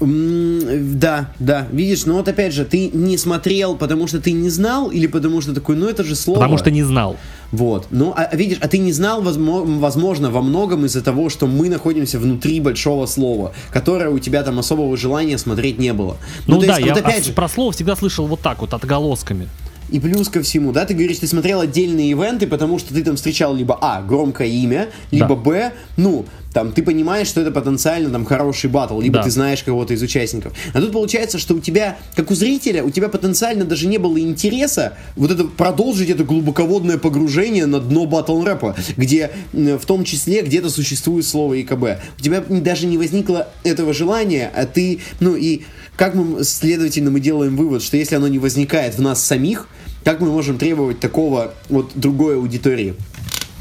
Да, 0.00 1.32
да, 1.38 1.68
видишь, 1.70 2.04
но 2.04 2.14
вот 2.14 2.26
опять 2.26 2.52
же, 2.52 2.64
ты 2.64 2.90
не 2.90 3.16
смотрел, 3.16 3.76
потому 3.76 4.08
что 4.08 4.20
ты 4.20 4.32
не 4.32 4.50
знал, 4.50 4.90
или 4.90 5.06
потому 5.06 5.40
что 5.40 5.54
такой, 5.54 5.76
ну 5.76 5.88
это 5.88 6.02
же 6.02 6.16
слово. 6.16 6.38
Потому 6.38 6.58
что 6.58 6.72
не 6.72 6.82
знал. 6.82 7.16
Вот, 7.52 7.86
ну, 7.90 8.12
а, 8.16 8.24
а 8.24 8.36
видишь, 8.36 8.58
а 8.60 8.66
ты 8.66 8.78
не 8.78 8.92
знал, 8.92 9.22
возможно, 9.22 10.30
во 10.30 10.42
многом 10.42 10.84
из-за 10.86 11.00
того, 11.00 11.30
что 11.30 11.46
мы 11.46 11.68
находимся 11.68 12.18
внутри 12.18 12.58
большого 12.58 13.06
слова, 13.06 13.52
которое 13.70 14.10
у 14.10 14.18
тебя 14.18 14.42
там 14.42 14.58
особого 14.58 14.96
желания 14.96 15.38
смотреть 15.38 15.78
не 15.78 15.92
было. 15.92 16.16
Ну, 16.48 16.56
ну 16.56 16.62
да, 16.62 16.78
есть, 16.78 16.86
я 16.86 16.94
вот 16.94 17.04
опять 17.04 17.26
же... 17.26 17.32
про 17.32 17.48
слово 17.48 17.70
всегда 17.70 17.94
слышал 17.94 18.26
вот 18.26 18.40
так 18.40 18.60
вот, 18.62 18.74
отголосками. 18.74 19.48
И 19.90 20.00
плюс 20.00 20.28
ко 20.28 20.42
всему, 20.42 20.72
да, 20.72 20.86
ты 20.86 20.94
говоришь, 20.94 21.18
ты 21.18 21.26
смотрел 21.26 21.60
отдельные 21.60 22.10
ивенты, 22.10 22.46
потому 22.46 22.78
что 22.78 22.94
ты 22.94 23.04
там 23.04 23.16
встречал 23.16 23.54
либо 23.54 23.78
А, 23.80 24.02
громкое 24.02 24.48
имя, 24.48 24.88
либо 25.10 25.28
да. 25.28 25.34
Б, 25.34 25.72
ну, 25.96 26.24
там, 26.54 26.72
ты 26.72 26.84
понимаешь, 26.84 27.26
что 27.26 27.40
это 27.40 27.50
потенциально 27.50 28.08
там 28.10 28.24
хороший 28.24 28.70
батл, 28.70 29.00
либо 29.00 29.16
да. 29.16 29.24
ты 29.24 29.30
знаешь 29.30 29.62
кого-то 29.64 29.92
из 29.92 30.00
участников. 30.02 30.52
А 30.72 30.80
тут 30.80 30.92
получается, 30.92 31.38
что 31.38 31.54
у 31.54 31.60
тебя, 31.60 31.98
как 32.14 32.30
у 32.30 32.34
зрителя, 32.34 32.84
у 32.84 32.90
тебя 32.90 33.08
потенциально 33.08 33.64
даже 33.64 33.88
не 33.88 33.98
было 33.98 34.18
интереса 34.20 34.96
вот 35.16 35.32
это 35.32 35.44
продолжить 35.44 36.10
это 36.10 36.22
глубоководное 36.22 36.96
погружение 36.96 37.66
на 37.66 37.80
дно 37.80 38.06
батл 38.06 38.40
рэпа, 38.42 38.76
где 38.96 39.32
в 39.52 39.84
том 39.84 40.04
числе 40.04 40.42
где-то 40.42 40.70
существует 40.70 41.26
слово 41.26 41.60
ИКБ. 41.60 41.84
У 42.18 42.22
тебя 42.22 42.40
даже 42.48 42.86
не 42.86 42.98
возникло 42.98 43.48
этого 43.64 43.92
желания, 43.92 44.50
а 44.54 44.64
ты, 44.64 45.00
ну 45.18 45.34
и 45.34 45.62
как 45.96 46.14
мы, 46.14 46.44
следовательно, 46.44 47.10
мы 47.10 47.18
делаем 47.18 47.56
вывод, 47.56 47.82
что 47.82 47.96
если 47.96 48.14
оно 48.14 48.28
не 48.28 48.38
возникает 48.38 48.94
в 48.94 49.02
нас 49.02 49.24
самих, 49.24 49.66
как 50.04 50.20
мы 50.20 50.28
можем 50.28 50.58
требовать 50.58 51.00
такого 51.00 51.52
вот 51.68 51.92
другой 51.96 52.36
аудитории? 52.36 52.94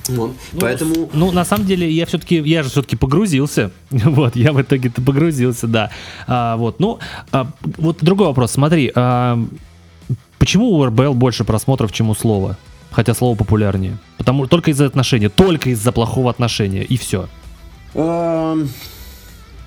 Вот. 0.09 0.35
Ну, 0.51 0.59
Поэтому... 0.59 1.09
Ну, 1.13 1.31
на 1.31 1.45
самом 1.45 1.65
деле, 1.65 1.89
я 1.89 2.05
все-таки, 2.05 2.35
я 2.37 2.63
же 2.63 2.69
все-таки 2.69 2.95
погрузился. 2.95 3.71
вот, 3.89 4.35
я 4.35 4.51
в 4.51 4.61
итоге-то 4.61 5.01
погрузился, 5.01 5.67
да. 5.67 5.91
А, 6.27 6.57
вот, 6.57 6.79
ну, 6.79 6.99
а, 7.31 7.47
вот 7.77 7.99
другой 8.01 8.27
вопрос. 8.27 8.51
Смотри, 8.51 8.91
а, 8.95 9.39
почему 10.39 10.71
у 10.71 10.85
РБЛ 10.85 11.13
больше 11.13 11.43
просмотров, 11.43 11.91
чем 11.91 12.09
у 12.09 12.15
слова? 12.15 12.57
Хотя 12.91 13.13
слово 13.13 13.35
популярнее. 13.35 13.97
Потому 14.17 14.45
только 14.47 14.71
из-за 14.71 14.85
отношения, 14.85 15.29
только 15.29 15.69
из-за 15.69 15.91
плохого 15.91 16.29
отношения, 16.29 16.83
и 16.83 16.97
все. 16.97 17.27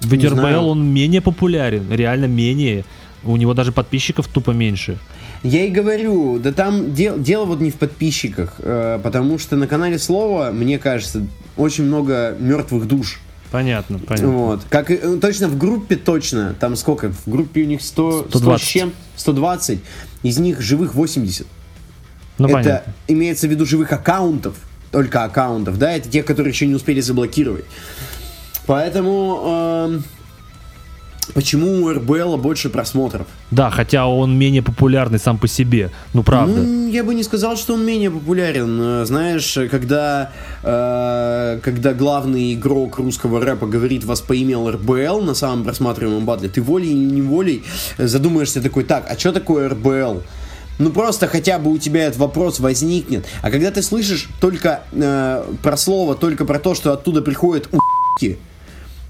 Ведь 0.03 0.25
РБЛ, 0.25 0.69
он 0.69 0.85
менее 0.85 1.21
популярен, 1.21 1.91
реально 1.91 2.27
менее. 2.27 2.85
У 3.25 3.37
него 3.37 3.55
даже 3.55 3.73
подписчиков 3.73 4.29
тупо 4.29 4.53
меньше. 4.53 4.99
Я 5.43 5.65
и 5.65 5.71
говорю, 5.71 6.39
да 6.39 6.53
там 6.53 6.95
дел, 6.95 7.19
дело 7.19 7.45
вот 7.45 7.61
не 7.61 7.71
в 7.71 7.77
подписчиках, 7.77 8.55
э, 8.59 8.99
потому 9.03 9.39
что 9.39 9.57
на 9.57 9.67
канале 9.67 9.99
Слова, 9.99 10.51
мне 10.53 10.79
кажется, 10.79 11.27
очень 11.57 11.85
много 11.85 12.37
мертвых 12.39 12.87
душ. 12.87 13.21
Понятно, 13.51 13.99
понятно. 13.99 14.29
Вот. 14.29 14.63
Как 14.69 14.91
э, 14.91 15.19
точно 15.21 15.49
в 15.49 15.57
группе 15.57 15.97
точно. 15.97 16.55
Там 16.59 16.77
сколько? 16.77 17.11
В 17.11 17.27
группе 17.27 17.63
у 17.63 17.67
них 17.67 17.83
100, 17.83 18.27
120. 18.29 18.69
100 18.69 18.79
чем? 18.79 18.93
120. 19.17 19.81
Из 20.23 20.39
них 20.39 20.61
живых 20.61 20.95
80. 20.95 21.47
Ну, 22.39 22.49
это 22.49 22.55
понятно. 22.55 22.93
имеется 23.09 23.47
в 23.47 23.51
виду 23.51 23.65
живых 23.65 23.93
аккаунтов. 23.93 24.57
Только 24.91 25.25
аккаунтов, 25.25 25.79
да? 25.79 25.93
Это 25.93 26.09
те, 26.09 26.23
которые 26.23 26.53
еще 26.53 26.67
не 26.67 26.75
успели 26.75 27.01
заблокировать. 27.01 27.65
Поэтому 28.67 29.41
э, 29.45 30.01
почему 31.35 31.85
у 31.85 31.93
РБЛ 31.93 32.36
больше 32.36 32.69
просмотров? 32.69 33.27
Да, 33.51 33.70
хотя 33.70 34.07
он 34.07 34.39
менее 34.39 34.62
популярный 34.62 35.19
сам 35.19 35.39
по 35.39 35.48
себе, 35.48 35.90
ну 36.15 36.23
правда. 36.23 36.62
Ну, 36.62 36.89
я 36.89 37.05
бы 37.05 37.15
не 37.15 37.23
сказал, 37.23 37.57
что 37.57 37.74
он 37.74 37.85
менее 37.85 38.11
популярен. 38.11 38.81
Э, 38.81 39.05
знаешь, 39.05 39.59
когда, 39.70 40.32
э, 40.62 41.61
когда 41.62 41.94
главный 41.94 42.55
игрок 42.55 42.98
русского 42.98 43.40
рэпа 43.40 43.66
говорит 43.66 44.05
вас 44.05 44.20
поимел 44.20 44.70
РБЛ 44.70 45.23
на 45.23 45.35
самом 45.35 45.65
просматриваемом 45.65 46.24
батле, 46.24 46.48
ты 46.48 46.62
волей 46.62 46.90
или 46.90 47.15
неволей 47.15 47.62
задумаешься 47.98 48.62
такой, 48.62 48.85
так, 48.85 49.07
а 49.11 49.19
что 49.19 49.32
такое 49.32 49.69
РБЛ? 49.69 50.23
Ну 50.78 50.90
просто 50.90 51.27
хотя 51.27 51.59
бы 51.59 51.73
у 51.73 51.78
тебя 51.78 52.05
этот 52.07 52.19
вопрос 52.19 52.61
возникнет. 52.61 53.27
А 53.43 53.51
когда 53.51 53.70
ты 53.70 53.82
слышишь 53.82 54.28
только 54.40 54.82
э, 54.93 55.44
про 55.62 55.77
слово, 55.77 56.15
только 56.15 56.44
про 56.44 56.59
то, 56.59 56.74
что 56.74 56.93
оттуда 56.93 57.23
приходят 57.23 57.69
у**ки, 57.73 58.39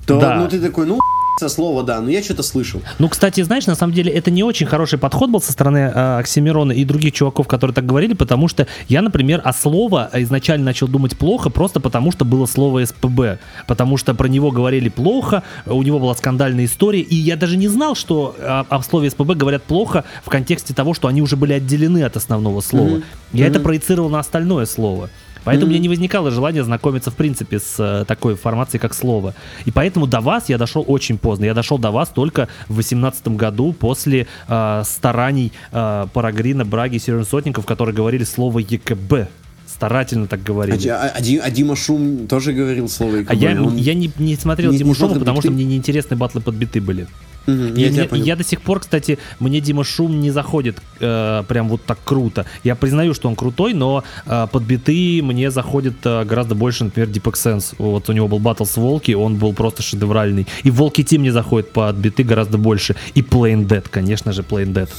то 0.06 0.20
да. 0.20 0.36
ну 0.36 0.48
ты 0.48 0.60
такой, 0.60 0.86
ну 0.86 1.00
со 1.38 1.48
слова, 1.48 1.82
да, 1.82 2.00
но 2.00 2.10
я 2.10 2.22
что-то 2.22 2.42
слышал. 2.42 2.80
Ну, 2.98 3.08
кстати, 3.08 3.42
знаешь, 3.42 3.66
на 3.66 3.74
самом 3.74 3.92
деле 3.92 4.12
это 4.12 4.30
не 4.30 4.42
очень 4.42 4.66
хороший 4.66 4.98
подход 4.98 5.30
был 5.30 5.40
со 5.40 5.52
стороны 5.52 5.78
э, 5.94 6.18
Оксимирона 6.18 6.72
и 6.72 6.84
других 6.84 7.12
чуваков, 7.12 7.46
которые 7.46 7.74
так 7.74 7.86
говорили, 7.86 8.14
потому 8.14 8.48
что 8.48 8.66
я, 8.88 9.02
например, 9.02 9.40
о 9.44 9.52
слово 9.52 10.10
изначально 10.14 10.66
начал 10.66 10.88
думать 10.88 11.16
плохо, 11.16 11.50
просто 11.50 11.80
потому 11.80 12.12
что 12.12 12.24
было 12.24 12.46
слово 12.46 12.84
СПБ, 12.84 13.38
потому 13.66 13.96
что 13.96 14.14
про 14.14 14.28
него 14.28 14.50
говорили 14.50 14.88
плохо, 14.88 15.42
у 15.66 15.82
него 15.82 15.98
была 15.98 16.14
скандальная 16.14 16.64
история, 16.64 17.00
и 17.00 17.14
я 17.14 17.36
даже 17.36 17.56
не 17.56 17.68
знал, 17.68 17.94
что 17.94 18.34
о, 18.38 18.64
о 18.68 18.82
слове 18.82 19.10
СПБ 19.10 19.34
говорят 19.34 19.62
плохо 19.62 20.04
в 20.24 20.30
контексте 20.30 20.74
того, 20.74 20.94
что 20.94 21.08
они 21.08 21.22
уже 21.22 21.36
были 21.36 21.52
отделены 21.52 22.02
от 22.02 22.16
основного 22.16 22.60
слова. 22.60 22.88
Mm-hmm. 22.88 23.04
Я 23.32 23.46
mm-hmm. 23.46 23.50
это 23.50 23.60
проецировал 23.60 24.08
на 24.10 24.20
остальное 24.20 24.66
слово. 24.66 25.10
Поэтому 25.46 25.66
mm-hmm. 25.66 25.68
у 25.68 25.70
меня 25.74 25.82
не 25.82 25.88
возникало 25.88 26.30
желания 26.32 26.64
знакомиться, 26.64 27.12
в 27.12 27.14
принципе, 27.14 27.60
с 27.60 27.76
э, 27.78 28.04
такой 28.04 28.34
формацией, 28.34 28.80
как 28.80 28.94
слово. 28.94 29.32
И 29.64 29.70
поэтому 29.70 30.08
до 30.08 30.20
вас 30.20 30.48
я 30.48 30.58
дошел 30.58 30.84
очень 30.88 31.18
поздно. 31.18 31.44
Я 31.44 31.54
дошел 31.54 31.78
до 31.78 31.92
вас 31.92 32.08
только 32.08 32.48
в 32.66 32.74
2018 32.74 33.28
году 33.28 33.72
после 33.72 34.26
э, 34.48 34.82
стараний 34.84 35.52
э, 35.70 36.06
Парагрина, 36.12 36.64
Браги 36.64 36.96
и 36.96 36.98
Сережи 36.98 37.24
Сотников, 37.24 37.64
которые 37.64 37.94
говорили 37.94 38.24
слово 38.24 38.58
ЕКБ 38.58 39.28
старательно 39.68 40.26
так 40.26 40.42
говорили. 40.42 40.88
А, 40.88 40.94
а, 40.94 41.12
а, 41.14 41.18
а 41.18 41.50
Дима 41.50 41.76
Шум 41.76 42.26
тоже 42.26 42.52
говорил 42.52 42.88
слово 42.88 43.16
ЕКБ? 43.16 43.30
А 43.30 43.34
я, 43.34 43.50
я 43.50 43.94
не, 43.94 44.10
не 44.18 44.34
смотрел 44.34 44.72
не, 44.72 44.78
Диму 44.78 44.94
Шума, 44.94 45.14
потому 45.14 45.40
что 45.42 45.50
мне 45.50 45.64
неинтересные 45.64 46.16
батлы 46.18 46.40
под 46.40 46.54
биты 46.54 46.80
были. 46.80 47.06
Угу, 47.46 47.54
и 47.54 47.82
я, 47.82 48.08
мне, 48.10 48.20
я 48.20 48.36
до 48.36 48.44
сих 48.44 48.60
пор, 48.60 48.80
кстати, 48.80 49.18
мне 49.38 49.60
Дима 49.60 49.84
Шум 49.84 50.20
не 50.20 50.30
заходит 50.30 50.78
э, 51.00 51.44
прям 51.46 51.68
вот 51.68 51.84
так 51.84 51.98
круто. 52.04 52.44
Я 52.64 52.74
признаю, 52.74 53.14
что 53.14 53.28
он 53.28 53.36
крутой, 53.36 53.72
но 53.72 54.04
э, 54.26 54.46
под 54.50 54.62
биты 54.64 55.20
мне 55.22 55.50
заходит 55.50 55.94
э, 56.04 56.24
гораздо 56.24 56.54
больше, 56.54 56.84
например, 56.84 57.08
Deep 57.08 57.32
Sense. 57.32 57.74
Вот 57.78 58.08
у 58.08 58.12
него 58.12 58.28
был 58.28 58.38
батл 58.38 58.64
с 58.64 58.76
Волки, 58.76 59.12
он 59.12 59.36
был 59.36 59.52
просто 59.52 59.82
шедевральный. 59.82 60.46
И 60.64 60.70
Волки 60.70 61.02
Тим 61.04 61.20
мне 61.20 61.32
заходит 61.32 61.70
под 61.70 61.96
биты 61.96 62.24
гораздо 62.24 62.58
больше. 62.58 62.96
И 63.14 63.20
Plain 63.20 63.66
Dead, 63.66 63.84
конечно 63.88 64.32
же, 64.32 64.42
Plain 64.42 64.72
Dead. 64.72 64.90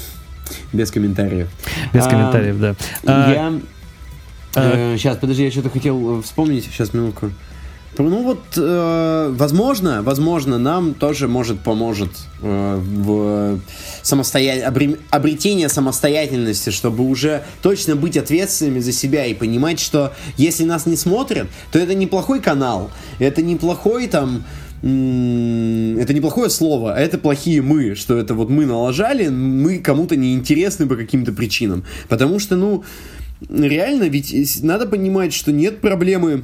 Без 0.72 0.92
комментариев. 0.92 1.50
Без 1.94 2.06
а, 2.06 2.10
комментариев, 2.10 2.60
да. 2.60 2.76
Я... 3.04 3.60
А, 4.56 4.94
э, 4.94 4.98
сейчас, 4.98 5.18
подожди, 5.18 5.44
я 5.44 5.52
что-то 5.52 5.70
хотел 5.70 6.22
вспомнить. 6.22 6.66
Сейчас, 6.66 6.94
минутку. 6.94 7.32
Ну 8.04 8.24
вот, 8.24 8.40
э, 8.56 9.34
возможно, 9.36 10.04
возможно, 10.04 10.58
нам 10.58 10.94
тоже 10.94 11.28
может 11.28 11.60
поможет 11.60 12.12
э, 12.42 12.80
в 12.80 13.60
самостоя... 14.04 14.68
обретение 15.10 15.70
самостоятельности, 15.70 16.70
чтобы 16.70 17.04
уже 17.04 17.44
точно 17.62 17.96
быть 17.96 18.18
ответственными 18.18 18.80
за 18.80 18.92
себя 18.92 19.26
и 19.26 19.34
понимать, 19.34 19.80
что 19.80 20.14
если 20.38 20.64
нас 20.64 20.86
не 20.86 20.96
смотрят, 20.96 21.48
то 21.72 21.80
это 21.80 21.94
неплохой 21.96 22.40
канал, 22.40 22.92
это 23.20 23.42
неплохой 23.42 24.08
там 24.08 24.44
это 24.84 26.14
неплохое 26.14 26.52
слово, 26.52 26.94
а 26.94 27.00
это 27.00 27.18
плохие 27.18 27.64
мы, 27.64 27.96
что 27.96 28.16
это 28.16 28.36
вот 28.36 28.52
мы 28.52 28.68
налажали, 28.68 29.28
мы 29.28 29.80
кому-то 29.80 30.16
неинтересны 30.16 30.86
по 30.86 30.96
каким-то 30.96 31.34
причинам. 31.34 31.84
Потому 32.10 32.38
что, 32.38 32.56
ну, 32.56 32.84
реально, 33.50 34.04
ведь 34.04 34.62
надо 34.62 34.86
понимать, 34.86 35.34
что 35.34 35.52
нет 35.52 35.82
проблемы 35.82 36.44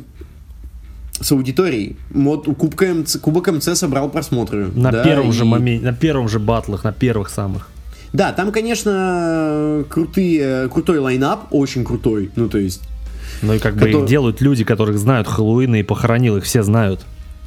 с 1.20 1.32
аудиторией. 1.32 1.96
Вот 2.12 2.48
у 2.48 2.56
Кубка 2.56 2.94
МЦ, 2.94 3.18
Кубок 3.18 3.52
МЦ 3.52 3.76
собрал 3.76 4.10
просмотры. 4.10 4.68
На 4.74 4.92
да, 4.92 5.04
первом 5.04 5.30
и... 5.30 5.34
же 5.34 5.46
моменте, 5.46 5.86
на 5.86 5.94
первом 5.94 6.28
же 6.28 6.40
батлах, 6.40 6.84
на 6.84 6.92
первых 6.92 7.30
самых. 7.30 7.70
Да, 8.14 8.32
там, 8.32 8.52
конечно, 8.52 9.84
крутые, 9.90 10.70
крутой 10.70 11.00
лайнап, 11.00 11.48
очень 11.52 11.84
крутой. 11.84 12.30
Ну, 12.36 12.48
то 12.48 12.60
есть... 12.60 12.82
Ну 13.42 13.54
и 13.54 13.60
как 13.60 13.74
который... 13.74 13.94
бы 13.94 14.00
их 14.02 14.06
делают 14.06 14.42
люди, 14.42 14.64
которых 14.64 15.00
знают 15.00 15.28
Хэллоуина 15.28 15.78
и 15.78 15.84
похоронил, 15.84 16.38
их 16.38 16.44
все 16.44 16.62
знают. 16.62 17.02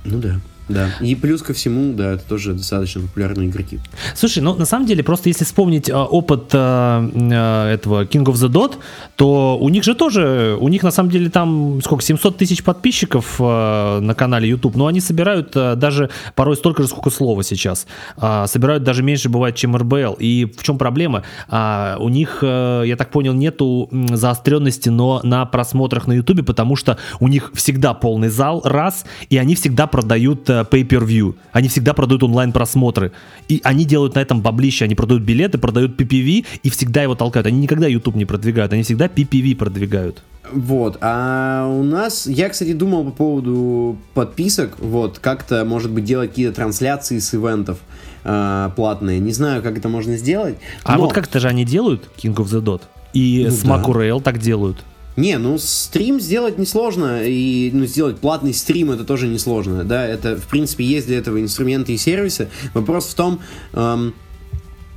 Ну 0.04 0.18
да. 0.18 0.40
Да. 0.68 0.90
И 1.00 1.14
плюс 1.14 1.42
ко 1.42 1.52
всему, 1.54 1.92
да, 1.94 2.12
это 2.12 2.24
тоже 2.24 2.54
достаточно 2.54 3.02
популярные 3.02 3.48
игроки. 3.48 3.78
Слушай, 4.14 4.42
ну 4.42 4.54
на 4.54 4.64
самом 4.64 4.86
деле, 4.86 5.02
просто 5.02 5.28
если 5.28 5.44
вспомнить 5.44 5.88
а, 5.90 6.04
опыт 6.04 6.50
а, 6.52 7.70
этого 7.72 8.04
King 8.04 8.24
of 8.24 8.34
the 8.34 8.48
Dot, 8.48 8.74
то 9.16 9.58
у 9.58 9.68
них 9.68 9.84
же 9.84 9.94
тоже, 9.94 10.56
у 10.60 10.68
них 10.68 10.82
на 10.82 10.90
самом 10.90 11.10
деле 11.10 11.30
там 11.30 11.80
сколько, 11.82 12.02
700 12.02 12.36
тысяч 12.36 12.64
подписчиков 12.64 13.36
а, 13.38 14.00
на 14.00 14.14
канале 14.14 14.48
YouTube, 14.48 14.76
но 14.76 14.86
они 14.86 15.00
собирают 15.00 15.52
а, 15.54 15.76
даже 15.76 16.10
порой 16.34 16.56
столько 16.56 16.82
же, 16.82 16.88
сколько 16.88 17.10
слова 17.10 17.42
сейчас. 17.42 17.86
А, 18.16 18.46
собирают 18.46 18.82
даже 18.82 19.02
меньше 19.02 19.28
бывает, 19.28 19.54
чем 19.54 19.76
РБЛ. 19.76 20.16
И 20.18 20.52
в 20.56 20.62
чем 20.62 20.78
проблема? 20.78 21.22
А, 21.48 21.96
у 22.00 22.08
них, 22.08 22.38
а, 22.42 22.82
я 22.82 22.96
так 22.96 23.10
понял, 23.10 23.32
нету 23.32 23.88
заостренности, 23.92 24.88
но 24.88 25.20
на 25.22 25.44
просмотрах 25.46 26.06
на 26.06 26.14
YouTube, 26.14 26.44
потому 26.44 26.76
что 26.76 26.98
у 27.20 27.28
них 27.28 27.52
всегда 27.54 27.94
полный 27.94 28.28
зал, 28.28 28.62
раз, 28.64 29.04
и 29.30 29.38
они 29.38 29.54
всегда 29.54 29.86
продают 29.86 30.48
pay-per-view. 30.64 31.34
Они 31.52 31.68
всегда 31.68 31.94
продают 31.94 32.22
онлайн-просмотры. 32.22 33.12
И 33.48 33.60
они 33.64 33.84
делают 33.84 34.14
на 34.14 34.20
этом 34.20 34.40
баблище. 34.40 34.84
Они 34.84 34.94
продают 34.94 35.22
билеты, 35.22 35.58
продают 35.58 36.00
PPV 36.00 36.46
и 36.62 36.70
всегда 36.70 37.02
его 37.02 37.14
толкают. 37.14 37.46
Они 37.46 37.58
никогда 37.58 37.86
YouTube 37.86 38.16
не 38.16 38.24
продвигают, 38.24 38.72
они 38.72 38.82
всегда 38.82 39.06
PPV 39.06 39.56
продвигают. 39.56 40.22
Вот, 40.52 40.98
а 41.00 41.66
у 41.66 41.82
нас, 41.82 42.26
я, 42.26 42.48
кстати, 42.48 42.72
думал 42.72 43.04
по 43.04 43.10
поводу 43.10 43.98
подписок, 44.14 44.78
вот, 44.78 45.18
как-то, 45.18 45.64
может 45.64 45.90
быть, 45.90 46.04
делать 46.04 46.30
какие-то 46.30 46.54
трансляции 46.54 47.18
с 47.18 47.34
ивентов 47.34 47.78
э, 48.24 48.70
платные, 48.76 49.18
не 49.18 49.32
знаю, 49.32 49.62
как 49.62 49.76
это 49.76 49.88
можно 49.88 50.16
сделать. 50.16 50.56
А 50.84 50.98
вот 50.98 51.12
как-то 51.12 51.40
же 51.40 51.48
они 51.48 51.64
делают, 51.64 52.08
King 52.16 52.34
of 52.36 52.46
the 52.46 52.62
Dot, 52.62 52.82
и 53.12 53.48
ну, 53.48 53.56
Smack 53.56 54.08
да. 54.08 54.20
так 54.20 54.38
делают. 54.38 54.84
Не, 55.16 55.38
ну 55.38 55.56
стрим 55.58 56.20
сделать 56.20 56.58
несложно, 56.58 57.22
и 57.24 57.70
ну, 57.72 57.86
сделать 57.86 58.18
платный 58.18 58.52
стрим 58.52 58.90
это 58.90 59.04
тоже 59.04 59.26
несложно, 59.28 59.82
да, 59.82 60.06
это 60.06 60.36
в 60.36 60.46
принципе 60.46 60.84
есть 60.84 61.06
для 61.06 61.18
этого 61.18 61.40
инструменты 61.40 61.94
и 61.94 61.96
сервисы. 61.96 62.48
Вопрос 62.74 63.06
в 63.06 63.14
том, 63.14 63.40
эм, 63.72 64.14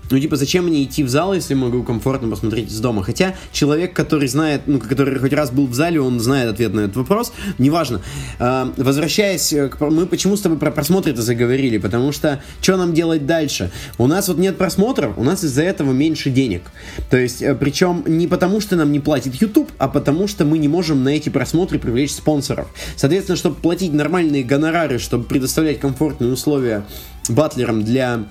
ну, 0.10 0.20
типа, 0.20 0.36
зачем 0.36 0.66
мне 0.66 0.84
идти 0.84 1.04
в 1.04 1.10
зал, 1.10 1.34
если 1.34 1.54
могу 1.54 1.84
комфортно 1.84 2.30
посмотреть 2.30 2.72
из 2.72 2.80
дома? 2.80 3.04
Хотя 3.04 3.36
человек, 3.52 3.94
который 3.94 4.28
знает, 4.28 4.64
ну, 4.66 4.80
который 4.80 5.18
хоть 5.20 5.34
раз 5.34 5.52
был 5.52 5.68
в 5.68 5.74
зале, 5.74 6.02
он 6.02 6.20
знает 6.20 6.50
ответ 6.50 6.74
на 6.74 6.82
этот 6.82 6.98
вопрос. 6.98 7.32
Неважно. 7.58 8.02
Э, 8.40 8.72
возвращаясь 8.78 9.50
к... 9.50 9.78
Мы 9.80 10.06
почему 10.06 10.36
с 10.36 10.42
тобой 10.42 10.58
про 10.58 10.72
просмотры 10.72 11.12
это 11.12 11.22
заговорили? 11.22 11.78
Потому 11.78 12.12
что, 12.12 12.42
что 12.62 12.78
нам 12.78 12.94
делать 12.94 13.26
дальше? 13.26 13.72
У 13.98 14.08
нас 14.08 14.28
вот 14.28 14.38
нет 14.38 14.58
просмотров, 14.58 15.18
у 15.18 15.24
нас 15.24 15.44
из-за 15.44 15.64
этого 15.64 15.92
меньше 15.92 16.30
денег. 16.30 16.64
То 17.10 17.18
есть, 17.18 17.42
э, 17.42 17.54
причем 17.56 18.04
не 18.08 18.28
потому, 18.28 18.62
что 18.62 18.76
нам 18.76 18.92
не 18.92 19.00
платит 19.00 19.36
YouTube, 19.36 19.72
а 19.78 19.88
потому, 19.88 20.28
что 20.28 20.46
мы 20.46 20.58
не 20.58 20.68
можем 20.68 21.04
на 21.04 21.10
эти 21.10 21.30
просмотры 21.30 21.80
привлечь 21.80 22.14
спонсоров. 22.14 22.68
Соответственно, 22.96 23.36
чтобы 23.36 23.56
платить 23.56 23.94
нормальные 23.94 24.44
гонорары, 24.44 25.00
чтобы 25.00 25.26
предоставлять 25.26 25.80
комфортные 25.80 26.32
условия 26.32 26.84
батлерам 27.28 27.84
для 27.84 28.26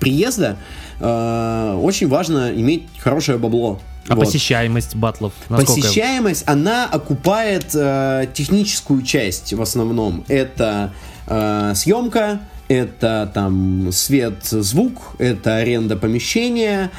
приезда 0.00 0.56
э, 1.00 1.78
очень 1.80 2.08
важно 2.08 2.52
иметь 2.54 2.86
хорошее 2.98 3.38
бабло. 3.38 3.80
А 4.08 4.16
вот. 4.16 4.26
посещаемость 4.26 4.96
батлов? 4.96 5.32
Насколько? 5.48 5.80
Посещаемость, 5.80 6.44
она 6.46 6.86
окупает 6.86 7.74
э, 7.74 8.26
техническую 8.34 9.02
часть 9.02 9.54
в 9.54 9.62
основном. 9.62 10.24
Это 10.28 10.92
э, 11.26 11.72
съемка, 11.74 12.40
это 12.68 13.30
там 13.32 13.90
свет, 13.92 14.44
звук, 14.44 15.14
это 15.18 15.56
аренда 15.56 15.96
помещения, 15.96 16.90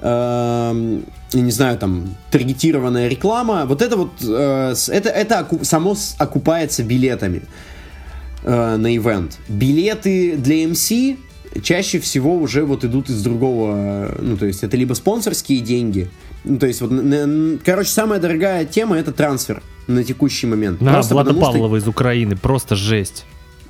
э, 0.00 1.00
не 1.32 1.50
знаю, 1.50 1.78
там, 1.78 2.14
таргетированная 2.30 3.08
реклама. 3.08 3.64
Вот 3.66 3.82
это 3.82 3.96
вот, 3.96 4.12
э, 4.22 4.74
это, 4.88 5.08
это 5.08 5.40
оку, 5.40 5.64
само 5.64 5.96
окупается 6.18 6.84
билетами 6.84 7.42
э, 8.44 8.76
на 8.76 8.96
ивент. 8.96 9.38
Билеты 9.48 10.36
для 10.36 10.64
MC 10.64 11.18
чаще 11.62 11.98
всего 11.98 12.36
уже 12.36 12.64
вот 12.64 12.84
идут 12.84 13.10
из 13.10 13.22
другого, 13.22 14.14
ну, 14.20 14.36
то 14.36 14.46
есть 14.46 14.62
это 14.62 14.76
либо 14.76 14.94
спонсорские 14.94 15.60
деньги, 15.60 16.10
ну, 16.44 16.58
то 16.58 16.66
есть 16.66 16.80
вот, 16.80 16.90
короче, 17.64 17.90
самая 17.90 18.20
дорогая 18.20 18.64
тема 18.64 18.96
это 18.96 19.12
трансфер 19.12 19.62
на 19.86 20.04
текущий 20.04 20.46
момент. 20.46 20.80
На, 20.80 21.00
Влада 21.02 21.34
Павлова 21.34 21.78
что... 21.78 21.84
из 21.84 21.88
Украины, 21.88 22.36
просто 22.36 22.76
жесть. 22.76 23.24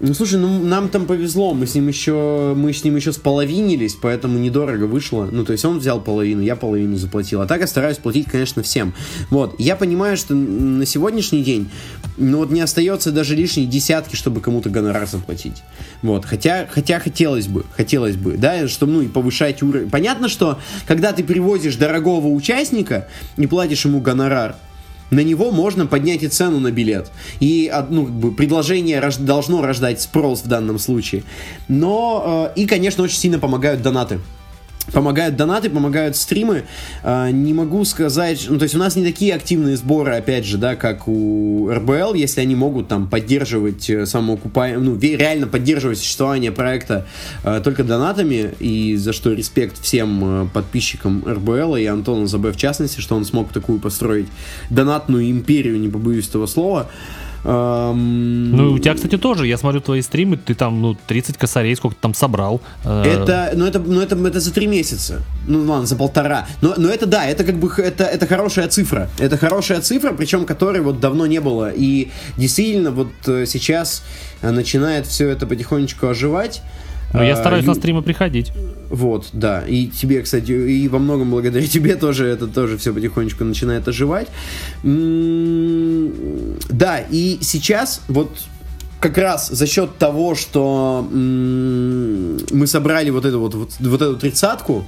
Ну 0.04 0.14
слушай, 0.14 0.36
ну 0.36 0.58
нам 0.58 0.88
там 0.88 1.06
повезло, 1.06 1.54
мы 1.54 1.64
с 1.64 1.76
ним 1.76 1.86
еще 1.86 2.54
мы 2.56 2.72
с 2.72 2.82
ним 2.82 2.96
еще 2.96 3.12
споловинились, 3.12 3.94
поэтому 3.94 4.36
недорого 4.36 4.86
вышло. 4.86 5.28
Ну 5.30 5.44
то 5.44 5.52
есть 5.52 5.64
он 5.64 5.78
взял 5.78 6.00
половину, 6.00 6.42
я 6.42 6.56
половину 6.56 6.96
заплатил. 6.96 7.40
А 7.40 7.46
так 7.46 7.60
я 7.60 7.68
стараюсь 7.68 7.98
платить, 7.98 8.28
конечно, 8.28 8.64
всем. 8.64 8.94
Вот, 9.30 9.54
я 9.60 9.76
понимаю, 9.76 10.16
что 10.16 10.34
на 10.34 10.84
сегодняшний 10.86 11.44
день, 11.44 11.70
ну 12.16 12.38
вот 12.38 12.50
не 12.50 12.60
остается 12.60 13.12
даже 13.12 13.36
лишней 13.36 13.64
десятки, 13.64 14.16
чтобы 14.16 14.40
кому-то 14.40 14.70
гонорар 14.70 15.06
заплатить. 15.06 15.62
Вот, 16.02 16.24
хотя, 16.24 16.66
хотя 16.68 16.98
хотелось 16.98 17.46
бы, 17.46 17.64
хотелось 17.76 18.16
бы, 18.16 18.36
да, 18.36 18.66
чтобы 18.66 18.94
ну 18.94 19.02
и 19.02 19.06
повышать 19.06 19.62
уровень. 19.62 19.88
Понятно, 19.88 20.28
что 20.28 20.58
когда 20.88 21.12
ты 21.12 21.22
привозишь 21.22 21.76
дорогого 21.76 22.26
участника 22.26 23.06
и 23.36 23.46
платишь 23.46 23.84
ему 23.84 24.00
гонорар, 24.00 24.56
на 25.12 25.20
него 25.20 25.52
можно 25.52 25.86
поднять 25.86 26.22
и 26.22 26.28
цену 26.28 26.58
на 26.58 26.72
билет. 26.72 27.10
И 27.38 27.72
ну, 27.90 28.32
предложение 28.32 28.98
рож- 28.98 29.18
должно 29.18 29.62
рождать 29.62 30.00
спрос 30.00 30.42
в 30.42 30.48
данном 30.48 30.78
случае. 30.78 31.22
Но 31.68 32.50
э, 32.56 32.60
и, 32.60 32.66
конечно, 32.66 33.04
очень 33.04 33.18
сильно 33.18 33.38
помогают 33.38 33.82
донаты 33.82 34.18
помогают 34.92 35.36
донаты, 35.36 35.70
помогают 35.70 36.16
стримы. 36.16 36.64
А, 37.02 37.30
не 37.30 37.54
могу 37.54 37.84
сказать, 37.84 38.46
ну 38.48 38.58
то 38.58 38.64
есть 38.64 38.74
у 38.74 38.78
нас 38.78 38.96
не 38.96 39.04
такие 39.04 39.34
активные 39.34 39.76
сборы, 39.76 40.14
опять 40.14 40.44
же, 40.44 40.58
да, 40.58 40.76
как 40.76 41.06
у 41.06 41.68
РБЛ, 41.70 42.14
если 42.14 42.40
они 42.40 42.54
могут 42.54 42.88
там 42.88 43.08
поддерживать 43.08 43.88
э, 43.90 44.06
самоокупаемое, 44.06 44.82
ну 44.82 44.98
реально 44.98 45.46
поддерживать 45.46 45.98
существование 45.98 46.52
проекта 46.52 47.06
э, 47.44 47.60
только 47.62 47.84
донатами, 47.84 48.52
и 48.58 48.96
за 48.96 49.12
что 49.12 49.32
респект 49.32 49.80
всем 49.80 50.44
э, 50.44 50.48
подписчикам 50.52 51.22
РБЛ 51.26 51.76
и 51.76 51.84
Антону 51.86 52.26
Забе 52.26 52.52
в 52.52 52.56
частности, 52.56 53.00
что 53.00 53.14
он 53.14 53.24
смог 53.24 53.52
такую 53.52 53.78
построить 53.78 54.26
донатную 54.70 55.30
империю, 55.30 55.78
не 55.78 55.88
побоюсь 55.88 56.28
этого 56.28 56.46
слова. 56.46 56.90
Эм... 57.44 58.52
Ну, 58.56 58.72
у 58.72 58.78
тебя, 58.78 58.94
кстати, 58.94 59.18
тоже. 59.18 59.46
Я 59.46 59.58
смотрю 59.58 59.80
твои 59.80 60.00
стримы, 60.02 60.36
ты 60.36 60.54
там, 60.54 60.80
ну, 60.80 60.96
30 61.06 61.36
косарей 61.38 61.74
сколько 61.76 61.96
там 62.00 62.14
собрал. 62.14 62.60
Э, 62.84 63.02
это, 63.02 63.52
ну, 63.54 63.66
это, 63.66 63.78
ну, 63.80 64.00
это, 64.00 64.16
это 64.16 64.40
за 64.40 64.52
три 64.52 64.66
месяца. 64.66 65.22
Ну, 65.46 65.64
ладно, 65.64 65.86
за 65.86 65.96
полтора. 65.96 66.46
Но, 66.60 66.74
но 66.76 66.88
это, 66.88 67.06
да, 67.06 67.26
это 67.26 67.44
как 67.44 67.56
бы, 67.56 67.72
это, 67.78 68.04
это 68.04 68.26
хорошая 68.26 68.68
цифра. 68.68 69.08
Это 69.18 69.36
хорошая 69.36 69.80
цифра, 69.80 70.12
причем 70.12 70.44
которой 70.44 70.80
вот 70.82 71.00
давно 71.00 71.26
не 71.26 71.40
было. 71.40 71.72
И 71.74 72.10
действительно, 72.36 72.90
вот 72.92 73.12
э, 73.26 73.46
сейчас 73.46 74.04
начинает 74.42 75.06
все 75.06 75.28
это 75.28 75.46
потихонечку 75.46 76.06
оживать. 76.06 76.62
Ну, 77.12 77.22
я 77.22 77.36
стараюсь 77.36 77.64
а, 77.64 77.68
на 77.68 77.74
стримы 77.74 78.02
приходить. 78.02 78.52
Вот, 78.88 79.28
да. 79.32 79.62
И 79.66 79.86
тебе, 79.86 80.22
кстати, 80.22 80.52
и 80.52 80.88
во 80.88 80.98
многом 80.98 81.30
благодаря 81.30 81.66
тебе 81.66 81.96
тоже 81.96 82.26
это 82.26 82.46
тоже 82.46 82.78
все 82.78 82.92
потихонечку 82.92 83.44
начинает 83.44 83.86
оживать. 83.88 84.28
Да, 84.82 84.90
и 87.10 87.38
сейчас 87.40 88.02
вот 88.08 88.30
как 89.00 89.18
раз 89.18 89.48
за 89.48 89.66
счет 89.66 89.98
того, 89.98 90.34
что 90.34 91.06
мы 91.10 92.66
собрали 92.66 93.10
вот 93.10 93.24
эту 93.24 93.40
вот, 93.40 93.54
вот, 93.54 93.70
вот 93.80 94.02
эту 94.02 94.16
тридцатку, 94.16 94.86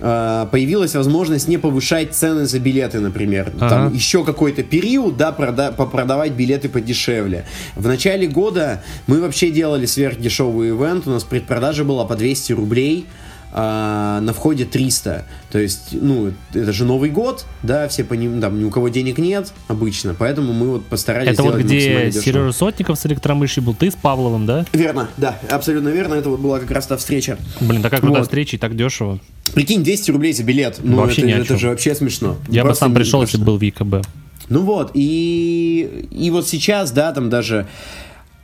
появилась 0.00 0.94
возможность 0.94 1.48
не 1.48 1.58
повышать 1.58 2.14
цены 2.14 2.46
за 2.46 2.58
билеты, 2.58 3.00
например. 3.00 3.52
Ага. 3.56 3.68
Там 3.68 3.94
еще 3.94 4.24
какой-то 4.24 4.62
период, 4.62 5.16
да, 5.16 5.32
прода 5.32 5.72
продавать 5.72 6.32
билеты 6.32 6.68
подешевле. 6.68 7.44
В 7.76 7.86
начале 7.86 8.26
года 8.26 8.82
мы 9.06 9.20
вообще 9.20 9.50
делали 9.50 9.86
сверхдешевый 9.86 10.70
ивент, 10.70 11.06
у 11.06 11.10
нас 11.10 11.24
предпродажа 11.24 11.84
была 11.84 12.04
по 12.04 12.16
200 12.16 12.52
рублей 12.52 13.06
а, 13.52 14.20
на 14.20 14.32
входе 14.32 14.64
300. 14.64 15.24
То 15.50 15.58
есть, 15.58 15.88
ну, 15.92 16.32
это 16.54 16.72
же 16.72 16.84
Новый 16.84 17.10
год, 17.10 17.46
да, 17.62 17.88
все 17.88 18.04
по 18.04 18.14
ним, 18.14 18.40
там, 18.40 18.60
ни 18.60 18.64
у 18.64 18.70
кого 18.70 18.88
денег 18.88 19.18
нет 19.18 19.52
обычно, 19.66 20.14
поэтому 20.16 20.52
мы 20.52 20.68
вот 20.68 20.86
постарались 20.86 21.32
Это 21.32 21.42
вот 21.42 21.56
где 21.56 22.12
Сережа 22.12 22.52
Сотников 22.52 22.98
с 22.98 23.06
электромышью 23.06 23.64
был, 23.64 23.74
ты 23.74 23.90
с 23.90 23.94
Павловым, 23.94 24.46
да? 24.46 24.64
Верно, 24.72 25.08
да, 25.16 25.38
абсолютно 25.50 25.88
верно, 25.88 26.14
это 26.14 26.30
вот 26.30 26.40
была 26.40 26.60
как 26.60 26.70
раз 26.70 26.86
та 26.86 26.96
встреча. 26.96 27.38
Блин, 27.60 27.82
такая 27.82 28.00
крутая 28.00 28.20
вот. 28.20 28.26
встреча 28.26 28.56
и 28.56 28.58
так 28.58 28.76
дешево. 28.76 29.18
Прикинь, 29.54 29.82
200 29.82 30.10
рублей 30.12 30.32
за 30.32 30.44
билет, 30.44 30.78
ну, 30.82 30.98
вообще 30.98 31.22
это, 31.22 31.42
это 31.42 31.58
же 31.58 31.68
вообще 31.68 31.94
смешно. 31.94 32.36
Я 32.48 32.62
Просто 32.62 32.84
бы 32.84 32.90
сам 32.90 32.94
пришел, 32.94 33.22
если 33.22 33.38
был 33.38 33.58
в 33.58 33.62
ИКБ. 33.62 34.06
Ну 34.48 34.62
вот, 34.62 34.92
и, 34.94 36.06
и 36.10 36.30
вот 36.30 36.46
сейчас, 36.46 36.90
да, 36.92 37.12
там 37.12 37.30
даже 37.30 37.66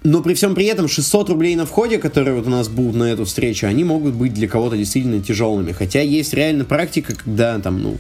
но 0.06 0.22
при 0.22 0.34
всем 0.34 0.54
при 0.54 0.66
этом 0.66 0.86
600 0.86 1.30
рублей 1.30 1.56
на 1.56 1.66
входе, 1.66 1.98
которые 1.98 2.36
вот 2.36 2.46
у 2.46 2.50
нас 2.50 2.68
будут 2.68 2.94
на 2.94 3.04
эту 3.04 3.24
встречу, 3.24 3.66
они 3.66 3.82
могут 3.82 4.14
быть 4.14 4.32
для 4.32 4.46
кого-то 4.46 4.76
действительно 4.76 5.20
тяжелыми. 5.20 5.72
Хотя 5.72 6.00
есть 6.00 6.32
реально 6.32 6.64
практика, 6.64 7.14
когда 7.16 7.58
там, 7.58 7.82
ну, 7.82 7.98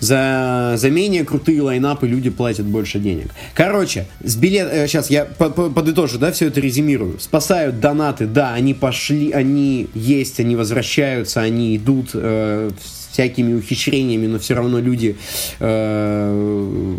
за, 0.00 0.74
за 0.76 0.90
менее 0.90 1.24
крутые 1.24 1.62
лайнапы 1.62 2.06
люди 2.06 2.28
платят 2.28 2.66
больше 2.66 2.98
денег. 2.98 3.30
Короче, 3.54 4.06
с 4.22 4.36
билет... 4.36 4.68
Э, 4.70 4.86
сейчас 4.86 5.08
я 5.08 5.24
подытожу, 5.24 6.18
да, 6.18 6.30
все 6.30 6.48
это 6.48 6.60
резюмирую. 6.60 7.18
Спасают 7.18 7.80
донаты, 7.80 8.26
да, 8.26 8.52
они 8.52 8.74
пошли, 8.74 9.30
они 9.30 9.88
есть, 9.94 10.40
они 10.40 10.56
возвращаются, 10.56 11.40
они 11.40 11.76
идут 11.76 12.10
э, 12.12 12.70
всякими 13.10 13.54
ухищрениями, 13.54 14.26
но 14.26 14.38
все 14.38 14.54
равно 14.54 14.78
люди 14.80 15.16
э, 15.60 16.96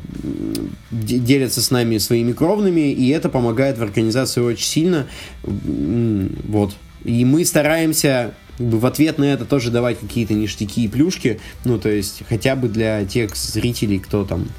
делятся 0.92 1.62
с 1.62 1.72
нами 1.72 1.98
своими 1.98 2.34
кровными, 2.34 2.92
и 2.92 3.10
это 3.10 3.30
помогает 3.30 3.78
в 3.78 3.84
организации 3.84 4.42
очень 4.42 4.66
сильно. 4.66 5.08
Вот. 5.44 6.74
И 7.04 7.26
мы 7.26 7.46
стараемся 7.46 8.34
в 8.60 8.86
ответ 8.86 9.18
на 9.18 9.24
это 9.24 9.46
тоже 9.46 9.72
давать 9.72 10.00
какие-то 10.00 10.34
ништяки 10.34 10.84
и 10.84 10.88
плюшки, 10.88 11.40
ну, 11.64 11.80
то 11.80 11.90
есть 11.90 12.24
хотя 12.28 12.56
бы 12.56 12.68
для 12.68 13.06
тех 13.06 13.36
зрителей, 13.36 14.00
кто 14.00 14.26
там 14.26 14.50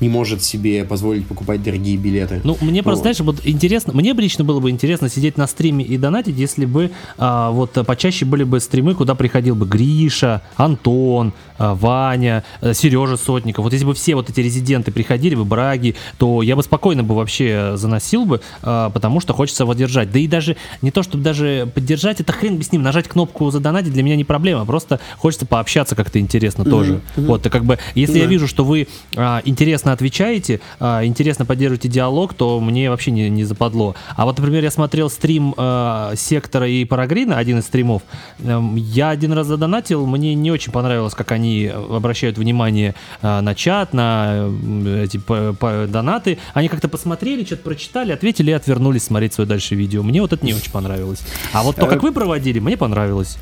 не 0.00 0.08
может 0.08 0.42
себе 0.42 0.84
позволить 0.84 1.26
покупать 1.26 1.62
дорогие 1.62 1.96
билеты. 1.96 2.40
Ну, 2.44 2.56
мне 2.60 2.82
просто, 2.82 2.98
вот. 2.98 3.02
знаешь, 3.02 3.20
вот 3.20 3.46
интересно, 3.46 3.92
мне 3.92 4.14
бы 4.14 4.22
лично 4.22 4.44
было 4.44 4.60
бы 4.60 4.70
интересно 4.70 5.08
сидеть 5.08 5.36
на 5.36 5.46
стриме 5.46 5.84
и 5.84 5.96
донатить, 5.96 6.36
если 6.36 6.66
бы 6.66 6.90
а, 7.18 7.50
вот 7.50 7.72
почаще 7.86 8.24
были 8.24 8.44
бы 8.44 8.60
стримы, 8.60 8.94
куда 8.94 9.14
приходил 9.14 9.54
бы 9.54 9.66
Гриша, 9.66 10.42
Антон, 10.56 11.32
а, 11.58 11.74
Ваня, 11.74 12.44
а, 12.60 12.74
Сережа 12.74 13.16
Сотников. 13.16 13.64
Вот 13.64 13.72
если 13.72 13.86
бы 13.86 13.94
все 13.94 14.14
вот 14.14 14.28
эти 14.30 14.40
резиденты 14.40 14.92
приходили 14.92 15.34
бы, 15.34 15.44
Браги, 15.44 15.94
то 16.18 16.42
я 16.42 16.56
бы 16.56 16.62
спокойно 16.62 17.02
бы 17.02 17.14
вообще 17.14 17.72
заносил 17.76 18.26
бы, 18.26 18.40
а, 18.62 18.90
потому 18.90 19.20
что 19.20 19.32
хочется 19.32 19.64
его 19.64 19.74
держать. 19.74 20.10
Да 20.10 20.18
и 20.18 20.26
даже 20.26 20.56
не 20.82 20.90
то, 20.90 21.02
чтобы 21.02 21.24
даже 21.24 21.70
поддержать, 21.74 22.20
это 22.20 22.32
хрен 22.32 22.56
бы 22.56 22.64
с 22.64 22.72
ним, 22.72 22.82
нажать 22.82 23.08
кнопку 23.08 23.50
задонатить 23.50 23.92
для 23.92 24.02
меня 24.02 24.16
не 24.16 24.24
проблема, 24.24 24.66
просто 24.66 25.00
хочется 25.16 25.46
пообщаться 25.46 25.94
как-то 25.94 26.18
интересно 26.18 26.62
mm-hmm. 26.62 26.70
тоже. 26.70 26.92
Mm-hmm. 27.16 27.26
Вот, 27.26 27.48
как 27.48 27.64
бы, 27.64 27.78
если 27.94 28.16
mm-hmm. 28.16 28.20
я 28.20 28.26
вижу, 28.26 28.48
что 28.48 28.64
вы 28.64 28.88
а, 29.16 29.40
интересно 29.44 29.85
интересно 29.86 29.92
отвечаете, 29.92 30.60
а, 30.80 31.04
интересно 31.04 31.44
поддерживаете 31.44 31.88
диалог, 31.88 32.34
то 32.34 32.60
мне 32.60 32.90
вообще 32.90 33.10
не, 33.10 33.30
не 33.30 33.44
западло. 33.44 33.94
А 34.16 34.24
вот, 34.24 34.38
например, 34.38 34.62
я 34.64 34.70
смотрел 34.70 35.10
стрим 35.10 35.54
э, 35.56 36.14
Сектора 36.16 36.68
и 36.68 36.84
Парагрина, 36.84 37.38
один 37.38 37.58
из 37.58 37.64
стримов. 37.64 38.02
Э, 38.40 38.60
я 38.76 39.10
один 39.10 39.32
раз 39.32 39.46
задонатил, 39.46 40.06
мне 40.06 40.34
не 40.34 40.50
очень 40.50 40.72
понравилось, 40.72 41.14
как 41.14 41.32
они 41.32 41.66
обращают 41.66 42.38
внимание 42.38 42.94
э, 43.22 43.40
на 43.40 43.54
чат, 43.54 43.92
на 43.94 44.48
э, 44.48 45.04
эти 45.04 45.18
по, 45.18 45.52
по, 45.52 45.86
донаты. 45.86 46.38
Они 46.54 46.68
как-то 46.68 46.88
посмотрели, 46.88 47.44
что-то 47.44 47.62
прочитали, 47.62 48.12
ответили 48.12 48.50
и 48.50 48.54
отвернулись 48.54 49.04
смотреть 49.04 49.34
свое 49.34 49.48
дальше 49.48 49.74
видео. 49.74 50.02
Мне 50.02 50.20
вот 50.20 50.32
это 50.32 50.44
не 50.44 50.54
очень 50.54 50.72
понравилось. 50.72 51.20
А 51.52 51.62
вот 51.62 51.76
то, 51.76 51.86
как 51.86 52.02
вы 52.02 52.12
проводили, 52.12 52.58
мне 52.58 52.76
понравилось. 52.76 53.38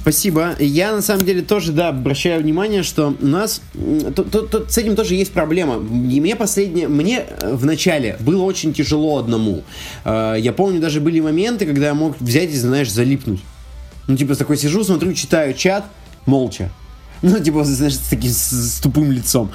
Спасибо. 0.00 0.56
Я 0.58 0.92
на 0.92 1.02
самом 1.02 1.24
деле 1.24 1.42
тоже, 1.42 1.72
да, 1.72 1.88
обращаю 1.88 2.42
внимание, 2.42 2.82
что 2.82 3.14
у 3.20 3.26
нас 3.26 3.60
то, 4.16 4.24
то, 4.24 4.42
то, 4.42 4.68
с 4.68 4.76
этим 4.78 4.96
тоже 4.96 5.14
есть 5.14 5.32
проблема. 5.32 5.76
И 5.76 6.20
мне 6.20 6.36
последнее, 6.36 6.88
мне 6.88 7.24
э, 7.28 7.54
в 7.54 7.64
начале 7.64 8.16
было 8.20 8.42
очень 8.42 8.72
тяжело 8.72 9.18
одному. 9.18 9.62
Э, 10.04 10.36
я 10.38 10.52
помню, 10.52 10.80
даже 10.80 11.00
были 11.00 11.20
моменты, 11.20 11.66
когда 11.66 11.86
я 11.86 11.94
мог 11.94 12.20
взять 12.20 12.50
и, 12.50 12.56
знаешь, 12.56 12.90
залипнуть. 12.90 13.40
Ну, 14.06 14.16
типа, 14.16 14.34
такой 14.34 14.56
сижу, 14.56 14.84
смотрю, 14.84 15.12
читаю 15.12 15.54
чат, 15.54 15.84
молча. 16.26 16.70
Ну, 17.34 17.38
типа, 17.40 17.64
знаешь, 17.64 17.94
с 17.94 17.98
таким 18.10 18.30
с, 18.30 18.80
тупым 18.82 19.10
лицом. 19.10 19.50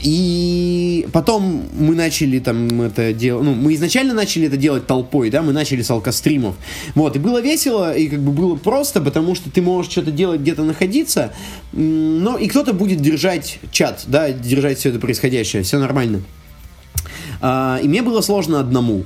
И 0.00 1.08
потом 1.12 1.64
мы 1.76 1.96
начали 1.96 2.38
там 2.38 2.82
это 2.82 3.12
делать, 3.12 3.44
ну, 3.44 3.54
мы 3.54 3.74
изначально 3.74 4.14
начали 4.14 4.46
это 4.46 4.56
делать 4.56 4.86
толпой, 4.86 5.30
да, 5.30 5.42
мы 5.42 5.52
начали 5.52 5.82
с 5.82 5.90
алкостримов. 5.90 6.54
Вот, 6.94 7.16
и 7.16 7.18
было 7.18 7.40
весело, 7.40 7.92
и 7.92 8.06
как 8.06 8.20
бы 8.20 8.30
было 8.30 8.54
просто, 8.54 9.00
потому 9.00 9.34
что 9.34 9.50
ты 9.50 9.60
можешь 9.60 9.90
что-то 9.90 10.12
делать, 10.12 10.40
где-то 10.40 10.62
находиться, 10.62 11.32
но 11.72 12.38
и 12.38 12.46
кто-то 12.46 12.74
будет 12.74 13.00
держать 13.00 13.58
чат, 13.72 14.04
да, 14.06 14.30
держать 14.30 14.78
все 14.78 14.90
это 14.90 15.00
происходящее, 15.00 15.64
все 15.64 15.80
нормально. 15.80 16.22
А, 17.40 17.80
и 17.82 17.88
мне 17.88 18.02
было 18.02 18.20
сложно 18.20 18.60
одному. 18.60 19.04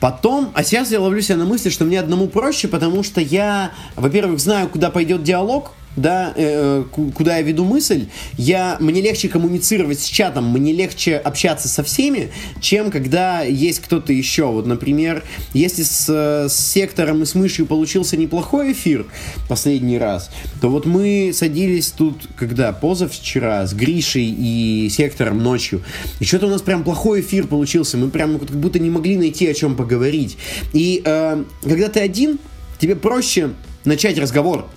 Потом, 0.00 0.50
а 0.54 0.62
сейчас 0.62 0.90
я 0.90 1.00
ловлю 1.00 1.20
себя 1.20 1.36
на 1.36 1.44
мысли, 1.44 1.68
что 1.68 1.84
мне 1.84 2.00
одному 2.00 2.26
проще, 2.26 2.68
потому 2.68 3.02
что 3.02 3.20
я, 3.20 3.72
во-первых, 3.96 4.40
знаю, 4.40 4.68
куда 4.68 4.90
пойдет 4.90 5.22
диалог, 5.22 5.72
да, 5.96 6.32
э, 6.36 6.84
куда 7.14 7.38
я 7.38 7.42
веду 7.42 7.64
мысль, 7.64 8.06
я, 8.36 8.76
мне 8.80 9.00
легче 9.00 9.28
коммуницировать 9.28 10.00
с 10.00 10.04
чатом, 10.04 10.50
мне 10.50 10.72
легче 10.72 11.16
общаться 11.16 11.68
со 11.68 11.82
всеми, 11.82 12.30
чем 12.60 12.90
когда 12.90 13.42
есть 13.42 13.80
кто-то 13.80 14.12
еще. 14.12 14.46
Вот, 14.46 14.66
например, 14.66 15.24
если 15.54 15.82
с, 15.82 16.08
с 16.48 16.54
сектором 16.54 17.22
и 17.22 17.26
с 17.26 17.34
мышью 17.34 17.66
получился 17.66 18.16
неплохой 18.16 18.72
эфир 18.72 19.06
последний 19.48 19.98
раз, 19.98 20.30
то 20.60 20.68
вот 20.68 20.86
мы 20.86 21.32
садились 21.32 21.88
тут, 21.88 22.28
когда, 22.36 22.72
позавчера, 22.72 23.66
с 23.66 23.72
Гришей 23.72 24.26
и 24.26 24.88
сектором 24.90 25.42
ночью, 25.42 25.82
и 26.20 26.24
что-то 26.24 26.46
у 26.46 26.50
нас 26.50 26.62
прям 26.62 26.84
плохой 26.84 27.20
эфир 27.20 27.46
получился, 27.46 27.96
мы 27.96 28.10
прям 28.10 28.38
как 28.38 28.50
будто 28.50 28.78
не 28.78 28.90
могли 28.90 29.16
найти 29.16 29.46
о 29.46 29.54
чем 29.54 29.76
поговорить. 29.76 30.36
И 30.72 31.02
э, 31.04 31.44
когда 31.62 31.88
ты 31.88 32.00
один, 32.00 32.38
тебе 32.78 32.96
проще 32.96 33.50
начать 33.84 34.18
разговор, 34.18 34.68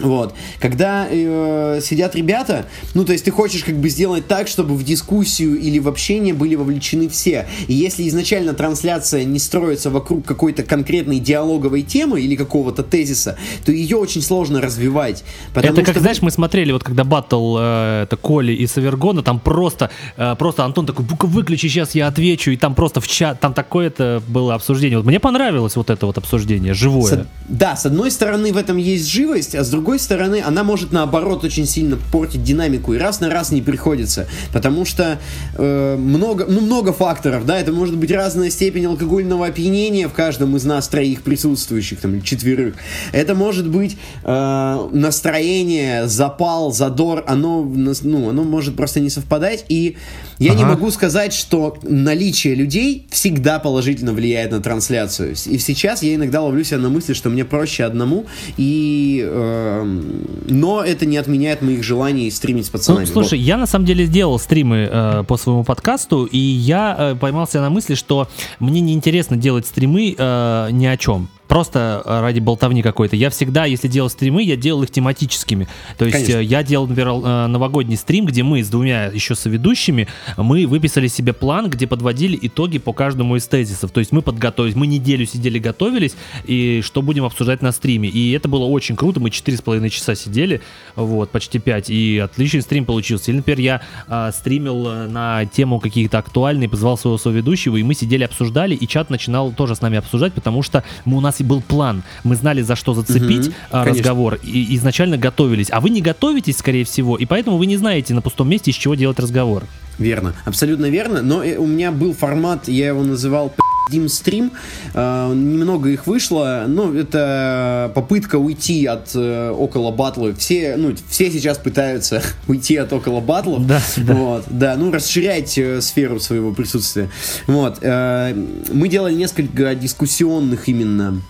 вот. 0.00 0.34
Когда 0.58 1.06
э, 1.08 1.80
сидят 1.82 2.16
ребята, 2.16 2.66
ну, 2.94 3.04
то 3.04 3.12
есть 3.12 3.24
ты 3.24 3.30
хочешь 3.30 3.62
как 3.62 3.76
бы 3.76 3.88
сделать 3.88 4.26
так, 4.26 4.48
чтобы 4.48 4.74
в 4.74 4.84
дискуссию 4.84 5.58
или 5.58 5.78
в 5.78 5.88
общение 5.88 6.34
были 6.34 6.54
вовлечены 6.54 7.08
все. 7.08 7.46
И 7.68 7.74
если 7.74 8.08
изначально 8.08 8.54
трансляция 8.54 9.24
не 9.24 9.38
строится 9.38 9.90
вокруг 9.90 10.24
какой-то 10.24 10.62
конкретной 10.62 11.18
диалоговой 11.20 11.82
темы 11.82 12.20
или 12.20 12.36
какого-то 12.36 12.82
тезиса, 12.82 13.36
то 13.64 13.72
ее 13.72 13.96
очень 13.96 14.22
сложно 14.22 14.60
развивать. 14.60 15.24
Это 15.54 15.82
как, 15.82 15.90
что... 15.90 16.00
знаешь, 16.00 16.22
мы 16.22 16.30
смотрели, 16.30 16.72
вот 16.72 16.84
когда 16.84 17.04
батл 17.04 17.58
э, 17.58 18.04
это 18.04 18.16
Коли 18.16 18.52
и 18.52 18.66
Савергона, 18.66 19.22
там 19.22 19.38
просто, 19.40 19.90
э, 20.16 20.34
просто 20.38 20.64
Антон 20.64 20.86
такой, 20.86 21.04
выключи, 21.04 21.68
сейчас 21.68 21.94
я 21.94 22.06
отвечу, 22.06 22.50
и 22.50 22.56
там 22.56 22.74
просто 22.74 23.00
в 23.00 23.08
чат, 23.08 23.40
там 23.40 23.52
такое-то 23.52 24.22
было 24.26 24.54
обсуждение. 24.54 24.98
Вот 24.98 25.06
мне 25.06 25.20
понравилось 25.20 25.76
вот 25.76 25.90
это 25.90 26.06
вот 26.06 26.18
обсуждение, 26.18 26.74
живое. 26.74 27.12
С, 27.12 27.26
да, 27.48 27.76
с 27.76 27.86
одной 27.86 28.10
стороны 28.10 28.52
в 28.52 28.56
этом 28.56 28.78
есть 28.78 29.08
живость, 29.08 29.54
а 29.54 29.62
с 29.64 29.70
другой 29.70 29.81
другой 29.82 29.98
стороны, 29.98 30.40
она 30.46 30.62
может 30.62 30.92
наоборот 30.92 31.42
очень 31.42 31.66
сильно 31.66 31.98
портить 32.12 32.44
динамику, 32.44 32.94
и 32.94 32.98
раз 32.98 33.18
на 33.18 33.28
раз 33.28 33.50
не 33.50 33.62
приходится, 33.62 34.28
потому 34.52 34.84
что 34.84 35.18
э, 35.56 35.96
много, 35.96 36.46
ну, 36.48 36.60
много 36.60 36.92
факторов, 36.92 37.44
да, 37.46 37.58
это 37.58 37.72
может 37.72 37.96
быть 37.96 38.12
разная 38.12 38.48
степень 38.48 38.86
алкогольного 38.86 39.46
опьянения 39.46 40.06
в 40.06 40.12
каждом 40.12 40.56
из 40.56 40.64
нас 40.64 40.86
троих 40.86 41.22
присутствующих, 41.22 41.98
там, 41.98 42.22
четверых. 42.22 42.76
Это 43.10 43.34
может 43.34 43.68
быть 43.68 43.96
э, 44.22 44.88
настроение, 44.92 46.06
запал, 46.06 46.72
задор, 46.72 47.24
оно, 47.26 47.64
ну, 47.64 48.30
оно 48.30 48.44
может 48.44 48.76
просто 48.76 49.00
не 49.00 49.10
совпадать, 49.10 49.64
и 49.68 49.96
я 50.38 50.52
ага. 50.52 50.58
не 50.60 50.64
могу 50.64 50.92
сказать, 50.92 51.32
что 51.32 51.76
наличие 51.82 52.54
людей 52.54 53.08
всегда 53.10 53.58
положительно 53.58 54.12
влияет 54.12 54.52
на 54.52 54.60
трансляцию. 54.60 55.32
И 55.32 55.58
сейчас 55.58 56.04
я 56.04 56.14
иногда 56.14 56.40
ловлю 56.40 56.62
себя 56.62 56.78
на 56.78 56.88
мысли, 56.88 57.14
что 57.14 57.30
мне 57.30 57.44
проще 57.44 57.82
одному, 57.82 58.26
и 58.56 59.24
э, 59.24 59.71
но 59.84 60.82
это 60.82 61.06
не 61.06 61.16
отменяет 61.16 61.62
моих 61.62 61.82
желаний 61.82 62.30
стримить 62.30 62.66
с 62.66 62.70
пацанами. 62.70 63.04
Ну, 63.04 63.12
слушай, 63.12 63.38
вот. 63.38 63.44
я 63.44 63.56
на 63.56 63.66
самом 63.66 63.86
деле 63.86 64.06
сделал 64.06 64.38
стримы 64.38 64.88
э, 64.90 65.24
по 65.26 65.36
своему 65.36 65.64
подкасту, 65.64 66.24
и 66.24 66.38
я 66.38 66.96
э, 66.98 67.14
поймался 67.14 67.60
на 67.60 67.70
мысли, 67.70 67.94
что 67.94 68.28
мне 68.58 68.80
неинтересно 68.80 69.36
делать 69.36 69.66
стримы 69.66 70.14
э, 70.16 70.68
ни 70.70 70.86
о 70.86 70.96
чем 70.96 71.28
просто 71.52 72.02
ради 72.06 72.40
болтовни 72.40 72.80
какой-то. 72.80 73.14
Я 73.14 73.28
всегда, 73.28 73.66
если 73.66 73.86
делал 73.86 74.08
стримы, 74.08 74.42
я 74.42 74.56
делал 74.56 74.84
их 74.84 74.90
тематическими. 74.90 75.68
То 75.98 76.06
есть 76.06 76.16
Конечно. 76.16 76.38
я 76.38 76.62
делал, 76.62 76.86
например, 76.86 77.12
новогодний 77.48 77.98
стрим, 77.98 78.24
где 78.24 78.42
мы 78.42 78.64
с 78.64 78.70
двумя 78.70 79.10
еще 79.12 79.34
соведущими, 79.34 80.08
мы 80.38 80.66
выписали 80.66 81.08
себе 81.08 81.34
план, 81.34 81.68
где 81.68 81.86
подводили 81.86 82.38
итоги 82.40 82.78
по 82.78 82.94
каждому 82.94 83.36
из 83.36 83.46
тезисов. 83.48 83.90
То 83.90 84.00
есть 84.00 84.12
мы 84.12 84.22
подготовились, 84.22 84.74
мы 84.76 84.86
неделю 84.86 85.26
сидели, 85.26 85.58
готовились, 85.58 86.14
и 86.44 86.80
что 86.82 87.02
будем 87.02 87.26
обсуждать 87.26 87.60
на 87.60 87.72
стриме. 87.72 88.08
И 88.08 88.32
это 88.32 88.48
было 88.48 88.64
очень 88.64 88.96
круто, 88.96 89.20
мы 89.20 89.28
4,5 89.28 89.90
часа 89.90 90.14
сидели, 90.14 90.62
вот, 90.96 91.28
почти 91.28 91.58
5, 91.58 91.90
и 91.90 92.18
отличный 92.18 92.62
стрим 92.62 92.86
получился. 92.86 93.30
Или, 93.30 93.36
например, 93.36 93.60
я 93.60 93.82
а, 94.08 94.32
стримил 94.32 94.88
э, 94.88 95.06
на 95.06 95.44
тему 95.44 95.80
какие-то 95.80 96.16
актуальные, 96.16 96.70
позвал 96.70 96.96
своего 96.96 97.18
соведущего, 97.18 97.76
и 97.76 97.82
мы 97.82 97.92
сидели, 97.92 98.24
обсуждали, 98.24 98.74
и 98.74 98.88
чат 98.88 99.10
начинал 99.10 99.52
тоже 99.52 99.76
с 99.76 99.82
нами 99.82 99.98
обсуждать, 99.98 100.32
потому 100.32 100.62
что 100.62 100.82
мы, 101.04 101.18
у 101.18 101.20
нас 101.20 101.41
был 101.42 101.60
план. 101.60 102.02
Мы 102.24 102.36
знали, 102.36 102.62
за 102.62 102.76
что 102.76 102.94
зацепить 102.94 103.48
угу, 103.48 103.54
разговор, 103.70 104.38
и 104.42 104.76
изначально 104.76 105.16
готовились. 105.16 105.68
А 105.70 105.80
вы 105.80 105.90
не 105.90 106.00
готовитесь, 106.00 106.58
скорее 106.58 106.84
всего, 106.84 107.16
и 107.16 107.26
поэтому 107.26 107.58
вы 107.58 107.66
не 107.66 107.76
знаете 107.76 108.14
на 108.14 108.22
пустом 108.22 108.48
месте, 108.48 108.70
из 108.70 108.76
чего 108.76 108.94
делать 108.94 109.18
разговор. 109.18 109.64
Верно, 109.98 110.34
абсолютно 110.44 110.86
верно. 110.86 111.22
Но 111.22 111.42
э, 111.42 111.56
у 111.56 111.66
меня 111.66 111.92
был 111.92 112.14
формат, 112.14 112.68
я 112.68 112.88
его 112.88 113.02
называл 113.02 113.52
Дим 113.90 114.08
стрим, 114.08 114.52
э, 114.94 115.32
немного 115.34 115.90
их 115.90 116.06
вышло, 116.06 116.64
но 116.68 116.94
это 116.94 117.90
попытка 117.94 118.36
уйти 118.36 118.86
от 118.86 119.10
э, 119.14 119.50
около 119.50 119.90
батлов. 119.90 120.38
Все, 120.38 120.76
ну, 120.76 120.94
все 121.08 121.30
сейчас 121.30 121.58
пытаются 121.58 122.22
уйти 122.48 122.76
от 122.76 122.92
около 122.92 123.20
батлов. 123.20 123.66
Да, 123.66 123.82
да. 123.96 124.14
Вот, 124.14 124.44
да, 124.48 124.76
ну, 124.76 124.92
расширять 124.92 125.58
э, 125.58 125.80
сферу 125.80 126.20
своего 126.20 126.52
присутствия. 126.52 127.10
Вот, 127.46 127.78
э, 127.82 128.34
мы 128.72 128.88
делали 128.88 129.14
несколько 129.14 129.74
дискуссионных 129.74 130.68
именно 130.68 131.20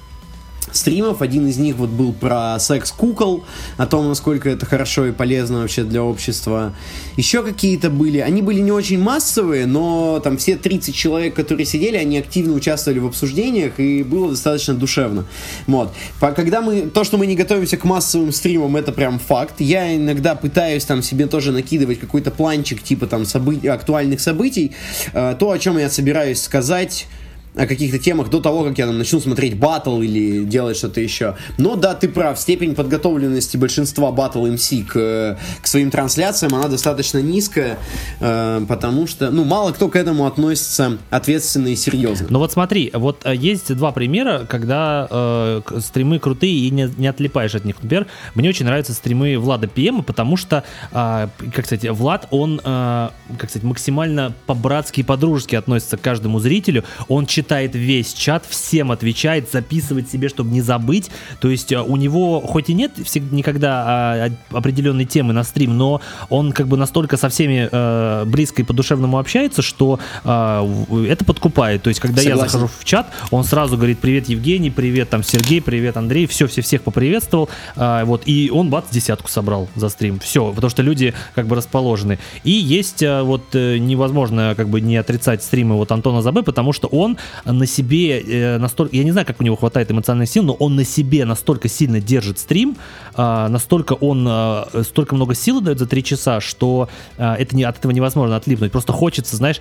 стримов. 0.71 1.23
Один 1.23 1.49
из 1.49 1.59
них 1.59 1.77
вот 1.77 1.91
был 1.91 2.13
про 2.13 2.59
секс-кукол, 2.59 3.45
о 3.77 3.87
том, 3.87 4.09
насколько 4.09 4.49
это 4.49 4.67
хорошо 4.67 5.07
и 5.07 5.13
полезно 5.13 5.61
вообще 5.61 5.85
для 5.85 6.03
общества. 6.03 6.75
Еще 7.17 7.43
какие-то 7.43 7.91
были. 7.91 8.19
Они 8.19 8.43
были 8.43 8.61
не 8.61 8.73
очень 8.73 9.01
массовые, 9.01 9.67
но 9.67 10.21
там 10.21 10.37
все 10.37 10.57
30 10.57 10.95
человек, 10.95 11.35
которые 11.35 11.67
сидели, 11.67 11.97
они 11.97 12.19
активно 12.19 12.55
участвовали 12.55 12.99
в 12.99 13.07
обсуждениях, 13.07 13.79
и 13.79 14.03
было 14.03 14.31
достаточно 14.31 14.75
душевно. 14.75 15.25
Вот. 15.67 15.93
Когда 16.21 16.61
мы... 16.61 16.83
То, 16.83 17.05
что 17.05 17.19
мы 17.19 17.27
не 17.27 17.37
готовимся 17.37 17.77
к 17.77 17.85
массовым 17.85 18.33
стримам, 18.33 18.77
это 18.77 18.93
прям 18.93 19.19
факт. 19.19 19.61
Я 19.61 19.95
иногда 19.97 20.35
пытаюсь 20.35 20.85
там 20.85 21.03
себе 21.03 21.27
тоже 21.27 21.53
накидывать 21.53 22.01
какой-то 22.01 22.31
планчик, 22.31 22.83
типа 22.83 23.07
там 23.07 23.25
событий, 23.25 23.69
актуальных 23.69 24.21
событий. 24.21 24.73
Э, 25.13 25.35
то, 25.39 25.51
о 25.51 25.59
чем 25.59 25.79
я 25.79 25.91
собираюсь 25.91 26.43
сказать 26.43 27.07
о 27.55 27.67
каких-то 27.67 27.99
темах 27.99 28.31
до 28.31 28.41
того, 28.41 28.65
как 28.65 28.79
я 28.79 28.87
там 28.87 28.97
начну 28.97 29.21
смотреть 29.21 29.59
батл 29.59 30.01
или 30.01 30.45
делать 30.45 30.77
что-то 30.77 31.01
еще. 31.01 31.37
Но 31.59 31.77
да, 31.77 31.95
ты 31.95 32.09
прав, 32.09 32.39
степень 32.39 32.75
подготовленности 32.75 33.57
большинства 33.59 34.11
батл 34.11 34.47
MC 34.47 34.85
к, 34.85 35.39
к 35.61 35.67
своим 35.67 35.91
трансляциям, 35.91 36.55
она 36.55 36.69
достаточно 36.69 37.19
низкая, 37.19 37.79
э, 38.21 38.65
потому 38.67 39.07
что, 39.07 39.31
ну, 39.31 39.45
мало 39.45 39.73
кто 39.73 39.89
к 39.89 39.97
этому 39.97 40.27
относится 40.27 40.99
ответственно 41.11 41.69
и 41.69 41.77
серьезно. 41.77 42.27
Ну 42.31 42.39
вот 42.39 42.53
смотри, 42.53 42.91
вот 42.95 43.21
э, 43.25 43.37
есть 43.37 43.75
два 43.77 43.93
примера, 43.93 44.47
когда 44.49 45.07
э, 45.11 45.61
стримы 45.81 46.19
крутые 46.19 46.55
и 46.55 46.71
не, 46.71 46.91
не 46.97 47.07
отлипаешь 47.07 47.55
от 47.55 47.67
них. 47.67 47.77
Например, 47.83 48.07
мне 48.35 48.49
очень 48.49 48.65
нравятся 48.65 48.95
стримы 48.95 49.39
Влада 49.39 49.69
ПМ, 49.69 50.03
потому 50.03 50.39
что, 50.39 50.65
э, 50.93 51.29
как 51.55 51.67
сказать, 51.67 51.91
Влад, 51.91 52.29
он, 52.31 52.61
э, 52.65 53.09
как 53.37 53.51
сказать, 53.51 53.63
максимально 53.65 54.33
по-братски 54.47 55.01
и 55.01 55.03
по-дружески 55.03 55.55
относится 55.55 55.99
к 55.99 56.01
каждому 56.01 56.39
зрителю, 56.39 56.85
он 57.09 57.27
читает 57.43 57.75
весь 57.75 58.15
чат, 58.15 58.45
всем 58.49 58.93
отвечает, 58.93 59.51
записывает 59.51 60.09
себе, 60.09 60.29
чтобы 60.29 60.51
не 60.51 60.61
забыть. 60.61 61.11
То 61.41 61.49
есть 61.51 61.73
э, 61.73 61.81
у 61.81 61.97
него 61.97 62.41
хоть 62.41 62.71
и 62.71 62.75
нет 62.75 62.93
всегда, 63.05 63.37
никогда 63.37 63.83
а, 63.85 64.29
определенной 64.51 65.07
темы 65.07 65.33
на 65.33 65.43
стрим, 65.43 65.77
но 65.77 66.01
он 66.29 66.53
как 66.53 66.69
бы 66.69 66.77
настолько 66.77 67.17
со 67.17 67.29
всеми 67.29 67.69
э, 67.71 68.25
близко 68.27 68.63
и 68.63 68.65
по-душевному 68.65 69.19
общается, 69.19 69.61
что 69.61 69.99
э, 70.25 71.09
это 71.09 71.25
подкупает. 71.25 71.83
То 71.83 71.89
есть 71.89 71.99
когда 71.99 72.23
Согласен. 72.23 72.39
я 72.39 72.49
захожу 72.49 72.71
в 72.79 72.85
чат, 72.85 73.09
он 73.33 73.43
сразу 73.43 73.77
говорит 73.77 73.99
привет 73.99 74.29
Евгений, 74.29 74.71
привет 74.71 75.11
там 75.11 75.25
Сергей, 75.25 75.61
привет 75.61 75.97
Андрей, 75.97 76.27
все, 76.27 76.47
все 76.47 76.63
всех 76.63 76.83
поприветствовал, 76.83 77.49
э, 77.75 78.05
вот 78.05 78.23
и 78.27 78.51
он 78.53 78.71
бац 78.71 78.85
десятку 78.91 79.29
собрал 79.29 79.69
за 79.75 79.89
стрим, 79.89 80.21
все, 80.21 80.53
потому 80.53 80.71
что 80.71 80.83
люди 80.83 81.13
как 81.35 81.49
бы 81.49 81.57
расположены. 81.57 82.21
И 82.45 82.53
есть 82.53 83.03
э, 83.03 83.23
вот 83.23 83.53
невозможно 83.55 84.55
как 84.57 84.69
бы 84.69 84.81
не 84.81 84.97
отрицать 84.97 85.43
стримы 85.43 85.75
вот 85.75 85.91
Антона 85.91 86.23
Забы, 86.23 86.45
потому 86.45 86.73
что 86.73 86.87
он 86.87 87.19
на 87.45 87.67
себе 87.67 88.21
э, 88.21 88.59
настолько, 88.59 88.97
я 88.97 89.05
не 89.05 89.13
знаю, 89.13 89.27
как 89.27 89.41
у 89.41 89.45
него 89.45 89.57
хватает 89.57 89.91
эмоциональных 89.91 90.29
сил, 90.29 90.43
но 90.43 90.55
он 90.55 90.77
на 90.77 90.85
себе 90.85 91.25
настолько 91.25 91.69
сильно 91.69 92.01
держит 92.01 92.39
стрим, 92.39 92.77
э, 93.15 93.49
настолько 93.49 93.95
он, 93.95 94.27
э, 94.29 94.83
столько 94.85 95.15
много 95.15 95.35
сил 95.35 95.61
дает 95.61 95.79
за 95.79 95.87
три 95.87 96.03
часа, 96.05 96.41
что 96.41 96.89
э, 97.17 97.35
это 97.35 97.57
не, 97.57 97.65
от 97.65 97.79
этого 97.79 97.93
невозможно 97.93 98.37
отлипнуть. 98.37 98.73
Просто 98.73 98.93
хочется, 98.93 99.37
знаешь, 99.37 99.61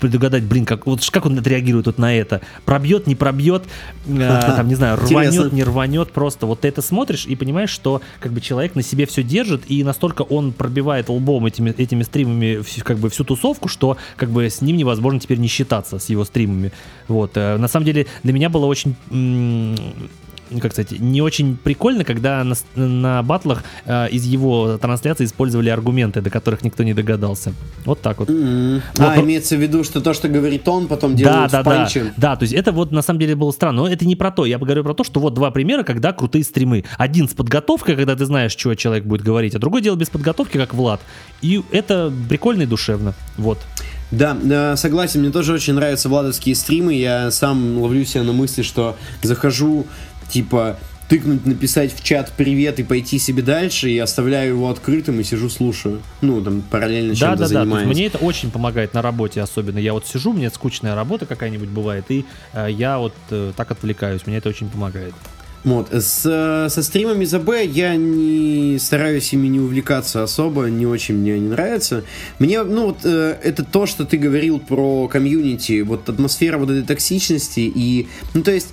предугадать, 0.00 0.44
блин, 0.44 0.64
как, 0.64 0.86
вот 0.86 1.08
как 1.10 1.26
он 1.26 1.38
отреагирует 1.38 1.86
вот 1.86 1.98
на 1.98 2.14
это. 2.14 2.40
Пробьет, 2.64 3.06
не 3.06 3.14
пробьет, 3.14 3.64
там, 4.06 4.68
не 4.68 4.74
знаю, 4.74 4.98
рванет, 4.98 5.52
не 5.52 5.64
рванет, 5.64 6.12
просто 6.12 6.46
вот 6.46 6.60
ты 6.60 6.68
это 6.68 6.82
смотришь 6.82 7.26
и 7.26 7.36
понимаешь, 7.36 7.70
что 7.70 8.00
как 8.20 8.32
бы 8.32 8.40
человек 8.40 8.74
на 8.74 8.82
себе 8.82 9.06
все 9.06 9.22
держит, 9.22 9.62
и 9.68 9.84
настолько 9.84 10.22
он 10.22 10.52
пробивает 10.52 11.08
лбом 11.08 11.46
этими, 11.46 11.70
этими 11.70 12.02
стримами 12.02 12.62
как 12.82 12.98
бы 12.98 13.10
всю 13.10 13.24
тусовку, 13.24 13.68
что 13.68 13.96
как 14.16 14.30
бы 14.30 14.48
с 14.48 14.60
ним 14.60 14.76
невозможно 14.76 15.20
теперь 15.20 15.38
не 15.38 15.48
считаться, 15.48 15.98
с 15.98 16.08
его 16.08 16.24
стримами. 16.24 16.72
Вот. 17.12 17.32
Э, 17.36 17.58
на 17.58 17.68
самом 17.68 17.84
деле 17.84 18.06
для 18.22 18.32
меня 18.32 18.48
было 18.48 18.66
очень 18.66 18.96
как 20.60 20.72
сказать, 20.72 21.00
не 21.00 21.22
очень 21.22 21.56
прикольно, 21.56 22.04
когда 22.04 22.44
на, 22.44 22.54
на 22.74 23.22
батлах 23.22 23.64
э, 23.84 24.10
из 24.10 24.24
его 24.24 24.76
трансляции 24.78 25.24
использовали 25.24 25.70
аргументы, 25.70 26.20
до 26.20 26.30
которых 26.30 26.62
никто 26.62 26.82
не 26.82 26.94
догадался. 26.94 27.54
Вот 27.84 28.00
так 28.00 28.18
вот. 28.18 28.28
Mm-hmm. 28.28 28.82
вот 28.96 29.00
а, 29.00 29.16
но... 29.16 29.22
имеется 29.22 29.56
в 29.56 29.60
виду, 29.60 29.84
что 29.84 30.00
то, 30.00 30.12
что 30.12 30.28
говорит 30.28 30.68
он, 30.68 30.88
потом 30.88 31.14
делают 31.14 31.50
да, 31.50 31.58
да, 31.58 31.62
в 31.62 31.64
панче. 31.64 32.04
Да, 32.04 32.12
да, 32.16 32.36
то 32.36 32.42
есть 32.42 32.54
это 32.54 32.72
вот 32.72 32.92
на 32.92 33.02
самом 33.02 33.20
деле 33.20 33.34
было 33.34 33.50
странно, 33.52 33.82
но 33.82 33.88
это 33.88 34.04
не 34.04 34.16
про 34.16 34.30
то. 34.30 34.44
Я 34.44 34.58
говорю 34.58 34.84
про 34.84 34.94
то, 34.94 35.04
что 35.04 35.20
вот 35.20 35.34
два 35.34 35.50
примера, 35.50 35.84
когда 35.84 36.12
крутые 36.12 36.44
стримы. 36.44 36.84
Один 36.98 37.28
с 37.28 37.32
подготовкой, 37.32 37.96
когда 37.96 38.16
ты 38.16 38.26
знаешь, 38.26 38.52
что 38.52 38.74
человек 38.74 39.04
будет 39.04 39.22
говорить, 39.22 39.54
а 39.54 39.58
другой 39.58 39.80
дело 39.80 39.96
без 39.96 40.10
подготовки, 40.10 40.58
как 40.58 40.74
Влад. 40.74 41.00
И 41.40 41.62
это 41.70 42.12
прикольно 42.28 42.62
и 42.62 42.66
душевно. 42.66 43.14
Вот. 43.36 43.58
Да, 44.12 44.76
согласен, 44.76 45.20
мне 45.20 45.30
тоже 45.30 45.52
очень 45.52 45.72
нравятся 45.72 46.08
владовские 46.08 46.54
стримы. 46.54 46.94
Я 46.94 47.30
сам 47.30 47.78
ловлю 47.78 48.04
себя 48.04 48.22
на 48.22 48.32
мысли, 48.32 48.62
что 48.62 48.96
захожу, 49.22 49.86
типа, 50.28 50.78
тыкнуть, 51.08 51.44
написать 51.44 51.94
в 51.94 52.02
чат 52.02 52.32
привет 52.36 52.78
и 52.78 52.82
пойти 52.82 53.18
себе 53.18 53.42
дальше, 53.42 53.90
и 53.90 53.98
оставляю 53.98 54.54
его 54.54 54.70
открытым 54.70 55.20
и 55.20 55.24
сижу 55.24 55.50
слушаю. 55.50 56.00
Ну, 56.20 56.42
там, 56.42 56.62
параллельно 56.62 57.14
чем-то 57.14 57.36
да, 57.36 57.40
да, 57.40 57.46
занимаюсь. 57.48 57.86
Да, 57.86 57.92
мне 57.92 58.06
это 58.06 58.18
очень 58.18 58.50
помогает 58.50 58.94
на 58.94 59.02
работе 59.02 59.42
особенно. 59.42 59.78
Я 59.78 59.92
вот 59.92 60.06
сижу, 60.06 60.32
мне 60.32 60.48
скучная 60.50 60.94
работа 60.94 61.26
какая-нибудь 61.26 61.68
бывает, 61.68 62.06
и 62.08 62.24
э, 62.52 62.68
я 62.70 62.98
вот 62.98 63.14
э, 63.30 63.52
так 63.56 63.70
отвлекаюсь, 63.70 64.26
мне 64.26 64.38
это 64.38 64.48
очень 64.48 64.68
помогает. 64.68 65.14
Вот. 65.64 65.92
С, 65.92 66.68
со 66.68 66.82
стримами 66.82 67.24
за 67.24 67.38
Б 67.38 67.64
я 67.64 67.96
не 67.96 68.78
стараюсь 68.78 69.32
ими 69.32 69.46
не 69.46 69.60
увлекаться 69.60 70.22
особо, 70.22 70.64
не 70.64 70.86
очень 70.86 71.16
мне 71.16 71.34
они 71.34 71.48
нравятся. 71.48 72.04
Мне, 72.38 72.62
ну, 72.62 72.86
вот, 72.86 72.98
э, 73.04 73.38
это 73.42 73.64
то, 73.64 73.86
что 73.86 74.04
ты 74.04 74.16
говорил 74.16 74.58
про 74.58 75.06
комьюнити, 75.08 75.82
вот 75.82 76.08
атмосфера 76.08 76.58
вот 76.58 76.70
этой 76.70 76.82
токсичности 76.82 77.60
и, 77.60 78.08
ну, 78.34 78.42
то 78.42 78.50
есть, 78.50 78.68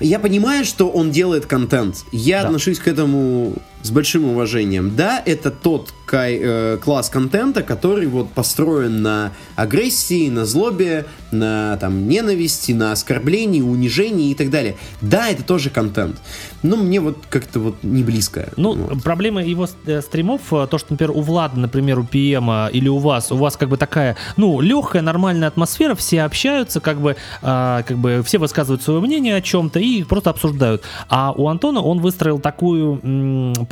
я 0.00 0.18
понимаю, 0.18 0.64
что 0.64 0.90
он 0.90 1.12
делает 1.12 1.46
контент. 1.46 2.04
Я 2.10 2.42
да. 2.42 2.48
отношусь 2.48 2.80
к 2.80 2.88
этому 2.88 3.54
с 3.82 3.90
большим 3.90 4.24
уважением. 4.24 4.94
Да, 4.96 5.22
это 5.24 5.50
тот 5.50 5.92
кай, 6.06 6.38
э, 6.42 6.78
класс 6.82 7.08
контента, 7.08 7.62
который 7.62 8.06
вот 8.06 8.30
построен 8.32 9.02
на 9.02 9.32
агрессии, 9.56 10.28
на 10.28 10.44
злобе, 10.44 11.06
на 11.30 11.76
там 11.78 12.06
ненависти, 12.06 12.72
на 12.72 12.92
оскорблении, 12.92 13.62
унижении 13.62 14.30
и 14.30 14.34
так 14.34 14.50
далее. 14.50 14.76
Да, 15.00 15.30
это 15.30 15.42
тоже 15.42 15.70
контент, 15.70 16.20
но 16.62 16.76
мне 16.76 17.00
вот 17.00 17.16
как-то 17.30 17.60
вот 17.60 17.76
не 17.82 18.02
близко. 18.02 18.50
Ну, 18.56 18.74
вот. 18.74 19.02
проблема 19.02 19.42
его 19.42 19.66
э, 19.86 20.02
стримов, 20.02 20.52
э, 20.52 20.66
то, 20.70 20.76
что, 20.76 20.92
например, 20.92 21.12
у 21.12 21.22
Влада, 21.22 21.58
например, 21.58 21.98
у 21.98 22.04
ПМа 22.04 22.68
или 22.70 22.88
у 22.88 22.98
вас, 22.98 23.32
у 23.32 23.36
вас 23.36 23.56
как 23.56 23.70
бы 23.70 23.78
такая, 23.78 24.16
ну, 24.36 24.60
легкая, 24.60 25.00
нормальная 25.00 25.48
атмосфера, 25.48 25.94
все 25.94 26.22
общаются, 26.22 26.80
как 26.80 27.00
бы, 27.00 27.16
э, 27.42 27.82
как 27.86 27.96
бы 27.96 28.22
все 28.24 28.36
высказывают 28.36 28.82
свое 28.82 29.00
мнение 29.00 29.36
о 29.36 29.40
чем-то 29.40 29.80
и 29.80 30.04
просто 30.04 30.28
обсуждают. 30.28 30.82
А 31.08 31.32
у 31.32 31.48
Антона 31.48 31.80
он 31.80 32.00
выстроил 32.00 32.38
такую 32.38 33.00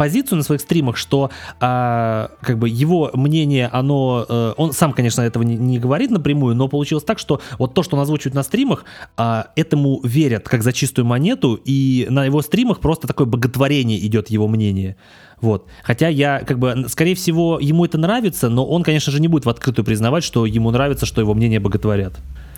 позицию 0.01 0.39
на 0.39 0.44
своих 0.44 0.62
стримах, 0.62 0.97
что 0.97 1.31
э, 1.60 2.28
как 2.40 2.59
бы 2.59 2.70
его 2.70 3.10
мнение, 3.12 3.68
оно, 3.70 4.24
э, 4.27 4.55
он 4.56 4.72
сам, 4.72 4.94
конечно, 4.94 5.20
этого 5.20 5.43
не, 5.43 5.59
не 5.59 5.78
говорит 5.78 6.10
напрямую, 6.10 6.56
но 6.56 6.68
получилось 6.68 7.05
так, 7.05 7.18
что 7.18 7.43
вот 7.59 7.74
то, 7.74 7.82
что 7.82 7.97
он 7.97 8.02
озвучивает 8.02 8.35
на 8.35 8.43
стримах, 8.43 8.86
э, 9.18 9.43
этому 9.56 10.01
верят 10.02 10.48
как 10.48 10.62
за 10.62 10.72
чистую 10.72 11.05
монету, 11.05 11.60
и 11.66 12.06
на 12.09 12.24
его 12.24 12.40
стримах 12.40 12.81
просто 12.81 13.09
такое 13.09 13.27
боготворение 13.27 13.98
идет 14.06 14.31
его 14.31 14.48
мнение. 14.48 14.97
Вот. 15.43 15.66
Хотя 15.82 16.09
я, 16.09 16.40
как 16.47 16.59
бы, 16.59 16.86
скорее 16.89 17.14
всего, 17.14 17.59
ему 17.60 17.85
это 17.85 17.98
нравится, 17.98 18.48
но 18.48 18.64
он, 18.64 18.82
конечно 18.82 19.12
же, 19.12 19.20
не 19.20 19.28
будет 19.28 19.44
в 19.44 19.51
открытую 19.51 19.85
признавать, 19.85 20.24
что 20.24 20.47
ему 20.47 20.70
нравится, 20.70 21.05
что 21.05 21.20
его 21.20 21.35
мнение 21.35 21.60
боготворят. 21.60 22.14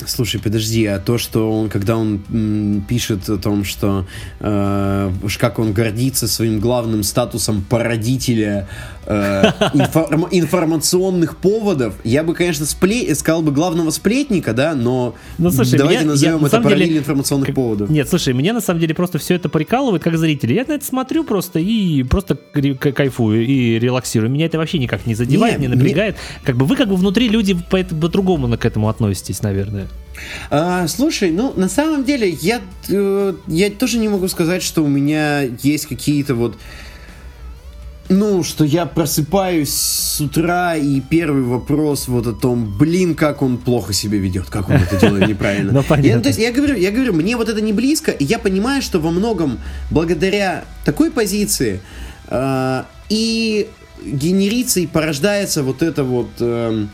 Слушай, 0.09 0.41
подожди, 0.41 0.85
а 0.87 0.99
то, 0.99 1.19
что 1.19 1.51
он, 1.51 1.69
когда 1.69 1.97
он 1.97 2.23
м, 2.31 2.85
пишет 2.89 3.29
о 3.29 3.39
том, 3.39 3.65
что 3.65 4.07
э, 4.41 5.12
как 5.39 5.59
он 5.59 5.73
гордится 5.73 6.29
своим 6.29 6.61
главным 6.61 7.03
статусом 7.03 7.65
породителя 7.69 8.69
э, 9.07 9.45
инфор- 9.74 10.29
информационных 10.31 11.37
поводов, 11.37 11.95
я 12.05 12.23
бы, 12.23 12.35
конечно, 12.35 12.65
спле- 12.65 13.15
сказал 13.15 13.43
бы 13.43 13.53
главного 13.53 13.91
сплетника, 13.91 14.53
да, 14.53 14.74
но 14.74 15.15
ну, 15.39 15.51
слушай, 15.51 15.79
давайте 15.79 16.03
меня, 16.03 16.12
назовем 16.12 16.41
я, 16.41 16.47
это 16.47 16.61
параллель 16.61 16.89
деле, 16.89 16.99
информационных 17.01 17.47
как, 17.47 17.57
поводов. 17.57 17.91
Нет, 17.91 18.09
слушай, 18.09 18.33
мне 18.33 18.53
на 18.53 18.61
самом 18.61 18.81
деле 18.81 18.95
просто 18.95 19.19
все 19.19 19.35
это 19.35 19.49
прикалывает 19.49 20.03
как 20.03 20.16
зритель. 20.16 20.53
Я 20.53 20.65
на 20.65 20.73
это 20.73 20.85
смотрю 20.85 21.24
просто 21.24 21.59
и 21.59 22.03
просто 22.05 22.37
кайфую 22.37 23.47
и 23.47 23.79
релаксирую. 23.79 24.31
Меня 24.31 24.47
это 24.47 24.59
вообще 24.59 24.79
никак 24.79 25.07
не 25.07 25.15
задевает, 25.15 25.59
не, 25.59 25.66
не 25.66 25.74
напрягает. 25.74 26.15
Мне... 26.15 26.41
Как 26.45 26.57
бы 26.57 26.66
вы 26.66 26.77
как 26.77 26.89
бы 26.89 26.97
внутри 26.97 27.29
люди 27.29 27.55
по-другому 27.55 28.49
по 28.49 28.57
к 28.57 28.65
этому 28.65 28.89
относитесь, 28.89 29.43
наверное. 29.43 29.89
А, 30.51 30.86
слушай, 30.89 31.31
ну 31.31 31.52
на 31.56 31.69
самом 31.69 32.05
деле 32.05 32.28
я, 32.28 32.60
э, 32.89 33.35
я 33.47 33.70
тоже 33.70 33.98
не 33.98 34.09
могу 34.09 34.28
сказать, 34.28 34.62
что 34.62 34.82
у 34.82 34.89
меня 34.89 35.43
есть 35.43 35.86
какие-то 35.86 36.35
вот 36.35 36.56
ну, 38.09 38.43
что 38.43 38.64
я 38.64 38.86
просыпаюсь 38.86 39.73
с 39.73 40.20
утра, 40.20 40.77
и 40.77 41.01
первый 41.01 41.43
вопрос 41.43 42.09
вот 42.09 42.27
о 42.27 42.32
том, 42.32 42.77
блин, 42.78 43.14
как 43.14 43.43
он 43.43 43.59
плохо 43.59 43.93
себя 43.93 44.19
ведет, 44.19 44.51
как 44.51 44.69
он 44.69 44.77
это 44.77 44.97
делает 44.97 45.28
неправильно. 45.28 45.73
Ну, 45.82 45.82
понятно. 45.82 46.09
Я, 46.09 46.20
то 46.20 46.28
есть, 46.28 46.39
я 46.39 46.52
говорю, 46.52 46.77
я 46.77 46.90
говорю, 46.90 47.14
мне 47.14 47.36
вот 47.36 47.48
это 47.48 47.60
не 47.60 47.73
близко, 47.73 48.10
и 48.10 48.24
я 48.24 48.39
понимаю, 48.39 48.82
что 48.82 48.98
во 48.98 49.10
многом 49.10 49.59
благодаря 49.90 50.64
такой 50.85 51.10
позиции 51.10 51.81
э, 52.28 52.82
и 53.09 53.69
генерится 54.05 54.81
и 54.81 54.86
порождается 54.86 55.62
вот 55.62 55.82
это 55.82 56.05
вот... 56.05 56.28
Э, 56.40 56.86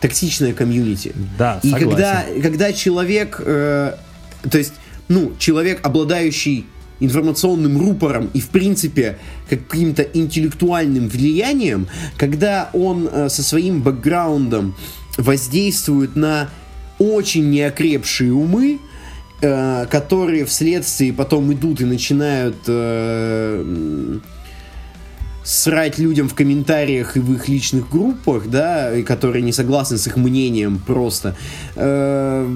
токсичное 0.00 0.52
комьюнити. 0.52 1.12
Да, 1.38 1.60
И 1.62 1.70
согласен. 1.70 1.90
когда, 1.90 2.24
когда 2.42 2.72
человек, 2.72 3.40
э, 3.44 3.94
то 4.50 4.58
есть, 4.58 4.74
ну, 5.08 5.32
человек, 5.38 5.80
обладающий 5.82 6.66
информационным 7.00 7.78
рупором 7.78 8.30
и, 8.32 8.40
в 8.40 8.48
принципе, 8.48 9.18
каким-то 9.48 10.02
интеллектуальным 10.02 11.08
влиянием, 11.08 11.88
когда 12.16 12.70
он 12.72 13.08
э, 13.10 13.28
со 13.28 13.42
своим 13.42 13.82
бэкграундом 13.82 14.74
воздействует 15.18 16.16
на 16.16 16.48
очень 16.98 17.50
неокрепшие 17.50 18.32
умы, 18.32 18.78
э, 19.42 19.86
которые 19.90 20.44
вследствие 20.46 21.12
потом 21.12 21.52
идут 21.52 21.80
и 21.80 21.84
начинают 21.84 22.56
э, 22.66 24.18
срать 25.46 25.98
людям 25.98 26.28
в 26.28 26.34
комментариях 26.34 27.16
и 27.16 27.20
в 27.20 27.32
их 27.32 27.48
личных 27.48 27.88
группах, 27.88 28.48
да, 28.48 28.92
и 28.94 29.02
которые 29.04 29.42
не 29.42 29.52
согласны 29.52 29.96
с 29.96 30.06
их 30.08 30.16
мнением 30.16 30.80
просто. 30.84 31.36
Э, 31.76 32.46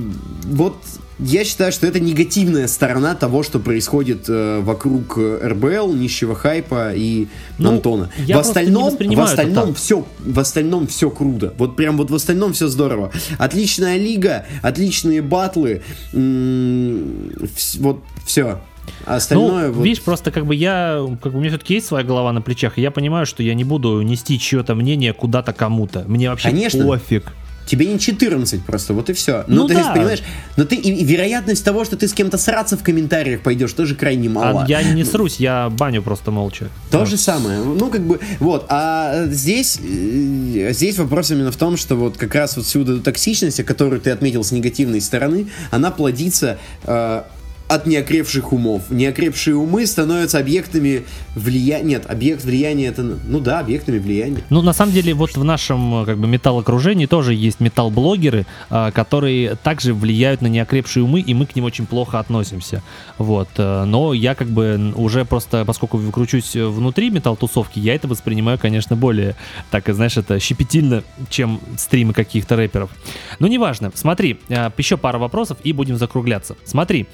вот 0.45 0.77
я 1.21 1.45
считаю, 1.45 1.71
что 1.71 1.87
это 1.87 2.01
негативная 2.01 2.67
сторона 2.67 3.15
того, 3.15 3.43
что 3.45 3.61
происходит 3.61 4.25
э, 4.29 4.61
вокруг 4.61 5.19
РБЛ, 5.19 5.93
нищего 5.93 6.35
хайпа 6.35 6.93
и 6.95 7.29
ну, 7.59 7.73
Антона. 7.73 8.11
В 8.37 8.41
остальном, 8.41 8.91
в 8.97 9.21
остальном 9.21 9.75
все, 9.75 10.07
в 10.19 10.39
остальном 10.41 10.87
все 10.89 11.11
круто. 11.11 11.55
Вот 11.59 11.77
прям 11.77 11.97
вот 11.97 12.11
в 12.11 12.15
остальном 12.15 12.55
все 12.55 12.67
здорово. 12.67 13.13
Отличная 13.39 13.99
лига, 13.99 14.47
отличные 14.63 15.23
батлы, 15.23 15.83
м- 16.13 17.31
вот 17.79 18.03
все. 18.25 18.61
А 19.07 19.17
остальное... 19.17 19.69
Ну, 19.69 19.73
вот... 19.73 19.85
видишь, 19.85 20.03
просто 20.03 20.31
как 20.31 20.47
бы 20.47 20.55
я, 20.55 21.01
как 21.23 21.33
бы 21.33 21.39
у 21.39 21.41
меня 21.41 21.51
все-таки 21.51 21.75
есть 21.75 21.87
своя 21.87 22.05
голова 22.05 22.33
на 22.33 22.43
плечах, 22.43 22.79
и 22.79 22.83
я 22.83 22.91
понимаю, 22.91 23.27
что 23.27 23.43
я 23.43 23.55
не 23.55 23.65
буду 23.65 24.01
нести 24.03 24.39
чье-то 24.39 24.75
мнение 24.75 25.13
куда-то 25.13 25.53
кому-то. 25.53 26.05
Мне 26.07 26.31
вообще 26.31 26.49
Конечно. 26.49 26.85
пофиг. 26.85 27.33
Тебе 27.71 27.87
не 27.87 28.01
14 28.01 28.65
просто, 28.65 28.95
вот 28.95 29.11
и 29.11 29.13
все. 29.13 29.45
Ну, 29.47 29.63
ну 29.63 29.69
ты 29.69 29.75
да. 29.75 29.93
понимаешь, 29.93 30.23
но 30.57 30.65
ты 30.65 30.75
и, 30.75 30.91
и 30.91 31.05
вероятность 31.05 31.65
того, 31.65 31.85
что 31.85 31.97
ты 31.97 32.09
с 32.09 32.13
кем-то 32.13 32.37
сраться 32.37 32.77
в 32.77 32.83
комментариях 32.83 33.43
пойдешь, 33.43 33.73
тоже 33.75 33.95
крайне 33.95 34.29
мало. 34.29 34.65
А 34.65 34.67
я 34.67 34.83
не 34.83 35.05
срусь, 35.05 35.37
я 35.37 35.71
баню 35.71 36.03
просто 36.03 36.33
молча. 36.33 36.69
То 36.91 36.99
да. 36.99 37.07
же 37.07 37.17
самое. 37.17 37.61
Ну, 37.61 37.89
как 37.89 38.01
бы, 38.01 38.19
вот. 38.41 38.67
А 38.71 39.27
здесь, 39.27 39.79
здесь 39.79 40.99
вопрос 40.99 41.31
именно 41.31 41.53
в 41.53 41.57
том, 41.57 41.77
что 41.77 41.95
вот 41.95 42.17
как 42.17 42.35
раз 42.35 42.57
вот 42.57 42.67
всю 42.67 42.83
эту 42.83 43.01
токсичность, 43.01 43.63
которую 43.63 44.01
ты 44.01 44.11
отметил 44.11 44.43
с 44.43 44.51
негативной 44.51 45.01
стороны, 45.01 45.47
она 45.71 45.93
плодится 45.93 46.59
э, 46.83 47.23
от 47.71 47.87
неокрепших 47.87 48.53
умов. 48.53 48.83
Неокрепшие 48.91 49.55
умы 49.55 49.87
становятся 49.87 50.39
объектами 50.39 51.05
влияния. 51.37 51.85
Нет, 51.85 52.11
объект 52.11 52.45
влияния 52.45 52.89
это, 52.89 53.03
ну 53.05 53.39
да, 53.39 53.61
объектами 53.61 53.99
влияния. 53.99 54.43
Ну, 54.51 54.61
на 54.61 54.73
самом 54.73 54.93
деле, 54.93 55.15
вот 55.15 55.37
в 55.37 55.45
нашем 55.45 56.05
как 56.05 56.19
бы 56.19 56.27
металл-окружении 56.27 57.07
тоже 57.07 57.33
есть 57.33 57.61
металл-блогеры, 57.61 58.45
а, 58.71 58.91
которые 58.91 59.55
также 59.55 59.95
влияют 59.95 60.43
на 60.43 60.49
неокрепшие 60.49 61.05
умы, 61.05 61.21
и 61.21 61.33
мы 61.33 61.47
к 61.47 61.55
ним 61.55 61.65
очень 61.65 61.87
плохо 61.87 62.19
относимся. 62.19 62.83
Вот. 63.19 63.49
Э, 63.59 63.85
но 63.85 64.15
я 64.15 64.35
как 64.35 64.49
бы 64.49 64.93
уже 64.97 65.25
просто, 65.25 65.65
поскольку 65.65 66.01
кручусь 66.11 66.57
внутри 66.57 67.11
металл-тусовки, 67.11 67.79
я 67.79 67.95
это 67.95 68.09
воспринимаю, 68.09 68.59
конечно, 68.59 68.97
более, 68.97 69.37
так, 69.71 69.89
знаешь, 69.95 70.17
это 70.17 70.41
щепетильно, 70.41 71.05
чем 71.29 71.61
стримы 71.77 72.15
каких-то 72.15 72.57
рэперов. 72.57 72.91
Но 73.39 73.47
неважно. 73.47 73.93
Смотри, 73.95 74.41
э, 74.49 74.71
еще 74.77 74.97
пара 74.97 75.19
вопросов, 75.19 75.59
и 75.63 75.73
будем 75.73 75.99
закругляться. 75.99 76.57
Смотри, 76.65 77.07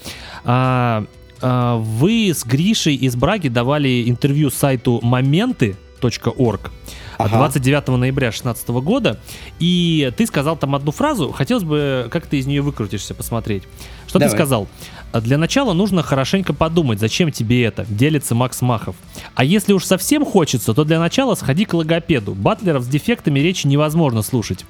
а, 0.47 1.05
а, 1.43 1.77
вы 1.77 2.33
с 2.35 2.45
Гришей 2.45 2.95
из 2.95 3.17
Браги 3.17 3.49
давали 3.49 4.09
интервью 4.09 4.51
сайту 4.51 5.01
моменты.орг. 5.03 6.71
Ага. 7.19 7.39
29 7.39 7.89
ноября 7.89 8.29
2016 8.29 8.69
года. 8.69 9.19
И 9.59 10.13
ты 10.17 10.27
сказал 10.27 10.57
там 10.57 10.75
одну 10.75 10.93
фразу. 10.93 11.33
Хотелось 11.33 11.65
бы, 11.65 12.09
как 12.11 12.27
ты 12.27 12.39
из 12.39 12.47
нее 12.47 12.63
выкрутишься, 12.63 13.15
посмотреть. 13.15 13.65
Что 14.07 14.19
Давай. 14.19 14.31
ты 14.31 14.37
сказал? 14.37 14.69
Для 15.13 15.39
начала 15.39 15.73
нужно 15.73 16.03
хорошенько 16.03 16.53
подумать, 16.53 17.01
зачем 17.01 17.33
тебе 17.33 17.65
это, 17.65 17.87
делится 17.89 18.35
Макс 18.35 18.61
Махов. 18.61 18.97
А 19.35 19.45
если 19.45 19.73
уж 19.73 19.85
совсем 19.85 20.25
хочется, 20.25 20.75
то 20.75 20.85
для 20.85 21.01
начала 21.01 21.35
сходи 21.35 21.65
к 21.65 21.75
логопеду. 21.75 22.35
Батлеров 22.35 22.85
с 22.85 22.89
дефектами 22.89 23.41
речи 23.41 23.67
невозможно 23.67 24.23
слушать. 24.23 24.65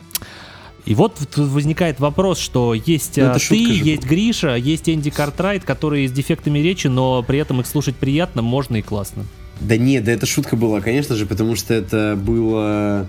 И 0.86 0.94
вот 0.94 1.18
тут 1.18 1.48
возникает 1.48 1.98
вопрос, 1.98 2.38
что 2.38 2.72
есть 2.72 3.16
ну, 3.16 3.34
ты, 3.34 3.56
есть. 3.56 4.04
Гриша, 4.04 4.54
есть 4.54 4.88
Энди 4.88 5.10
Картрайт, 5.10 5.64
которые 5.64 6.08
с 6.08 6.12
дефектами 6.12 6.60
речи, 6.60 6.86
но 6.86 7.24
при 7.24 7.40
этом 7.40 7.60
их 7.60 7.66
слушать 7.66 7.96
приятно, 7.96 8.40
можно 8.40 8.76
и 8.76 8.82
классно. 8.82 9.24
Да 9.60 9.76
нет, 9.76 10.04
да 10.04 10.12
это 10.12 10.26
шутка 10.26 10.54
была, 10.54 10.80
конечно 10.80 11.16
же, 11.16 11.26
потому 11.26 11.56
что 11.56 11.74
это 11.74 12.16
было 12.16 13.08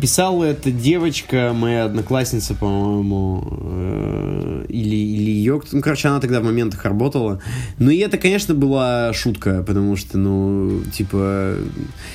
Писала 0.00 0.44
эта 0.44 0.70
девочка, 0.70 1.52
моя 1.54 1.84
одноклассница, 1.84 2.54
по-моему, 2.54 3.46
э, 3.50 4.64
или, 4.70 4.96
или 4.96 5.30
ее, 5.30 5.60
ну, 5.72 5.82
короче, 5.82 6.08
она 6.08 6.20
тогда 6.20 6.40
в 6.40 6.44
моментах 6.44 6.82
работала. 6.84 7.42
Ну, 7.78 7.90
и 7.90 7.98
это, 7.98 8.16
конечно, 8.16 8.54
была 8.54 9.12
шутка, 9.12 9.62
потому 9.62 9.96
что, 9.96 10.16
ну, 10.16 10.80
типа, 10.90 11.56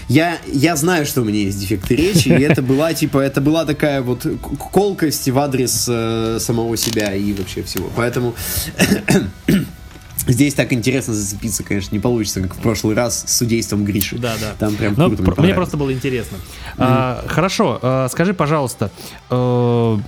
я, 0.09 0.39
я 0.51 0.75
знаю, 0.75 1.05
что 1.05 1.21
у 1.21 1.23
меня 1.23 1.41
есть 1.41 1.59
дефекты 1.59 1.95
речи, 1.95 2.29
и 2.29 2.41
это 2.41 2.63
была, 2.63 2.91
типа, 2.95 3.19
это 3.19 3.39
была 3.39 3.65
такая 3.65 4.01
вот 4.01 4.25
колкость 4.71 5.29
в 5.29 5.37
адрес 5.37 5.85
э, 5.87 6.37
самого 6.39 6.75
себя 6.75 7.13
и 7.13 7.33
вообще 7.33 7.61
всего. 7.61 7.87
Поэтому 7.95 8.33
Здесь 10.27 10.53
так 10.53 10.71
интересно 10.73 11.13
зацепиться, 11.13 11.63
конечно, 11.63 11.95
не 11.95 11.99
получится, 11.99 12.41
как 12.41 12.55
в 12.55 12.59
прошлый 12.59 12.95
раз 12.95 13.23
с 13.25 13.37
судейством 13.37 13.83
Гриши. 13.83 14.17
Да, 14.17 14.35
да. 14.39 14.53
Там 14.59 14.75
прям 14.75 14.93
Но 14.97 15.09
круто. 15.09 15.23
Мне, 15.23 15.47
мне 15.47 15.53
просто 15.53 15.77
было 15.77 15.91
интересно. 15.91 16.37
Mm-hmm. 16.37 16.75
А, 16.77 17.25
хорошо, 17.27 17.79
а, 17.81 18.07
скажи, 18.09 18.33
пожалуйста, 18.33 18.91
а, 19.29 19.99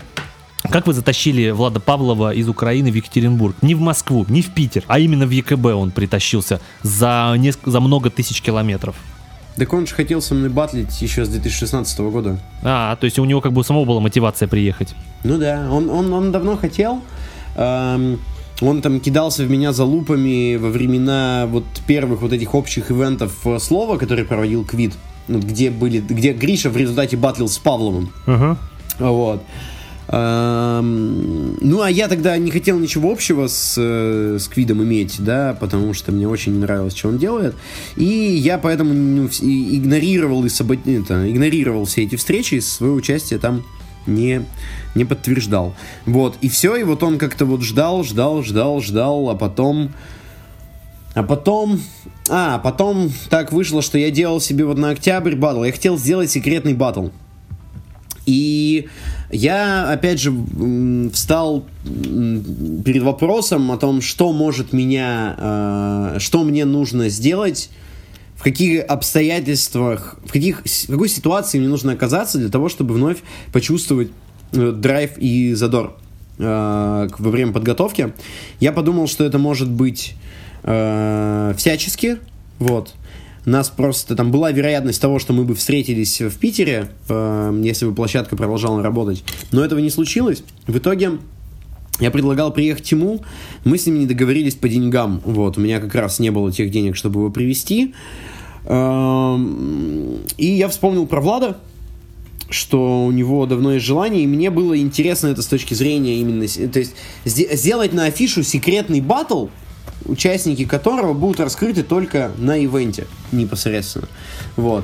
как 0.70 0.88
вы 0.88 0.94
затащили 0.94 1.52
Влада 1.52 1.80
Павлова 1.80 2.34
из 2.34 2.48
Украины 2.48 2.92
в 2.92 2.96
Екатеринбург? 2.96 3.56
Не 3.62 3.76
в 3.76 3.82
Москву, 3.82 4.26
не 4.30 4.42
в 4.42 4.52
Питер, 4.52 4.84
а 4.88 5.00
именно 5.00 5.26
в 5.26 5.30
ЕКБ 5.30 5.66
он 5.66 5.92
притащился 5.92 6.62
за, 6.84 7.36
несколько, 7.38 7.72
за 7.72 7.80
много 7.80 8.10
тысяч 8.10 8.42
километров. 8.42 8.96
Так 9.56 9.72
он 9.74 9.86
же 9.86 9.94
хотел 9.94 10.22
со 10.22 10.34
мной 10.34 10.50
батлить 10.50 11.02
еще 11.02 11.26
с 11.26 11.30
2016 11.30 12.00
года. 12.00 12.40
А, 12.64 12.96
то 12.96 13.06
есть 13.06 13.20
у 13.20 13.26
него 13.26 13.42
как 13.42 13.54
бы 13.54 13.62
у 13.62 13.64
самого 13.64 13.86
была 13.86 14.00
мотивация 14.00 14.48
приехать. 14.48 14.96
Ну 15.24 15.38
да, 15.38 15.68
он, 15.70 15.90
он, 15.90 16.12
он 16.12 16.32
давно 16.32 16.58
хотел. 16.58 17.02
Эм, 17.56 18.20
он 18.62 18.82
там 18.82 19.00
кидался 19.00 19.44
в 19.44 19.50
меня 19.50 19.74
за 19.74 19.84
лупами 19.84 20.56
во 20.56 20.70
времена 20.70 21.48
вот 21.50 21.66
первых 21.88 22.22
вот 22.22 22.34
этих 22.34 22.56
общих 22.56 22.92
ивентов 22.92 23.34
э, 23.46 23.60
слова, 23.60 23.98
который 23.98 24.26
проводил 24.26 24.66
Квит, 24.66 24.94
ну, 25.28 25.40
где 25.40 25.70
были, 25.70 26.00
где 26.00 26.34
Гриша 26.34 26.70
в 26.70 26.78
результате 26.78 27.18
батлил 27.18 27.48
с 27.48 27.58
Павловым. 27.58 28.12
Uh-huh. 28.26 28.58
Вот. 29.00 29.44
Эм, 30.10 31.58
ну, 31.62 31.82
а 31.82 31.90
я 31.90 32.08
тогда 32.08 32.38
не 32.38 32.52
хотел 32.52 32.78
ничего 32.78 33.12
общего 33.12 33.48
с, 33.48 33.76
э, 33.78 34.38
с 34.40 34.48
Квидом 34.48 34.84
иметь, 34.84 35.16
да, 35.20 35.56
потому 35.60 35.94
что 35.94 36.12
мне 36.12 36.28
очень 36.28 36.54
не 36.54 36.60
нравилось, 36.60 36.96
что 36.96 37.10
он 37.10 37.18
делает. 37.18 37.56
И 37.96 38.06
я 38.06 38.58
поэтому 38.58 38.94
ну, 38.94 39.28
игнорировал, 39.28 40.44
и 40.46 40.50
сабот... 40.50 40.86
это, 40.86 41.30
игнорировал 41.30 41.86
все 41.86 42.04
эти 42.04 42.16
встречи, 42.16 42.56
и 42.56 42.62
свое 42.62 42.94
участие 42.94 43.40
там 43.40 43.64
не, 44.08 44.46
не 44.96 45.06
подтверждал. 45.06 45.74
Вот, 46.06 46.38
и 46.42 46.50
все, 46.50 46.76
и 46.76 46.84
вот 46.84 47.04
он 47.04 47.18
как-то 47.18 47.46
вот 47.46 47.62
ждал, 47.62 48.04
ждал, 48.04 48.44
ждал, 48.44 48.82
ждал, 48.82 49.30
а 49.30 49.36
потом 49.36 49.92
А 51.16 51.24
потом... 51.24 51.80
А, 52.30 52.58
потом 52.60 53.12
так 53.30 53.52
вышло, 53.52 53.82
что 53.82 53.98
я 53.98 54.10
делал 54.10 54.40
себе 54.40 54.66
вот 54.66 54.78
на 54.78 54.92
октябрь 54.92 55.36
батл. 55.36 55.64
Я 55.64 55.72
хотел 55.72 55.98
сделать 55.98 56.32
секретный 56.32 56.74
батл. 56.74 57.10
И 58.26 58.88
я, 59.32 59.92
опять 59.92 60.20
же, 60.22 60.34
встал 61.12 61.66
перед 61.84 63.04
вопросом 63.04 63.72
о 63.72 63.78
том, 63.78 64.02
что 64.02 64.32
может 64.32 64.72
меня, 64.72 65.36
э, 65.38 66.20
что 66.20 66.46
мне 66.46 66.64
нужно 66.64 67.10
сделать, 67.10 67.70
в 68.44 68.46
каких 68.46 68.84
обстоятельствах, 68.90 70.18
в, 70.26 70.34
каких, 70.34 70.66
в 70.66 70.88
какой 70.92 71.08
ситуации 71.08 71.60
мне 71.60 71.70
нужно 71.70 71.94
оказаться 71.94 72.38
для 72.38 72.50
того, 72.50 72.68
чтобы 72.68 72.94
вновь 72.94 73.20
почувствовать 73.54 74.10
э, 74.52 74.74
драйв 74.74 75.12
и 75.18 75.54
задор 75.54 75.96
э, 76.40 77.08
во 77.18 77.32
время 77.32 77.54
подготовки. 77.54 78.12
Я 78.60 78.74
подумал, 78.74 79.08
что 79.08 79.24
это 79.24 79.38
может 79.38 79.72
быть 79.72 80.16
всячески, 80.62 82.20
вот, 82.60 82.94
нас 83.46 83.70
просто 83.70 84.16
там 84.18 84.30
была 84.30 84.52
вероятность 84.52 85.02
того, 85.02 85.20
что 85.20 85.32
мы 85.32 85.46
бы 85.46 85.56
встретились 85.56 86.20
в 86.20 86.38
Питере, 86.38 86.90
э, 87.08 87.62
если 87.64 87.86
бы 87.86 87.96
площадка 87.96 88.36
продолжала 88.36 88.84
работать. 88.84 89.24
Но 89.54 89.64
этого 89.64 89.80
не 89.80 89.90
случилось. 89.90 90.44
В 90.68 90.78
итоге 90.78 91.12
я 92.00 92.12
предлагал 92.12 92.52
приехать 92.52 92.92
ему, 92.92 93.22
мы 93.64 93.78
с 93.78 93.86
ним 93.86 94.00
не 94.00 94.06
договорились 94.06 94.56
по 94.56 94.68
деньгам. 94.68 95.22
Вот, 95.26 95.58
у 95.58 95.62
меня 95.62 95.80
как 95.80 95.94
раз 95.96 96.20
не 96.20 96.32
было 96.32 96.52
тех 96.52 96.72
денег, 96.72 96.96
чтобы 96.96 97.20
его 97.20 97.30
привести. 97.30 97.94
Эм, 98.66 100.20
и 100.38 100.48
я 100.48 100.70
вспомнил 100.70 101.06
про 101.06 101.22
Влада, 101.22 101.58
что 102.50 103.06
у 103.06 103.12
него 103.12 103.46
давно 103.46 103.74
есть 103.74 103.86
желание, 103.86 104.24
и 104.24 104.28
мне 104.28 104.50
было 104.50 104.78
интересно 104.78 105.28
это 105.28 105.42
с 105.42 105.48
точки 105.48 105.74
зрения 105.74 106.18
именно... 106.18 106.48
То 106.48 106.80
есть 106.80 106.94
сделать 107.26 107.94
на 107.94 108.06
афишу 108.06 108.44
секретный 108.44 109.02
батл, 109.02 109.48
участники 110.06 110.66
которого 110.66 111.14
будут 111.14 111.40
раскрыты 111.40 111.84
только 111.84 112.32
на 112.38 112.58
ивенте 112.58 113.08
непосредственно. 113.32 114.08
Вот. 114.56 114.84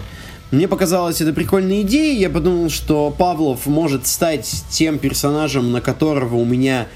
Мне 0.52 0.68
показалось 0.68 1.22
это 1.22 1.32
прикольной 1.32 1.84
идеей, 1.84 2.20
я 2.20 2.28
подумал, 2.28 2.72
что 2.72 3.14
Павлов 3.16 3.68
может 3.68 4.08
стать 4.08 4.64
тем 4.72 4.98
персонажем, 4.98 5.72
на 5.72 5.80
которого 5.80 6.38
у 6.38 6.46
меня 6.46 6.88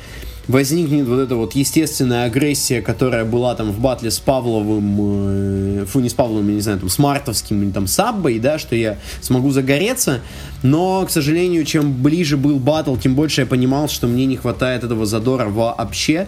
возникнет 0.47 1.07
вот 1.07 1.19
эта 1.19 1.35
вот 1.35 1.53
естественная 1.53 2.25
агрессия, 2.25 2.81
которая 2.81 3.25
была 3.25 3.53
там 3.53 3.71
в 3.71 3.79
батле 3.79 4.09
с 4.09 4.19
Павловым, 4.19 4.97
э, 5.81 5.85
фу, 5.85 5.99
не 5.99 6.09
с 6.09 6.15
Павловым, 6.15 6.49
я 6.49 6.55
не 6.55 6.61
знаю, 6.61 6.79
там, 6.79 6.89
с 6.89 6.97
Мартовским 6.97 7.61
или 7.61 7.69
там 7.69 7.85
Саббой, 7.85 8.39
да, 8.39 8.57
что 8.57 8.75
я 8.75 8.97
смогу 9.21 9.51
загореться, 9.51 10.21
но, 10.63 11.05
к 11.05 11.11
сожалению, 11.11 11.63
чем 11.63 11.93
ближе 11.93 12.37
был 12.37 12.57
батл, 12.57 12.95
тем 12.95 13.13
больше 13.13 13.41
я 13.41 13.47
понимал, 13.47 13.87
что 13.87 14.07
мне 14.07 14.25
не 14.25 14.35
хватает 14.35 14.83
этого 14.83 15.05
задора 15.05 15.45
вообще, 15.45 16.27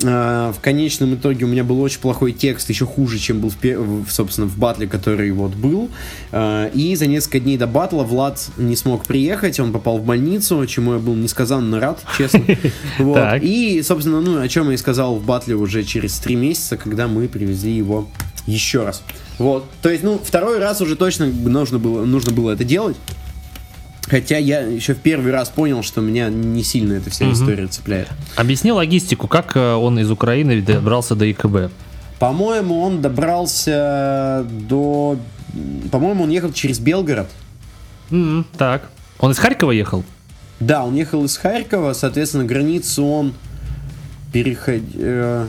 в 0.00 0.56
конечном 0.60 1.14
итоге 1.14 1.44
у 1.44 1.48
меня 1.48 1.64
был 1.64 1.80
очень 1.80 2.00
плохой 2.00 2.32
текст, 2.32 2.68
еще 2.68 2.84
хуже, 2.84 3.18
чем 3.18 3.40
был, 3.40 3.52
в, 3.62 4.10
собственно, 4.10 4.46
в 4.46 4.58
батле, 4.58 4.86
который 4.86 5.30
вот 5.30 5.54
был. 5.54 5.88
А, 6.32 6.66
и 6.66 6.96
за 6.96 7.06
несколько 7.06 7.40
дней 7.40 7.56
до 7.56 7.66
батла 7.66 8.02
Влад 8.02 8.48
не 8.56 8.76
смог 8.76 9.04
приехать, 9.06 9.60
он 9.60 9.72
попал 9.72 9.98
в 9.98 10.04
больницу, 10.04 10.66
чему 10.66 10.94
я 10.94 10.98
был 10.98 11.14
несказанно 11.14 11.80
рад, 11.80 12.02
честно. 12.18 12.42
Вот. 12.98 13.42
И, 13.42 13.82
собственно, 13.82 14.20
ну, 14.20 14.40
о 14.40 14.48
чем 14.48 14.68
я 14.68 14.74
и 14.74 14.76
сказал 14.76 15.16
в 15.16 15.24
батле 15.24 15.54
уже 15.54 15.84
через 15.84 16.18
три 16.18 16.36
месяца, 16.36 16.76
когда 16.76 17.08
мы 17.08 17.28
привезли 17.28 17.72
его 17.72 18.08
еще 18.46 18.84
раз. 18.84 19.02
Вот. 19.38 19.64
То 19.82 19.90
есть, 19.90 20.02
ну, 20.02 20.20
второй 20.22 20.58
раз 20.58 20.80
уже 20.80 20.96
точно 20.96 21.26
нужно 21.26 21.78
было, 21.78 22.04
нужно 22.04 22.32
было 22.32 22.52
это 22.52 22.64
делать. 22.64 22.96
Хотя 24.06 24.36
я 24.38 24.60
еще 24.60 24.94
в 24.94 24.98
первый 24.98 25.32
раз 25.32 25.48
понял, 25.48 25.82
что 25.82 26.00
меня 26.00 26.28
не 26.28 26.62
сильно 26.62 26.94
эта 26.94 27.10
вся 27.10 27.26
угу. 27.26 27.34
история 27.34 27.66
цепляет. 27.66 28.08
Объясни 28.36 28.70
логистику, 28.72 29.28
как 29.28 29.56
э, 29.56 29.74
он 29.74 29.98
из 29.98 30.10
Украины 30.10 30.60
добрался 30.60 31.14
до 31.14 31.30
ИКБ? 31.30 31.72
По-моему, 32.18 32.80
он 32.80 33.02
добрался 33.02 34.46
до... 34.48 35.18
По-моему, 35.90 36.24
он 36.24 36.30
ехал 36.30 36.52
через 36.52 36.78
Белгород. 36.78 37.28
Mm-hmm, 38.10 38.44
так. 38.56 38.90
Он 39.18 39.30
из 39.32 39.38
Харькова 39.38 39.70
ехал? 39.70 40.04
Да, 40.60 40.84
он 40.84 40.94
ехал 40.94 41.24
из 41.24 41.36
Харькова, 41.36 41.92
соответственно, 41.92 42.44
границу 42.44 43.04
он 43.04 43.34
переходил... 44.32 44.90
Э, 44.96 45.46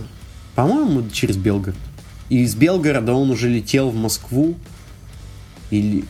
по-моему, 0.56 1.10
через 1.10 1.38
Белгород. 1.38 1.76
И 2.30 2.44
из 2.44 2.56
Белгорода 2.56 3.14
он 3.14 3.30
уже 3.30 3.50
летел 3.50 3.90
в 3.90 3.96
Москву. 3.96 4.56
Или... 5.70 6.06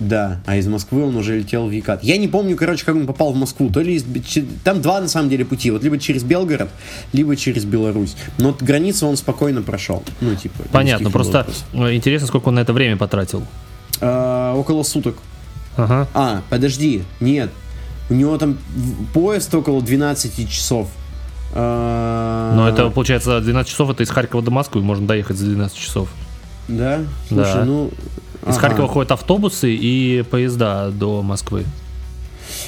Да, 0.00 0.40
а 0.46 0.56
из 0.56 0.68
Москвы 0.68 1.04
он 1.04 1.16
уже 1.16 1.38
летел 1.38 1.66
в 1.66 1.70
Екат. 1.70 2.04
Я 2.04 2.18
не 2.18 2.28
помню, 2.28 2.56
короче, 2.56 2.84
как 2.84 2.94
он 2.94 3.06
попал 3.06 3.32
в 3.32 3.36
Москву. 3.36 3.68
То 3.68 3.80
ли 3.80 3.94
из... 3.94 4.04
Там 4.62 4.80
два, 4.80 5.00
на 5.00 5.08
самом 5.08 5.28
деле, 5.28 5.44
пути. 5.44 5.72
Вот 5.72 5.82
либо 5.82 5.98
через 5.98 6.22
Белгород, 6.22 6.68
либо 7.12 7.34
через 7.34 7.64
Беларусь. 7.64 8.14
Но 8.38 8.56
границу 8.58 9.08
он 9.08 9.16
спокойно 9.16 9.62
прошел. 9.62 10.04
Ну, 10.20 10.36
типа... 10.36 10.62
Понятно, 10.70 11.10
просто 11.10 11.46
вопрос. 11.72 11.92
интересно, 11.92 12.28
сколько 12.28 12.48
он 12.48 12.54
на 12.54 12.60
это 12.60 12.72
время 12.72 12.96
потратил. 12.96 13.42
А, 14.00 14.54
около 14.54 14.84
суток. 14.84 15.16
Ага. 15.76 16.06
А, 16.14 16.42
подожди, 16.48 17.02
нет. 17.18 17.50
У 18.08 18.14
него 18.14 18.38
там 18.38 18.56
поезд 19.12 19.52
около 19.54 19.82
12 19.82 20.48
часов. 20.48 20.88
А... 21.54 22.54
Но 22.54 22.68
это, 22.68 22.90
получается, 22.90 23.40
12 23.40 23.70
часов, 23.70 23.90
это 23.90 24.02
из 24.04 24.10
Харькова 24.10 24.42
до 24.42 24.50
Москвы, 24.50 24.82
можно 24.82 25.06
доехать 25.06 25.36
за 25.36 25.46
12 25.46 25.76
часов. 25.76 26.08
Да? 26.68 27.00
Слушай, 27.28 27.54
да. 27.54 27.64
ну, 27.64 27.90
из 28.42 28.56
ага. 28.56 28.60
Харькова 28.60 28.88
ходят 28.88 29.12
автобусы 29.12 29.74
и 29.74 30.22
поезда 30.22 30.90
до 30.90 31.22
Москвы. 31.22 31.64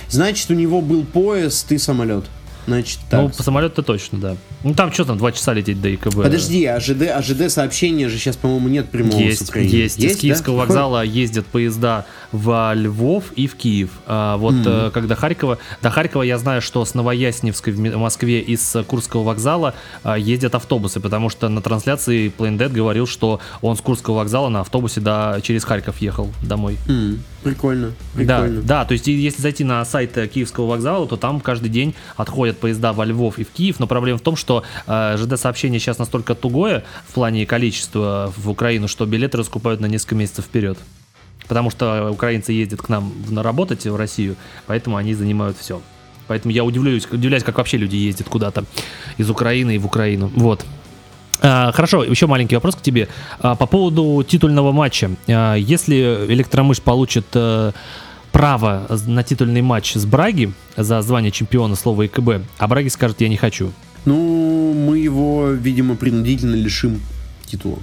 Значит, 0.08 0.50
у 0.50 0.54
него 0.54 0.80
был 0.80 1.04
поезд 1.04 1.70
и 1.72 1.78
самолет. 1.78 2.24
Значит, 2.66 3.00
так. 3.08 3.22
Ну, 3.22 3.28
по 3.30 3.42
самолету 3.42 3.82
точно, 3.82 4.18
да. 4.18 4.36
Ну, 4.62 4.74
там 4.74 4.92
что 4.92 5.04
там, 5.04 5.16
два 5.16 5.32
часа 5.32 5.54
лететь 5.54 5.80
до 5.80 5.94
ИКБ. 5.94 6.16
Подожди, 6.16 6.64
АЖД, 6.66 7.02
АЖД 7.14 7.50
сообщения 7.50 8.08
же 8.08 8.18
сейчас, 8.18 8.36
по-моему, 8.36 8.68
нет 8.68 8.90
прямого 8.90 9.18
есть, 9.18 9.46
с 9.46 9.48
Украины. 9.48 9.70
Есть, 9.70 9.98
есть. 9.98 10.16
Из 10.16 10.20
Киевского 10.20 10.56
да? 10.56 10.62
вокзала 10.62 11.02
ездят 11.02 11.46
поезда 11.46 12.04
в 12.32 12.74
Львов 12.74 13.32
и 13.36 13.46
в 13.46 13.54
Киев. 13.56 13.90
А, 14.06 14.36
вот 14.36 14.54
mm-hmm. 14.54 14.90
когда 14.90 15.14
Харькова, 15.14 15.58
до 15.82 15.90
Харькова 15.90 16.22
я 16.22 16.36
знаю, 16.38 16.60
что 16.60 16.84
с 16.84 16.94
Новоясневской 16.94 17.72
в 17.72 17.96
Москве 17.96 18.40
из 18.40 18.76
Курского 18.86 19.22
вокзала 19.22 19.74
а, 20.02 20.18
ездят 20.18 20.54
автобусы, 20.54 21.00
потому 21.00 21.30
что 21.30 21.48
на 21.48 21.62
трансляции 21.62 22.32
Plain 22.36 22.58
Dead 22.58 22.68
говорил, 22.68 23.06
что 23.06 23.40
он 23.62 23.76
с 23.76 23.80
Курского 23.80 24.16
вокзала 24.16 24.50
на 24.50 24.60
автобусе 24.60 25.00
до, 25.00 25.40
через 25.42 25.64
Харьков 25.64 25.98
ехал 26.02 26.28
домой. 26.42 26.76
Mm-hmm. 26.86 27.18
Прикольно, 27.42 27.92
прикольно. 28.14 28.60
Да, 28.60 28.80
да, 28.80 28.84
то 28.84 28.92
есть 28.92 29.06
если 29.06 29.40
зайти 29.40 29.64
на 29.64 29.82
сайт 29.86 30.12
Киевского 30.30 30.66
вокзала, 30.66 31.06
то 31.06 31.16
там 31.16 31.40
каждый 31.40 31.70
день 31.70 31.94
отходят 32.16 32.58
поезда 32.58 32.92
во 32.92 33.06
Львов 33.06 33.38
и 33.38 33.44
в 33.44 33.50
Киев, 33.50 33.80
но 33.80 33.86
проблема 33.86 34.18
в 34.18 34.22
том, 34.22 34.36
что 34.36 34.62
э, 34.86 35.16
ЖД-сообщение 35.16 35.80
сейчас 35.80 35.98
настолько 35.98 36.34
тугое 36.34 36.84
в 37.08 37.14
плане 37.14 37.46
количества 37.46 38.32
в 38.36 38.50
Украину, 38.50 38.88
что 38.88 39.06
билеты 39.06 39.38
раскупают 39.38 39.80
на 39.80 39.86
несколько 39.86 40.16
месяцев 40.16 40.44
вперед. 40.44 40.78
Потому 41.48 41.70
что 41.70 42.10
украинцы 42.10 42.52
ездят 42.52 42.82
к 42.82 42.88
нам 42.90 43.12
на 43.30 43.42
работать 43.42 43.86
в 43.86 43.96
Россию, 43.96 44.36
поэтому 44.66 44.96
они 44.96 45.14
занимают 45.14 45.56
все. 45.58 45.80
Поэтому 46.28 46.52
я 46.52 46.62
удивляюсь, 46.62 47.06
удивляюсь, 47.10 47.42
как 47.42 47.56
вообще 47.58 47.76
люди 47.76 47.96
ездят 47.96 48.28
куда-то 48.28 48.64
из 49.16 49.28
Украины 49.30 49.74
и 49.74 49.78
в 49.78 49.86
Украину. 49.86 50.30
Вот. 50.36 50.64
А, 51.42 51.72
хорошо, 51.72 52.04
еще 52.04 52.26
маленький 52.26 52.54
вопрос 52.54 52.76
к 52.76 52.82
тебе. 52.82 53.08
А, 53.38 53.54
по 53.54 53.66
поводу 53.66 54.24
титульного 54.26 54.72
матча. 54.72 55.10
А, 55.28 55.54
если 55.54 56.26
Электромыш 56.28 56.80
получит 56.82 57.26
а, 57.34 57.72
право 58.32 58.86
на 59.06 59.22
титульный 59.22 59.62
матч 59.62 59.94
с 59.94 60.04
Браги 60.04 60.52
за 60.76 61.00
звание 61.02 61.30
чемпиона 61.30 61.76
слова 61.76 62.06
ИКБ, 62.06 62.42
а 62.58 62.68
Браги 62.68 62.88
скажет, 62.88 63.20
я 63.20 63.28
не 63.28 63.36
хочу. 63.36 63.72
Ну, 64.04 64.72
мы 64.74 64.98
его, 64.98 65.50
видимо, 65.50 65.96
принудительно 65.96 66.54
лишим 66.54 67.00
титула. 67.44 67.78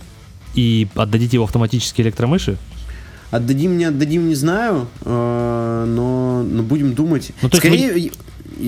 И 0.56 0.88
отдадите 0.96 1.38
его 1.38 1.46
автоматически 1.46 2.02
электромыши? 2.02 2.58
Отдадим, 3.30 3.78
не 3.78 3.84
отдадим, 3.84 4.30
не 4.30 4.36
знаю, 4.36 4.88
но, 5.04 6.44
но 6.50 6.64
будем 6.64 6.96
думать. 6.96 7.34
Ну, 7.42 7.50
Скорее, 7.54 7.92
вы... 7.92 8.12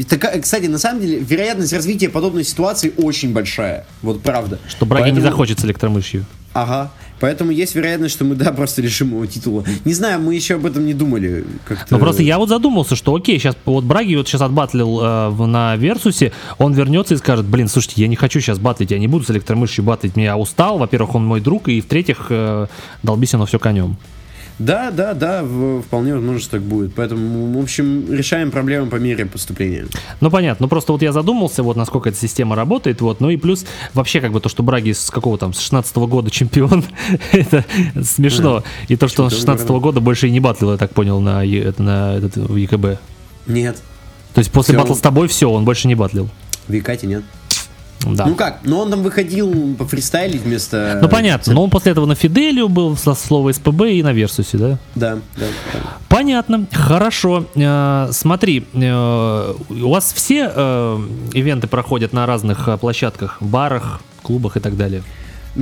Так, 0.09 0.41
кстати, 0.41 0.65
на 0.65 0.77
самом 0.77 1.01
деле, 1.01 1.19
вероятность 1.19 1.73
развития 1.73 2.09
подобной 2.09 2.43
ситуации 2.43 2.93
очень 2.97 3.33
большая. 3.33 3.85
Вот 4.01 4.21
правда. 4.21 4.59
Что 4.67 4.85
Браги 4.85 5.03
Поэтому... 5.03 5.21
не 5.21 5.29
захочет 5.29 5.59
с 5.59 5.65
электромышью. 5.65 6.25
Ага. 6.53 6.91
Поэтому 7.19 7.51
есть 7.51 7.75
вероятность, 7.75 8.15
что 8.15 8.23
мы, 8.23 8.35
да, 8.35 8.51
просто 8.51 8.81
лишим 8.81 9.09
его 9.09 9.25
титула. 9.25 9.63
Не 9.85 9.93
знаю, 9.93 10.21
мы 10.21 10.35
еще 10.35 10.55
об 10.55 10.65
этом 10.65 10.85
не 10.85 10.93
думали. 10.93 11.45
Ну 11.89 11.99
просто 11.99 12.23
я 12.23 12.37
вот 12.37 12.49
задумался, 12.49 12.95
что 12.95 13.13
окей, 13.13 13.37
сейчас 13.39 13.57
вот 13.65 13.83
Браги 13.83 14.15
вот 14.15 14.27
сейчас 14.27 14.41
отбатлил 14.41 14.99
э, 15.01 15.45
на 15.45 15.75
Версусе, 15.75 16.31
он 16.57 16.73
вернется 16.73 17.15
и 17.15 17.17
скажет, 17.17 17.45
блин, 17.45 17.67
слушайте, 17.67 18.01
я 18.01 18.07
не 18.07 18.15
хочу 18.15 18.39
сейчас 18.39 18.57
батлить, 18.57 18.91
я 18.91 18.99
не 18.99 19.07
буду 19.07 19.25
с 19.25 19.31
электромышью 19.31 19.83
батлить, 19.83 20.13
я 20.15 20.37
устал, 20.37 20.77
во-первых, 20.77 21.15
он 21.15 21.25
мой 21.25 21.41
друг, 21.41 21.67
и 21.67 21.81
в-третьих, 21.81 22.27
э, 22.29 22.67
долбись 23.03 23.33
оно 23.33 23.45
все 23.45 23.59
конем. 23.59 23.97
Да, 24.59 24.91
да, 24.91 25.13
да, 25.13 25.43
вполне 25.81 26.13
возможно, 26.13 26.39
что 26.39 26.51
так 26.51 26.61
будет. 26.61 26.93
Поэтому, 26.93 27.57
в 27.57 27.63
общем, 27.63 28.13
решаем 28.13 28.51
проблемы 28.51 28.87
по 28.87 28.97
мере 28.97 29.25
поступления. 29.25 29.85
Ну, 30.19 30.29
понятно. 30.29 30.65
Ну, 30.65 30.69
просто 30.69 30.91
вот 30.91 31.01
я 31.01 31.13
задумался, 31.13 31.63
вот 31.63 31.77
насколько 31.77 32.09
эта 32.09 32.17
система 32.17 32.57
работает, 32.57 32.99
вот. 32.99 33.21
Ну 33.21 33.29
и 33.29 33.37
плюс 33.37 33.65
вообще 33.93 34.19
как 34.19 34.33
бы 34.33 34.41
то, 34.41 34.49
что 34.49 34.61
Браги 34.61 34.91
с 34.91 35.09
какого 35.09 35.37
там, 35.37 35.53
с 35.53 35.59
16 35.59 35.95
-го 35.95 36.07
года 36.07 36.29
чемпион, 36.29 36.83
это 37.31 37.63
смешно. 38.03 38.57
А, 38.57 38.63
и 38.89 38.97
то, 38.97 39.07
что 39.07 39.23
он 39.23 39.31
с 39.31 39.35
16 39.35 39.67
-го 39.67 39.79
года 39.79 40.01
больше 40.01 40.27
и 40.27 40.31
не 40.31 40.41
батлил, 40.41 40.71
я 40.71 40.77
так 40.77 40.93
понял, 40.93 41.21
на, 41.21 41.45
это, 41.45 41.81
на 41.81 42.15
этот, 42.15 42.35
в 42.35 42.55
ЕКБ. 42.55 42.99
Нет. 43.47 43.77
То 44.33 44.39
есть 44.39 44.51
после 44.51 44.77
батла 44.77 44.95
с 44.95 44.99
тобой 44.99 45.29
все, 45.29 45.49
он 45.49 45.63
больше 45.63 45.87
не 45.87 45.95
батлил? 45.95 46.29
В 46.67 46.73
Якате 46.73 47.07
нет. 47.07 47.23
Да. 48.05 48.25
Ну 48.25 48.35
как, 48.35 48.59
ну 48.63 48.79
он 48.79 48.89
там 48.89 49.03
выходил 49.03 49.75
по 49.77 49.85
фристайлить 49.85 50.41
вместо... 50.41 50.99
Ну 51.01 51.09
понятно, 51.09 51.53
но 51.53 51.63
он 51.63 51.69
после 51.69 51.91
этого 51.91 52.05
на 52.05 52.15
Фиделию 52.15 52.69
был 52.69 52.95
со 52.95 53.13
слова 53.13 53.51
СПБ 53.51 53.91
и 53.91 54.03
на 54.03 54.13
Версусе, 54.13 54.57
да? 54.57 54.77
Да, 54.95 55.15
да, 55.37 55.45
да. 55.73 55.79
Понятно, 56.07 56.65
хорошо. 56.71 57.45
Э, 57.55 58.09
смотри, 58.11 58.65
э, 58.73 59.53
у 59.69 59.89
вас 59.89 60.13
все 60.13 60.51
э, 60.53 60.99
ивенты 61.33 61.67
проходят 61.67 62.13
на 62.13 62.25
разных 62.25 62.67
э, 62.67 62.77
площадках, 62.77 63.37
барах, 63.41 63.99
клубах 64.23 64.55
и 64.57 64.59
так 64.59 64.77
далее? 64.77 65.03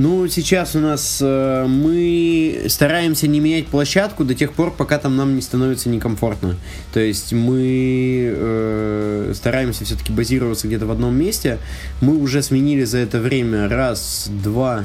Ну, 0.00 0.28
сейчас 0.28 0.76
у 0.76 0.78
нас 0.78 1.18
э, 1.20 1.66
мы 1.66 2.66
стараемся 2.68 3.26
не 3.26 3.40
менять 3.40 3.66
площадку 3.66 4.22
до 4.22 4.32
тех 4.32 4.52
пор, 4.52 4.70
пока 4.70 4.96
там 4.96 5.16
нам 5.16 5.34
не 5.34 5.42
становится 5.42 5.88
некомфортно. 5.88 6.54
То 6.92 7.00
есть 7.00 7.32
мы 7.32 8.32
э, 8.32 9.32
стараемся 9.34 9.84
все-таки 9.84 10.12
базироваться 10.12 10.68
где-то 10.68 10.86
в 10.86 10.92
одном 10.92 11.16
месте. 11.16 11.58
Мы 12.00 12.16
уже 12.16 12.44
сменили 12.44 12.84
за 12.84 12.98
это 12.98 13.18
время 13.18 13.68
раз, 13.68 14.30
два, 14.30 14.84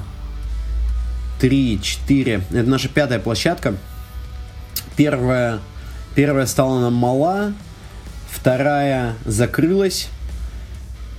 три, 1.39 1.79
четыре. 1.79 2.41
Это 2.49 2.67
наша 2.67 2.89
пятая 2.89 3.19
площадка. 3.19 3.75
Первая, 4.95 5.59
первая 6.15 6.47
стала 6.47 6.79
нам 6.79 6.95
мала, 6.95 7.53
вторая 8.31 9.13
закрылась. 9.25 10.09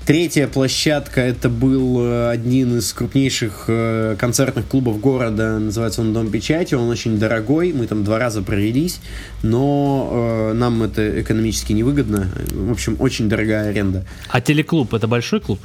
Третья 0.06 0.48
площадка 0.48 1.22
это 1.22 1.48
был 1.48 2.04
э, 2.04 2.28
один 2.28 2.76
из 2.76 2.92
крупнейших 2.92 3.64
э, 3.68 4.16
концертных 4.18 4.68
клубов 4.68 5.00
города, 5.00 5.58
называется 5.58 6.02
он 6.02 6.12
Дом 6.12 6.30
печати, 6.30 6.74
он 6.74 6.90
очень 6.90 7.18
дорогой, 7.18 7.72
мы 7.72 7.86
там 7.86 8.04
два 8.04 8.18
раза 8.18 8.42
провелись, 8.42 9.00
но 9.42 10.10
э, 10.12 10.52
нам 10.52 10.82
это 10.82 11.22
экономически 11.22 11.72
невыгодно, 11.72 12.28
в 12.52 12.70
общем, 12.70 12.96
очень 12.98 13.30
дорогая 13.30 13.70
аренда. 13.70 14.04
А 14.28 14.42
телеклуб 14.42 14.92
это 14.92 15.08
большой 15.08 15.40
клуб? 15.40 15.58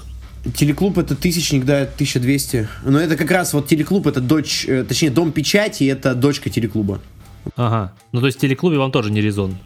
Телеклуб 0.55 0.97
это 0.97 1.17
тысячник, 1.17 1.65
да, 1.65 1.81
1200. 1.81 2.69
Но 2.85 2.97
это 2.97 3.17
как 3.17 3.29
раз 3.31 3.51
вот 3.51 3.67
телеклуб, 3.67 4.07
это 4.07 4.21
дочь, 4.21 4.65
точнее, 4.87 5.09
дом 5.09 5.33
печати, 5.33 5.83
это 5.83 6.15
дочка 6.15 6.49
телеклуба. 6.49 7.01
Ага. 7.57 7.91
Ну 8.13 8.21
то 8.21 8.27
есть 8.27 8.37
в 8.37 8.41
телеклубе 8.41 8.77
вам 8.77 8.93
тоже 8.93 9.11
не 9.11 9.19
резон? 9.19 9.57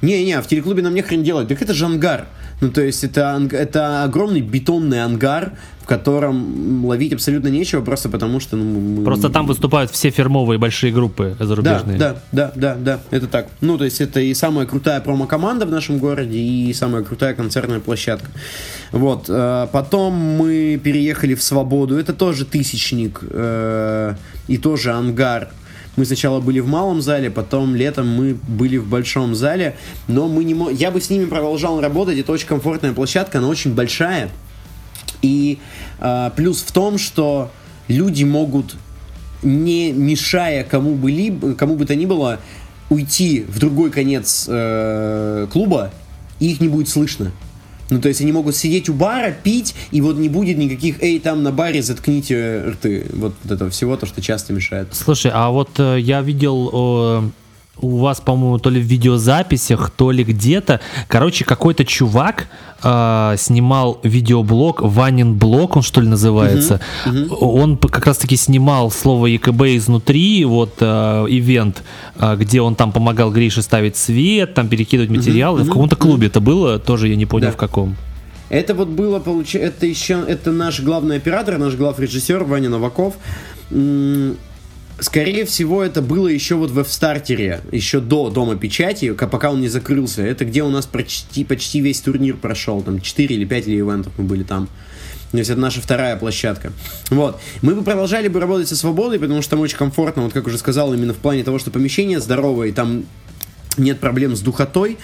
Не-не, 0.00 0.40
в 0.40 0.46
телеклубе 0.48 0.82
нам 0.82 0.94
не 0.94 1.02
хрен 1.02 1.22
делать. 1.22 1.48
Так 1.48 1.60
это 1.62 1.74
же 1.74 1.84
ангар. 1.84 2.26
Ну, 2.62 2.70
то 2.70 2.80
есть 2.80 3.02
это, 3.02 3.48
это 3.50 4.04
огромный 4.04 4.40
бетонный 4.40 5.02
ангар, 5.02 5.54
в 5.82 5.86
котором 5.86 6.84
ловить 6.86 7.12
абсолютно 7.12 7.48
нечего, 7.48 7.82
просто 7.82 8.08
потому 8.08 8.38
что... 8.38 8.56
Ну, 8.56 8.80
мы... 8.80 9.04
Просто 9.04 9.30
там 9.30 9.46
выступают 9.46 9.90
все 9.90 10.10
фирмовые 10.10 10.58
большие 10.58 10.92
группы 10.92 11.36
зарубежные. 11.40 11.98
Да, 11.98 12.16
да, 12.30 12.52
да, 12.54 12.76
да, 12.76 12.76
да, 12.76 13.00
это 13.10 13.26
так. 13.26 13.48
Ну, 13.60 13.76
то 13.78 13.84
есть 13.84 14.00
это 14.00 14.20
и 14.20 14.32
самая 14.32 14.64
крутая 14.64 15.00
промо-команда 15.00 15.66
в 15.66 15.72
нашем 15.72 15.98
городе, 15.98 16.38
и 16.38 16.72
самая 16.72 17.02
крутая 17.02 17.34
концертная 17.34 17.80
площадка. 17.80 18.30
Вот. 18.92 19.24
Э, 19.28 19.66
потом 19.72 20.14
мы 20.14 20.80
переехали 20.82 21.34
в 21.34 21.42
Свободу, 21.42 21.98
это 21.98 22.12
тоже 22.12 22.44
тысячник, 22.44 23.18
э, 23.28 24.14
и 24.46 24.56
тоже 24.56 24.92
ангар 24.92 25.48
мы 25.96 26.04
сначала 26.04 26.40
были 26.40 26.60
в 26.60 26.66
малом 26.66 27.02
зале, 27.02 27.30
потом 27.30 27.74
летом 27.74 28.08
мы 28.08 28.34
были 28.34 28.78
в 28.78 28.86
большом 28.86 29.34
зале, 29.34 29.76
но 30.08 30.28
мы 30.28 30.44
не 30.44 30.54
мо... 30.54 30.70
я 30.70 30.90
бы 30.90 31.00
с 31.00 31.10
ними 31.10 31.26
продолжал 31.26 31.80
работать, 31.80 32.18
это 32.18 32.32
очень 32.32 32.46
комфортная 32.46 32.92
площадка, 32.92 33.38
она 33.38 33.48
очень 33.48 33.74
большая. 33.74 34.30
И 35.20 35.58
э, 36.00 36.30
плюс 36.34 36.62
в 36.62 36.72
том, 36.72 36.98
что 36.98 37.50
люди 37.88 38.24
могут, 38.24 38.76
не 39.42 39.92
мешая 39.92 40.64
кому 40.64 40.94
бы, 40.94 41.10
ли, 41.10 41.32
кому 41.58 41.76
бы 41.76 41.84
то 41.84 41.94
ни 41.94 42.06
было, 42.06 42.40
уйти 42.88 43.44
в 43.46 43.58
другой 43.58 43.90
конец 43.90 44.46
э, 44.48 45.46
клуба, 45.52 45.92
и 46.40 46.52
их 46.52 46.60
не 46.60 46.68
будет 46.68 46.88
слышно. 46.88 47.32
Ну, 47.92 48.00
то 48.00 48.08
есть 48.08 48.20
они 48.20 48.32
могут 48.32 48.56
сидеть 48.56 48.88
у 48.88 48.94
бара, 48.94 49.32
пить, 49.32 49.74
и 49.90 50.00
вот 50.00 50.16
не 50.16 50.28
будет 50.28 50.56
никаких, 50.56 51.02
эй, 51.02 51.18
там 51.18 51.42
на 51.42 51.52
баре 51.52 51.82
заткните 51.82 52.64
рты. 52.70 53.06
Вот, 53.12 53.34
этого 53.48 53.70
всего, 53.70 53.96
то, 53.96 54.06
что 54.06 54.22
часто 54.22 54.52
мешает. 54.52 54.88
Слушай, 54.92 55.30
а 55.34 55.50
вот 55.50 55.78
э, 55.78 55.98
я 56.00 56.22
видел 56.22 57.32
у 57.82 57.98
вас, 57.98 58.20
по-моему, 58.20 58.58
то 58.58 58.70
ли 58.70 58.80
в 58.80 58.84
видеозаписях, 58.84 59.90
то 59.90 60.10
ли 60.10 60.24
где-то. 60.24 60.80
Короче, 61.08 61.44
какой-то 61.44 61.84
чувак 61.84 62.46
э, 62.82 63.34
снимал 63.36 63.98
видеоблог, 64.04 64.80
Ванин 64.82 65.34
блог, 65.34 65.76
он 65.76 65.82
что 65.82 66.00
ли 66.00 66.08
называется. 66.08 66.80
Uh-huh, 67.04 67.28
uh-huh. 67.28 67.36
Он 67.40 67.76
как 67.76 68.06
раз-таки 68.06 68.36
снимал 68.36 68.90
слово 68.90 69.26
ЕКБ 69.26 69.62
изнутри, 69.76 70.44
вот 70.44 70.76
э, 70.80 71.26
ивент, 71.28 71.82
э, 72.16 72.36
где 72.36 72.60
он 72.60 72.76
там 72.76 72.92
помогал 72.92 73.32
Грише 73.32 73.62
ставить 73.62 73.96
свет, 73.96 74.54
там 74.54 74.68
перекидывать 74.68 75.10
материалы. 75.10 75.60
Uh-huh, 75.60 75.64
uh-huh, 75.64 75.66
в 75.66 75.68
каком-то 75.68 75.96
клубе 75.96 76.28
это 76.28 76.40
было, 76.40 76.78
тоже 76.78 77.08
я 77.08 77.16
не 77.16 77.26
понял 77.26 77.48
да. 77.48 77.52
в 77.52 77.56
каком. 77.56 77.96
Это 78.48 78.74
вот 78.74 78.88
было, 78.88 79.18
получается, 79.18 79.76
это 79.76 79.86
еще, 79.86 80.22
это 80.28 80.52
наш 80.52 80.80
главный 80.80 81.16
оператор, 81.16 81.58
наш 81.58 81.74
главный 81.74 82.06
режиссер 82.06 82.44
Ваня 82.44 82.68
Новаков 82.68 83.14
Скорее 85.02 85.44
всего, 85.46 85.82
это 85.82 86.00
было 86.00 86.28
еще 86.28 86.54
вот 86.54 86.70
в 86.70 86.84
стартере 86.84 87.60
еще 87.72 87.98
до 87.98 88.30
Дома 88.30 88.54
Печати, 88.54 89.12
пока 89.12 89.50
он 89.50 89.60
не 89.60 89.66
закрылся. 89.66 90.22
Это 90.22 90.44
где 90.44 90.62
у 90.62 90.70
нас 90.70 90.86
почти, 90.86 91.44
почти 91.44 91.80
весь 91.80 92.00
турнир 92.00 92.36
прошел, 92.36 92.82
там 92.82 93.00
4 93.00 93.34
или 93.34 93.44
5 93.44 93.68
ивентов 93.68 94.12
мы 94.16 94.24
были 94.24 94.44
там. 94.44 94.68
То 95.32 95.38
есть 95.38 95.50
это 95.50 95.58
наша 95.58 95.80
вторая 95.80 96.16
площадка. 96.16 96.72
Вот. 97.10 97.40
Мы 97.62 97.74
бы 97.74 97.82
продолжали 97.82 98.28
бы 98.28 98.38
работать 98.38 98.68
со 98.68 98.76
свободой, 98.76 99.18
потому 99.18 99.42
что 99.42 99.50
там 99.50 99.60
очень 99.60 99.76
комфортно, 99.76 100.22
вот 100.22 100.32
как 100.32 100.46
уже 100.46 100.56
сказал, 100.56 100.94
именно 100.94 101.14
в 101.14 101.18
плане 101.18 101.42
того, 101.42 101.58
что 101.58 101.72
помещение 101.72 102.20
здоровое, 102.20 102.68
и 102.68 102.72
там 102.72 103.04
нет 103.78 104.00
проблем 104.00 104.36
с 104.36 104.40
духотой 104.40 104.98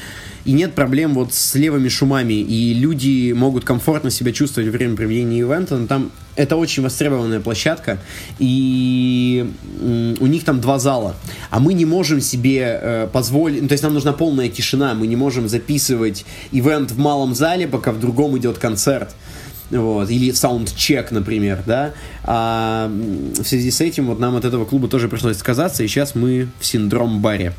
и 0.45 0.53
нет 0.53 0.75
проблем 0.75 1.13
вот 1.15 1.35
с 1.35 1.55
левыми 1.57 1.89
шумами, 1.89 2.33
и 2.33 2.73
люди 2.73 3.33
могут 3.33 3.65
комфортно 3.65 4.11
себя 4.11 4.33
чувствовать 4.33 4.71
во 4.71 4.77
время 4.77 4.97
проведения 4.97 5.41
ивента, 5.41 5.77
но 5.77 5.87
там 5.87 6.11
это 6.37 6.57
очень 6.57 6.83
востребованная 6.83 7.41
площадка, 7.41 7.99
и 8.39 9.51
у 10.21 10.27
них 10.27 10.45
там 10.45 10.63
два 10.63 10.79
зала, 10.79 11.17
а 11.51 11.61
мы 11.61 11.75
не 11.75 11.85
можем 11.85 12.23
себе 12.23 12.79
э, 12.81 13.09
позволить, 13.13 13.61
ну, 13.61 13.69
то 13.69 13.73
есть 13.73 13.85
нам 13.85 13.93
нужна 13.93 14.15
полная 14.15 14.49
тишина, 14.49 14.95
мы 14.95 15.07
не 15.07 15.17
можем 15.17 15.49
записывать 15.49 16.25
ивент 16.51 16.93
в 16.93 16.99
малом 16.99 17.35
зале, 17.35 17.69
пока 17.69 17.93
в 17.93 18.01
другом 18.01 18.39
идет 18.39 18.59
концерт. 18.59 19.15
Вот, 19.71 20.09
или 20.09 20.31
саундчек, 20.33 21.11
например, 21.11 21.63
да, 21.67 21.93
а 22.25 22.91
в 22.91 23.45
связи 23.45 23.71
с 23.71 23.83
этим 23.83 24.07
вот 24.07 24.19
нам 24.19 24.35
от 24.35 24.47
этого 24.47 24.65
клуба 24.65 24.89
тоже 24.89 25.11
пришлось 25.11 25.37
отказаться, 25.37 25.83
и 25.83 25.89
сейчас 25.89 26.15
мы 26.15 26.49
в 26.59 26.65
синдром-баре 26.65 27.53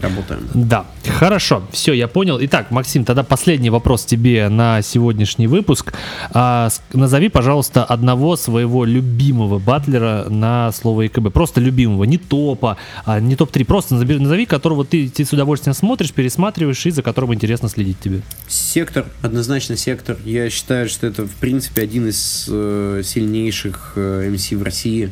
работаем. 0.00 0.48
Да, 0.54 0.86
хорошо, 1.06 1.62
все, 1.72 1.92
я 1.92 2.08
понял. 2.08 2.38
Итак, 2.40 2.70
Максим, 2.70 3.04
тогда 3.04 3.22
последний 3.22 3.70
вопрос 3.70 4.04
тебе 4.04 4.48
на 4.48 4.82
сегодняшний 4.82 5.46
выпуск. 5.46 5.94
А, 6.30 6.68
назови, 6.92 7.28
пожалуйста, 7.28 7.84
одного 7.84 8.36
своего 8.36 8.84
любимого 8.84 9.58
батлера 9.58 10.26
на 10.28 10.72
слово 10.72 11.02
ЕКБ. 11.02 11.32
Просто 11.32 11.60
любимого, 11.60 12.04
не 12.04 12.18
топа, 12.18 12.76
а 13.04 13.20
не 13.20 13.36
топ-3. 13.36 13.64
Просто 13.64 13.94
назови, 13.94 14.18
назови, 14.18 14.46
которого 14.46 14.84
ты, 14.84 15.08
ты 15.08 15.24
с 15.24 15.32
удовольствием 15.32 15.74
смотришь, 15.74 16.12
пересматриваешь 16.12 16.84
и 16.86 16.90
за 16.90 17.02
которым 17.02 17.34
интересно 17.34 17.68
следить 17.68 18.00
тебе. 18.00 18.20
Сектор, 18.48 19.06
однозначно 19.22 19.76
сектор. 19.76 20.16
Я 20.24 20.50
считаю, 20.50 20.88
что 20.88 21.06
это, 21.06 21.24
в 21.24 21.34
принципе, 21.36 21.82
один 21.82 22.08
из 22.08 22.46
э, 22.48 23.02
сильнейших 23.04 23.92
э, 23.96 24.30
MC 24.32 24.56
в 24.56 24.62
России. 24.62 25.10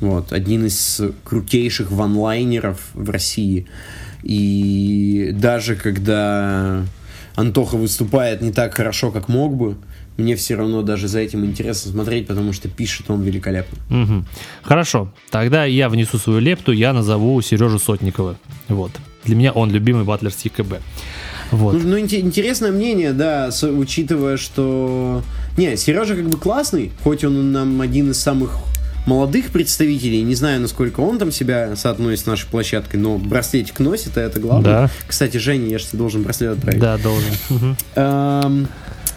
Вот, 0.00 0.32
один 0.32 0.66
из 0.66 1.00
крутейших 1.22 1.90
ванлайнеров 1.90 2.78
в 2.94 3.10
России. 3.10 3.66
И 4.24 5.32
даже 5.34 5.76
когда 5.76 6.82
Антоха 7.34 7.76
выступает 7.76 8.40
не 8.40 8.52
так 8.52 8.74
хорошо, 8.74 9.10
как 9.10 9.28
мог 9.28 9.54
бы, 9.54 9.76
мне 10.16 10.34
все 10.34 10.54
равно 10.54 10.82
даже 10.82 11.08
за 11.08 11.18
этим 11.20 11.44
интересно 11.44 11.90
смотреть, 11.90 12.26
потому 12.26 12.52
что 12.52 12.68
пишет 12.68 13.10
он 13.10 13.22
великолепно. 13.22 13.78
Угу. 13.90 14.24
Хорошо, 14.62 15.12
тогда 15.30 15.64
я 15.64 15.88
внесу 15.88 16.18
свою 16.18 16.38
лепту, 16.38 16.72
я 16.72 16.92
назову 16.92 17.40
Сережу 17.42 17.78
Сотникова. 17.78 18.36
Вот. 18.68 18.92
Для 19.24 19.36
меня 19.36 19.52
он 19.52 19.70
любимый 19.70 20.04
батлер 20.04 20.32
с 20.32 20.40
ЕКБ. 20.42 20.76
Вот. 21.50 21.74
Ну, 21.74 21.80
ну 21.80 21.98
интересное 21.98 22.72
мнение, 22.72 23.12
да, 23.12 23.50
с, 23.50 23.62
учитывая, 23.68 24.36
что... 24.36 25.22
Не, 25.58 25.76
Сережа 25.76 26.16
как 26.16 26.28
бы 26.28 26.38
классный, 26.38 26.92
хоть 27.02 27.24
он 27.24 27.52
нам 27.52 27.80
один 27.80 28.10
из 28.10 28.20
самых 28.20 28.58
молодых 29.06 29.50
представителей, 29.50 30.22
не 30.22 30.34
знаю, 30.34 30.60
насколько 30.60 31.00
он 31.00 31.18
там 31.18 31.30
себя 31.30 31.76
соотносит 31.76 32.20
с 32.20 32.26
нашей 32.26 32.48
площадкой, 32.48 32.96
но 32.96 33.18
браслетик 33.18 33.78
носит, 33.80 34.16
а 34.16 34.20
это 34.20 34.40
главное. 34.40 34.72
Да. 34.72 34.90
Кстати, 35.06 35.36
Женя, 35.36 35.68
я 35.68 35.78
же 35.78 35.86
тебе 35.86 35.98
должен 35.98 36.22
браслет 36.22 36.58
отправить. 36.58 36.80
Да, 36.80 36.98
должен. 36.98 37.32
Эм, 37.94 38.68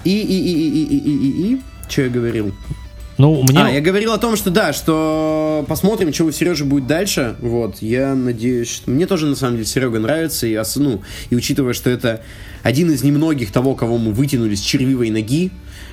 и, 0.04 0.20
и, 0.20 0.40
и, 0.40 0.70
и, 0.70 0.84
и, 0.84 0.98
и, 0.98 1.12
и, 1.12 1.54
и, 1.54 1.62
что 1.90 2.02
я 2.04 2.10
говорил? 2.10 2.54
Ну, 3.18 3.42
мне... 3.44 3.60
А, 3.60 3.70
я 3.70 3.82
говорил 3.82 4.14
о 4.14 4.20
том, 4.20 4.36
что 4.36 4.52
да, 4.52 4.74
что 4.74 5.66
посмотрим, 5.68 6.14
что 6.14 6.26
у 6.26 6.32
Сережи 6.32 6.66
будет 6.66 6.86
дальше. 6.86 7.36
Вот, 7.40 7.82
я 7.82 8.14
надеюсь, 8.14 8.70
что... 8.70 8.92
Мне 8.92 9.08
тоже, 9.08 9.26
на 9.26 9.36
самом 9.36 9.54
деле, 9.54 9.66
Серега 9.66 10.00
нравится. 10.00 10.46
И, 10.46 10.60
ну, 10.76 11.02
и 11.32 11.36
учитывая, 11.36 11.74
что 11.74 11.90
это 11.90 12.22
один 12.62 12.92
из 12.92 13.04
немногих 13.04 13.52
того, 13.52 13.74
кого 13.74 13.98
мы 13.98 14.12
вытянули 14.12 14.54
с 14.54 14.62
червивой 14.62 15.10
ноги, 15.10 15.50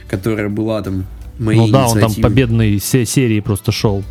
которая 0.07 0.51
была 0.51 0.83
там 0.83 1.07
моей 1.39 1.59
Ну 1.59 1.69
да, 1.69 1.89
он 1.89 1.99
там 1.99 2.15
победной 2.15 2.79
серии 2.79 3.41
просто 3.41 3.73
шел. 3.73 4.05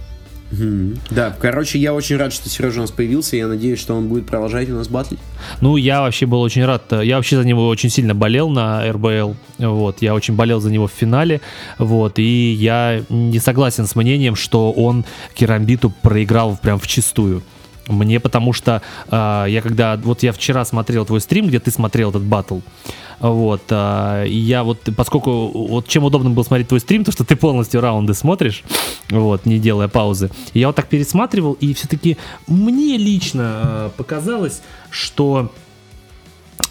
Да, 1.10 1.36
короче, 1.40 1.80
я 1.80 1.94
очень 1.94 2.18
рад, 2.18 2.32
что 2.32 2.48
Сережа 2.48 2.80
у 2.80 2.82
нас 2.82 2.92
появился. 2.92 3.36
Я 3.36 3.48
надеюсь, 3.48 3.80
что 3.80 3.96
он 3.96 4.08
будет 4.08 4.28
продолжать 4.28 4.70
у 4.70 4.74
нас 4.74 4.88
батлить. 4.88 5.20
Ну, 5.62 5.78
я 5.78 6.02
вообще 6.02 6.26
был 6.26 6.42
очень 6.42 6.64
рад. 6.64 6.84
Я 7.02 7.16
вообще 7.16 7.38
за 7.38 7.44
него 7.44 7.68
очень 7.68 7.90
сильно 7.90 8.14
болел 8.14 8.50
на 8.50 8.92
РБЛ. 8.92 9.36
Вот, 9.58 10.02
я 10.02 10.14
очень 10.14 10.36
болел 10.36 10.60
за 10.60 10.72
него 10.72 10.88
в 10.88 10.92
финале. 10.92 11.42
Вот, 11.80 12.20
и 12.20 12.52
я 12.54 13.02
не 13.10 13.40
согласен 13.40 13.88
с 13.88 13.96
мнением, 13.96 14.36
что 14.36 14.72
он 14.72 15.06
Керамбиту 15.34 15.90
проиграл 15.90 16.58
прям 16.62 16.78
в 16.78 16.88
чистую. 16.88 17.42
Мне 17.88 18.20
потому 18.20 18.54
что 18.54 18.82
э, 19.10 19.46
я 19.50 19.62
когда 19.62 19.98
вот 19.98 20.24
я 20.24 20.32
вчера 20.32 20.64
смотрел 20.66 21.06
твой 21.06 21.20
стрим, 21.20 21.48
где 21.48 21.60
ты 21.60 21.70
смотрел 21.72 22.12
этот 22.12 22.24
батл, 22.24 22.60
вот, 23.20 23.64
э, 23.70 24.26
я 24.28 24.64
вот, 24.64 24.80
поскольку, 24.96 25.48
вот 25.48 25.88
чем 25.88 26.04
удобно 26.04 26.30
было 26.30 26.44
смотреть 26.44 26.68
твой 26.68 26.80
стрим, 26.80 27.04
то 27.04 27.12
что 27.12 27.24
ты 27.24 27.36
полностью 27.36 27.82
раунды 27.82 28.14
смотришь, 28.14 28.64
вот, 29.10 29.46
не 29.46 29.60
делая 29.60 29.88
паузы. 29.88 30.30
я 30.54 30.68
вот 30.68 30.76
так 30.76 30.88
пересматривал, 30.88 31.54
и 31.54 31.74
все-таки 31.74 32.18
мне 32.48 32.98
лично 32.98 33.62
э, 33.64 33.90
показалось, 33.98 34.62
что 34.90 35.52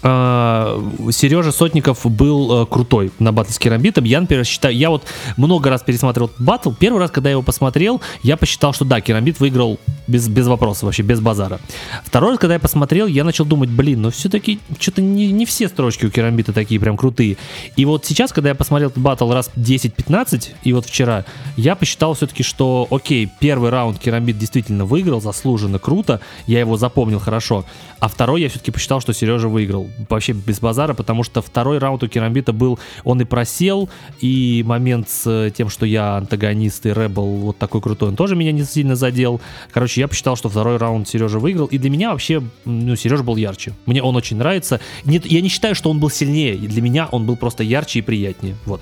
Сережа 0.03 1.53
Сотников 1.53 2.05
был 2.05 2.51
uh, 2.51 2.65
крутой 2.65 3.11
на 3.19 3.31
батле 3.31 3.53
с 3.53 3.59
Керамбитом. 3.59 4.03
Я, 4.03 4.19
например, 4.19 4.43
считаю, 4.43 4.75
я 4.75 4.89
вот 4.89 5.05
много 5.37 5.69
раз 5.69 5.81
пересматривал 5.81 6.29
батл. 6.39 6.71
Первый 6.71 6.99
раз, 6.99 7.09
когда 7.09 7.29
я 7.29 7.33
его 7.33 7.41
посмотрел, 7.41 8.01
я 8.21 8.35
посчитал, 8.35 8.73
что 8.73 8.83
да, 8.83 8.99
Керамбит 8.99 9.39
выиграл 9.39 9.79
без, 10.07 10.27
без 10.27 10.47
вопросов 10.47 10.83
вообще, 10.83 11.03
без 11.03 11.21
базара. 11.21 11.61
Второй 12.03 12.31
раз, 12.31 12.39
когда 12.39 12.55
я 12.55 12.59
посмотрел, 12.59 13.07
я 13.07 13.23
начал 13.23 13.45
думать, 13.45 13.69
блин, 13.69 14.01
ну 14.01 14.11
все-таки 14.11 14.59
что-то 14.77 15.01
не, 15.01 15.31
не 15.31 15.45
все 15.45 15.69
строчки 15.69 16.05
у 16.05 16.09
Керамбита 16.09 16.51
такие 16.51 16.81
прям 16.81 16.97
крутые. 16.97 17.37
И 17.77 17.85
вот 17.85 18.05
сейчас, 18.05 18.33
когда 18.33 18.49
я 18.49 18.55
посмотрел 18.55 18.91
батл 18.93 19.31
раз 19.31 19.51
10-15, 19.55 20.49
и 20.63 20.73
вот 20.73 20.85
вчера, 20.85 21.23
я 21.55 21.75
посчитал 21.75 22.13
все-таки, 22.13 22.43
что 22.43 22.89
окей, 22.91 23.29
первый 23.39 23.69
раунд 23.69 23.99
Керамбит 23.99 24.37
действительно 24.37 24.83
выиграл, 24.83 25.21
заслуженно, 25.21 25.79
круто, 25.79 26.19
я 26.45 26.59
его 26.59 26.75
запомнил 26.75 27.19
хорошо. 27.19 27.63
А 28.01 28.09
второй 28.09 28.41
я 28.41 28.49
все-таки 28.49 28.71
посчитал, 28.71 28.99
что 28.99 29.13
Сережа 29.13 29.47
выиграл 29.47 29.87
вообще 30.09 30.33
без 30.33 30.59
базара, 30.59 30.93
потому 30.93 31.23
что 31.23 31.41
второй 31.41 31.77
раунд 31.77 32.03
у 32.03 32.07
Керамбита 32.07 32.53
был, 32.53 32.79
он 33.03 33.21
и 33.21 33.25
просел, 33.25 33.89
и 34.19 34.63
момент 34.65 35.09
с 35.09 35.51
тем, 35.55 35.69
что 35.69 35.85
я 35.85 36.17
антагонист 36.17 36.85
и 36.85 36.91
Рэбл 36.91 37.37
вот 37.37 37.57
такой 37.57 37.81
крутой, 37.81 38.09
он 38.09 38.15
тоже 38.15 38.35
меня 38.35 38.51
не 38.51 38.63
сильно 38.63 38.95
задел. 38.95 39.41
Короче, 39.71 40.01
я 40.01 40.07
посчитал, 40.07 40.35
что 40.35 40.49
второй 40.49 40.77
раунд 40.77 41.07
Сережа 41.07 41.39
выиграл, 41.39 41.67
и 41.67 41.77
для 41.77 41.89
меня 41.89 42.11
вообще, 42.11 42.41
ну, 42.65 42.95
Сережа 42.95 43.23
был 43.23 43.35
ярче. 43.35 43.73
Мне 43.85 44.01
он 44.01 44.15
очень 44.15 44.37
нравится. 44.37 44.79
Нет, 45.05 45.25
я 45.25 45.41
не 45.41 45.49
считаю, 45.49 45.75
что 45.75 45.89
он 45.89 45.99
был 45.99 46.09
сильнее, 46.09 46.55
для 46.55 46.81
меня 46.81 47.07
он 47.11 47.25
был 47.25 47.35
просто 47.35 47.63
ярче 47.63 47.99
и 47.99 48.01
приятнее, 48.01 48.55
вот. 48.65 48.81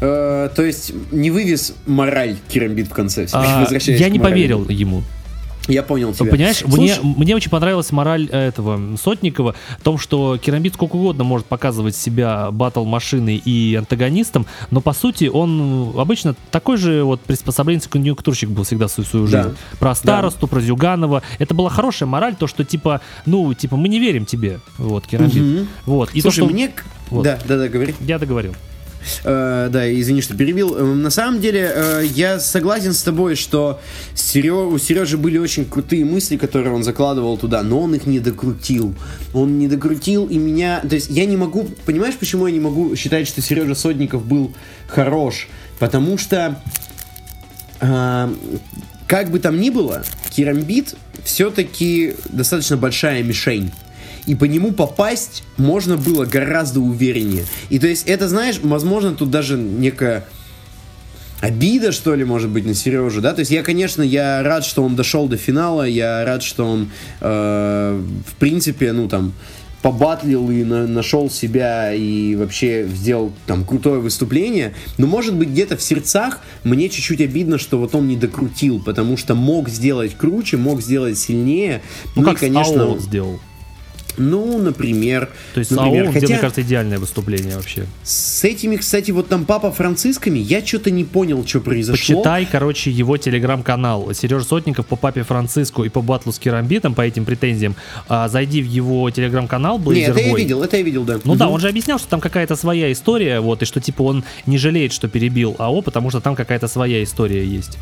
Э, 0.00 0.48
то 0.54 0.62
есть 0.62 0.92
не 1.12 1.30
вывез 1.30 1.74
мораль 1.86 2.36
Керамбит 2.48 2.88
в 2.88 2.90
конце. 2.90 3.26
А, 3.32 3.66
я 3.70 4.08
не 4.08 4.18
поверил 4.18 4.68
ему. 4.68 5.02
Я 5.68 5.82
понял 5.82 6.12
тебя. 6.12 6.30
Понимаешь, 6.30 6.62
мне, 6.64 6.96
мне 7.02 7.36
очень 7.36 7.50
понравилась 7.50 7.92
мораль 7.92 8.26
этого 8.26 8.96
Сотникова 8.96 9.54
в 9.78 9.82
том, 9.82 9.98
что 9.98 10.36
Керамбит 10.38 10.74
сколько 10.74 10.96
угодно 10.96 11.24
может 11.24 11.46
показывать 11.46 11.94
себя 11.94 12.50
батл-машиной 12.50 13.36
и 13.36 13.74
антагонистом, 13.74 14.46
но 14.70 14.80
по 14.80 14.92
сути 14.92 15.26
он 15.26 15.92
обычно 15.98 16.34
такой 16.50 16.76
же 16.76 17.04
вот 17.04 17.20
приспособленческий 17.20 17.92
конъюнктурщик 17.92 18.48
был 18.48 18.64
всегда 18.64 18.88
всю 18.88 19.02
свою 19.02 19.26
жизнь. 19.26 19.50
Да. 19.50 19.78
Про 19.78 19.94
старосту, 19.94 20.42
да. 20.42 20.46
про 20.48 20.60
Зюганова. 20.60 21.22
Это 21.38 21.54
была 21.54 21.70
хорошая 21.70 22.08
мораль, 22.08 22.34
то, 22.34 22.46
что 22.46 22.64
типа, 22.64 23.00
ну, 23.26 23.52
типа, 23.54 23.76
мы 23.76 23.88
не 23.88 23.98
верим 23.98 24.24
тебе, 24.24 24.60
вот, 24.78 25.06
Керамбит. 25.06 25.42
Угу. 25.42 25.66
Вот. 25.86 26.10
И 26.14 26.20
Слушай, 26.20 26.40
то, 26.40 26.44
что... 26.46 26.54
мне... 26.54 26.72
Вот. 27.10 27.24
Да, 27.24 27.38
да, 27.46 27.58
да, 27.58 27.68
говори. 27.68 27.94
Я 28.00 28.18
договорил. 28.18 28.54
Э, 29.24 29.68
да, 29.70 29.92
извини, 29.92 30.22
что 30.22 30.36
перебил. 30.36 30.76
Э, 30.76 30.84
на 30.84 31.10
самом 31.10 31.40
деле, 31.40 31.70
э, 31.74 32.06
я 32.14 32.38
согласен 32.38 32.92
с 32.92 33.02
тобой, 33.02 33.34
что 33.34 33.80
Серё... 34.14 34.68
у 34.68 34.78
Сережи 34.78 35.16
были 35.16 35.38
очень 35.38 35.64
крутые 35.64 36.04
мысли, 36.04 36.36
которые 36.36 36.72
он 36.72 36.84
закладывал 36.84 37.36
туда, 37.36 37.62
но 37.62 37.80
он 37.80 37.94
их 37.94 38.06
не 38.06 38.20
докрутил. 38.20 38.94
Он 39.34 39.58
не 39.58 39.68
докрутил, 39.68 40.26
и 40.26 40.38
меня... 40.38 40.80
То 40.80 40.94
есть 40.94 41.10
я 41.10 41.26
не 41.26 41.36
могу... 41.36 41.68
Понимаешь, 41.84 42.14
почему 42.16 42.46
я 42.46 42.52
не 42.52 42.60
могу 42.60 42.94
считать, 42.96 43.26
что 43.26 43.40
Сережа 43.40 43.74
Сотников 43.74 44.24
был 44.24 44.54
хорош? 44.86 45.48
Потому 45.78 46.18
что... 46.18 46.60
Э, 47.80 48.32
как 49.06 49.30
бы 49.32 49.40
там 49.40 49.60
ни 49.60 49.70
было, 49.70 50.04
Керамбит 50.30 50.94
все-таки 51.24 52.14
достаточно 52.28 52.76
большая 52.76 53.24
мишень 53.24 53.72
и 54.30 54.36
по 54.36 54.44
нему 54.44 54.70
попасть 54.70 55.42
можно 55.56 55.96
было 55.96 56.24
гораздо 56.24 56.78
увереннее. 56.78 57.46
И 57.68 57.80
то 57.80 57.88
есть 57.88 58.06
это, 58.06 58.28
знаешь, 58.28 58.60
возможно, 58.62 59.10
тут 59.10 59.28
даже 59.28 59.58
некая 59.58 60.24
обида, 61.40 61.90
что 61.90 62.14
ли, 62.14 62.22
может 62.24 62.48
быть, 62.48 62.64
на 62.64 62.74
Сережу, 62.74 63.20
да, 63.20 63.32
то 63.32 63.40
есть 63.40 63.50
я, 63.50 63.64
конечно, 63.64 64.02
я 64.02 64.40
рад, 64.44 64.64
что 64.64 64.84
он 64.84 64.94
дошел 64.94 65.26
до 65.26 65.36
финала, 65.36 65.82
я 65.82 66.24
рад, 66.24 66.44
что 66.44 66.64
он, 66.64 66.92
э, 67.20 68.00
в 68.24 68.34
принципе, 68.36 68.92
ну, 68.92 69.08
там, 69.08 69.32
побатлил 69.82 70.48
и 70.48 70.62
на, 70.62 70.86
нашел 70.86 71.28
себя 71.28 71.92
и 71.92 72.36
вообще 72.36 72.86
сделал 72.86 73.32
там 73.46 73.64
крутое 73.64 73.98
выступление, 73.98 74.74
но 74.96 75.08
может 75.08 75.34
быть 75.34 75.48
где-то 75.48 75.76
в 75.76 75.82
сердцах 75.82 76.38
мне 76.62 76.88
чуть-чуть 76.88 77.20
обидно, 77.20 77.58
что 77.58 77.78
вот 77.78 77.96
он 77.96 78.06
не 78.06 78.16
докрутил, 78.16 78.80
потому 78.80 79.16
что 79.16 79.34
мог 79.34 79.68
сделать 79.68 80.14
круче, 80.16 80.56
мог 80.56 80.82
сделать 80.82 81.18
сильнее. 81.18 81.82
Ну, 82.14 82.22
ну 82.22 82.28
как 82.28 82.36
и, 82.36 82.46
конечно, 82.46 82.86
он 82.86 83.00
сделал. 83.00 83.40
Ну, 84.16 84.58
например... 84.58 85.28
То 85.54 85.60
есть 85.60 85.70
например, 85.70 86.06
САО, 86.06 86.12
хотя... 86.12 86.26
мне 86.26 86.38
кажется, 86.38 86.62
идеальное 86.62 86.98
выступление 86.98 87.56
вообще. 87.56 87.86
С 88.02 88.44
этими, 88.44 88.76
кстати, 88.76 89.10
вот 89.10 89.28
там 89.28 89.44
Папа 89.44 89.70
Францисками, 89.70 90.38
я 90.38 90.64
что-то 90.64 90.90
не 90.90 91.04
понял, 91.04 91.46
что 91.46 91.60
произошло. 91.60 92.16
Почитай, 92.16 92.46
короче, 92.50 92.90
его 92.90 93.16
телеграм-канал. 93.16 94.12
Сережа 94.14 94.44
Сотников 94.44 94.86
по 94.86 94.96
Папе 94.96 95.22
Франциску 95.22 95.84
и 95.84 95.88
по 95.88 96.02
батлу 96.02 96.32
с 96.32 96.38
Керамбитом, 96.38 96.94
по 96.94 97.02
этим 97.02 97.24
претензиям. 97.24 97.76
А, 98.08 98.28
зайди 98.28 98.62
в 98.62 98.66
его 98.66 99.10
телеграм-канал, 99.10 99.78
Blazer 99.78 99.94
Нет, 99.94 100.10
это 100.10 100.20
я 100.20 100.36
видел, 100.36 100.62
это 100.62 100.76
я 100.76 100.82
видел, 100.82 101.04
да. 101.04 101.18
Ну 101.24 101.32
угу. 101.32 101.38
да, 101.38 101.48
он 101.48 101.60
же 101.60 101.68
объяснял, 101.68 101.98
что 101.98 102.08
там 102.08 102.20
какая-то 102.20 102.56
своя 102.56 102.92
история, 102.92 103.40
вот, 103.40 103.62
и 103.62 103.64
что, 103.64 103.80
типа, 103.80 104.02
он 104.02 104.24
не 104.46 104.58
жалеет, 104.58 104.92
что 104.92 105.08
перебил 105.08 105.56
АО, 105.58 105.82
потому 105.82 106.10
что 106.10 106.20
там 106.20 106.34
какая-то 106.34 106.68
своя 106.68 107.02
история 107.02 107.44
есть. 107.44 107.78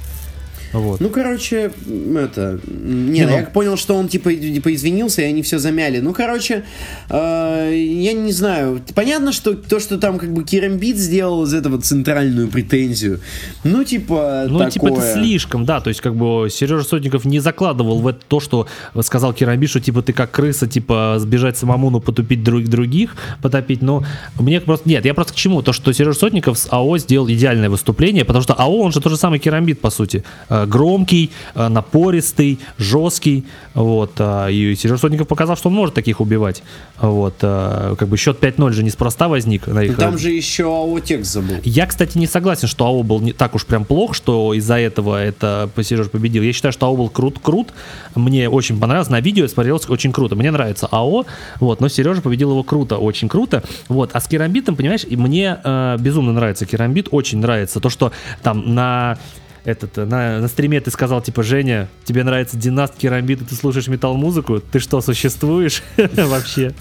Вот. 0.72 1.00
Ну, 1.00 1.08
короче, 1.08 1.70
это... 2.16 2.60
Не, 2.66 3.24
ну, 3.26 3.32
я 3.32 3.42
понял, 3.44 3.76
что 3.76 3.94
он 3.94 4.08
типа, 4.08 4.32
типа 4.32 4.74
извинился, 4.74 5.22
и 5.22 5.24
они 5.24 5.42
все 5.42 5.58
замяли. 5.58 6.00
Ну, 6.00 6.12
короче, 6.12 6.64
э, 7.08 7.72
я 7.74 8.12
не 8.12 8.32
знаю. 8.32 8.80
Понятно, 8.94 9.32
что 9.32 9.54
то, 9.54 9.80
что 9.80 9.98
там 9.98 10.18
как 10.18 10.32
бы 10.32 10.44
Керамбит 10.44 10.96
сделал 10.96 11.44
из 11.44 11.54
этого 11.54 11.80
центральную 11.80 12.48
претензию. 12.48 13.20
Ну, 13.64 13.84
типа, 13.84 14.44
Ну, 14.48 14.58
такое. 14.58 14.70
типа, 14.70 14.86
это 14.88 15.12
слишком, 15.14 15.64
да. 15.64 15.80
То 15.80 15.88
есть, 15.88 16.00
как 16.00 16.14
бы, 16.14 16.48
Сережа 16.50 16.84
Сотников 16.84 17.24
не 17.24 17.40
закладывал 17.40 18.00
в 18.00 18.06
это 18.06 18.20
то, 18.28 18.40
что 18.40 18.66
сказал 19.02 19.32
Керамбит, 19.32 19.70
что, 19.70 19.80
типа, 19.80 20.02
ты 20.02 20.12
как 20.12 20.30
крыса, 20.30 20.66
типа, 20.66 21.16
сбежать 21.18 21.56
самому, 21.56 21.90
но 21.90 22.00
потупить 22.00 22.42
друг, 22.42 22.64
других, 22.64 23.16
потопить. 23.40 23.80
Но 23.82 24.04
мне 24.38 24.60
просто... 24.60 24.88
Нет, 24.88 25.04
я 25.04 25.14
просто 25.14 25.32
к 25.32 25.36
чему? 25.36 25.62
То, 25.62 25.72
что 25.72 25.92
Сережа 25.92 26.18
Сотников 26.18 26.58
с 26.58 26.68
АО 26.70 26.98
сделал 26.98 27.28
идеальное 27.28 27.70
выступление, 27.70 28.24
потому 28.24 28.42
что 28.42 28.52
АО, 28.52 28.80
он 28.80 28.92
же 28.92 29.00
тот 29.00 29.12
же 29.12 29.18
самый 29.18 29.38
Керамбит, 29.38 29.80
по 29.80 29.90
сути 29.90 30.24
Э, 30.48 30.57
громкий, 30.66 31.30
э, 31.54 31.68
напористый, 31.68 32.58
жесткий. 32.78 33.44
Вот, 33.74 34.12
э, 34.18 34.52
и 34.52 34.74
Сережа 34.74 34.98
Сотников 34.98 35.28
показал, 35.28 35.56
что 35.56 35.68
он 35.68 35.74
может 35.74 35.94
таких 35.94 36.20
убивать. 36.20 36.62
Вот, 37.00 37.36
как 37.38 38.08
бы 38.08 38.16
счет 38.16 38.40
5-0 38.40 38.72
же 38.72 38.82
неспроста 38.82 39.28
возник. 39.28 39.66
На 39.68 39.84
их... 39.84 39.96
Там 39.96 40.18
же 40.18 40.30
еще 40.30 40.64
АО 40.64 40.98
текст 41.00 41.32
забыл. 41.32 41.56
Я, 41.62 41.86
кстати, 41.86 42.18
не 42.18 42.26
согласен, 42.26 42.66
что 42.66 42.86
АО 42.86 43.02
был 43.02 43.20
не 43.20 43.32
так 43.32 43.54
уж 43.54 43.64
прям 43.64 43.84
плох, 43.84 44.14
что 44.14 44.52
из-за 44.54 44.78
этого 44.78 45.22
это 45.22 45.70
Сережа 45.82 46.10
победил. 46.10 46.42
Я 46.42 46.52
считаю, 46.52 46.72
что 46.72 46.86
АО 46.86 46.96
был 46.96 47.08
крут-крут. 47.08 47.68
Мне 48.14 48.48
очень 48.48 48.78
понравилось. 48.80 49.10
На 49.10 49.20
видео 49.20 49.46
смотрелось 49.46 49.88
очень 49.88 50.12
круто. 50.12 50.34
Мне 50.34 50.50
нравится 50.50 50.88
АО, 50.90 51.24
вот, 51.60 51.80
но 51.80 51.88
Сережа 51.88 52.20
победил 52.22 52.50
его 52.50 52.62
круто, 52.62 52.96
очень 52.96 53.28
круто. 53.28 53.62
Вот, 53.88 54.10
а 54.12 54.20
с 54.20 54.26
Керамбитом, 54.26 54.76
понимаешь, 54.76 55.04
мне 55.08 55.58
э, 55.62 55.96
безумно 55.98 56.32
нравится 56.32 56.66
Керамбит, 56.66 57.08
очень 57.10 57.38
нравится 57.38 57.80
то, 57.80 57.90
что 57.90 58.12
там 58.42 58.74
на 58.74 59.18
этот, 59.68 59.98
э, 59.98 60.04
на, 60.06 60.40
на 60.40 60.48
стриме 60.48 60.80
ты 60.80 60.90
сказал, 60.90 61.20
типа, 61.20 61.42
Женя, 61.42 61.88
тебе 62.04 62.24
нравится 62.24 62.56
Династ 62.56 62.94
Керамбит, 62.96 63.42
и 63.42 63.44
ты 63.44 63.54
слушаешь 63.54 63.86
метал-музыку? 63.88 64.60
Ты 64.60 64.78
что, 64.78 65.00
существуешь? 65.02 65.82
Вообще? 65.96 66.72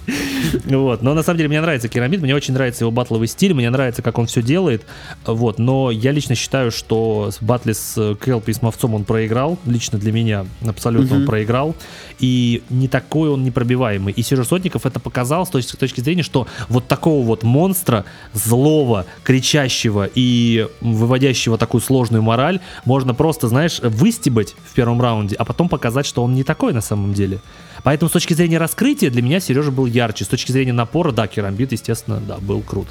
Вот, 0.65 1.01
но 1.01 1.14
на 1.14 1.23
самом 1.23 1.38
деле 1.38 1.49
мне 1.49 1.59
нравится 1.59 1.89
Керамбит, 1.89 2.22
мне 2.22 2.34
очень 2.34 2.53
нравится 2.53 2.85
его 2.85 2.91
батловый 2.91 3.27
стиль, 3.27 3.53
мне 3.53 3.69
нравится, 3.69 4.01
как 4.01 4.18
он 4.18 4.27
все 4.27 4.41
делает, 4.41 4.85
вот, 5.26 5.59
но 5.59 5.91
я 5.91 6.11
лично 6.11 6.35
считаю, 6.35 6.72
что 6.72 7.30
в 7.38 7.43
батле 7.43 7.73
с 7.73 8.15
Келпи 8.23 8.51
и 8.51 8.53
с 8.53 8.61
Мовцом 8.61 8.93
он 8.93 9.03
проиграл, 9.03 9.59
лично 9.65 9.99
для 9.99 10.14
меня 10.14 10.45
абсолютно 10.65 11.18
он 11.18 11.26
проиграл, 11.26 11.76
и 12.19 12.64
не 12.69 12.88
такой 12.88 13.30
он 13.30 13.43
непробиваемый, 13.43 14.14
и 14.14 14.22
Сережа 14.22 14.45
Сотников 14.45 14.85
это 14.85 14.99
показал 14.99 15.45
с 15.45 15.49
точки, 15.49 15.72
с 15.72 15.77
точки 15.77 15.99
зрения, 15.99 16.23
что 16.23 16.47
вот 16.69 16.88
такого 16.88 17.26
вот 17.26 17.43
монстра, 17.43 18.05
злого, 18.34 19.05
кричащего 19.23 20.09
и 20.14 20.68
выводящего 20.80 21.57
такую 21.57 21.81
сложную 21.81 22.23
мораль, 22.23 22.61
можно 22.86 23.14
просто, 23.14 23.48
знаешь, 23.48 23.80
выстебать 23.82 24.56
в 24.70 24.74
первом 24.74 25.02
раунде, 25.02 25.36
а 25.36 25.45
потом 25.45 25.70
показать, 25.70 26.06
что 26.06 26.24
он 26.24 26.34
не 26.34 26.44
такой 26.44 26.74
на 26.74 26.82
самом 26.82 27.14
деле. 27.14 27.40
Поэтому 27.84 28.10
с 28.10 28.14
точки 28.14 28.34
зрения 28.34 28.58
раскрытия 28.58 29.10
для 29.10 29.22
меня 29.22 29.40
Сережа 29.40 29.72
был 29.72 29.86
ярче. 29.86 30.26
С 30.26 30.28
точки 30.28 30.52
зрения 30.52 30.74
напора, 30.74 31.12
да, 31.12 31.28
Керамбит, 31.28 31.72
естественно, 31.72 32.20
да, 32.20 32.38
был 32.38 32.62
крут. 32.62 32.88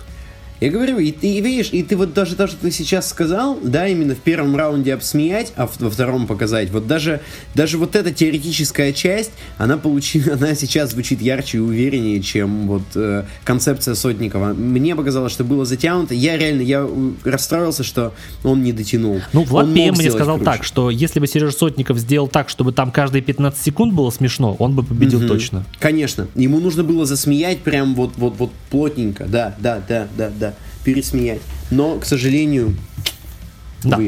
Я 0.61 0.71
говорю, 0.71 0.99
и 0.99 1.13
ты 1.13 1.41
видишь, 1.41 1.69
и 1.73 1.83
ты 1.83 1.97
вот 1.97 2.15
даже 2.15 2.35
то, 2.35 2.47
что 2.47 2.57
ты 2.57 2.71
сейчас 2.71 3.09
сказал, 3.09 3.59
да, 3.63 3.87
именно 3.87 4.15
в 4.15 4.21
первом 4.21 4.57
раунде 4.57 4.95
обсмеять, 4.95 5.53
а 5.57 5.69
во 5.79 5.91
втором 5.91 6.27
показать, 6.27 6.71
вот 6.71 6.87
даже, 6.87 7.21
даже 7.55 7.77
вот 7.77 7.95
эта 7.95 8.11
теоретическая 8.11 8.93
часть, 8.95 9.33
она 9.59 9.77
получила, 9.77 10.33
она 10.41 10.55
сейчас 10.55 10.93
звучит 10.93 11.21
ярче 11.21 11.59
и 11.59 11.61
увереннее, 11.61 12.23
чем 12.23 12.69
вот 12.69 12.85
э, 12.95 13.25
концепция 13.45 13.95
Сотникова. 13.95 14.55
Мне 14.55 14.97
показалось, 14.97 15.33
что 15.33 15.45
было 15.45 15.67
затянуто. 15.67 16.15
Я 16.15 16.39
реально, 16.39 16.63
я 16.63 16.89
расстроился, 17.25 17.85
что 17.85 18.15
он 18.43 18.63
не 18.63 18.73
дотянул. 18.73 19.21
Ну, 19.35 19.45
Влад 19.45 19.67
ПМ 19.67 19.99
мне 19.99 20.11
сказал 20.11 20.37
круче. 20.37 20.51
так, 20.51 20.65
что 20.65 20.89
если 20.89 21.21
бы 21.21 21.27
Сережа 21.27 21.53
Сотников 21.53 21.99
сделал 21.99 22.29
так, 22.29 22.49
чтобы 22.49 22.73
там 22.73 22.91
каждые 22.91 23.21
15 23.21 23.63
секунд 23.63 23.93
было 23.93 24.11
смешно, 24.11 24.55
он 24.59 24.75
бы 24.75 24.83
победил 24.83 25.19
угу. 25.19 25.29
точно. 25.29 25.65
Конечно. 25.81 26.29
Ему 26.35 26.61
нужно 26.61 26.83
было 26.83 27.05
засмеять 27.05 27.61
прям 27.61 27.95
вот, 27.95 28.13
вот, 28.17 28.37
вот 28.39 28.53
плотненько. 28.71 29.27
Да, 29.27 29.55
да, 29.59 29.83
да, 29.87 30.09
да, 30.17 30.31
да. 30.35 30.55
Пересмеять. 30.87 31.41
Но, 31.73 31.99
к 31.99 32.05
сожалению, 32.05 32.77
да. 33.83 33.99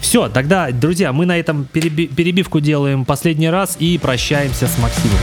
Все, 0.00 0.28
тогда, 0.28 0.70
друзья, 0.70 1.12
мы 1.12 1.26
на 1.26 1.36
этом 1.36 1.66
переби- 1.72 2.06
перебивку 2.06 2.60
делаем 2.60 3.04
последний 3.04 3.50
раз 3.50 3.76
и 3.80 3.98
прощаемся 3.98 4.68
с 4.68 4.78
Максимом. 4.78 5.18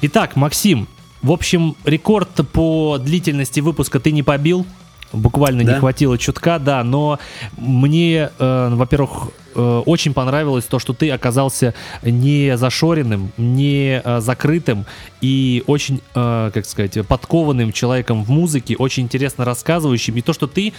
Итак, 0.00 0.36
Максим, 0.36 0.88
в 1.22 1.30
общем, 1.30 1.76
рекорд 1.84 2.28
по 2.52 2.98
длительности 2.98 3.60
выпуска 3.60 4.00
ты 4.00 4.12
не 4.12 4.22
побил. 4.22 4.66
Буквально 5.12 5.62
да? 5.64 5.74
не 5.74 5.78
хватило 5.78 6.16
чутка, 6.16 6.58
да, 6.58 6.82
но 6.82 7.18
мне, 7.58 8.30
э, 8.38 8.68
во-первых, 8.72 9.28
Э, 9.54 9.82
очень 9.86 10.14
понравилось 10.14 10.64
то, 10.64 10.78
что 10.78 10.92
ты 10.92 11.10
оказался 11.10 11.74
не 12.02 12.56
зашоренным, 12.56 13.32
не 13.36 14.00
э, 14.04 14.20
закрытым 14.20 14.86
и 15.20 15.62
очень, 15.66 16.00
э, 16.14 16.50
как 16.52 16.66
сказать, 16.66 17.06
подкованным 17.06 17.72
человеком 17.72 18.24
в 18.24 18.30
музыке, 18.30 18.76
очень 18.76 19.04
интересно 19.04 19.44
рассказывающим. 19.44 20.16
И 20.16 20.22
то, 20.22 20.32
что 20.32 20.46
ты 20.46 20.72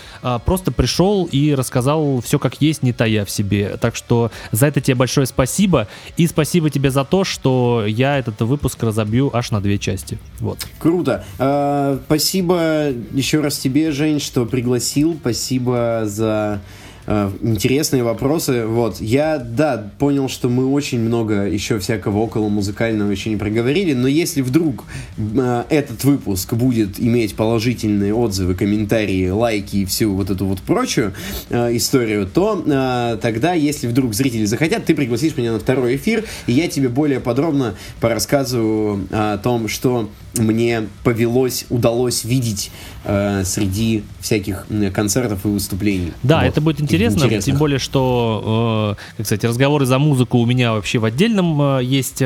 просто 0.46 0.72
пришел 0.72 1.28
и 1.32 1.54
рассказал 1.54 2.22
все 2.22 2.40
как 2.40 2.62
есть, 2.62 2.84
не 2.84 2.94
тая 2.94 3.26
в 3.26 3.30
себе. 3.30 3.78
Так 3.80 3.96
что 3.96 4.32
за 4.52 4.68
это 4.68 4.82
тебе 4.82 4.96
большое 4.96 5.28
спасибо. 5.28 5.88
И 6.18 6.28
спасибо 6.28 6.70
тебе 6.70 6.92
за 6.92 7.04
то, 7.04 7.24
что 7.24 7.86
я 7.86 8.18
этот 8.18 8.42
выпуск 8.42 8.82
разобью 8.84 9.30
аж 9.34 9.52
на 9.52 9.62
две 9.62 9.78
части. 9.78 10.18
Вот. 10.40 10.66
Круто. 10.80 11.24
спасибо 12.06 12.94
еще 13.12 13.42
раз 13.42 13.58
тебе, 13.58 13.92
Жень, 13.92 14.20
что 14.20 14.46
пригласил. 14.46 15.16
Спасибо 15.20 16.04
за 16.06 16.62
Э, 17.06 17.32
интересные 17.42 18.04
вопросы. 18.04 18.66
Вот, 18.66 19.02
я, 19.02 19.38
да, 19.38 19.92
понял, 20.00 20.30
что 20.30 20.50
мы 20.50 20.72
очень 20.72 21.00
много 21.00 21.46
еще 21.48 21.80
всякого 21.80 22.20
около 22.20 22.48
музыкального 22.48 23.12
еще 23.12 23.30
не 23.30 23.36
проговорили, 23.36 23.94
но 23.94 24.08
если 24.08 24.42
вдруг 24.42 24.86
э, 25.18 25.64
этот 25.70 26.04
выпуск 26.04 26.54
будет 26.54 27.00
иметь 27.00 27.36
положительные 27.36 28.14
отзывы, 28.14 28.56
комментарии, 28.56 29.30
лайки 29.30 29.78
и 29.78 29.86
всю 29.86 30.14
вот 30.14 30.30
эту 30.30 30.46
вот 30.46 30.62
прочую 30.62 31.14
э, 31.50 31.76
историю, 31.76 32.26
то 32.26 32.64
э, 32.66 33.18
тогда, 33.22 33.54
если 33.54 33.88
вдруг 33.88 34.14
зрители 34.14 34.46
захотят, 34.46 34.86
ты 34.86 34.96
пригласишь 34.96 35.36
меня 35.36 35.52
на 35.52 35.60
второй 35.60 35.98
эфир, 35.98 36.24
и 36.48 36.54
я 36.54 36.70
тебе 36.70 36.88
более 36.88 37.20
подробно 37.20 37.76
порассказываю 38.00 39.08
о 39.12 39.38
том, 39.38 39.68
что 39.68 40.10
мне 40.38 40.88
повелось, 41.04 41.66
удалось 41.70 42.24
видеть 42.24 42.72
э, 43.04 43.44
среди 43.44 44.04
всяких 44.20 44.66
концертов 44.94 45.46
и 45.46 45.50
выступлений. 45.50 46.14
Да, 46.24 46.40
вот. 46.40 46.46
это 46.46 46.62
будет 46.62 46.82
интересно, 46.82 47.30
тем 47.42 47.58
более, 47.58 47.80
что, 47.80 48.98
э, 48.98 49.18
как 49.18 49.26
сказать, 49.26 49.44
разговоры 49.44 49.86
за 49.86 50.00
музыку 50.00 50.40
у 50.40 50.46
меня 50.46 50.74
вообще 50.74 51.00
в 51.00 51.06
отдельном 51.06 51.62
э, 51.62 51.84
есть, 51.84 52.24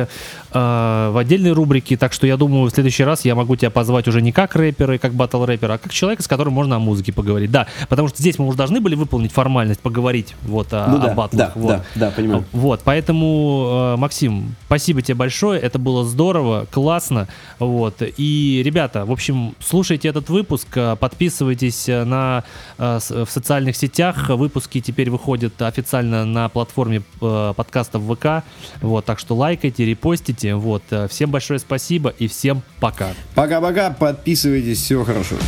э, 0.51 1.09
в 1.11 1.17
отдельной 1.17 1.51
рубрике, 1.51 1.97
так 1.97 2.13
что 2.13 2.27
я 2.27 2.37
думаю, 2.37 2.69
в 2.69 2.73
следующий 2.73 3.03
раз 3.03 3.25
я 3.25 3.35
могу 3.35 3.55
тебя 3.55 3.69
позвать 3.69 4.07
уже 4.07 4.21
не 4.21 4.31
как 4.31 4.55
рэпера 4.55 4.95
и 4.95 4.97
как 4.97 5.13
батл 5.13 5.43
рэпера, 5.43 5.73
а 5.73 5.77
как 5.77 5.93
человека, 5.93 6.23
с 6.23 6.27
которым 6.27 6.53
можно 6.53 6.75
о 6.75 6.79
музыке 6.79 7.13
поговорить. 7.13 7.51
Да, 7.51 7.67
потому 7.89 8.07
что 8.07 8.17
здесь 8.19 8.39
мы 8.39 8.47
уже 8.47 8.57
должны 8.57 8.79
были 8.79 8.95
выполнить 8.95 9.31
формальность, 9.31 9.79
поговорить 9.79 10.35
вот 10.43 10.73
о, 10.73 10.87
ну, 10.87 10.99
да, 10.99 11.11
о 11.11 11.15
батлах. 11.15 11.47
Да, 11.47 11.51
вот. 11.55 11.69
да, 11.69 11.83
да, 11.95 12.11
понимаю. 12.11 12.45
Вот, 12.51 12.81
поэтому, 12.83 13.93
э, 13.95 13.97
Максим, 13.97 14.55
спасибо 14.65 15.01
тебе 15.01 15.15
большое, 15.15 15.59
это 15.59 15.79
было 15.79 16.05
здорово, 16.05 16.67
классно, 16.71 17.27
вот, 17.59 18.01
и, 18.17 18.61
ребята, 18.63 19.05
в 19.05 19.11
общем, 19.11 19.55
слушайте 19.59 20.07
этот 20.07 20.29
выпуск, 20.29 20.67
э, 20.75 20.95
подписывайтесь 20.95 21.89
э, 21.89 22.03
на, 22.03 22.43
э, 22.77 22.99
в 22.99 23.29
социальных 23.29 23.75
сетях. 23.75 24.29
Выпуски 24.29 24.81
теперь 24.81 25.09
выходят 25.09 25.61
официально 25.61 26.25
на 26.25 26.49
платформе 26.49 27.01
подкастов 27.19 28.03
ВК. 28.03 28.43
Вот, 28.81 29.05
так 29.05 29.19
что 29.19 29.35
лайкайте, 29.35 29.85
репостите. 29.85 30.36
Вот, 30.43 30.83
всем 31.09 31.31
большое 31.31 31.59
спасибо 31.59 32.13
и 32.17 32.27
всем 32.27 32.61
пока. 32.79 33.09
Пока-пока, 33.35 33.91
подписывайтесь, 33.91 34.81
всего 34.81 35.03
хорошего. 35.03 35.39